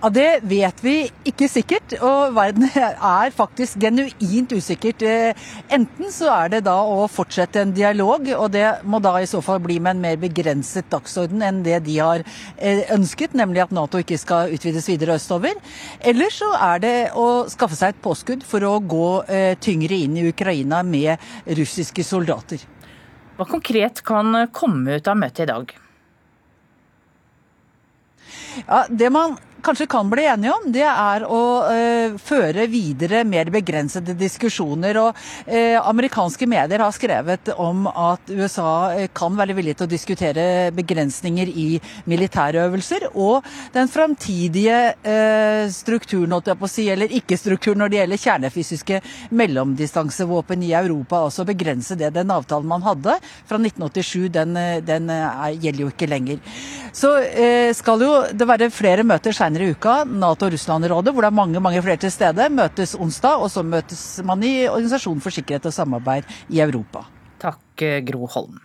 Ja, 0.00 0.08
Det 0.08 0.40
vet 0.48 0.78
vi 0.80 0.94
ikke 1.28 1.44
sikkert, 1.52 1.92
og 2.00 2.32
verden 2.32 2.64
er 2.74 3.32
faktisk 3.36 3.76
genuint 3.82 4.52
usikkert. 4.56 5.02
Eh, 5.04 5.48
enten 5.68 6.08
så 6.14 6.30
er 6.32 6.54
det 6.54 6.62
da 6.64 6.78
å 6.80 7.04
fortsette 7.04 7.60
en 7.60 7.74
dialog, 7.76 8.24
og 8.32 8.46
det 8.54 8.64
må 8.88 9.02
da 9.04 9.18
i 9.20 9.28
så 9.28 9.42
fall 9.44 9.60
bli 9.60 9.76
med 9.76 9.98
en 9.98 10.00
mer 10.06 10.16
begrenset 10.22 10.88
dagsorden 10.88 11.44
enn 11.44 11.58
det 11.66 11.82
de 11.84 11.98
har 11.98 12.24
eh, 12.56 12.86
ønsket, 12.96 13.36
nemlig 13.36 13.66
at 13.66 13.74
Nato 13.76 14.00
ikke 14.00 14.16
skal 14.22 14.54
utvides 14.56 14.88
videre 14.88 15.18
østover. 15.20 15.60
Eller 16.00 16.32
så 16.32 16.48
er 16.56 16.80
det 16.80 16.94
å 17.12 17.44
skaffe 17.52 17.76
seg 17.76 17.92
et 17.92 18.00
påskudd 18.00 18.48
for 18.48 18.64
å 18.64 18.78
gå 18.80 19.10
eh, 19.28 19.52
tyngre 19.60 20.00
inn 20.00 20.16
i 20.16 20.24
Ukraina 20.32 20.80
med 20.80 21.20
russiske 21.60 22.08
soldater. 22.08 22.64
Hva 23.36 23.44
konkret 23.52 24.00
kan 24.00 24.46
komme 24.48 24.96
ut 24.96 25.12
av 25.12 25.20
møtet 25.20 25.44
i 25.44 25.52
dag? 25.52 25.78
Ja, 28.64 28.86
Det 28.88 29.12
man 29.12 29.36
kanskje 29.64 29.86
kan 29.90 30.10
bli 30.10 30.24
enige 30.26 30.52
om, 30.54 30.66
det 30.72 30.86
er 30.86 31.24
å 31.28 31.40
eh, 31.70 32.16
føre 32.20 32.66
videre 32.70 33.22
mer 33.28 33.50
begrensede 33.52 34.14
diskusjoner. 34.18 34.96
og 35.00 35.16
eh, 35.46 35.76
Amerikanske 35.80 36.46
medier 36.50 36.82
har 36.84 36.94
skrevet 36.94 37.52
om 37.56 37.86
at 37.88 38.30
USA 38.30 38.92
eh, 38.94 39.08
kan 39.12 39.36
være 39.36 39.56
villig 39.56 39.76
til 39.78 39.88
å 39.88 39.90
diskutere 39.90 40.44
begrensninger 40.76 41.50
i 41.50 41.68
militære 42.10 42.64
øvelser, 42.66 43.08
og 43.14 43.46
den 43.74 43.90
framtidige 43.90 44.78
eh, 45.02 45.66
strukturen, 45.72 46.36
si, 46.70 46.88
eller 46.90 47.12
ikke-strukturen 47.20 47.82
når 47.82 47.90
det 47.90 48.00
gjelder 48.00 48.24
kjernefysiske 48.24 49.00
mellomdistansevåpen 49.30 50.62
i 50.66 50.72
Europa. 50.76 51.24
Altså 51.26 51.44
begrense 51.48 51.96
det. 51.98 52.12
Den 52.14 52.30
avtalen 52.30 52.68
man 52.68 52.84
hadde 52.86 53.18
fra 53.48 53.58
1987, 53.58 54.28
den, 54.34 54.56
den 54.86 55.10
er, 55.10 55.56
gjelder 55.56 55.84
jo 55.86 55.90
ikke 55.92 56.10
lenger. 56.10 56.40
Så 56.92 57.12
skal 57.76 58.02
jo 58.02 58.10
det 58.34 58.46
være 58.48 58.70
flere 58.74 59.04
møter 59.06 59.34
seinere 59.34 59.49
senere 59.50 59.66
i 59.66 59.70
uka. 59.70 60.04
Nato-Russland-rådet, 60.04 61.12
hvor 61.12 61.22
det 61.22 61.30
er 61.30 61.34
mange 61.34 61.60
mange 61.60 61.82
flere 61.82 61.98
til 61.98 62.12
stede, 62.12 62.48
møtes 62.50 62.94
onsdag. 62.94 63.42
Og 63.42 63.50
så 63.50 63.62
møtes 63.62 64.22
man 64.24 64.42
i 64.42 64.68
Organisasjonen 64.68 65.22
for 65.22 65.34
sikkerhet 65.34 65.66
og 65.66 65.74
samarbeid 65.74 66.24
i 66.50 66.60
Europa. 66.60 67.04
Takk, 67.40 67.82
Gro 68.06 68.28
Holm. 68.30 68.60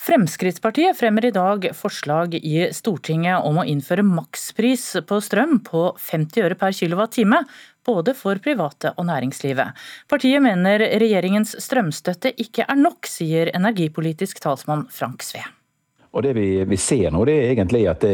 Fremskrittspartiet 0.00 0.96
fremmer 0.96 1.26
i 1.28 1.32
dag 1.34 1.66
forslag 1.76 2.32
i 2.38 2.70
Stortinget 2.72 3.44
om 3.44 3.58
å 3.60 3.66
innføre 3.68 4.00
makspris 4.06 4.96
på 5.04 5.18
strøm 5.20 5.58
på 5.60 5.90
50 6.00 6.46
øre 6.46 6.56
per 6.56 6.72
kilowattime, 6.72 7.42
både 7.84 8.14
for 8.16 8.40
private 8.40 8.94
og 8.96 9.04
næringslivet. 9.10 9.76
Partiet 10.08 10.40
mener 10.40 10.80
regjeringens 10.80 11.52
strømstøtte 11.60 12.32
ikke 12.40 12.64
er 12.64 12.80
nok, 12.80 13.04
sier 13.04 13.52
energipolitisk 13.52 14.40
talsmann 14.40 14.88
Frank 14.88 15.26
Sve. 15.26 15.44
Og 16.16 16.24
Det 16.24 16.32
vi, 16.34 16.64
vi 16.64 16.76
ser 16.80 17.12
nå, 17.12 17.20
det 17.28 17.36
er 17.36 17.52
egentlig 17.52 17.84
at 17.92 18.04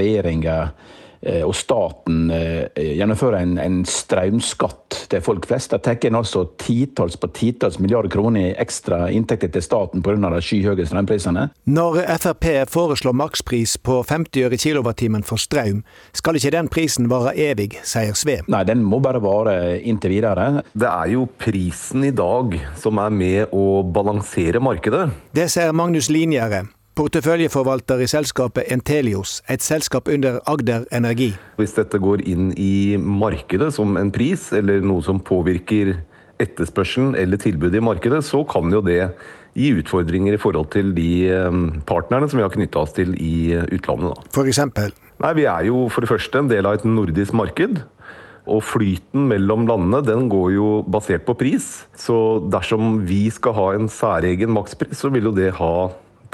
regjeringa 0.00 0.58
Eh, 0.64 1.03
og 1.44 1.54
staten 1.56 2.28
eh, 2.34 2.68
gjennomfører 2.98 3.40
en, 3.40 3.56
en 3.60 3.78
strømskatt 3.88 5.04
til 5.10 5.22
folk 5.24 5.46
flest. 5.48 5.72
Da 5.72 5.80
tar 5.82 6.02
en 6.04 6.18
altså 6.20 6.44
titalls 6.60 7.16
på 7.20 7.30
titalls 7.36 7.78
milliarder 7.80 8.12
kroner 8.12 8.50
i 8.50 8.54
ekstra 8.60 9.08
inntekter 9.10 9.52
til 9.54 9.64
staten 9.64 10.04
pga. 10.04 10.16
de 10.34 10.42
skyhøye 10.44 10.86
strømprisene. 10.86 11.48
Når 11.64 12.00
Frp 12.20 12.46
foreslår 12.70 13.16
makspris 13.16 13.76
på 13.78 14.02
50 14.02 14.44
øre 14.44 14.60
kilowattimen 14.60 15.24
for 15.24 15.40
strøm, 15.40 15.82
skal 16.12 16.36
ikke 16.36 16.54
den 16.54 16.68
prisen 16.68 17.08
vare 17.12 17.34
evig, 17.36 17.72
sier 17.82 18.14
Sve. 18.14 18.40
Nei, 18.48 18.62
den 18.68 18.84
må 18.84 19.00
bare 19.02 19.22
vare 19.22 19.56
inntil 19.80 20.14
videre. 20.14 20.62
Det 20.72 20.88
er 20.90 21.14
jo 21.14 21.26
prisen 21.40 22.04
i 22.06 22.14
dag 22.14 22.54
som 22.80 23.00
er 23.02 23.10
med 23.10 23.54
å 23.54 23.82
balansere 23.82 24.62
markedet. 24.62 25.08
Det 25.34 25.48
ser 25.50 25.74
Magnus 25.74 26.10
Linjære 26.12 26.66
porteføljeforvalter 26.94 28.02
i 28.04 28.08
selskapet 28.10 28.70
Entelios, 28.72 29.40
et 29.50 29.62
selskap 29.64 30.08
under 30.10 30.38
Agder 30.50 30.86
Energi. 30.94 31.32
Hvis 31.58 31.74
dette 31.76 31.98
går 31.98 32.22
inn 32.30 32.52
i 32.60 32.96
markedet 32.98 33.72
som 33.74 33.96
en 33.98 34.12
pris, 34.14 34.50
eller 34.54 34.84
noe 34.84 35.02
som 35.02 35.22
påvirker 35.22 35.96
etterspørselen 36.42 37.14
eller 37.18 37.40
tilbudet 37.40 37.80
i 37.80 37.84
markedet, 37.84 38.22
så 38.26 38.42
kan 38.46 38.70
jo 38.72 38.82
det 38.84 39.00
gi 39.54 39.70
utfordringer 39.78 40.34
i 40.34 40.42
forhold 40.42 40.70
til 40.74 40.92
de 40.96 41.08
ehm, 41.30 41.64
partnerne 41.86 42.28
som 42.30 42.40
vi 42.40 42.46
har 42.46 42.54
knytta 42.54 42.82
oss 42.82 42.94
til 42.96 43.14
i 43.22 43.54
utlandet. 43.74 44.14
Da. 44.14 44.30
For 44.34 44.50
eksempel? 44.50 44.94
Nei, 45.22 45.34
Vi 45.38 45.46
er 45.46 45.66
jo 45.70 45.86
for 45.90 46.02
det 46.02 46.10
første 46.10 46.42
en 46.42 46.50
del 46.50 46.66
av 46.66 46.78
et 46.78 46.86
nordisk 46.86 47.34
marked. 47.34 47.82
Og 48.44 48.60
flyten 48.60 49.28
mellom 49.30 49.62
landene 49.64 50.02
den 50.04 50.26
går 50.28 50.50
jo 50.52 50.68
basert 50.84 51.22
på 51.24 51.36
pris. 51.38 51.86
Så 51.96 52.42
dersom 52.52 52.98
vi 53.08 53.30
skal 53.32 53.54
ha 53.56 53.68
en 53.72 53.88
særegen 53.88 54.52
makspris, 54.52 54.98
så 55.00 55.08
vil 55.14 55.30
jo 55.30 55.32
det 55.36 55.54
ha 55.56 55.74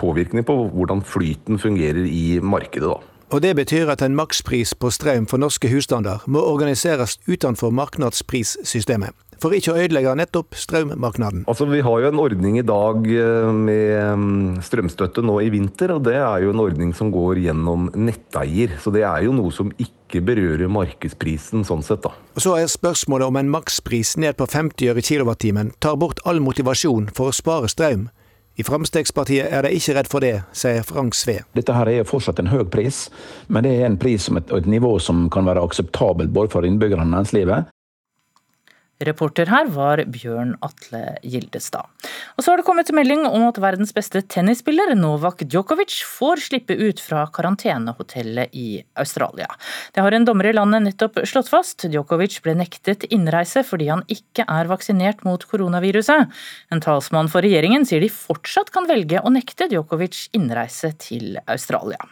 påvirkning 0.01 0.47
på 0.49 0.57
hvordan 0.73 1.05
flyten 1.07 1.61
fungerer 1.61 2.09
i 2.09 2.41
markedet. 2.43 2.89
da. 2.89 3.11
Og 3.31 3.43
Det 3.43 3.55
betyr 3.55 3.91
at 3.93 4.03
en 4.03 4.17
makspris 4.19 4.73
på 4.75 4.91
strøm 4.91 5.27
for 5.31 5.39
norske 5.39 5.69
husstander 5.71 6.25
må 6.27 6.43
organiseres 6.43 7.19
utenfor 7.31 7.71
markedsprissystemet. 7.71 9.15
for 9.41 9.55
ikke 9.57 9.73
å 9.73 9.79
ødelegge 9.81 10.13
nettopp 10.19 10.53
strømmarkedet. 10.53 11.47
Altså, 11.49 11.65
vi 11.71 11.81
har 11.81 12.03
jo 12.03 12.09
en 12.11 12.19
ordning 12.21 12.59
i 12.61 12.65
dag 12.67 13.07
eh, 13.09 13.47
med 13.57 14.19
mm, 14.21 14.59
strømstøtte 14.61 15.25
nå 15.25 15.39
i 15.41 15.49
vinter, 15.49 15.95
og 15.95 16.05
det 16.05 16.19
er 16.19 16.45
jo 16.45 16.51
en 16.53 16.61
ordning 16.61 16.93
som 16.93 17.09
går 17.15 17.41
gjennom 17.47 17.89
netteier. 17.97 18.77
Så 18.83 18.93
det 18.93 19.07
er 19.09 19.25
jo 19.25 19.33
noe 19.33 19.49
som 19.49 19.73
ikke 19.81 20.21
berører 20.21 20.69
markedsprisen 20.69 21.65
sånn 21.65 21.81
sett, 21.81 22.05
da. 22.05 22.13
Og 22.37 22.45
Så 22.45 22.59
er 22.59 22.69
spørsmålet 22.69 23.33
om 23.33 23.41
en 23.41 23.53
makspris 23.57 24.19
ned 24.21 24.37
på 24.37 24.45
50 24.45 24.93
øre 24.93 25.01
kilowattimen 25.01 25.73
tar 25.81 25.97
bort 25.97 26.21
all 26.29 26.45
motivasjon 26.45 27.09
for 27.17 27.33
å 27.33 27.37
spare 27.41 27.73
strøm. 27.73 28.11
I 28.61 28.65
Fremskrittspartiet 28.67 29.49
er 29.49 29.65
de 29.65 29.71
ikke 29.73 29.95
redd 29.97 30.09
for 30.13 30.21
det, 30.21 30.35
sier 30.53 30.85
Frank 30.85 31.15
Sve. 31.17 31.39
Dette 31.57 31.73
her 31.73 31.89
er 31.89 32.09
fortsatt 32.09 32.43
en 32.43 32.51
høy 32.53 32.67
pris, 32.69 33.07
men 33.49 33.65
det 33.65 33.73
er 33.79 33.87
en 33.89 33.97
pris 34.01 34.27
og 34.29 34.37
et, 34.43 34.53
et 34.59 34.69
nivå 34.69 34.99
som 35.01 35.29
kan 35.33 35.49
være 35.49 35.63
akseptabelt 35.65 36.35
både 36.35 36.53
for 36.53 36.69
innbyggerne 36.69 37.07
og 37.07 37.15
næringslivet. 37.15 37.71
Reporter 39.01 39.49
her 39.49 39.69
var 39.73 40.03
Bjørn 40.13 40.53
Atle 40.61 41.15
Gildestad. 41.25 41.89
Og 42.37 42.45
så 42.45 42.53
har 42.53 42.61
det 42.61 42.67
kommet 42.67 42.91
melding 42.93 43.23
om 43.25 43.47
at 43.47 43.61
verdens 43.63 43.95
beste 43.97 44.21
tennisspiller 44.29 44.93
Novak 44.99 45.41
Djokovic 45.47 46.03
får 46.05 46.43
slippe 46.45 46.77
ut 46.77 47.01
fra 47.01 47.23
karantenehotellet 47.33 48.53
i 48.53 48.83
Australia. 49.01 49.49
Det 49.95 50.05
har 50.05 50.13
en 50.13 50.27
dommer 50.29 50.51
i 50.51 50.53
landet 50.53 50.85
nettopp 50.85 51.23
slått 51.25 51.49
fast. 51.49 51.87
Djokovic 51.89 52.43
ble 52.45 52.59
nektet 52.61 53.07
innreise 53.09 53.65
fordi 53.65 53.89
han 53.89 54.05
ikke 54.13 54.45
er 54.45 54.69
vaksinert 54.69 55.25
mot 55.25 55.47
koronaviruset. 55.49 56.29
En 56.69 56.85
talsmann 56.85 57.31
for 57.33 57.47
regjeringen 57.47 57.89
sier 57.89 58.05
de 58.05 58.11
fortsatt 58.13 58.69
kan 58.75 58.89
velge 58.91 59.23
å 59.25 59.33
nekte 59.33 59.71
Djokovic 59.73 60.27
innreise 60.37 60.93
til 61.01 61.41
Australia. 61.47 62.05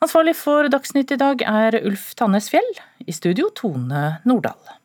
Ansvarlig 0.00 0.36
for 0.36 0.68
Dagsnytt 0.72 1.12
i 1.12 1.20
dag 1.20 1.42
er 1.44 1.80
Ulf 1.80 2.12
Tannes 2.20 2.52
Fjell. 2.52 2.70
I 3.04 3.16
studio 3.16 3.48
Tone 3.56 4.20
Nordahl. 4.28 4.79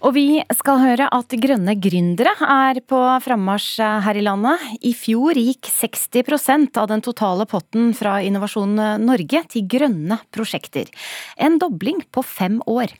Og 0.00 0.14
vi 0.16 0.40
skal 0.56 0.80
høre 0.80 1.06
at 1.12 1.34
grønne 1.42 1.74
gründere 1.76 2.32
er 2.40 2.78
på 2.88 2.98
frammarsj 3.20 3.82
her 4.06 4.16
i 4.16 4.22
landet. 4.24 4.62
I 4.80 4.94
fjor 4.96 5.36
gikk 5.36 5.68
60% 5.68 6.80
av 6.80 6.88
den 6.88 7.04
totale 7.04 7.44
potten 7.48 7.92
fra 7.96 8.16
Innovasjon 8.24 8.78
Norge 9.04 9.42
til 9.52 9.66
grønne 9.68 10.16
prosjekter. 10.32 10.88
En 11.36 11.60
dobling 11.60 12.00
på 12.08 12.24
fem 12.24 12.62
år. 12.64 12.96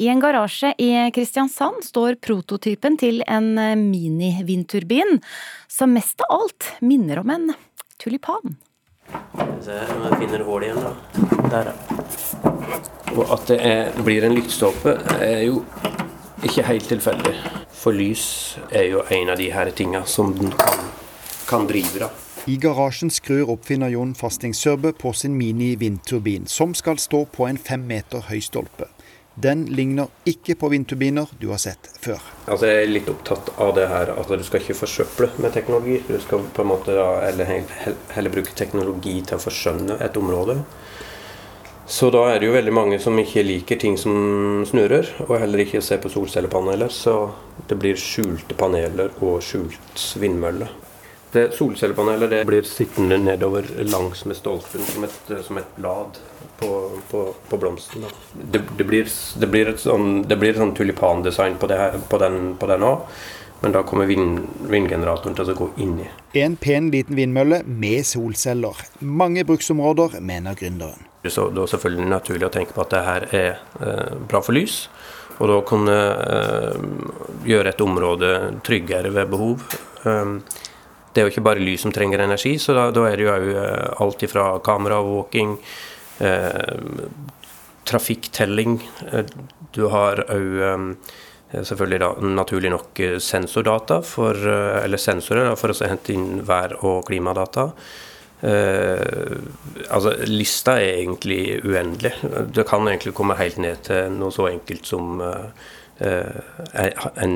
I 0.00 0.08
en 0.08 0.22
garasje 0.24 0.72
i 0.80 0.88
Kristiansand 1.12 1.84
står 1.84 2.16
prototypen 2.24 2.96
til 2.96 3.20
en 3.28 3.52
mini-vindturbin, 3.82 5.20
som 5.68 5.92
mest 5.92 6.24
av 6.24 6.38
alt 6.38 6.70
minner 6.80 7.20
om 7.20 7.34
en 7.34 7.52
tulipan. 8.00 8.56
Se 9.60 9.76
om 9.92 10.08
jeg 10.08 10.22
finner 10.24 10.48
hull 10.48 10.64
igjen, 10.64 10.80
da. 10.80 10.96
Der, 11.52 11.72
ja. 11.74 11.76
Og 13.18 13.36
at 13.36 13.48
det 13.50 13.60
er, 13.64 13.92
blir 14.04 14.24
en 14.24 14.36
lyktstolpe, 14.36 14.96
er 15.20 15.44
jo 15.48 15.62
ikke 16.44 16.66
helt 16.66 16.88
tilfeldig. 16.88 17.34
For 17.78 17.94
lys 17.94 18.58
er 18.70 18.88
jo 18.92 19.04
en 19.10 19.30
av 19.32 19.38
de 19.38 19.50
her 19.54 19.70
tinga 19.70 20.04
som 20.06 20.34
den 20.38 20.52
kan, 20.58 20.88
kan 21.48 21.66
drive. 21.70 21.98
da. 21.98 22.10
I 22.48 22.56
garasjen 22.56 23.10
skrur 23.12 23.50
oppfinner 23.52 23.92
Jon 23.92 24.14
Fasting 24.14 24.54
Sørbø 24.54 24.92
på 24.92 25.12
sin 25.12 25.34
mini-vindturbin, 25.36 26.46
som 26.46 26.74
skal 26.74 26.98
stå 26.98 27.24
på 27.24 27.46
en 27.46 27.58
fem 27.58 27.84
meter 27.86 28.24
høy 28.30 28.40
stolpe. 28.40 28.88
Den 29.38 29.66
ligner 29.70 30.08
ikke 30.26 30.56
på 30.58 30.70
vindturbiner 30.72 31.28
du 31.38 31.50
har 31.52 31.60
sett 31.62 31.90
før. 32.02 32.18
Altså 32.48 32.66
Jeg 32.66 32.82
er 32.82 32.90
litt 32.90 33.10
opptatt 33.12 33.52
av 33.60 33.74
det 33.76 33.84
her 33.86 34.10
at 34.16 34.32
du 34.32 34.42
skal 34.46 34.64
ikke 34.64 34.74
forsøple 34.80 35.28
med 35.38 35.52
teknologi. 35.54 36.00
Du 36.08 36.16
skal 36.24 36.42
på 36.54 36.64
en 36.64 36.70
måte 36.72 36.96
da, 36.96 37.20
eller 37.28 37.52
heller 38.16 38.34
bruke 38.34 38.56
teknologi 38.58 39.20
til 39.20 39.38
å 39.38 39.44
forskjønne 39.44 40.00
et 40.02 40.18
område. 40.18 40.58
Så 41.88 42.10
da 42.12 42.26
er 42.28 42.40
det 42.40 42.50
jo 42.50 42.52
veldig 42.52 42.72
mange 42.76 42.98
som 43.00 43.16
ikke 43.16 43.46
liker 43.46 43.78
ting 43.80 43.94
som 43.96 44.60
snurrer, 44.68 45.08
og 45.24 45.38
heller 45.40 45.62
ikke 45.64 45.80
ser 45.80 46.02
på 46.02 46.10
solcellepaneler. 46.12 46.92
Så 46.92 47.14
det 47.70 47.78
blir 47.80 47.96
skjulte 47.96 48.56
paneler 48.58 49.14
og 49.24 49.40
skjult 49.44 50.04
vindmølle. 50.20 50.68
Det 51.32 51.50
Solcellepanelet 51.56 52.30
det 52.32 52.44
blir 52.48 52.64
sittende 52.64 53.18
nedover 53.20 53.66
langs 53.88 54.24
med 54.24 54.36
stolpen 54.36 54.84
som 54.84 55.04
et, 55.04 55.32
som 55.44 55.58
et 55.60 55.74
blad 55.76 56.20
på, 56.60 56.70
på, 57.10 57.24
på 57.48 57.58
blomsten. 57.60 58.04
Det, 58.32 58.62
det, 58.78 58.84
blir, 58.84 59.08
det, 59.40 59.50
blir, 59.52 59.72
et 59.72 59.80
sånn, 59.80 60.22
det 60.28 60.38
blir 60.40 60.56
sånn 60.56 60.72
tulipandesign 60.76 61.58
på, 61.60 61.68
her, 61.72 62.00
på 62.08 62.20
den 62.20 62.88
òg. 62.88 63.04
Men 63.60 63.74
da 63.74 63.82
kommer 63.82 64.06
vind, 64.06 64.44
vindgeneratoren 64.70 65.36
til 65.36 65.52
å 65.52 65.58
gå 65.58 65.72
inn 65.82 65.98
i. 66.04 66.08
En 66.38 66.56
pen 66.56 66.92
liten 66.94 67.16
vindmølle 67.18 67.64
med 67.66 68.06
solceller. 68.06 68.84
Mange 69.00 69.44
bruksområder, 69.48 70.20
mener 70.20 70.56
gründeren. 70.56 71.07
Så 71.26 71.48
det 71.50 71.62
er 71.62 71.70
selvfølgelig 71.72 72.08
naturlig 72.08 72.46
å 72.46 72.52
tenke 72.54 72.74
på 72.76 72.84
at 72.84 72.94
det 72.94 73.02
her 73.04 73.26
er 73.34 73.50
eh, 73.82 74.14
bra 74.30 74.40
for 74.44 74.56
lys. 74.56 74.86
Og 75.38 75.50
da 75.50 75.58
kunne 75.66 75.96
eh, 75.96 76.86
gjøre 77.46 77.74
et 77.74 77.84
område 77.84 78.32
tryggere 78.66 79.12
ved 79.14 79.30
behov. 79.30 79.62
Um, 80.04 80.40
det 81.12 81.22
er 81.22 81.26
jo 81.26 81.32
ikke 81.32 81.46
bare 81.48 81.62
lys 81.62 81.82
som 81.82 81.92
trenger 81.94 82.22
energi, 82.22 82.54
så 82.62 82.74
da, 82.76 82.88
da 82.94 83.08
er 83.08 83.18
det 83.18 83.26
jo 83.26 83.34
òg 83.34 83.48
eh, 83.50 83.86
alt 84.04 84.24
ifra 84.26 84.48
kameraovervåking, 84.64 85.56
eh, 86.26 87.06
trafikktelling. 87.88 88.78
Eh, 89.10 89.32
du 89.74 89.86
har 89.92 90.22
òg 90.30 90.94
Eh, 91.50 91.62
selvfølgelig 91.64 92.00
da 92.02 92.10
naturlig 92.20 92.70
nok 92.72 93.00
eh, 93.00 93.16
sensordata, 93.24 94.02
for, 94.04 94.36
eh, 94.36 94.84
eller 94.84 95.00
sensorer, 95.00 95.54
for 95.56 95.72
å 95.72 95.88
hente 95.88 96.12
inn 96.12 96.42
vær- 96.44 96.76
og 96.84 97.06
klimadata. 97.08 97.70
Eh, 98.40 99.38
altså, 99.90 100.12
lista 100.30 100.76
er 100.78 101.00
egentlig 101.00 101.58
uendelig. 101.64 102.12
Det 102.54 102.66
kan 102.68 102.86
egentlig 102.86 103.14
komme 103.16 103.38
helt 103.38 103.58
ned 103.62 103.82
til 103.88 104.12
noe 104.14 104.34
så 104.34 104.46
enkelt 104.52 104.86
som 104.86 105.18
eh, 105.22 106.36
en, 107.18 107.34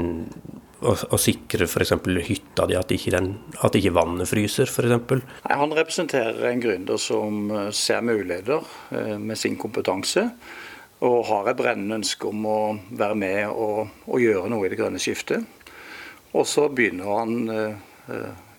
å, 0.79 0.95
å 0.95 1.19
sikre 1.19 1.67
f.eks. 1.67 1.97
hytta 2.29 2.69
di, 2.71 2.77
at 2.79 2.95
ikke, 2.95 3.15
den, 3.17 3.33
at 3.67 3.79
ikke 3.79 3.95
vannet 3.97 4.31
fryser 4.31 4.71
f.eks. 4.71 5.25
Han 5.51 5.75
representerer 5.75 6.53
en 6.53 6.63
gründer 6.63 7.03
som 7.03 7.51
ser 7.75 8.05
muligheter 8.07 9.19
med 9.19 9.41
sin 9.41 9.59
kompetanse 9.59 10.29
og 11.03 11.25
har 11.27 11.51
et 11.51 11.59
brennende 11.59 11.99
ønske 11.99 12.29
om 12.31 12.45
å 12.47 12.61
være 12.95 13.19
med 13.19 13.41
og, 13.51 13.91
og 14.07 14.23
gjøre 14.23 14.53
noe 14.53 14.69
i 14.69 14.71
det 14.71 14.79
grønne 14.79 15.03
skiftet. 15.03 15.43
Og 16.31 16.47
så 16.47 16.69
begynner 16.71 17.11
han 17.11 17.33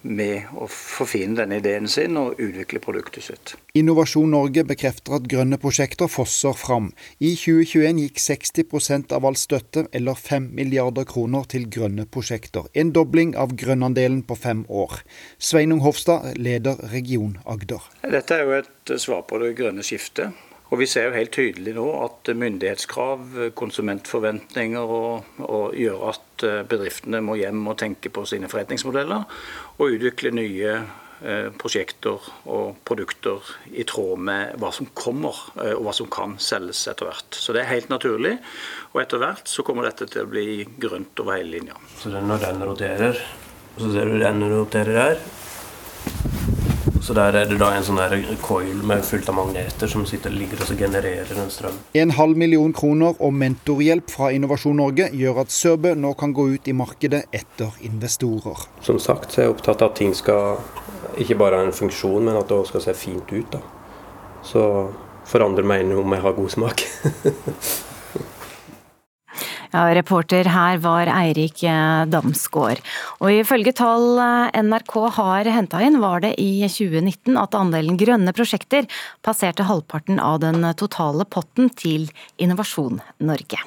med 0.04 0.52
å 0.60 0.68
forfine 0.70 1.38
denne 1.38 1.58
ideen 1.62 1.88
sin 1.90 2.18
og 2.20 2.40
utvikle 2.42 2.82
produktet 2.84 3.26
sitt. 3.26 3.54
Innovasjon 3.78 4.32
Norge 4.34 4.66
bekrefter 4.68 5.18
at 5.18 5.28
grønne 5.32 5.60
prosjekter 5.62 6.12
fosser 6.12 6.56
fram. 6.58 6.92
I 7.24 7.34
2021 7.40 8.02
gikk 8.04 8.22
60% 8.22 9.16
av 9.16 9.28
all 9.28 9.40
støtte, 9.40 9.88
eller 9.96 10.20
5 10.20 10.52
milliarder 10.58 11.08
kroner, 11.10 11.48
til 11.50 11.70
grønne 11.72 12.06
prosjekter. 12.06 12.68
En 12.76 12.94
dobling 12.96 13.34
av 13.40 13.56
grønnandelen 13.60 14.24
på 14.28 14.38
fem 14.40 14.66
år. 14.70 15.00
Sveinung 15.40 15.84
Hofstad 15.86 16.34
leder 16.38 16.80
Region 16.94 17.38
Agder. 17.46 17.88
Dette 18.04 18.38
er 18.38 18.44
jo 18.46 18.58
et 18.60 18.98
svar 19.02 19.24
på 19.30 19.40
det 19.42 19.56
grønne 19.58 19.86
skiftet. 19.86 20.36
Og 20.74 20.80
Vi 20.82 20.88
ser 20.90 21.06
jo 21.06 21.14
helt 21.14 21.36
tydelig 21.36 21.76
nå 21.78 21.86
at 22.02 22.32
myndighetskrav, 22.34 23.36
konsumentforventninger 23.54 24.94
og, 24.98 25.28
og 25.46 25.76
gjør 25.78 26.08
at 26.10 26.46
eh, 26.48 26.64
bedriftene 26.66 27.20
må 27.22 27.36
hjem 27.38 27.62
og 27.70 27.78
tenke 27.78 28.10
på 28.10 28.24
sine 28.26 28.50
forretningsmodeller 28.50 29.28
og 29.78 29.84
utvikle 29.86 30.32
nye 30.34 30.72
eh, 30.74 31.52
prosjekter 31.62 32.26
og 32.50 32.80
produkter 32.90 33.54
i 33.70 33.86
tråd 33.86 34.26
med 34.26 34.58
hva 34.64 34.74
som 34.74 34.90
kommer 34.98 35.38
eh, 35.62 35.76
og 35.76 35.86
hva 35.86 35.94
som 36.00 36.10
kan 36.10 36.34
selges 36.42 36.82
etter 36.90 37.12
hvert. 37.12 37.38
Så 37.38 37.54
det 37.54 37.62
er 37.62 37.74
helt 37.76 37.94
naturlig. 37.94 38.40
Og 38.96 39.04
etter 39.06 39.22
hvert 39.22 39.46
så 39.54 39.62
kommer 39.68 39.86
dette 39.86 40.10
til 40.10 40.26
å 40.26 40.32
bli 40.34 40.64
grønt 40.82 41.22
over 41.22 41.38
hele 41.38 41.60
linja. 41.60 41.78
Så 42.02 42.10
når 42.18 42.48
den 42.48 42.66
roterer, 42.66 43.22
så 43.78 43.94
ser 43.94 44.10
du 44.10 44.18
den 44.26 44.48
roterer 44.58 45.04
her, 45.04 45.26
så 47.02 47.14
der 47.16 47.36
er 47.40 47.48
det 47.48 47.60
da 47.62 47.70
en 47.76 47.86
sånn 47.86 48.00
der 48.00 48.16
coil 48.44 48.82
med 48.88 49.04
fullt 49.08 49.30
av 49.32 49.38
magneter 49.38 49.90
som 49.92 50.06
sitter 50.08 50.34
ligger 50.34 50.64
og 50.64 50.80
genererer 50.80 51.40
en 51.40 51.52
strøm. 51.52 51.78
En 52.00 52.16
halv 52.18 52.40
million 52.40 52.74
kroner 52.76 53.20
og 53.24 53.36
mentorhjelp 53.40 54.12
fra 54.12 54.32
Innovasjon 54.36 54.78
Norge 54.80 55.10
gjør 55.16 55.44
at 55.44 55.54
Sørbø 55.54 55.94
nå 56.00 56.14
kan 56.20 56.36
gå 56.36 56.48
ut 56.56 56.68
i 56.68 56.76
markedet 56.76 57.24
etter 57.32 57.78
investorer. 57.88 58.68
Som 58.84 59.00
sagt 59.00 59.32
så 59.32 59.42
er 59.42 59.50
jeg 59.50 59.56
opptatt 59.56 59.84
av 59.84 59.94
at 59.94 60.02
ting 60.02 60.14
skal 60.18 60.60
ikke 61.20 61.38
bare 61.40 61.62
ha 61.62 61.68
en 61.68 61.76
funksjon, 61.76 62.24
men 62.26 62.38
at 62.40 62.50
det 62.50 62.58
også 62.58 62.76
skal 62.78 62.86
se 62.88 63.00
fint 63.06 63.34
ut. 63.34 63.58
da. 63.58 63.64
Så 64.44 64.68
for 65.26 65.46
andre 65.46 65.64
mener 65.64 66.00
om 66.00 66.14
jeg 66.14 66.22
har 66.22 66.38
god 66.38 66.50
smak. 66.52 66.86
Ja, 69.74 69.88
reporter 69.98 70.46
her 70.54 70.78
var 70.84 71.10
Eirik 71.10 71.64
eh, 71.66 72.06
Damsgaard. 72.14 72.84
Og 73.26 73.34
ifølge 73.34 73.74
tall 73.74 74.20
eh, 74.22 74.60
NRK 74.62 74.94
har 75.18 75.50
henta 75.50 75.82
inn, 75.82 75.98
var 76.04 76.22
det 76.22 76.36
i 76.38 76.62
2019 76.62 77.40
at 77.42 77.58
andelen 77.58 77.98
grønne 77.98 78.36
prosjekter 78.38 78.86
passerte 79.26 79.66
halvparten 79.66 80.22
av 80.22 80.44
den 80.46 80.62
totale 80.78 81.26
potten 81.26 81.74
til 81.74 82.12
Innovasjon 82.38 83.02
Norge. 83.26 83.66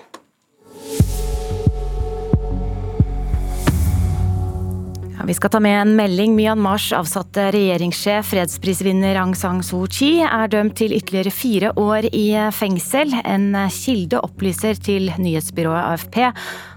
Ja, 5.19 5.25
vi 5.25 5.35
skal 5.35 5.51
ta 5.51 5.61
med 5.61 5.81
en 5.81 5.95
melding. 5.97 6.35
Myanmars 6.37 6.91
avsatte 6.93 7.47
regjeringssjef, 7.55 8.27
fredsprisvinner 8.35 9.17
Aung 9.17 9.33
San 9.35 9.63
Suu 9.65 9.87
Kyi, 9.89 10.21
er 10.27 10.51
dømt 10.53 10.77
til 10.77 10.93
ytterligere 10.93 11.33
fire 11.33 11.71
år 11.81 12.11
i 12.13 12.27
fengsel. 12.53 13.15
En 13.25 13.57
kilde 13.73 14.21
opplyser 14.21 14.77
til 14.77 15.09
nyhetsbyrået 15.17 15.95
AFP 15.95 16.19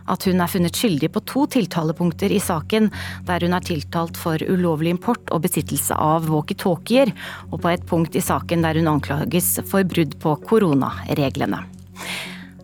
at 0.09 0.25
hun 0.25 0.39
er 0.39 0.49
funnet 0.49 0.79
skyldig 0.79 1.11
på 1.13 1.23
to 1.27 1.43
tiltalepunkter 1.57 2.31
i 2.31 2.39
saken, 2.41 2.87
der 3.27 3.43
hun 3.45 3.57
er 3.57 3.67
tiltalt 3.67 4.17
for 4.17 4.39
ulovlig 4.47 4.95
import 4.95 5.35
og 5.35 5.43
besittelse 5.43 5.99
av 5.99 6.31
walkietalkier, 6.31 7.11
og 7.51 7.59
på 7.59 7.73
et 7.73 7.85
punkt 7.91 8.15
i 8.15 8.23
saken 8.23 8.63
der 8.65 8.79
hun 8.79 8.89
anklages 8.95 9.57
for 9.67 9.83
brudd 9.83 10.15
på 10.23 10.39
koronareglene. 10.47 11.65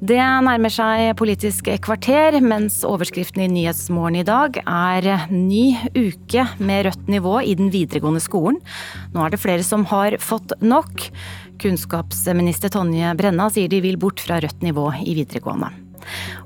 Det 0.06 0.20
nærmer 0.20 0.70
seg 0.70 1.16
Politisk 1.18 1.70
kvarter, 1.82 2.36
mens 2.44 2.82
overskriften 2.86 3.42
i 3.42 3.48
Nyhetsmorgen 3.50 4.20
i 4.20 4.26
dag 4.28 4.60
er 4.62 5.06
ny 5.32 5.72
uke 5.96 6.44
med 6.60 6.84
rødt 6.86 7.08
nivå 7.10 7.40
i 7.42 7.56
den 7.58 7.72
videregående 7.74 8.22
skolen. 8.22 8.60
Nå 9.16 9.24
er 9.24 9.34
det 9.34 9.40
flere 9.42 9.66
som 9.66 9.86
har 9.90 10.18
fått 10.22 10.54
nok. 10.62 11.08
Kunnskapsminister 11.64 12.70
Tonje 12.76 13.16
Brenna 13.18 13.48
sier 13.50 13.72
de 13.72 13.80
vil 13.82 13.98
bort 13.98 14.22
fra 14.22 14.38
rødt 14.44 14.62
nivå 14.68 14.92
i 15.00 15.16
videregående. 15.18 15.72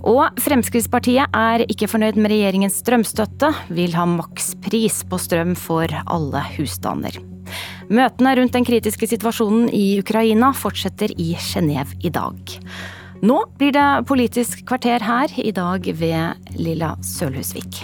Og 0.07 0.39
Fremskrittspartiet 0.39 1.35
er 1.35 1.65
ikke 1.67 1.89
fornøyd 1.91 2.21
med 2.21 2.31
regjeringens 2.31 2.79
strømstøtte, 2.79 3.51
vil 3.75 3.97
ha 3.97 4.05
makspris 4.07 5.01
på 5.09 5.19
strøm 5.19 5.51
for 5.59 5.91
alle 6.05 6.45
husstander. 6.53 7.19
Møtene 7.89 8.37
rundt 8.39 8.55
den 8.55 8.63
kritiske 8.63 9.09
situasjonen 9.09 9.67
i 9.73 9.99
Ukraina 9.99 10.53
fortsetter 10.55 11.11
i 11.17 11.33
Genéve 11.49 11.97
i 12.05 12.13
dag. 12.13 12.55
Nå 13.19 13.35
blir 13.59 13.73
det 13.75 14.05
Politisk 14.07 14.61
kvarter 14.63 15.03
her, 15.03 15.31
i 15.35 15.51
dag 15.51 15.83
ved 15.99 16.53
Lilla 16.55 16.93
Sølhusvik. 17.03 17.81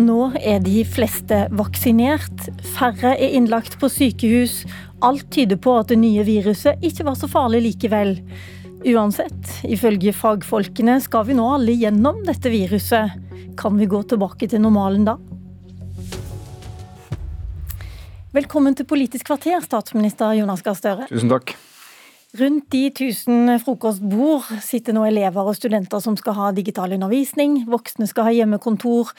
Nå 0.00 0.30
er 0.40 0.62
de 0.64 0.86
fleste 0.88 1.42
vaksinert, 1.52 2.48
færre 2.78 3.12
er 3.12 3.36
innlagt 3.36 3.76
på 3.76 3.92
sykehus. 3.92 4.62
Alt 5.04 5.28
tyder 5.36 5.60
på 5.60 5.76
at 5.82 5.92
det 5.92 6.00
nye 6.00 6.24
viruset 6.24 6.80
ikke 6.80 7.04
var 7.10 7.20
så 7.20 7.28
farlig 7.28 7.60
likevel. 7.68 8.16
Uansett, 8.80 9.58
ifølge 9.68 10.12
fagfolkene 10.16 10.94
skal 11.04 11.26
vi 11.28 11.34
nå 11.36 11.44
alle 11.52 11.74
gjennom 11.76 12.22
dette 12.24 12.48
viruset. 12.48 13.12
Kan 13.60 13.76
vi 13.76 13.88
gå 13.90 14.00
tilbake 14.08 14.48
til 14.48 14.62
normalen 14.64 15.04
da? 15.04 15.18
Velkommen 18.32 18.76
til 18.78 18.86
Politisk 18.88 19.26
kvarter, 19.28 19.58
statsminister 19.60 20.32
Jonas 20.38 20.64
Gahr 20.64 20.78
Støre. 20.78 21.10
Tusen 21.10 21.28
takk. 21.28 21.52
Rundt 22.40 22.70
de 22.72 22.84
tusen 22.94 23.50
frokostbord 23.60 24.48
sitter 24.64 24.94
nå 24.96 25.02
elever 25.08 25.50
og 25.50 25.58
studenter 25.58 26.00
som 26.00 26.16
skal 26.16 26.38
ha 26.38 26.50
digital 26.56 26.94
undervisning. 26.96 27.64
Voksne 27.68 28.06
skal 28.08 28.30
ha 28.30 28.32
hjemmekontor, 28.32 29.10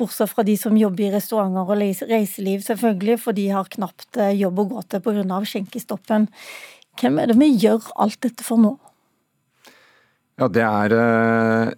bortsett 0.00 0.32
fra 0.32 0.42
de 0.48 0.56
som 0.58 0.74
jobber 0.80 1.06
i 1.06 1.12
restauranter 1.12 1.68
og 1.68 2.08
reiseliv, 2.10 2.64
selvfølgelig, 2.66 3.20
for 3.20 3.36
de 3.36 3.50
har 3.52 3.70
knapt 3.76 4.18
eh, 4.18 4.34
jobb 4.40 4.64
å 4.64 4.66
gå 4.72 4.86
til 4.88 5.04
pga. 5.04 5.44
skjenkestoppen. 5.52 6.26
Hvem 6.98 7.20
er 7.20 7.30
det 7.30 7.38
vi 7.38 7.52
gjør 7.52 7.92
alt 8.00 8.18
dette 8.24 8.46
for 8.46 8.58
nå? 8.58 8.74
Ja, 10.40 10.48
det 10.50 10.64
er 10.66 10.94
eh, 10.98 11.68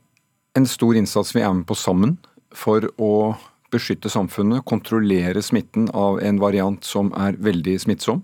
en 0.56 0.68
stor 0.68 0.96
innsats 0.96 1.34
vi 1.36 1.42
er 1.44 1.52
med 1.52 1.66
på 1.68 1.76
sammen 1.76 2.16
for 2.56 2.86
å 2.96 3.34
beskytte 3.74 4.08
samfunnet, 4.08 4.64
kontrollere 4.64 5.42
smitten 5.44 5.90
av 5.92 6.22
en 6.24 6.38
variant 6.40 6.80
som 6.86 7.10
er 7.18 7.36
veldig 7.42 7.76
smittsom. 7.82 8.22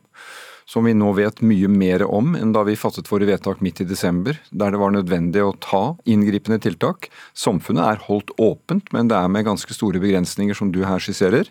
Som 0.64 0.86
vi 0.86 0.94
nå 0.96 1.10
vet 1.18 1.42
mye 1.44 1.68
mer 1.68 2.04
om 2.06 2.32
enn 2.38 2.54
da 2.54 2.62
vi 2.64 2.78
fattet 2.78 3.10
våre 3.10 3.26
vedtak 3.28 3.60
midt 3.60 3.82
i 3.82 3.88
desember, 3.88 4.38
der 4.48 4.72
det 4.72 4.80
var 4.80 4.94
nødvendig 4.94 5.42
å 5.44 5.56
ta 5.60 5.82
inngripende 6.08 6.62
tiltak. 6.62 7.10
Samfunnet 7.36 7.84
er 7.84 8.04
holdt 8.06 8.32
åpent, 8.40 8.88
men 8.94 9.10
det 9.10 9.18
er 9.18 9.28
med 9.28 9.50
ganske 9.50 9.76
store 9.76 10.00
begrensninger, 10.00 10.56
som 10.56 10.72
du 10.72 10.80
her 10.86 11.02
skisserer. 11.02 11.50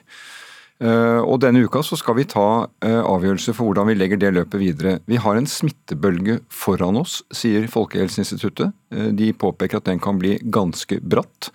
Eh, 0.82 1.22
og 1.22 1.38
denne 1.44 1.62
uka 1.62 1.84
så 1.86 1.98
skal 2.00 2.16
vi 2.18 2.26
ta 2.30 2.66
eh, 2.82 3.02
avgjørelser 3.06 3.54
for 3.54 3.70
hvordan 3.70 3.92
vi 3.92 3.98
legger 4.00 4.18
det 4.22 4.32
løpet 4.34 4.62
videre. 4.62 4.96
Vi 5.06 5.20
har 5.22 5.38
en 5.38 5.50
smittebølge 5.50 6.40
foran 6.50 6.98
oss, 6.98 7.20
sier 7.30 7.68
Folkehelseinstituttet. 7.70 8.74
Eh, 8.90 9.12
de 9.14 9.30
påpeker 9.38 9.78
at 9.78 9.92
den 9.92 10.02
kan 10.02 10.18
bli 10.22 10.40
ganske 10.42 10.98
bratt. 11.06 11.52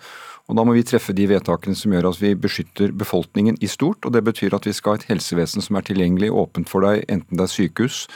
Og 0.47 0.55
Da 0.55 0.63
må 0.63 0.77
vi 0.77 0.85
treffe 0.87 1.11
de 1.11 1.25
vedtakene 1.27 1.75
som 1.75 1.91
gjør 1.91 2.07
at 2.13 2.21
vi 2.23 2.31
beskytter 2.39 2.95
befolkningen 2.95 3.59
i 3.59 3.67
stort. 3.67 4.05
og 4.05 4.15
Det 4.15 4.23
betyr 4.23 4.55
at 4.55 4.63
vi 4.63 4.71
skal 4.71 4.95
ha 4.95 5.01
et 5.01 5.09
helsevesen 5.11 5.61
som 5.61 5.75
er 5.75 5.83
tilgjengelig, 5.83 6.31
åpent 6.31 6.71
for 6.71 6.87
deg, 6.87 7.03
enten 7.11 7.35
det 7.35 7.43
er 7.43 7.51
sykehus, 7.51 8.07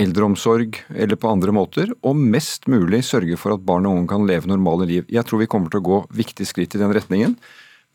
eldreomsorg 0.00 0.80
eller 0.94 1.20
på 1.20 1.28
andre 1.28 1.52
måter. 1.52 1.92
Og 2.00 2.16
mest 2.16 2.64
mulig 2.72 3.04
sørge 3.04 3.36
for 3.36 3.52
at 3.52 3.66
barn 3.68 3.84
og 3.84 3.98
unge 3.98 4.08
kan 4.08 4.24
leve 4.24 4.48
normale 4.48 4.88
liv. 4.88 5.04
Jeg 5.12 5.28
tror 5.28 5.44
vi 5.44 5.50
kommer 5.50 5.68
til 5.68 5.84
å 5.84 5.88
gå 5.90 6.04
viktige 6.08 6.48
skritt 6.48 6.72
i 6.72 6.80
den 6.80 6.94
retningen. 6.96 7.36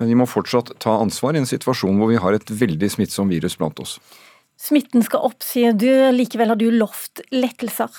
Men 0.02 0.10
vi 0.10 0.18
må 0.18 0.28
fortsatt 0.30 0.74
ta 0.84 0.98
ansvar 1.02 1.36
i 1.36 1.44
en 1.44 1.50
situasjon 1.50 2.00
hvor 2.02 2.10
vi 2.12 2.22
har 2.22 2.36
et 2.36 2.50
veldig 2.64 2.90
smittsom 2.96 3.30
virus 3.32 3.60
blant 3.60 3.80
oss. 3.84 4.00
Smitten 4.60 5.04
skal 5.06 5.26
opp, 5.28 5.42
sier 5.46 5.74
du. 5.76 5.90
Likevel 6.14 6.54
har 6.54 6.60
du 6.60 6.70
lovt 6.74 7.24
lettelser. 7.34 7.92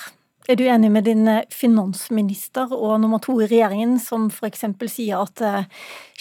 Er 0.45 0.59
du 0.59 0.65
enig 0.69 0.91
med 0.93 1.07
din 1.07 1.25
eh, 1.27 1.45
finansminister 1.49 2.69
og 2.75 2.99
nummer 3.01 3.21
to 3.23 3.33
i 3.41 3.47
regjeringen, 3.49 3.95
som 4.01 4.27
f.eks. 4.29 4.67
sier 4.93 5.23
at 5.23 5.41
eh, 5.41 5.65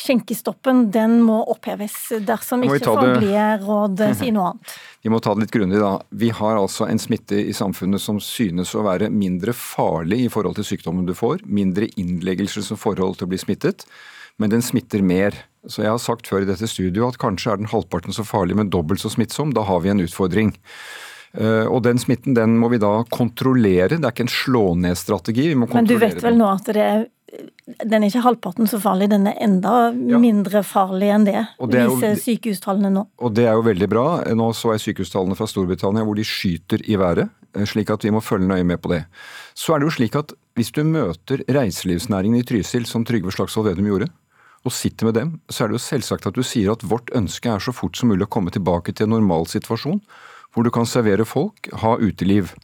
skjenkestoppen 0.01 0.87
den 0.95 1.19
må 1.27 1.43
oppheves 1.53 1.97
dersom 2.25 2.65
ikke 2.65 2.95
faglige 2.97 3.45
råd 3.67 4.01
mhm. 4.01 4.17
sier 4.17 4.37
noe 4.37 4.55
annet? 4.55 4.77
Vi 5.05 5.13
må 5.13 5.21
ta 5.21 5.35
det 5.37 5.45
litt 5.45 5.53
grundig, 5.53 5.83
da. 5.83 5.99
Vi 6.17 6.31
har 6.33 6.57
altså 6.57 6.89
en 6.89 7.03
smitte 7.03 7.37
i 7.37 7.53
samfunnet 7.53 8.01
som 8.01 8.17
synes 8.23 8.73
å 8.73 8.87
være 8.87 9.11
mindre 9.13 9.53
farlig 9.53 10.23
i 10.25 10.33
forhold 10.33 10.57
til 10.57 10.71
sykdommen 10.73 11.05
du 11.05 11.13
får, 11.19 11.45
mindre 11.45 11.91
innleggelser 12.01 12.65
som 12.65 12.81
forhold 12.81 13.19
til 13.21 13.29
å 13.29 13.35
bli 13.35 13.43
smittet, 13.43 13.85
men 14.39 14.53
den 14.53 14.65
smitter 14.65 15.03
mer. 15.05 15.37
Så 15.71 15.85
jeg 15.85 15.95
har 15.95 16.03
sagt 16.03 16.29
før 16.29 16.45
i 16.45 16.49
dette 16.49 16.69
studioet 16.69 17.15
at 17.15 17.23
kanskje 17.23 17.55
er 17.55 17.61
den 17.61 17.71
halvparten 17.71 18.13
så 18.13 18.27
farlig, 18.27 18.57
men 18.59 18.73
dobbelt 18.73 19.01
så 19.01 19.13
smittsom. 19.13 19.55
Da 19.57 19.65
har 19.65 19.81
vi 19.85 19.93
en 19.93 20.05
utfordring. 20.05 20.53
Eh, 21.35 21.65
og 21.67 21.83
den 21.87 21.99
smitten 21.99 22.37
den 22.37 22.59
må 22.61 22.69
vi 22.73 22.83
da 22.83 22.99
kontrollere. 23.15 23.97
Det 23.97 24.05
er 24.05 24.13
ikke 24.13 24.29
en 24.29 24.37
slå-ned-strategi. 24.37 25.51
Men 25.59 25.89
du 25.89 25.97
vet 25.99 26.21
vel 26.23 26.39
nå 26.39 26.51
at 26.53 26.71
det 26.71 26.85
er 26.85 27.05
den 27.65 28.05
er 28.05 28.11
ikke 28.11 28.23
halvparten 28.23 28.69
så 28.71 28.79
farlig, 28.79 29.09
den 29.11 29.27
er 29.27 29.39
enda 29.43 29.89
ja. 29.91 30.19
mindre 30.23 30.61
farlig 30.67 31.09
enn 31.11 31.25
det, 31.27 31.41
det 31.73 31.87
viser 31.91 32.19
sykehustallene 32.21 32.93
nå. 32.95 33.07
Og 33.25 33.35
Det 33.35 33.49
er 33.49 33.57
jo 33.57 33.65
veldig 33.67 33.89
bra. 33.91 34.05
Nå 34.37 34.51
så 34.55 34.75
jeg 34.75 34.85
sykehustallene 34.85 35.35
fra 35.39 35.49
Storbritannia 35.51 36.05
hvor 36.07 36.19
de 36.19 36.27
skyter 36.29 36.85
i 36.87 36.99
været, 37.01 37.33
eh, 37.57 37.67
slik 37.67 37.91
at 37.91 38.07
vi 38.07 38.13
må 38.15 38.23
følge 38.23 38.47
nøye 38.51 38.67
med 38.69 38.83
på 38.85 38.93
det. 38.93 39.05
Så 39.59 39.75
er 39.75 39.83
det 39.83 39.91
jo 39.91 39.97
slik 39.97 40.19
at 40.21 40.37
hvis 40.55 40.71
du 40.75 40.85
møter 40.87 41.43
reiselivsnæringen 41.51 42.39
i 42.39 42.47
Trysil, 42.47 42.87
som 42.87 43.07
Trygve 43.09 43.35
Slagsvold 43.35 43.73
Vedum 43.73 43.89
gjorde, 43.91 44.13
og 44.65 44.73
sitter 44.73 45.09
med 45.09 45.17
dem, 45.19 45.33
så 45.53 45.65
er 45.65 45.71
det 45.71 45.79
jo 45.79 45.85
selvsagt 45.85 46.27
at 46.29 46.37
du 46.37 46.43
sier 46.47 46.73
at 46.73 46.85
vårt 46.89 47.13
ønske 47.17 47.51
er 47.53 47.61
så 47.61 47.75
fort 47.77 47.99
som 47.99 48.11
mulig 48.13 48.27
å 48.27 48.33
komme 48.33 48.53
tilbake 48.55 48.95
til 48.95 49.09
en 49.09 49.17
normal 49.19 49.47
situasjon, 49.51 50.01
hvor 50.55 50.65
du 50.65 50.71
kan 50.73 50.89
servere 50.89 51.27
folk, 51.29 51.69
ha 51.83 51.97
uteliv. 52.01 52.55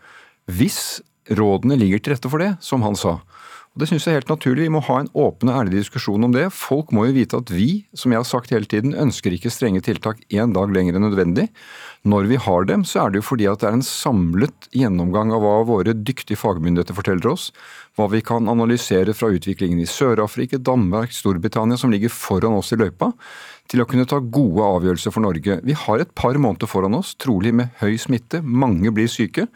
Hvis 0.48 1.02
rådene 1.36 1.76
ligger 1.78 2.00
til 2.00 2.14
rette 2.14 2.30
for 2.32 2.42
det, 2.42 2.54
som 2.64 2.82
han 2.86 2.96
sa. 2.98 3.18
Og 3.70 3.84
Det 3.84 3.86
synes 3.86 4.02
jeg 4.02 4.16
er 4.16 4.18
helt 4.18 4.32
naturlig. 4.32 4.64
Vi 4.66 4.72
må 4.74 4.80
ha 4.82 4.96
en 4.98 5.08
åpen 5.14 5.50
og 5.52 5.60
ærlig 5.60 5.76
diskusjon 5.76 6.26
om 6.26 6.32
det. 6.34 6.48
Folk 6.50 6.88
må 6.90 7.04
jo 7.06 7.14
vite 7.14 7.38
at 7.38 7.52
vi, 7.54 7.84
som 7.94 8.10
jeg 8.10 8.18
har 8.18 8.26
sagt 8.26 8.50
hele 8.50 8.66
tiden, 8.66 8.96
ønsker 8.98 9.30
ikke 9.30 9.52
strenge 9.54 9.78
tiltak 9.86 10.18
én 10.26 10.50
dag 10.56 10.72
lenger 10.74 10.96
enn 10.98 11.04
nødvendig. 11.06 11.44
Når 12.02 12.26
vi 12.32 12.40
har 12.42 12.66
dem, 12.66 12.82
så 12.82 13.04
er 13.04 13.12
det 13.12 13.20
jo 13.20 13.28
fordi 13.28 13.46
at 13.46 13.62
det 13.62 13.68
er 13.68 13.76
en 13.78 13.86
samlet 13.86 14.66
gjennomgang 14.74 15.30
av 15.36 15.44
hva 15.44 15.52
våre 15.68 15.94
dyktige 15.94 16.40
fagmyndigheter 16.40 16.98
forteller 16.98 17.30
oss. 17.30 17.52
Hva 17.94 18.08
vi 18.10 18.24
kan 18.26 18.50
analysere 18.50 19.14
fra 19.14 19.30
utviklingen 19.30 19.78
i 19.78 19.86
Sør-Afrika, 19.86 20.58
Danmark, 20.58 21.14
Storbritannia, 21.14 21.78
som 21.78 21.94
ligger 21.94 22.10
foran 22.10 22.58
oss 22.58 22.72
i 22.74 22.80
løypa 22.80 23.12
til 23.70 23.84
å 23.84 23.86
kunne 23.86 24.08
ta 24.10 24.18
gode 24.18 24.66
avgjørelser 24.66 25.14
for 25.14 25.22
Norge. 25.22 25.60
Vi 25.62 25.78
har 25.86 26.02
et 26.02 26.10
par 26.18 26.34
måneder 26.34 26.66
foran 26.66 26.98
oss, 26.98 27.14
trolig 27.14 27.54
med 27.54 27.70
høy 27.78 27.94
smitte. 28.02 28.42
Mange 28.42 28.90
blir 28.90 29.06
syke. 29.06 29.46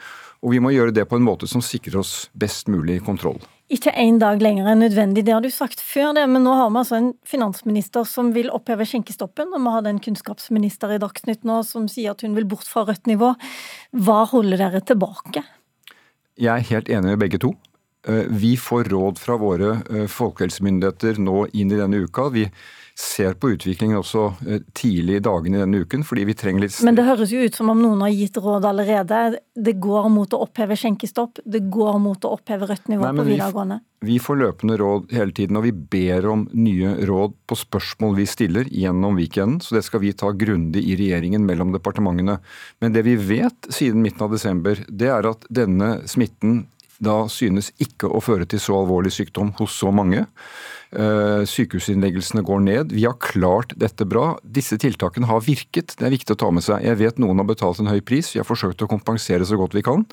Og 0.45 0.55
vi 0.55 0.63
må 0.63 0.71
gjøre 0.71 0.95
det 0.95 1.09
på 1.11 1.19
en 1.19 1.27
måte 1.27 1.51
som 1.51 1.65
sikrer 1.65 1.99
oss 2.05 2.29
best 2.39 2.71
mulig 2.71 3.01
kontroll 3.03 3.43
ikke 3.73 3.95
én 3.97 4.19
dag 4.21 4.43
lenger 4.45 4.67
enn 4.69 4.83
nødvendig. 4.85 5.25
Det 5.25 5.33
har 5.33 5.41
du 5.45 5.49
sagt 5.53 5.81
før, 5.81 6.13
det, 6.17 6.27
men 6.29 6.45
nå 6.45 6.53
har 6.53 6.69
vi 6.69 6.81
altså 6.83 6.99
en 6.99 7.13
finansminister 7.25 8.05
som 8.09 8.33
vil 8.37 8.51
oppheve 8.53 8.85
skjenkestoppen, 8.89 9.55
og 9.57 9.65
vi 9.65 9.73
har 9.73 9.89
en 9.89 10.01
kunnskapsminister 10.05 10.93
i 10.93 11.01
Dagsnytt 11.01 11.47
nå 11.49 11.63
som 11.65 11.89
sier 11.89 12.13
at 12.13 12.25
hun 12.27 12.37
vil 12.37 12.49
bort 12.49 12.69
fra 12.69 12.85
rødt 12.85 13.09
nivå. 13.09 13.33
Hva 14.05 14.21
holder 14.35 14.61
dere 14.61 14.85
tilbake? 14.85 15.45
Jeg 16.37 16.53
er 16.53 16.71
helt 16.75 16.91
enig 16.93 17.15
med 17.15 17.23
begge 17.25 17.41
to. 17.41 17.55
Vi 18.05 18.53
får 18.61 18.91
råd 18.93 19.17
fra 19.17 19.39
våre 19.41 19.79
folkehelsemyndigheter 20.13 21.23
nå 21.25 21.47
inn 21.57 21.71
i 21.73 21.79
denne 21.81 22.03
uka. 22.05 22.29
Vi 22.35 22.45
ser 22.95 23.35
på 23.35 23.51
utviklingen 23.51 23.99
også 23.99 24.25
eh, 24.47 24.61
tidlig 24.77 25.19
i 25.19 25.23
dagene 25.25 25.65
denne 25.65 25.81
uken, 25.83 26.05
fordi 26.07 26.27
vi 26.29 26.37
trenger 26.39 26.63
litt 26.65 26.77
Men 26.87 26.95
det 26.95 27.07
høres 27.09 27.33
jo 27.35 27.43
ut 27.43 27.57
som 27.59 27.73
om 27.73 27.81
noen 27.83 28.05
har 28.07 28.13
gitt 28.15 28.39
råd 28.39 28.67
allerede. 28.71 29.41
Det 29.55 29.75
går 29.83 30.07
mot 30.15 30.37
å 30.37 30.45
oppheve 30.47 30.77
skjenkestopp, 30.79 31.41
det 31.43 31.65
går 31.75 31.99
mot 32.03 32.25
å 32.25 32.37
oppheve 32.37 32.69
rødt 32.71 32.87
nivå 32.93 33.09
Nei, 33.09 33.17
på 33.19 33.27
videregående. 33.27 33.81
Vi, 33.99 34.13
vi 34.13 34.19
får 34.23 34.39
løpende 34.39 34.79
råd 34.79 35.15
hele 35.17 35.35
tiden, 35.35 35.59
og 35.59 35.67
vi 35.67 35.73
ber 35.75 36.29
om 36.31 36.45
nye 36.55 36.95
råd 37.11 37.35
på 37.51 37.59
spørsmål 37.59 38.15
vi 38.21 38.29
stiller 38.31 38.71
gjennom 38.71 39.19
weekenden, 39.19 39.59
så 39.65 39.79
det 39.79 39.83
skal 39.89 40.05
vi 40.05 40.15
ta 40.15 40.31
grundig 40.31 40.85
i 40.87 40.95
regjeringen 41.01 41.43
mellom 41.49 41.75
departementene. 41.75 42.39
Men 42.85 42.95
det 42.95 43.03
vi 43.09 43.17
vet 43.19 43.73
siden 43.75 44.07
midten 44.07 44.29
av 44.29 44.37
desember, 44.37 44.79
det 44.87 45.11
er 45.11 45.33
at 45.35 45.49
denne 45.51 45.97
smitten 46.11 46.65
da 47.03 47.25
synes 47.33 47.73
ikke 47.83 48.09
å 48.11 48.23
føre 48.23 48.47
til 48.49 48.61
så 48.63 48.77
alvorlig 48.79 49.13
sykdom 49.15 49.53
hos 49.59 49.75
så 49.81 49.91
mange. 49.95 50.27
Eh, 50.95 51.43
sykehusinnleggelsene 51.51 52.45
går 52.47 52.61
ned. 52.63 52.95
Vi 52.95 53.07
har 53.07 53.19
klart 53.19 53.75
dette 53.81 54.07
bra. 54.07 54.35
Disse 54.47 54.79
tiltakene 54.79 55.27
har 55.31 55.43
virket, 55.43 55.97
det 55.99 56.07
er 56.07 56.15
viktig 56.15 56.37
å 56.37 56.41
ta 56.45 56.51
med 56.55 56.67
seg. 56.67 56.85
Jeg 56.87 57.01
vet 57.01 57.19
noen 57.23 57.43
har 57.43 57.49
betalt 57.49 57.83
en 57.83 57.91
høy 57.91 58.01
pris, 58.07 58.31
vi 58.35 58.43
har 58.43 58.49
forsøkt 58.49 58.85
å 58.85 58.91
kompensere 58.91 59.47
så 59.49 59.59
godt 59.59 59.75
vi 59.75 59.83
kan. 59.87 60.07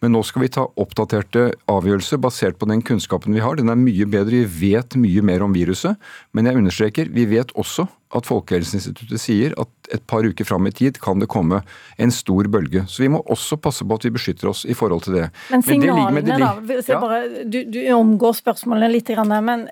Men 0.00 0.14
nå 0.16 0.22
skal 0.24 0.46
vi 0.46 0.48
ta 0.52 0.64
oppdaterte 0.80 1.50
avgjørelser 1.68 2.20
basert 2.24 2.56
på 2.60 2.68
den 2.70 2.80
kunnskapen 2.86 3.34
vi 3.36 3.42
har. 3.44 3.58
Den 3.58 3.68
er 3.68 3.76
mye 3.76 4.06
bedre, 4.08 4.46
vi 4.48 4.72
vet 4.72 4.96
mye 4.96 5.24
mer 5.24 5.44
om 5.44 5.52
viruset. 5.52 6.00
Men 6.32 6.48
jeg 6.48 6.56
understreker, 6.56 7.10
vi 7.12 7.26
vet 7.28 7.52
også 7.52 7.84
at 8.16 8.26
Folkehelseinstituttet 8.26 9.20
sier 9.22 9.52
at 9.60 9.92
et 9.94 10.02
par 10.08 10.24
uker 10.24 10.48
fram 10.48 10.66
i 10.66 10.72
tid 10.74 10.98
kan 11.04 11.20
det 11.20 11.28
komme 11.30 11.60
en 12.00 12.14
stor 12.14 12.48
bølge. 12.50 12.86
Så 12.88 13.04
vi 13.04 13.10
må 13.12 13.20
også 13.28 13.60
passe 13.60 13.84
på 13.84 14.00
at 14.00 14.08
vi 14.08 14.14
beskytter 14.16 14.50
oss 14.50 14.64
i 14.64 14.76
forhold 14.78 15.04
til 15.04 15.20
det. 15.20 15.28
Men 15.52 15.66
signalene, 15.68 16.16
men 16.16 16.26
det, 16.26 16.40
det, 16.40 16.80
da. 16.88 17.00
Bare, 17.04 17.44
du, 17.44 17.60
du 17.68 17.80
omgår 17.94 18.40
spørsmålene 18.40 18.90
litt, 18.96 19.12
men 19.44 19.68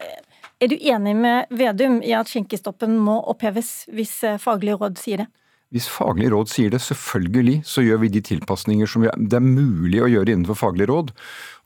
er 0.58 0.70
du 0.70 0.76
enig 0.76 1.16
med 1.16 1.50
Vedum 1.54 2.00
i 2.02 2.12
at 2.18 2.28
skjenkestoppen 2.28 2.98
må 3.00 3.16
oppheves 3.32 3.86
hvis 3.94 4.18
faglig 4.20 4.44
faglige 4.44 4.80
råd 4.82 5.00
sier 5.00 5.24
det? 5.24 5.28
Hvis 5.68 5.84
faglig 5.92 6.30
råd 6.32 6.48
sier 6.48 6.70
det, 6.72 6.78
selvfølgelig 6.80 7.58
så 7.68 7.82
gjør 7.84 7.98
vi 8.00 8.08
de 8.14 8.22
tilpasninger 8.24 8.88
som 8.88 9.02
det 9.04 9.36
er 9.36 9.44
mulig 9.44 9.98
å 10.00 10.08
gjøre 10.08 10.32
innenfor 10.32 10.56
faglig 10.56 10.86
råd. 10.88 11.10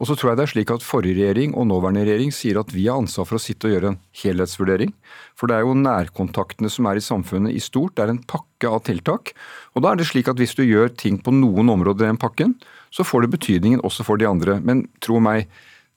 Og 0.02 0.08
så 0.08 0.16
tror 0.18 0.32
jeg 0.32 0.40
det 0.40 0.44
er 0.48 0.50
slik 0.50 0.72
at 0.74 0.82
forrige 0.82 1.20
regjering 1.20 1.54
og 1.54 1.68
nåværende 1.70 2.02
regjering 2.08 2.34
sier 2.34 2.58
at 2.58 2.74
vi 2.74 2.88
har 2.88 2.98
ansvar 2.98 3.28
for 3.30 3.38
å 3.38 3.42
sitte 3.44 3.68
og 3.68 3.76
gjøre 3.76 3.92
en 3.92 4.00
helhetsvurdering. 4.24 4.90
For 5.38 5.46
det 5.46 5.54
er 5.54 5.62
jo 5.62 5.78
nærkontaktene 5.78 6.72
som 6.74 6.90
er 6.90 6.98
i 6.98 7.04
samfunnet 7.06 7.54
i 7.54 7.62
stort, 7.62 7.94
det 7.94 8.08
er 8.08 8.14
en 8.16 8.22
pakke 8.34 8.74
av 8.74 8.82
tiltak. 8.90 9.36
Og 9.78 9.86
da 9.86 9.92
er 9.92 10.02
det 10.02 10.08
slik 10.10 10.32
at 10.32 10.42
hvis 10.42 10.58
du 10.58 10.64
gjør 10.66 10.90
ting 10.98 11.22
på 11.22 11.30
noen 11.38 11.70
områder 11.70 12.08
i 12.08 12.10
den 12.10 12.18
pakken, 12.18 12.56
så 12.90 13.06
får 13.06 13.22
det 13.28 13.36
betydningen 13.36 13.86
også 13.86 14.02
for 14.08 14.18
de 14.18 14.26
andre. 14.26 14.58
Men 14.66 14.88
tro 14.98 15.22
meg, 15.22 15.46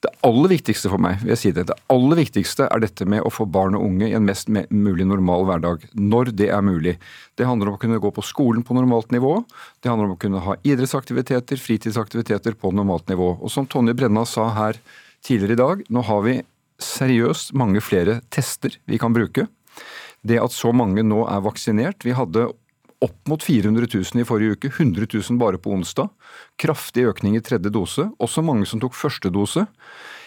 det 0.06 0.12
aller 0.26 0.52
viktigste 0.54 0.90
for 0.92 1.02
meg 1.02 1.18
vil 1.22 1.32
jeg 1.34 1.40
si 1.40 1.52
det, 1.56 1.66
det 1.68 1.76
aller 1.92 2.20
viktigste 2.20 2.68
er 2.70 2.82
dette 2.82 3.06
med 3.08 3.24
å 3.26 3.32
få 3.32 3.46
barn 3.50 3.76
og 3.78 3.84
unge 3.88 4.08
i 4.08 4.14
en 4.16 4.26
mest 4.26 4.50
mulig 4.50 5.06
normal 5.08 5.46
hverdag. 5.48 5.86
Når 5.98 6.30
det 6.38 6.50
er 6.54 6.62
mulig. 6.64 6.96
Det 7.36 7.48
handler 7.48 7.72
om 7.72 7.78
å 7.78 7.80
kunne 7.82 8.00
gå 8.02 8.12
på 8.14 8.24
skolen 8.24 8.64
på 8.66 8.76
normalt 8.76 9.10
nivå. 9.14 9.40
Det 9.82 9.90
handler 9.90 10.10
om 10.10 10.14
å 10.14 10.20
kunne 10.22 10.42
ha 10.44 10.56
idrettsaktiviteter, 10.62 11.60
fritidsaktiviteter 11.60 12.56
på 12.60 12.70
normalt 12.74 13.10
nivå. 13.10 13.34
Og 13.40 13.52
som 13.52 13.66
Tonje 13.66 13.96
Brenna 13.98 14.24
sa 14.28 14.48
her 14.56 14.78
tidligere 15.26 15.56
i 15.56 15.62
dag, 15.62 15.82
nå 15.90 16.04
har 16.06 16.22
vi 16.26 16.38
seriøst 16.82 17.54
mange 17.56 17.82
flere 17.82 18.20
tester 18.30 18.78
vi 18.86 19.00
kan 19.02 19.16
bruke. 19.16 19.48
Det 20.26 20.38
at 20.42 20.54
så 20.54 20.72
mange 20.74 21.04
nå 21.06 21.22
er 21.30 21.42
vaksinert 21.44 22.02
Vi 22.06 22.14
hadde 22.16 22.48
opp 23.04 23.28
mot 23.28 23.42
400 23.42 23.88
000 23.92 24.22
i 24.22 24.26
forrige 24.26 24.56
uke, 24.56 24.70
100 24.72 25.08
000 25.12 25.40
bare 25.40 25.60
på 25.60 25.72
onsdag. 25.74 26.10
Kraftig 26.60 27.06
økning 27.10 27.36
i 27.36 27.42
tredje 27.44 27.72
dose, 27.72 28.08
også 28.22 28.44
mange 28.44 28.68
som 28.68 28.80
tok 28.82 28.96
første 28.96 29.32
dose. 29.32 29.66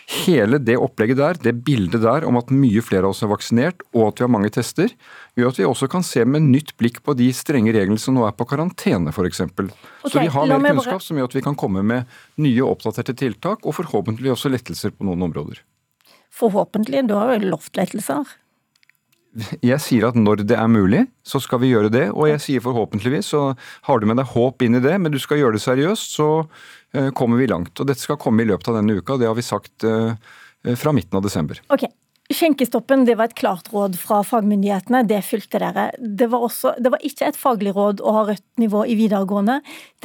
Hele 0.09 0.57
det 0.57 0.73
opplegget 0.81 1.19
der, 1.19 1.37
det 1.37 1.53
bildet 1.67 2.01
der 2.01 2.25
om 2.25 2.39
at 2.39 2.49
mye 2.49 2.81
flere 2.81 3.05
av 3.05 3.13
oss 3.13 3.21
er 3.21 3.29
vaksinert 3.29 3.83
og 3.93 4.07
at 4.07 4.17
vi 4.17 4.25
har 4.25 4.31
mange 4.33 4.49
tester, 4.53 4.89
gjør 5.37 5.51
at 5.51 5.59
vi 5.61 5.67
også 5.69 5.89
kan 5.91 6.05
se 6.05 6.23
med 6.25 6.47
nytt 6.49 6.73
blikk 6.81 6.97
på 7.05 7.13
de 7.17 7.27
strenge 7.35 7.75
reglene 7.75 8.01
som 8.01 8.17
nå 8.17 8.25
er 8.25 8.33
på 8.33 8.47
karantene 8.49 9.13
f.eks. 9.13 9.43
Okay, 9.45 9.69
Så 10.09 10.17
vi 10.17 10.31
har 10.33 10.49
mer 10.49 10.73
kunnskap 10.73 10.97
bare... 10.97 11.05
som 11.05 11.19
gjør 11.19 11.29
at 11.29 11.37
vi 11.37 11.45
kan 11.45 11.57
komme 11.59 11.85
med 11.85 12.19
nye 12.41 12.65
oppdaterte 12.65 13.13
tiltak 13.21 13.61
og 13.61 13.77
forhåpentlig 13.77 14.33
også 14.33 14.49
lettelser 14.49 14.95
på 14.97 15.05
noen 15.05 15.29
områder. 15.29 15.61
Forhåpentlig, 16.33 17.05
du 17.05 17.13
har 17.13 17.35
jo 17.35 17.53
lovt 17.53 17.77
lettelser. 17.77 18.33
Jeg 19.61 19.77
sier 19.83 20.07
at 20.09 20.17
når 20.17 20.43
det 20.49 20.57
er 20.57 20.69
mulig, 20.71 21.03
så 21.27 21.41
skal 21.43 21.61
vi 21.61 21.69
gjøre 21.71 21.91
det. 21.93 22.07
Og 22.11 22.29
jeg 22.31 22.41
sier 22.43 22.63
forhåpentligvis, 22.65 23.31
så 23.35 23.43
har 23.85 24.01
du 24.01 24.07
med 24.09 24.17
deg 24.19 24.31
håp 24.33 24.65
inn 24.65 24.79
i 24.79 24.83
det, 24.83 24.95
men 25.01 25.13
du 25.13 25.19
skal 25.21 25.41
gjøre 25.41 25.57
det 25.57 25.63
seriøst, 25.63 26.17
så 26.17 26.29
uh, 26.41 27.09
kommer 27.17 27.41
vi 27.41 27.49
langt. 27.51 27.75
Og 27.77 27.89
dette 27.89 28.01
skal 28.01 28.19
komme 28.21 28.43
i 28.43 28.49
løpet 28.49 28.71
av 28.71 28.79
denne 28.79 28.97
uka, 28.97 29.19
det 29.21 29.29
har 29.29 29.37
vi 29.37 29.45
sagt 29.45 29.85
uh, 29.85 30.17
fra 30.75 30.95
midten 30.95 31.19
av 31.19 31.25
desember. 31.25 31.61
Okay. 31.69 31.93
Skjenkestoppen 32.29 33.07
det 33.07 33.15
var 33.17 33.25
et 33.25 33.33
klart 33.33 33.71
råd 33.73 33.95
fra 33.97 34.19
fagmyndighetene, 34.21 34.99
det 35.09 35.23
fulgte 35.25 35.57
dere. 35.63 35.87
Det 35.97 36.27
var, 36.29 36.43
også, 36.45 36.75
det 36.77 36.91
var 36.93 37.01
ikke 37.01 37.25
et 37.25 37.39
faglig 37.39 37.71
råd 37.73 38.03
å 38.05 38.11
ha 38.13 38.21
rødt 38.27 38.43
nivå 38.61 38.83
i 38.85 38.93
videregående. 38.99 39.55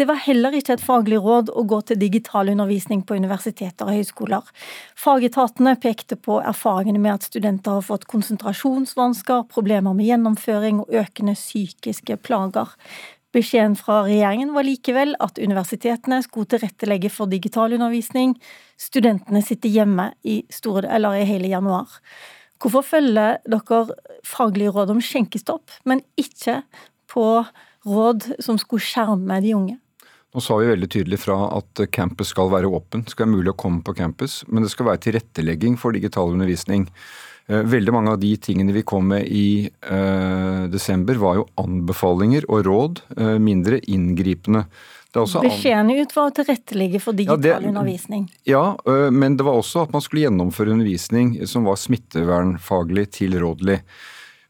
Det 0.01 0.07
var 0.09 0.23
heller 0.25 0.57
ikke 0.57 0.79
et 0.79 0.85
faglig 0.85 1.19
råd 1.21 1.53
å 1.53 1.67
gå 1.69 1.83
til 1.85 2.01
digital 2.01 2.49
undervisning 2.55 3.03
på 3.05 3.19
universiteter 3.21 3.85
og 3.85 3.99
høyskoler. 3.99 4.49
Fagetatene 4.97 5.77
pekte 5.83 6.17
på 6.17 6.39
erfaringene 6.41 7.03
med 7.05 7.19
at 7.19 7.29
studenter 7.29 7.77
har 7.77 7.85
fått 7.85 8.09
konsentrasjonsvansker, 8.09 9.45
problemer 9.53 9.93
med 9.93 10.09
gjennomføring 10.09 10.81
og 10.87 10.97
økende 11.05 11.37
psykiske 11.37 12.17
plager. 12.25 12.73
Beskjeden 13.35 13.75
fra 13.75 14.05
regjeringen 14.07 14.53
var 14.55 14.63
likevel 14.63 15.17
at 15.23 15.41
universitetene 15.43 16.21
skulle 16.23 16.47
tilrettelegge 16.53 17.11
for 17.11 17.27
digital 17.31 17.75
undervisning. 17.75 18.37
Studentene 18.79 19.43
sitter 19.43 19.73
hjemme 19.75 20.13
i, 20.23 20.45
store, 20.55 20.87
i 20.87 21.27
hele 21.27 21.51
januar. 21.51 21.99
Hvorfor 22.63 22.87
følger 22.87 23.41
dere 23.51 23.81
faglige 24.25 24.71
råd 24.77 24.95
om 24.95 25.03
skjenkestopp, 25.03 25.75
men 25.85 26.05
ikke 26.15 26.61
på 27.11 27.27
råd 27.85 28.31
som 28.45 28.61
skulle 28.61 28.87
skjerme 28.87 29.41
de 29.43 29.57
unge? 29.59 29.81
Nå 30.35 30.43
sa 30.43 30.57
vi 30.59 30.71
veldig 30.71 30.91
tydelig 30.91 31.21
fra 31.23 31.37
at 31.59 31.85
campus 31.95 32.31
skal 32.35 32.49
være 32.55 32.71
åpen. 32.71 33.03
Det 33.03 33.15
skal 33.15 33.27
være 33.27 33.37
mulig 33.37 33.53
å 33.53 33.59
komme 33.59 33.83
på 33.87 33.95
campus, 33.99 34.43
men 34.47 34.63
det 34.63 34.71
skal 34.73 34.89
være 34.89 35.03
tilrettelegging 35.09 35.77
for 35.79 35.95
digital 35.95 36.31
undervisning. 36.35 36.89
Eh, 37.47 37.61
veldig 37.61 37.93
mange 37.93 38.15
av 38.15 38.21
de 38.23 38.33
tingene 38.41 38.73
vi 38.73 38.83
kom 38.89 39.11
med 39.13 39.29
i 39.29 39.69
uh, 39.91 40.65
desember, 40.73 41.19
var 41.21 41.41
jo 41.43 41.47
anbefalinger 41.61 42.47
og 42.49 42.65
råd, 42.65 43.03
uh, 43.19 43.37
mindre 43.43 43.83
inngripende. 43.85 44.65
Beskjeden 45.15 45.93
ut 45.95 46.11
var 46.17 46.31
å 46.31 46.35
tilrettelegge 46.35 46.99
for 47.05 47.15
digital 47.15 47.39
ja, 47.39 47.59
det, 47.61 47.69
undervisning. 47.69 48.25
Ja, 48.51 48.65
men 49.15 49.37
det 49.39 49.45
var 49.47 49.61
også 49.61 49.85
at 49.85 49.93
man 49.95 50.03
skulle 50.03 50.25
gjennomføre 50.25 50.73
undervisning 50.75 51.37
som 51.47 51.69
var 51.69 51.79
smittevernfaglig 51.79 53.05
tilrådelig. 53.21 53.77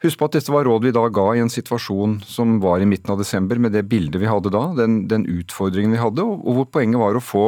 Husk 0.04 0.18
på 0.20 0.26
at 0.28 0.34
dette 0.36 0.52
var 0.52 0.66
råd 0.68 0.84
vi 0.84 0.90
da 0.92 1.02
ga 1.08 1.22
i 1.32 1.40
en 1.40 1.48
situasjon 1.48 2.18
som 2.28 2.58
var 2.60 2.82
i 2.84 2.86
midten 2.88 3.14
av 3.14 3.22
desember, 3.22 3.56
med 3.56 3.72
det 3.72 3.86
bildet 3.88 4.20
vi 4.20 4.28
hadde 4.28 4.50
da, 4.52 4.66
den, 4.76 5.06
den 5.08 5.24
utfordringen 5.24 5.94
vi 5.94 6.00
hadde, 6.02 6.26
og, 6.28 6.42
og 6.44 6.58
hvor 6.58 6.66
poenget 6.76 7.00
var 7.00 7.16
å 7.16 7.22
få 7.24 7.44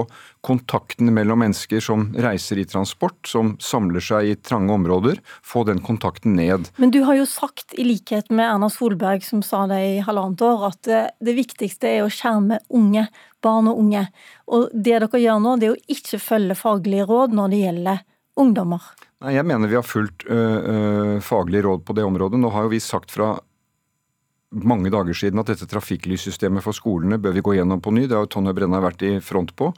kontakten 0.46 1.12
mellom 1.12 1.42
mennesker 1.44 1.84
som 1.84 2.06
reiser 2.16 2.62
i 2.62 2.64
transport, 2.64 3.18
som 3.28 3.52
samler 3.60 4.00
seg 4.00 4.30
i 4.30 4.38
trange 4.40 4.72
områder, 4.72 5.20
få 5.44 5.66
den 5.68 5.82
kontakten 5.84 6.32
ned. 6.38 6.70
Men 6.80 6.94
du 6.94 7.02
har 7.04 7.18
jo 7.18 7.26
sagt, 7.28 7.76
i 7.76 7.84
likhet 7.84 8.32
med 8.32 8.48
Erna 8.48 8.70
Solberg 8.72 9.26
som 9.26 9.44
sa 9.44 9.66
det 9.68 9.82
i 9.90 9.98
halvannet 10.06 10.44
år, 10.48 10.68
at 10.70 10.80
det, 10.88 11.02
det 11.28 11.36
viktigste 11.36 11.92
er 11.92 12.06
å 12.06 12.12
skjerme 12.12 12.62
unge, 12.72 13.04
barn 13.44 13.68
og 13.68 13.84
unge. 13.84 14.06
Og 14.48 14.72
det 14.72 14.96
dere 14.96 15.20
gjør 15.20 15.44
nå, 15.44 15.58
det 15.60 15.68
er 15.68 15.76
å 15.76 15.92
ikke 15.92 16.22
følge 16.24 16.56
faglige 16.56 17.04
råd 17.12 17.36
når 17.36 17.52
det 17.52 17.60
gjelder 17.66 18.06
ungdommer. 18.40 18.88
Nei, 19.24 19.32
Jeg 19.38 19.48
mener 19.48 19.70
vi 19.70 19.78
har 19.78 19.86
fulgt 19.86 20.26
faglige 21.24 21.64
råd 21.64 21.86
på 21.88 21.94
det 21.96 22.04
området. 22.04 22.36
Nå 22.36 22.50
har 22.52 22.66
jo 22.66 22.74
vi 22.74 22.82
sagt 22.84 23.14
fra 23.14 23.30
mange 24.54 24.90
dager 24.92 25.16
siden 25.16 25.40
at 25.42 25.50
dette 25.50 25.66
trafikklyssystemet 25.68 26.64
for 26.64 26.76
skolene 26.76 27.18
bør 27.20 27.34
vi 27.36 27.44
gå 27.44 27.56
gjennom 27.58 27.82
på 27.82 27.92
ny. 27.94 28.06
Det 28.06 28.16
har 28.16 28.26
jo 28.26 28.32
Tonje 28.36 28.54
Brenna 28.56 28.80
vært 28.84 29.02
i 29.06 29.16
front 29.24 29.52
på. 29.58 29.72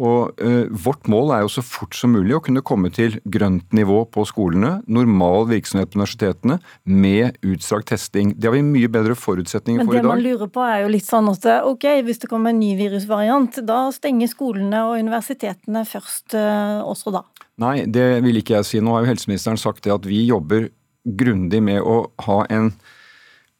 Og 0.00 0.40
øh, 0.40 0.70
Vårt 0.84 1.08
mål 1.12 1.34
er 1.36 1.42
jo 1.44 1.50
så 1.52 1.62
fort 1.64 1.94
som 1.96 2.14
mulig 2.16 2.32
å 2.38 2.40
kunne 2.42 2.62
komme 2.64 2.88
til 2.94 3.18
grønt 3.28 3.74
nivå 3.76 3.98
på 4.08 4.24
skolene, 4.28 4.78
normal 4.88 5.44
virksomhet 5.50 5.92
på 5.92 6.00
universitetene, 6.00 6.56
med 6.88 7.36
utstrakt 7.44 7.90
testing. 7.92 8.32
Det 8.36 8.48
har 8.48 8.56
vi 8.56 8.64
mye 8.64 8.88
bedre 8.92 9.16
forutsetninger 9.18 9.84
for 9.84 9.92
i 9.92 10.00
dag. 10.00 10.08
Men 10.08 10.08
det 10.08 10.14
man 10.14 10.24
lurer 10.24 10.52
på 10.54 10.64
er 10.64 10.86
jo 10.86 10.94
litt 10.96 11.08
sånn 11.08 11.28
at 11.32 11.44
ok, 11.68 11.86
hvis 12.06 12.24
det 12.24 12.32
kommer 12.32 12.54
en 12.54 12.62
ny 12.62 12.72
virusvariant, 12.80 13.60
da 13.68 13.82
stenger 13.94 14.32
skolene 14.32 14.86
og 14.88 14.96
universitetene 15.04 15.84
først 15.88 16.38
øh, 16.38 16.80
også 16.88 17.14
da? 17.20 17.26
Nei, 17.60 17.84
det 17.86 18.22
vil 18.24 18.40
ikke 18.40 18.58
jeg 18.58 18.68
si. 18.68 18.80
Nå 18.80 18.94
har 18.94 19.04
jo 19.04 19.10
helseministeren 19.10 19.60
sagt 19.60 19.84
det 19.84 19.92
at 19.94 20.06
vi 20.08 20.22
jobber 20.28 20.70
grundig 21.04 21.62
med 21.64 21.82
å 21.82 22.04
ha 22.26 22.44
en 22.52 22.70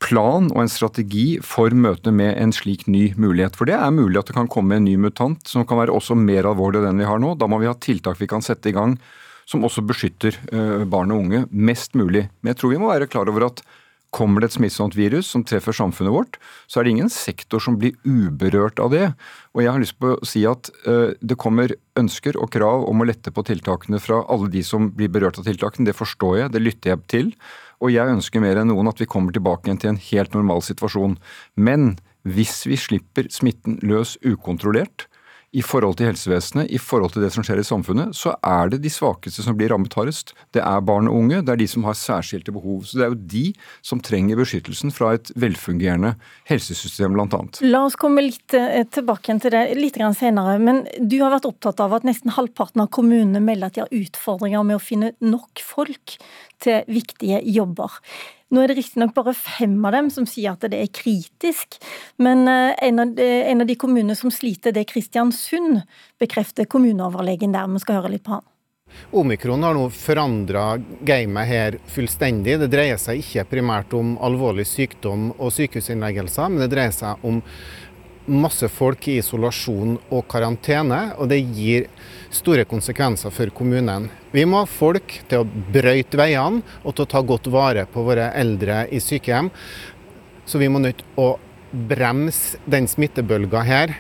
plan 0.01 0.49
og 0.49 0.63
en 0.63 0.73
strategi 0.73 1.39
for 1.45 1.75
møtet 1.77 2.15
med 2.17 2.33
en 2.41 2.53
slik 2.57 2.87
ny 2.89 3.11
mulighet. 3.21 3.57
For 3.59 3.69
det 3.69 3.77
er 3.77 3.93
mulig 3.93 4.21
at 4.21 4.31
det 4.31 4.37
kan 4.39 4.49
komme 4.51 4.79
en 4.79 4.87
ny 4.89 4.97
mutant 5.01 5.45
som 5.49 5.67
kan 5.69 5.83
være 5.83 5.93
også 5.93 6.17
mer 6.17 6.49
alvorlig 6.49 6.81
enn 6.81 6.93
den 6.93 7.03
vi 7.03 7.11
har 7.11 7.21
nå. 7.21 7.35
Da 7.37 7.49
må 7.51 7.61
vi 7.61 7.69
ha 7.69 7.77
tiltak 7.77 8.21
vi 8.21 8.31
kan 8.31 8.45
sette 8.45 8.73
i 8.73 8.77
gang 8.77 8.97
som 9.51 9.67
også 9.67 9.85
beskytter 9.85 10.37
barn 10.89 11.13
og 11.13 11.25
unge 11.27 11.45
mest 11.51 11.97
mulig. 11.99 12.29
Men 12.41 12.53
jeg 12.53 12.61
tror 12.61 12.73
vi 12.73 12.81
må 12.81 12.91
være 12.93 13.11
klar 13.11 13.29
over 13.29 13.51
at 13.51 13.65
Kommer 14.11 14.43
det 14.43 14.51
et 14.51 14.57
smittsomt 14.57 14.97
virus 14.99 15.29
som 15.31 15.45
treffer 15.47 15.75
samfunnet 15.77 16.15
vårt, 16.15 16.39
så 16.67 16.81
er 16.81 16.87
det 16.87 16.95
ingen 16.97 17.13
sektor 17.15 17.63
som 17.63 17.77
blir 17.79 17.95
uberørt 18.03 18.83
av 18.83 18.91
det. 18.91 19.05
Og 19.55 19.63
jeg 19.63 19.71
har 19.71 19.83
lyst 19.83 19.99
på 20.03 20.17
å 20.17 20.27
si 20.27 20.43
at 20.51 20.73
uh, 20.89 21.15
det 21.23 21.39
kommer 21.39 21.77
ønsker 22.01 22.39
og 22.41 22.51
krav 22.55 22.89
om 22.91 23.03
å 23.03 23.07
lette 23.07 23.31
på 23.31 23.45
tiltakene 23.47 24.03
fra 24.03 24.23
alle 24.27 24.51
de 24.51 24.65
som 24.67 24.91
blir 24.97 25.13
berørt 25.15 25.39
av 25.39 25.47
tiltakene. 25.47 25.87
Det 25.87 25.99
forstår 25.99 26.41
jeg, 26.41 26.55
det 26.57 26.65
lytter 26.65 26.95
jeg 26.95 27.07
til. 27.13 27.31
Og 27.81 27.95
jeg 27.95 28.17
ønsker 28.17 28.43
mer 28.43 28.59
enn 28.61 28.73
noen 28.73 28.91
at 28.91 28.99
vi 29.01 29.09
kommer 29.11 29.35
tilbake 29.37 29.69
igjen 29.69 29.81
til 29.81 29.95
en 29.95 30.03
helt 30.11 30.35
normal 30.35 30.65
situasjon. 30.67 31.15
Men 31.55 31.95
hvis 32.27 32.65
vi 32.69 32.77
slipper 32.77 33.31
smitten 33.33 33.79
løs 33.87 34.19
ukontrollert, 34.27 35.07
i 35.51 35.63
forhold 35.67 35.97
til 35.99 36.07
helsevesenet, 36.07 36.71
i 36.71 36.79
forhold 36.79 37.11
til 37.15 37.25
det 37.25 37.33
som 37.35 37.43
skjer 37.47 37.59
i 37.59 37.67
samfunnet, 37.67 38.15
så 38.15 38.37
er 38.47 38.71
det 38.71 38.81
de 38.85 38.93
svakeste 38.93 39.43
som 39.43 39.57
blir 39.59 39.73
rammet 39.73 39.97
hardest. 39.99 40.31
Det 40.55 40.63
er 40.63 40.85
barn 40.87 41.11
og 41.11 41.17
unge, 41.25 41.41
det 41.43 41.55
er 41.55 41.59
de 41.59 41.67
som 41.71 41.87
har 41.89 41.99
særskilte 41.99 42.55
behov. 42.55 42.85
Så 42.87 43.01
det 43.01 43.07
er 43.07 43.11
jo 43.11 43.19
de 43.35 43.45
som 43.87 44.03
trenger 44.05 44.39
beskyttelsen 44.39 44.95
fra 44.95 45.17
et 45.19 45.33
velfungerende 45.35 46.15
helsesystem, 46.51 47.19
bl.a. 47.19 47.43
La 47.67 47.83
oss 47.89 47.99
komme 47.99 48.23
litt 48.29 48.55
eh, 48.55 48.85
tilbake 48.95 49.39
til 49.43 49.55
det 49.57 49.65
litt 49.79 49.99
senere. 49.99 50.57
Men 50.63 50.85
du 51.03 51.19
har 51.19 51.35
vært 51.35 51.51
opptatt 51.51 51.83
av 51.83 51.99
at 51.99 52.07
nesten 52.07 52.35
halvparten 52.37 52.87
av 52.87 52.93
kommunene 52.95 53.43
melder 53.43 53.71
at 53.71 53.79
de 53.79 53.85
har 53.85 53.97
utfordringer 54.07 54.63
med 54.67 54.79
å 54.79 54.83
finne 54.83 55.15
nok 55.19 55.63
folk 55.67 56.15
til 56.63 56.87
viktige 56.87 57.43
jobber. 57.51 57.99
Nå 58.51 58.63
er 58.63 58.71
det 58.71 58.81
riktignok 58.81 59.15
bare 59.15 59.35
fem 59.39 59.77
av 59.87 59.95
dem 59.95 60.09
som 60.11 60.27
sier 60.27 60.57
at 60.57 60.65
det 60.73 60.79
er 60.79 60.91
kritisk, 60.95 61.79
men 62.19 62.49
eh, 62.51 62.75
en 62.89 63.03
av, 63.03 63.13
de, 63.15 63.29
en 63.47 63.63
av 63.63 63.69
de 63.69 63.77
kommunene 63.79 64.17
som 64.19 64.33
sliter, 64.35 64.75
det 64.75 64.85
er 64.85 64.91
Kristiansund, 64.91 65.85
bekrefter 66.19 66.67
kommuneoverlegen 66.71 67.55
der. 67.55 67.71
Vi 67.71 67.83
skal 67.85 68.01
høre 68.01 68.17
litt 68.17 68.27
på 68.27 68.39
han. 68.39 68.47
Omikron 69.15 69.63
har 69.63 69.75
nå 69.75 69.85
forandra 69.95 70.65
gamet 71.07 71.47
her 71.47 71.77
fullstendig. 71.91 72.57
Det 72.59 72.71
dreier 72.73 72.99
seg 72.99 73.23
ikke 73.23 73.47
primært 73.53 73.95
om 73.95 74.17
alvorlig 74.23 74.67
sykdom 74.67 75.31
og 75.37 75.55
sykehusinnleggelser, 75.55 76.51
men 76.51 76.65
det 76.65 76.73
dreier 76.75 76.95
seg 76.95 77.23
om 77.27 77.39
masse 78.31 78.69
folk 78.71 79.09
i 79.11 79.19
isolasjon 79.21 79.97
og 80.09 80.25
karantene, 80.31 81.01
og 81.19 81.31
det 81.33 81.41
gir 81.57 81.89
store 82.33 82.65
konsekvenser 82.69 83.35
for 83.35 83.53
kommunen. 83.55 84.09
Vi 84.33 84.47
må 84.47 84.63
ha 84.63 84.71
folk 84.71 85.19
til 85.29 85.43
å 85.43 85.71
brøyte 85.75 86.21
veiene 86.21 86.63
og 86.85 86.95
til 86.95 87.07
å 87.07 87.11
ta 87.11 87.23
godt 87.27 87.51
vare 87.51 87.87
på 87.91 88.05
våre 88.07 88.31
eldre 88.39 88.85
i 88.95 89.03
sykehjem. 89.03 89.51
Så 90.47 90.63
vi 90.63 90.71
må 90.71 90.83
nødt 90.83 91.03
å 91.21 91.33
bremse 91.71 92.59
den 92.71 92.89
smittebølga 92.91 93.67
her. 93.67 94.00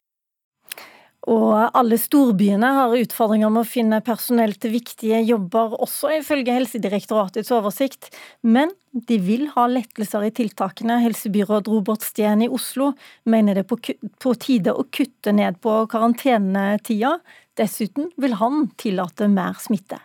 Og 1.28 1.76
alle 1.76 1.98
storbyene 2.00 2.70
har 2.78 2.94
utfordringer 2.96 3.50
med 3.52 3.66
å 3.66 3.68
finne 3.68 3.98
personell 4.04 4.54
til 4.56 4.72
viktige 4.72 5.18
jobber, 5.28 5.74
også 5.84 6.14
ifølge 6.16 6.54
Helsedirektoratets 6.56 7.52
oversikt. 7.52 8.08
Men 8.40 8.72
de 8.96 9.18
vil 9.20 9.44
ha 9.52 9.66
lettelser 9.68 10.24
i 10.24 10.32
tiltakene. 10.32 10.96
Helsebyråd 11.04 11.68
Robert 11.68 12.06
Steen 12.06 12.46
i 12.46 12.48
Oslo 12.48 12.94
mener 13.28 13.60
det 13.60 13.66
er 13.66 13.98
på 14.24 14.34
tide 14.40 14.72
å 14.72 14.86
kutte 14.88 15.36
ned 15.36 15.60
på 15.60 15.82
karantenetida. 15.92 17.18
Dessuten 17.60 18.08
vil 18.16 18.38
han 18.40 18.70
tillate 18.80 19.28
mer 19.28 19.60
smitte. 19.60 20.00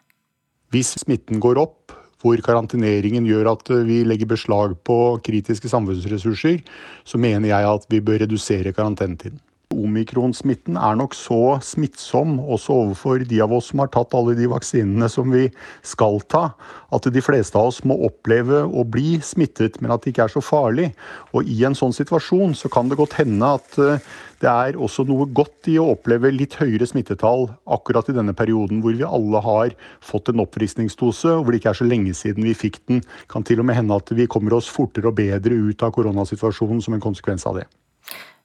Hvis 0.75 0.97
smitten 0.99 1.39
går 1.39 1.61
opp, 1.61 1.95
hvor 2.25 2.41
karanteneringen 2.43 3.27
gjør 3.29 3.53
at 3.53 3.69
vi 3.87 4.01
legger 4.03 4.33
beslag 4.33 4.75
på 4.83 4.97
kritiske 5.23 5.69
samfunnsressurser, 5.71 6.63
så 7.07 7.19
mener 7.21 7.53
jeg 7.53 7.67
at 7.69 7.85
vi 7.91 8.01
bør 8.03 8.23
redusere 8.25 8.73
karantenetiden. 8.75 9.39
Omikronsmitten 9.73 10.77
er 10.77 10.97
nok 10.99 11.15
så 11.17 11.57
smittsom, 11.63 12.37
også 12.39 12.75
overfor 12.83 13.23
de 13.27 13.39
av 13.43 13.53
oss 13.55 13.71
som 13.71 13.81
har 13.81 13.89
tatt 13.93 14.13
alle 14.17 14.35
de 14.37 14.47
vaksinene 14.51 15.09
som 15.11 15.31
vi 15.33 15.47
skal 15.85 16.19
ta, 16.31 16.49
at 16.95 17.07
de 17.11 17.23
fleste 17.23 17.57
av 17.59 17.71
oss 17.71 17.81
må 17.87 17.97
oppleve 18.07 18.61
å 18.65 18.85
bli 18.87 19.17
smittet, 19.25 19.79
men 19.81 19.93
at 19.95 20.03
det 20.03 20.13
ikke 20.13 20.27
er 20.27 20.35
så 20.35 20.43
farlig. 20.45 20.91
Og 21.35 21.49
i 21.49 21.57
en 21.67 21.77
sånn 21.77 21.95
situasjon 21.95 22.55
så 22.57 22.71
kan 22.71 22.91
det 22.91 22.99
godt 22.99 23.17
hende 23.19 23.51
at 23.57 23.79
eh, 23.81 24.03
det 24.43 24.51
er 24.51 24.77
også 24.77 25.05
noe 25.07 25.27
godt 25.33 25.69
i 25.71 25.77
å 25.81 25.87
oppleve 25.95 26.31
litt 26.33 26.57
høyere 26.59 26.87
smittetall 26.89 27.47
akkurat 27.71 28.11
i 28.11 28.17
denne 28.17 28.35
perioden 28.37 28.83
hvor 28.83 28.93
vi 28.97 29.07
alle 29.07 29.41
har 29.45 29.73
fått 30.03 30.29
en 30.31 30.43
oppfriskningsdose, 30.43 31.31
og 31.31 31.45
hvor 31.45 31.55
det 31.55 31.63
ikke 31.63 31.73
er 31.73 31.81
så 31.81 31.87
lenge 31.89 32.13
siden 32.17 32.45
vi 32.45 32.57
fikk 32.57 32.83
den. 32.89 33.01
Kan 33.31 33.47
til 33.47 33.63
og 33.63 33.69
med 33.69 33.79
hende 33.79 33.97
at 33.97 34.11
vi 34.13 34.29
kommer 34.29 34.57
oss 34.59 34.69
fortere 34.71 35.09
og 35.09 35.17
bedre 35.17 35.57
ut 35.57 35.85
av 35.85 35.95
koronasituasjonen 35.95 36.83
som 36.85 36.97
en 36.97 37.03
konsekvens 37.03 37.47
av 37.49 37.61
det. 37.61 37.67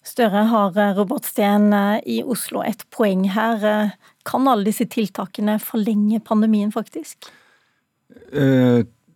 Støre 0.07 0.47
har 0.49 0.79
eh, 0.81 0.95
Robert 0.97 1.29
Steen 1.29 1.73
eh, 1.77 1.99
i 2.09 2.21
Oslo 2.25 2.65
et 2.65 2.87
poeng 2.95 3.27
her. 3.35 3.67
Eh, 3.67 4.15
kan 4.29 4.49
alle 4.49 4.69
disse 4.69 4.87
tiltakene 4.89 5.59
forlenge 5.63 6.23
pandemien, 6.25 6.73
faktisk? 6.73 7.29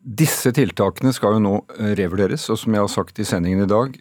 Disse 0.05 0.51
tiltakene 0.55 1.11
skal 1.17 1.37
jo 1.37 1.43
nå 1.43 1.53
revurderes, 1.99 2.45
og 2.53 2.59
som 2.61 2.75
jeg 2.77 2.85
har 2.85 2.91
sagt 2.93 3.19
i 3.19 3.27
sendingen 3.27 3.65
i 3.65 3.69
dag, 3.71 3.97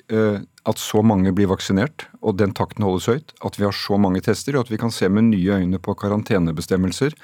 at 0.70 0.82
så 0.82 1.02
mange 1.06 1.32
blir 1.36 1.50
vaksinert, 1.50 2.06
og 2.22 2.38
den 2.40 2.54
takten 2.56 2.86
holdes 2.86 3.08
høyt, 3.10 3.34
at 3.46 3.58
vi 3.58 3.66
har 3.66 3.76
så 3.78 3.98
mange 4.02 4.22
tester, 4.26 4.58
og 4.58 4.66
at 4.66 4.74
vi 4.74 4.80
kan 4.82 4.94
se 4.94 5.10
med 5.10 5.30
nye 5.30 5.62
øyne 5.64 5.80
på 5.82 5.96
karantenebestemmelser, 6.02 7.16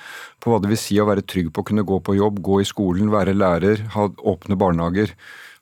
på 0.42 0.54
hva 0.54 0.62
det 0.64 0.72
vil 0.72 0.82
si 0.82 0.98
å 1.02 1.08
være 1.10 1.26
trygg 1.28 1.52
på 1.54 1.64
å 1.64 1.70
kunne 1.70 1.86
gå 1.88 2.00
på 2.04 2.18
jobb, 2.18 2.42
gå 2.46 2.62
i 2.64 2.70
skolen, 2.70 3.12
være 3.14 3.38
lærer, 3.38 3.84
ha 3.96 4.08
åpne 4.34 4.58
barnehager, 4.60 5.14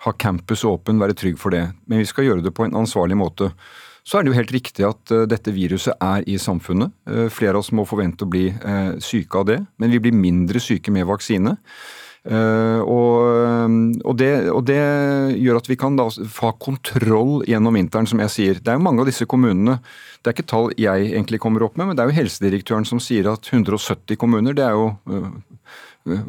ha 0.06 0.14
campus 0.14 0.64
åpen, 0.68 1.02
være 1.02 1.18
trygg 1.18 1.42
for 1.42 1.56
det. 1.56 1.66
Men 1.90 2.04
vi 2.04 2.10
skal 2.10 2.30
gjøre 2.30 2.46
det 2.46 2.56
på 2.56 2.68
en 2.68 2.78
ansvarlig 2.86 3.20
måte. 3.20 3.52
Så 4.08 4.18
er 4.18 4.24
det 4.24 4.32
jo 4.32 4.38
helt 4.38 4.56
riktig 4.56 4.88
at 4.88 5.12
uh, 5.12 5.26
dette 5.28 5.52
viruset 5.52 5.98
er 6.00 6.24
i 6.30 6.38
samfunnet. 6.40 6.94
Uh, 7.10 7.28
flere 7.34 7.58
av 7.58 7.66
oss 7.66 7.74
må 7.76 7.84
forvente 7.88 8.24
å 8.24 8.32
bli 8.32 8.48
uh, 8.56 8.96
syke 9.04 9.42
av 9.42 9.48
det, 9.50 9.62
men 9.82 9.92
vi 9.92 10.00
blir 10.04 10.16
mindre 10.16 10.64
syke 10.64 10.94
med 10.96 11.10
vaksine. 11.10 11.58
Og, 12.28 13.22
og, 14.04 14.14
det, 14.20 14.50
og, 14.52 14.66
det, 14.68 14.82
gjør 15.40 15.60
at 15.62 15.70
vi 15.70 15.78
kan 15.80 15.96
da 15.96 16.10
få 16.12 16.50
kontroll 16.60 17.46
gjennom 17.48 17.78
vinteren, 17.78 18.10
som 18.10 18.20
jeg 18.20 18.34
sier. 18.34 18.60
Det 18.60 18.74
er 18.74 18.76
jo 18.76 18.84
mange 18.84 19.00
av 19.00 19.08
disse 19.08 19.24
kommunene 19.32 19.78
Det 19.80 20.34
er 20.34 20.36
ikke 20.36 20.48
tall 20.52 20.68
jeg 20.76 21.06
egentlig 21.14 21.40
kommer 21.40 21.64
opp 21.64 21.80
med, 21.80 21.88
men 21.88 21.96
det 21.96 22.04
er 22.04 22.12
jo 22.12 22.18
helsedirektøren 22.18 22.90
som 22.90 23.00
sier 23.00 23.30
at 23.32 23.48
170 23.48 24.20
kommuner, 24.20 24.58
det 24.58 24.66
er 24.66 24.76
jo 24.76 24.90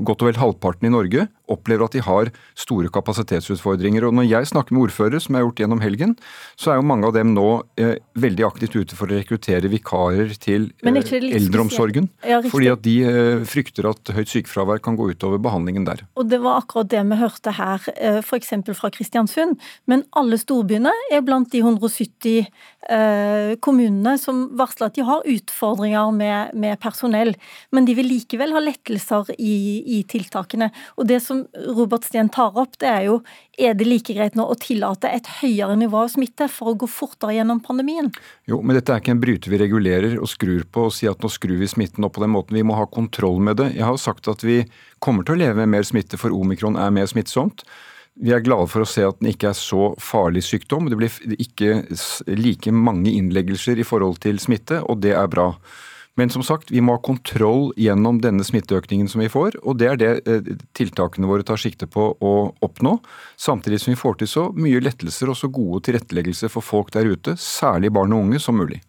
godt 0.06 0.22
og 0.22 0.30
vel 0.30 0.38
halvparten 0.38 0.86
i 0.86 0.94
Norge, 0.94 1.26
opplever 1.52 1.88
at 1.88 1.96
de 1.96 2.02
har 2.04 2.30
store 2.58 2.90
kapasitetsutfordringer. 2.92 4.06
Og 4.08 4.14
Når 4.14 4.28
jeg 4.28 4.50
snakker 4.52 4.74
med 4.76 4.88
ordførere, 4.88 5.20
som 5.20 5.34
jeg 5.34 5.42
har 5.42 5.48
gjort 5.48 5.62
gjennom 5.64 5.82
helgen, 5.82 6.16
så 6.56 6.72
er 6.72 6.80
jo 6.80 6.86
mange 6.88 7.08
av 7.08 7.14
dem 7.16 7.32
nå 7.36 7.46
eh, 7.80 7.96
veldig 8.18 8.46
aktivt 8.48 8.76
ute 8.76 8.98
for 8.98 9.08
å 9.08 9.18
rekruttere 9.18 9.70
vikarer 9.72 10.34
til 10.40 10.70
eh, 10.82 11.00
eldreomsorgen. 11.38 12.10
Ja, 12.26 12.40
fordi 12.46 12.70
at 12.72 12.84
de 12.84 12.96
eh, 13.08 13.44
frykter 13.48 13.90
at 13.90 14.12
høyt 14.14 14.32
sykefravær 14.32 14.82
kan 14.84 14.98
gå 14.98 15.10
utover 15.12 15.40
behandlingen 15.42 15.86
der. 15.88 16.04
Og 16.18 16.28
Det 16.28 16.40
var 16.44 16.62
akkurat 16.62 16.90
det 16.92 17.04
vi 17.08 17.20
hørte 17.20 17.54
her, 17.56 17.88
eh, 17.96 18.20
f.eks. 18.22 18.54
fra 18.78 18.92
Kristiansund. 18.94 19.58
Men 19.88 20.04
alle 20.18 20.38
storbyene 20.40 20.92
er 21.12 21.24
blant 21.26 21.50
de 21.52 21.62
170 21.64 22.48
eh, 22.88 23.54
kommunene 23.64 24.16
som 24.20 24.46
varsler 24.58 24.90
at 24.90 24.98
de 24.98 25.06
har 25.06 25.26
utfordringer 25.28 26.12
med, 26.14 26.54
med 26.58 26.78
personell. 26.82 27.34
Men 27.74 27.88
de 27.88 27.96
vil 27.98 28.10
likevel 28.10 28.54
ha 28.56 28.62
lettelser 28.62 29.32
i, 29.38 29.56
i 29.98 30.02
tiltakene. 30.08 30.70
Og 30.96 31.08
det 31.10 31.20
som 31.24 31.37
Robert 31.76 32.06
Steen 32.06 32.30
tar 32.32 32.56
opp, 32.58 32.76
det 32.82 32.88
er 32.88 33.06
jo 33.08 33.18
er 33.58 33.74
det 33.74 33.86
like 33.88 34.14
greit 34.14 34.36
nå 34.38 34.44
å 34.46 34.56
tillate 34.58 35.10
et 35.10 35.26
høyere 35.40 35.74
nivå 35.80 36.04
av 36.04 36.12
smitte 36.12 36.46
for 36.52 36.72
å 36.72 36.76
gå 36.78 36.88
fortere 36.90 37.34
gjennom 37.36 37.60
pandemien? 37.64 38.10
Jo, 38.50 38.60
men 38.62 38.78
dette 38.78 38.94
er 38.94 39.02
ikke 39.02 39.16
en 39.16 39.22
bryter 39.22 39.52
vi 39.52 39.60
regulerer 39.62 40.16
og 40.18 40.30
skrur 40.30 40.62
på 40.70 40.86
og 40.88 40.94
sier 40.94 41.14
at 41.14 41.24
nå 41.24 41.30
skrur 41.32 41.58
vi 41.60 41.70
smitten 41.70 42.06
opp 42.06 42.16
på 42.18 42.24
den 42.24 42.34
måten. 42.34 42.58
Vi 42.58 42.66
må 42.66 42.78
ha 42.78 42.86
kontroll 42.86 43.42
med 43.42 43.58
det. 43.60 43.72
Jeg 43.76 43.86
har 43.88 43.98
sagt 44.00 44.30
at 44.30 44.44
vi 44.46 44.62
kommer 45.02 45.26
til 45.26 45.36
å 45.36 45.42
leve 45.42 45.58
med 45.62 45.74
mer 45.76 45.86
smitte, 45.86 46.20
for 46.20 46.34
omikron 46.34 46.78
er 46.78 46.94
mer 46.94 47.10
smittsomt. 47.10 47.66
Vi 48.18 48.32
er 48.34 48.42
glade 48.42 48.66
for 48.70 48.82
å 48.82 48.88
se 48.88 49.04
at 49.06 49.20
den 49.20 49.30
ikke 49.30 49.52
er 49.52 49.58
så 49.58 49.92
farlig 50.02 50.42
sykdom. 50.46 50.88
Det 50.90 50.98
blir 50.98 51.36
ikke 51.38 51.84
like 52.34 52.72
mange 52.74 53.12
innleggelser 53.14 53.78
i 53.78 53.86
forhold 53.86 54.18
til 54.24 54.40
smitte, 54.42 54.80
og 54.82 55.04
det 55.04 55.14
er 55.14 55.30
bra. 55.30 55.52
Men 56.18 56.30
som 56.34 56.42
sagt, 56.42 56.72
vi 56.74 56.80
må 56.82 56.96
ha 56.96 57.02
kontroll 57.04 57.68
gjennom 57.78 58.16
denne 58.18 58.42
smitteøkningen 58.42 59.06
som 59.06 59.20
vi 59.22 59.28
får, 59.30 59.60
og 59.62 59.76
det 59.78 59.86
er 59.86 60.00
det 60.00 60.08
eh, 60.26 60.48
tiltakene 60.74 61.28
våre 61.30 61.46
tar 61.46 61.60
sikte 61.62 61.86
på 61.86 62.08
å 62.18 62.32
oppnå. 62.64 62.96
Samtidig 63.38 63.78
som 63.84 63.92
vi 63.92 64.00
får 64.00 64.18
til 64.18 64.30
så 64.32 64.48
mye 64.56 64.82
lettelser 64.82 65.30
og 65.30 65.38
så 65.38 65.46
gode 65.46 65.84
tilretteleggelser 65.86 66.50
for 66.50 66.66
folk 66.66 66.90
der 66.96 67.06
ute, 67.06 67.36
særlig 67.38 67.92
barn 67.94 68.16
og 68.16 68.26
unge, 68.26 68.42
som 68.42 68.58
mulig. 68.58 68.80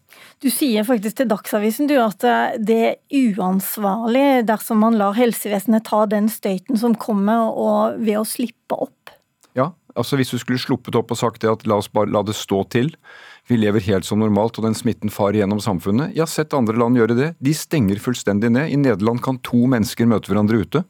Du 0.42 0.48
sier 0.50 0.82
faktisk 0.88 1.20
til 1.20 1.30
Dagsavisen 1.30 1.86
du, 1.86 1.94
at 2.02 2.26
eh, 2.26 2.58
det 2.58 2.80
er 2.88 3.30
uansvarlig 3.38 4.42
dersom 4.50 4.82
man 4.82 4.98
lar 4.98 5.14
helsevesenet 5.14 5.86
ta 5.86 6.02
den 6.10 6.26
støyten 6.32 6.82
som 6.82 6.98
kommer, 6.98 7.54
og 7.54 8.02
ved 8.02 8.24
å 8.24 8.26
slippe 8.26 8.74
opp. 8.74 9.14
Ja, 9.54 9.70
altså 9.94 10.18
hvis 10.18 10.34
du 10.34 10.38
skulle 10.42 10.58
sluppet 10.58 10.98
opp 10.98 11.14
og 11.14 11.22
sagt 11.22 11.46
det 11.46 11.54
at 11.54 11.62
la 11.70 11.78
oss 11.78 11.92
bare 11.94 12.10
la 12.10 12.26
det 12.26 12.34
stå 12.34 12.64
til 12.74 12.90
vi 13.50 13.58
lever 13.58 13.82
helt 13.88 14.06
som 14.06 14.20
normalt, 14.22 14.58
og 14.60 14.66
den 14.68 14.76
smitten 14.78 15.10
farer 15.10 15.40
gjennom 15.40 15.60
samfunnet. 15.62 16.14
Jeg 16.14 16.22
har 16.22 16.30
sett 16.30 16.54
andre 16.54 16.78
land 16.78 16.98
gjøre 16.98 17.16
det. 17.18 17.30
De 17.42 17.54
stenger 17.56 17.98
fullstendig 18.02 18.52
ned. 18.54 18.70
I 18.70 18.78
Nederland 18.78 19.22
kan 19.24 19.40
to 19.42 19.64
mennesker 19.70 20.06
møte 20.06 20.30
hverandre 20.30 20.62
ute. 20.62 20.84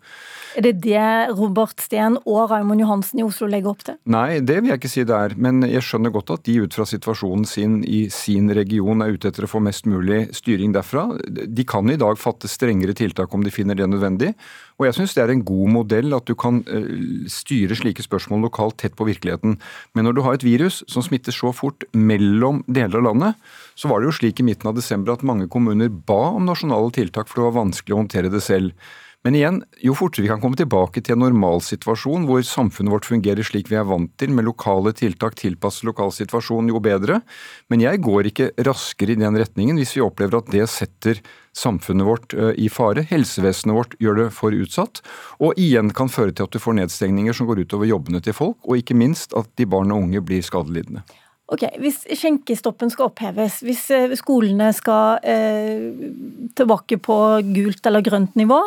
Er 0.58 0.64
det 0.66 0.72
det 0.82 1.02
Robert 1.38 1.78
Steen 1.82 2.16
og 2.24 2.50
Raymond 2.50 2.82
Johansen 2.82 3.20
i 3.20 3.24
Oslo 3.26 3.46
legger 3.50 3.70
opp 3.72 3.84
til? 3.86 3.98
Nei, 4.10 4.40
det 4.42 4.58
vil 4.60 4.72
jeg 4.72 4.80
ikke 4.80 4.90
si 4.90 5.04
det 5.06 5.16
er. 5.16 5.34
Men 5.38 5.62
jeg 5.66 5.84
skjønner 5.86 6.12
godt 6.14 6.32
at 6.34 6.44
de 6.48 6.56
ut 6.64 6.74
fra 6.74 6.86
situasjonen 6.88 7.46
sin 7.48 7.80
i 7.86 8.02
sin 8.14 8.50
region 8.56 9.04
er 9.04 9.14
ute 9.14 9.30
etter 9.30 9.46
å 9.46 9.50
få 9.50 9.62
mest 9.62 9.86
mulig 9.90 10.24
styring 10.36 10.74
derfra. 10.74 11.06
De 11.28 11.66
kan 11.68 11.90
i 11.90 11.98
dag 12.00 12.18
fatte 12.18 12.50
strengere 12.50 12.96
tiltak 12.98 13.34
om 13.36 13.46
de 13.46 13.54
finner 13.54 13.78
det 13.78 13.86
nødvendig. 13.90 14.32
Og 14.80 14.88
jeg 14.88 14.96
syns 14.96 15.14
det 15.14 15.22
er 15.22 15.34
en 15.34 15.44
god 15.44 15.74
modell 15.74 16.16
at 16.16 16.26
du 16.26 16.34
kan 16.38 16.62
eh, 16.64 17.26
styre 17.30 17.76
slike 17.76 18.04
spørsmål 18.06 18.46
lokalt 18.48 18.78
tett 18.80 18.96
på 18.98 19.06
virkeligheten. 19.06 19.58
Men 19.94 20.08
når 20.08 20.16
du 20.16 20.22
har 20.24 20.38
et 20.38 20.46
virus 20.46 20.80
som 20.90 21.04
smitter 21.04 21.36
så 21.36 21.52
fort 21.54 21.84
mellom 21.92 22.64
deler 22.66 22.98
av 23.02 23.10
landet, 23.10 23.52
så 23.76 23.90
var 23.90 24.00
det 24.00 24.10
jo 24.10 24.16
slik 24.22 24.40
i 24.40 24.48
midten 24.48 24.72
av 24.72 24.78
desember 24.78 25.14
at 25.14 25.26
mange 25.26 25.50
kommuner 25.52 25.92
ba 25.92 26.32
om 26.32 26.48
nasjonale 26.48 26.90
tiltak 26.96 27.28
for 27.28 27.38
det 27.38 27.48
var 27.50 27.60
vanskelig 27.60 27.96
å 27.96 28.02
håndtere 28.02 28.32
det 28.32 28.42
selv. 28.44 28.74
Men 29.20 29.36
igjen, 29.36 29.58
jo 29.84 29.92
fortere 29.92 30.24
vi 30.24 30.30
kan 30.30 30.40
komme 30.40 30.56
tilbake 30.56 31.02
til 31.04 31.12
en 31.12 31.20
normalsituasjon 31.26 32.22
hvor 32.24 32.40
samfunnet 32.46 32.94
vårt 32.94 33.08
fungerer 33.08 33.44
slik 33.44 33.68
vi 33.68 33.76
er 33.76 33.84
vant 33.84 34.08
til, 34.16 34.32
med 34.32 34.46
lokale 34.48 34.94
tiltak 34.96 35.36
tilpasset 35.36 35.84
lokalsituasjonen, 35.90 36.70
jo 36.72 36.80
bedre. 36.80 37.18
Men 37.68 37.84
jeg 37.84 38.00
går 38.00 38.30
ikke 38.30 38.48
raskere 38.64 39.12
i 39.12 39.20
den 39.20 39.36
retningen 39.36 39.76
hvis 39.76 39.92
vi 39.98 40.04
opplever 40.06 40.40
at 40.40 40.48
det 40.54 40.64
setter 40.72 41.20
samfunnet 41.52 42.08
vårt 42.08 42.32
eh, 42.32 42.54
i 42.64 42.70
fare. 42.72 43.04
Helsevesenet 43.12 43.76
vårt 43.76 43.96
gjør 44.00 44.22
det 44.22 44.28
for 44.32 44.56
utsatt, 44.56 45.04
og 45.36 45.60
igjen 45.60 45.92
kan 45.92 46.08
føre 46.08 46.32
til 46.32 46.48
at 46.48 46.56
du 46.56 46.62
får 46.62 46.80
nedstengninger 46.80 47.36
som 47.36 47.50
går 47.50 47.66
utover 47.66 47.92
jobbene 47.92 48.24
til 48.24 48.36
folk, 48.40 48.56
og 48.64 48.80
ikke 48.80 48.96
minst 48.96 49.36
at 49.36 49.52
de 49.60 49.68
barn 49.68 49.92
og 49.92 50.06
unge 50.06 50.24
blir 50.24 50.40
skadelidende. 50.46 51.04
Ok, 51.50 51.64
Hvis 51.82 52.04
skjenkestoppen 52.14 52.92
skal 52.92 53.08
oppheves, 53.08 53.56
hvis 53.66 53.82
eh, 53.90 54.12
skolene 54.18 54.68
skal 54.76 55.18
eh, 55.26 55.90
tilbake 56.54 57.00
på 57.02 57.16
gult 57.50 57.88
eller 57.90 58.04
grønt 58.06 58.36
nivå, 58.38 58.58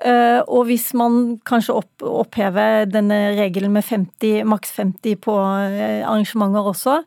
eh, 0.00 0.40
og 0.40 0.64
hvis 0.70 0.88
man 0.96 1.36
kanskje 1.44 1.76
opp, 1.82 2.06
opphever 2.22 2.88
denne 2.88 3.18
regelen 3.36 3.74
med 3.76 3.84
50, 3.84 4.46
maks 4.48 4.72
50 4.78 5.20
på 5.28 5.36
eh, 5.66 6.00
arrangementer 6.08 6.72
også, 6.72 7.02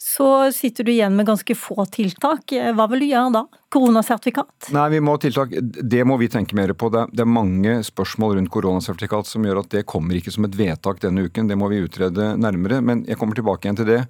så 0.00 0.30
sitter 0.56 0.88
du 0.88 0.94
igjen 0.94 1.12
med 1.18 1.28
ganske 1.28 1.58
få 1.60 1.84
tiltak. 1.92 2.48
Eh, 2.56 2.72
hva 2.72 2.88
vil 2.88 3.04
du 3.04 3.10
gjøre 3.10 3.36
da? 3.36 3.44
Koronasertifikat? 3.70 4.72
Nei, 4.72 4.88
vi 4.96 5.04
må 5.04 5.20
tiltak. 5.20 5.52
Det 5.60 6.02
må 6.08 6.16
vi 6.24 6.32
tenke 6.32 6.56
mer 6.56 6.72
på. 6.72 6.88
Det 6.88 7.04
er, 7.04 7.16
det 7.20 7.28
er 7.28 7.32
mange 7.36 7.76
spørsmål 7.84 8.38
rundt 8.40 8.56
koronasertifikat 8.56 9.28
som 9.28 9.44
gjør 9.44 9.60
at 9.60 9.72
det 9.76 9.86
kommer 9.92 10.16
ikke 10.16 10.32
som 10.32 10.48
et 10.48 10.56
vedtak 10.56 11.04
denne 11.04 11.28
uken. 11.28 11.52
Det 11.52 11.60
må 11.60 11.68
vi 11.68 11.84
utrede 11.84 12.32
nærmere. 12.40 12.80
Men 12.80 13.04
jeg 13.04 13.20
kommer 13.20 13.36
tilbake 13.36 13.68
igjen 13.68 13.84
til 13.84 13.92
det. 13.92 14.04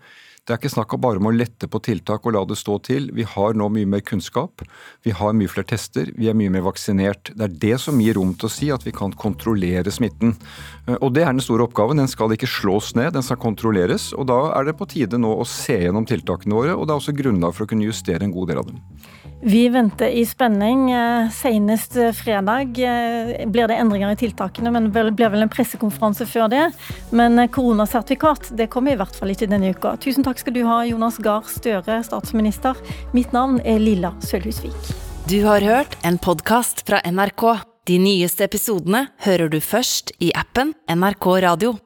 Det 0.49 0.55
er 0.55 0.59
ikke 0.59 0.73
snakk 0.73 0.95
om 0.97 1.03
bare 1.05 1.21
om 1.21 1.29
å 1.29 1.35
lette 1.35 1.69
på 1.71 1.79
tiltak 1.85 2.25
og 2.27 2.35
la 2.35 2.41
det 2.49 2.57
stå 2.59 2.79
til. 2.87 3.11
Vi 3.15 3.27
har 3.29 3.55
nå 3.55 3.69
mye 3.71 3.87
mer 3.87 4.01
kunnskap. 4.03 4.65
Vi 5.05 5.12
har 5.15 5.37
mye 5.37 5.51
flere 5.53 5.69
tester. 5.75 6.09
Vi 6.17 6.31
er 6.31 6.39
mye 6.39 6.51
mer 6.51 6.65
vaksinert. 6.65 7.31
Det 7.37 7.47
er 7.47 7.59
det 7.67 7.77
som 7.85 8.01
gir 8.01 8.17
rom 8.19 8.33
til 8.35 8.49
å 8.49 8.53
si 8.53 8.71
at 8.73 8.87
vi 8.87 8.95
kan 8.97 9.12
kontrollere 9.12 9.93
smitten. 9.93 10.35
Eh, 10.89 10.97
og 10.97 11.12
det 11.15 11.27
er 11.27 11.35
den 11.35 11.45
store 11.45 11.69
oppgaven. 11.69 12.01
Den 12.01 12.11
skal 12.11 12.33
ikke 12.35 12.51
slås 12.51 12.95
ned, 12.99 13.12
den 13.15 13.27
skal 13.27 13.39
kontrolleres. 13.43 14.11
Og 14.17 14.27
da 14.33 14.41
er 14.57 14.71
det 14.71 14.79
på 14.81 14.89
tide 14.91 15.21
nå 15.21 15.37
å 15.37 15.47
se 15.47 15.77
gjennom 15.85 16.09
tiltakene 16.09 16.57
våre, 16.57 16.75
og 16.75 16.89
det 16.89 16.97
er 16.97 17.05
også 17.05 17.17
grunnlag 17.21 17.55
for 17.55 17.69
å 17.69 17.71
kunne 17.71 17.87
justere 17.87 18.27
en 18.27 18.35
god 18.35 18.51
del 18.51 18.62
av 18.65 18.73
dem. 18.73 18.81
Vi 19.43 19.69
venter 19.69 20.09
i 20.09 20.27
spenning. 20.27 20.91
Eh, 20.93 21.31
senest 21.31 21.97
eh, 21.97 22.12
fredag 22.12 22.79
eh, 22.79 23.47
blir 23.47 23.69
det 23.69 23.79
endringer 23.81 24.12
i 24.12 24.17
tiltakene, 24.17 24.71
men 24.71 24.91
det 24.93 25.12
blir 25.17 25.33
vel 25.33 25.47
en 25.47 25.53
pressekonferanse 25.53 26.27
før 26.29 26.51
det. 26.53 26.67
Men 27.17 27.49
koronasertifikat 27.49 28.51
det 28.59 28.69
kommer 28.73 28.93
i 28.93 29.01
hvert 29.01 29.17
fall 29.17 29.33
ikke 29.33 29.49
denne 29.49 29.73
uka. 29.73 29.95
Tusen 30.05 30.27
takk 30.27 30.43
skal 30.43 30.59
du 30.59 30.61
ha, 30.69 30.83
Jonas 30.85 31.17
Gahr 31.25 31.49
Støre, 31.49 32.03
statsminister. 32.05 32.77
Mitt 33.17 33.33
navn 33.33 33.62
er 33.65 33.81
Lilla 33.81 34.12
Sølhusvik. 34.21 34.93
Du 35.31 35.41
har 35.47 35.65
hørt 35.65 35.97
en 36.05 36.21
podkast 36.21 36.85
fra 36.85 37.01
NRK. 37.09 37.47
De 37.89 37.97
nyeste 38.03 38.45
episodene 38.45 39.07
hører 39.25 39.49
du 39.49 39.57
først 39.65 40.12
i 40.21 40.35
appen 40.37 40.75
NRK 40.85 41.33
Radio. 41.47 41.79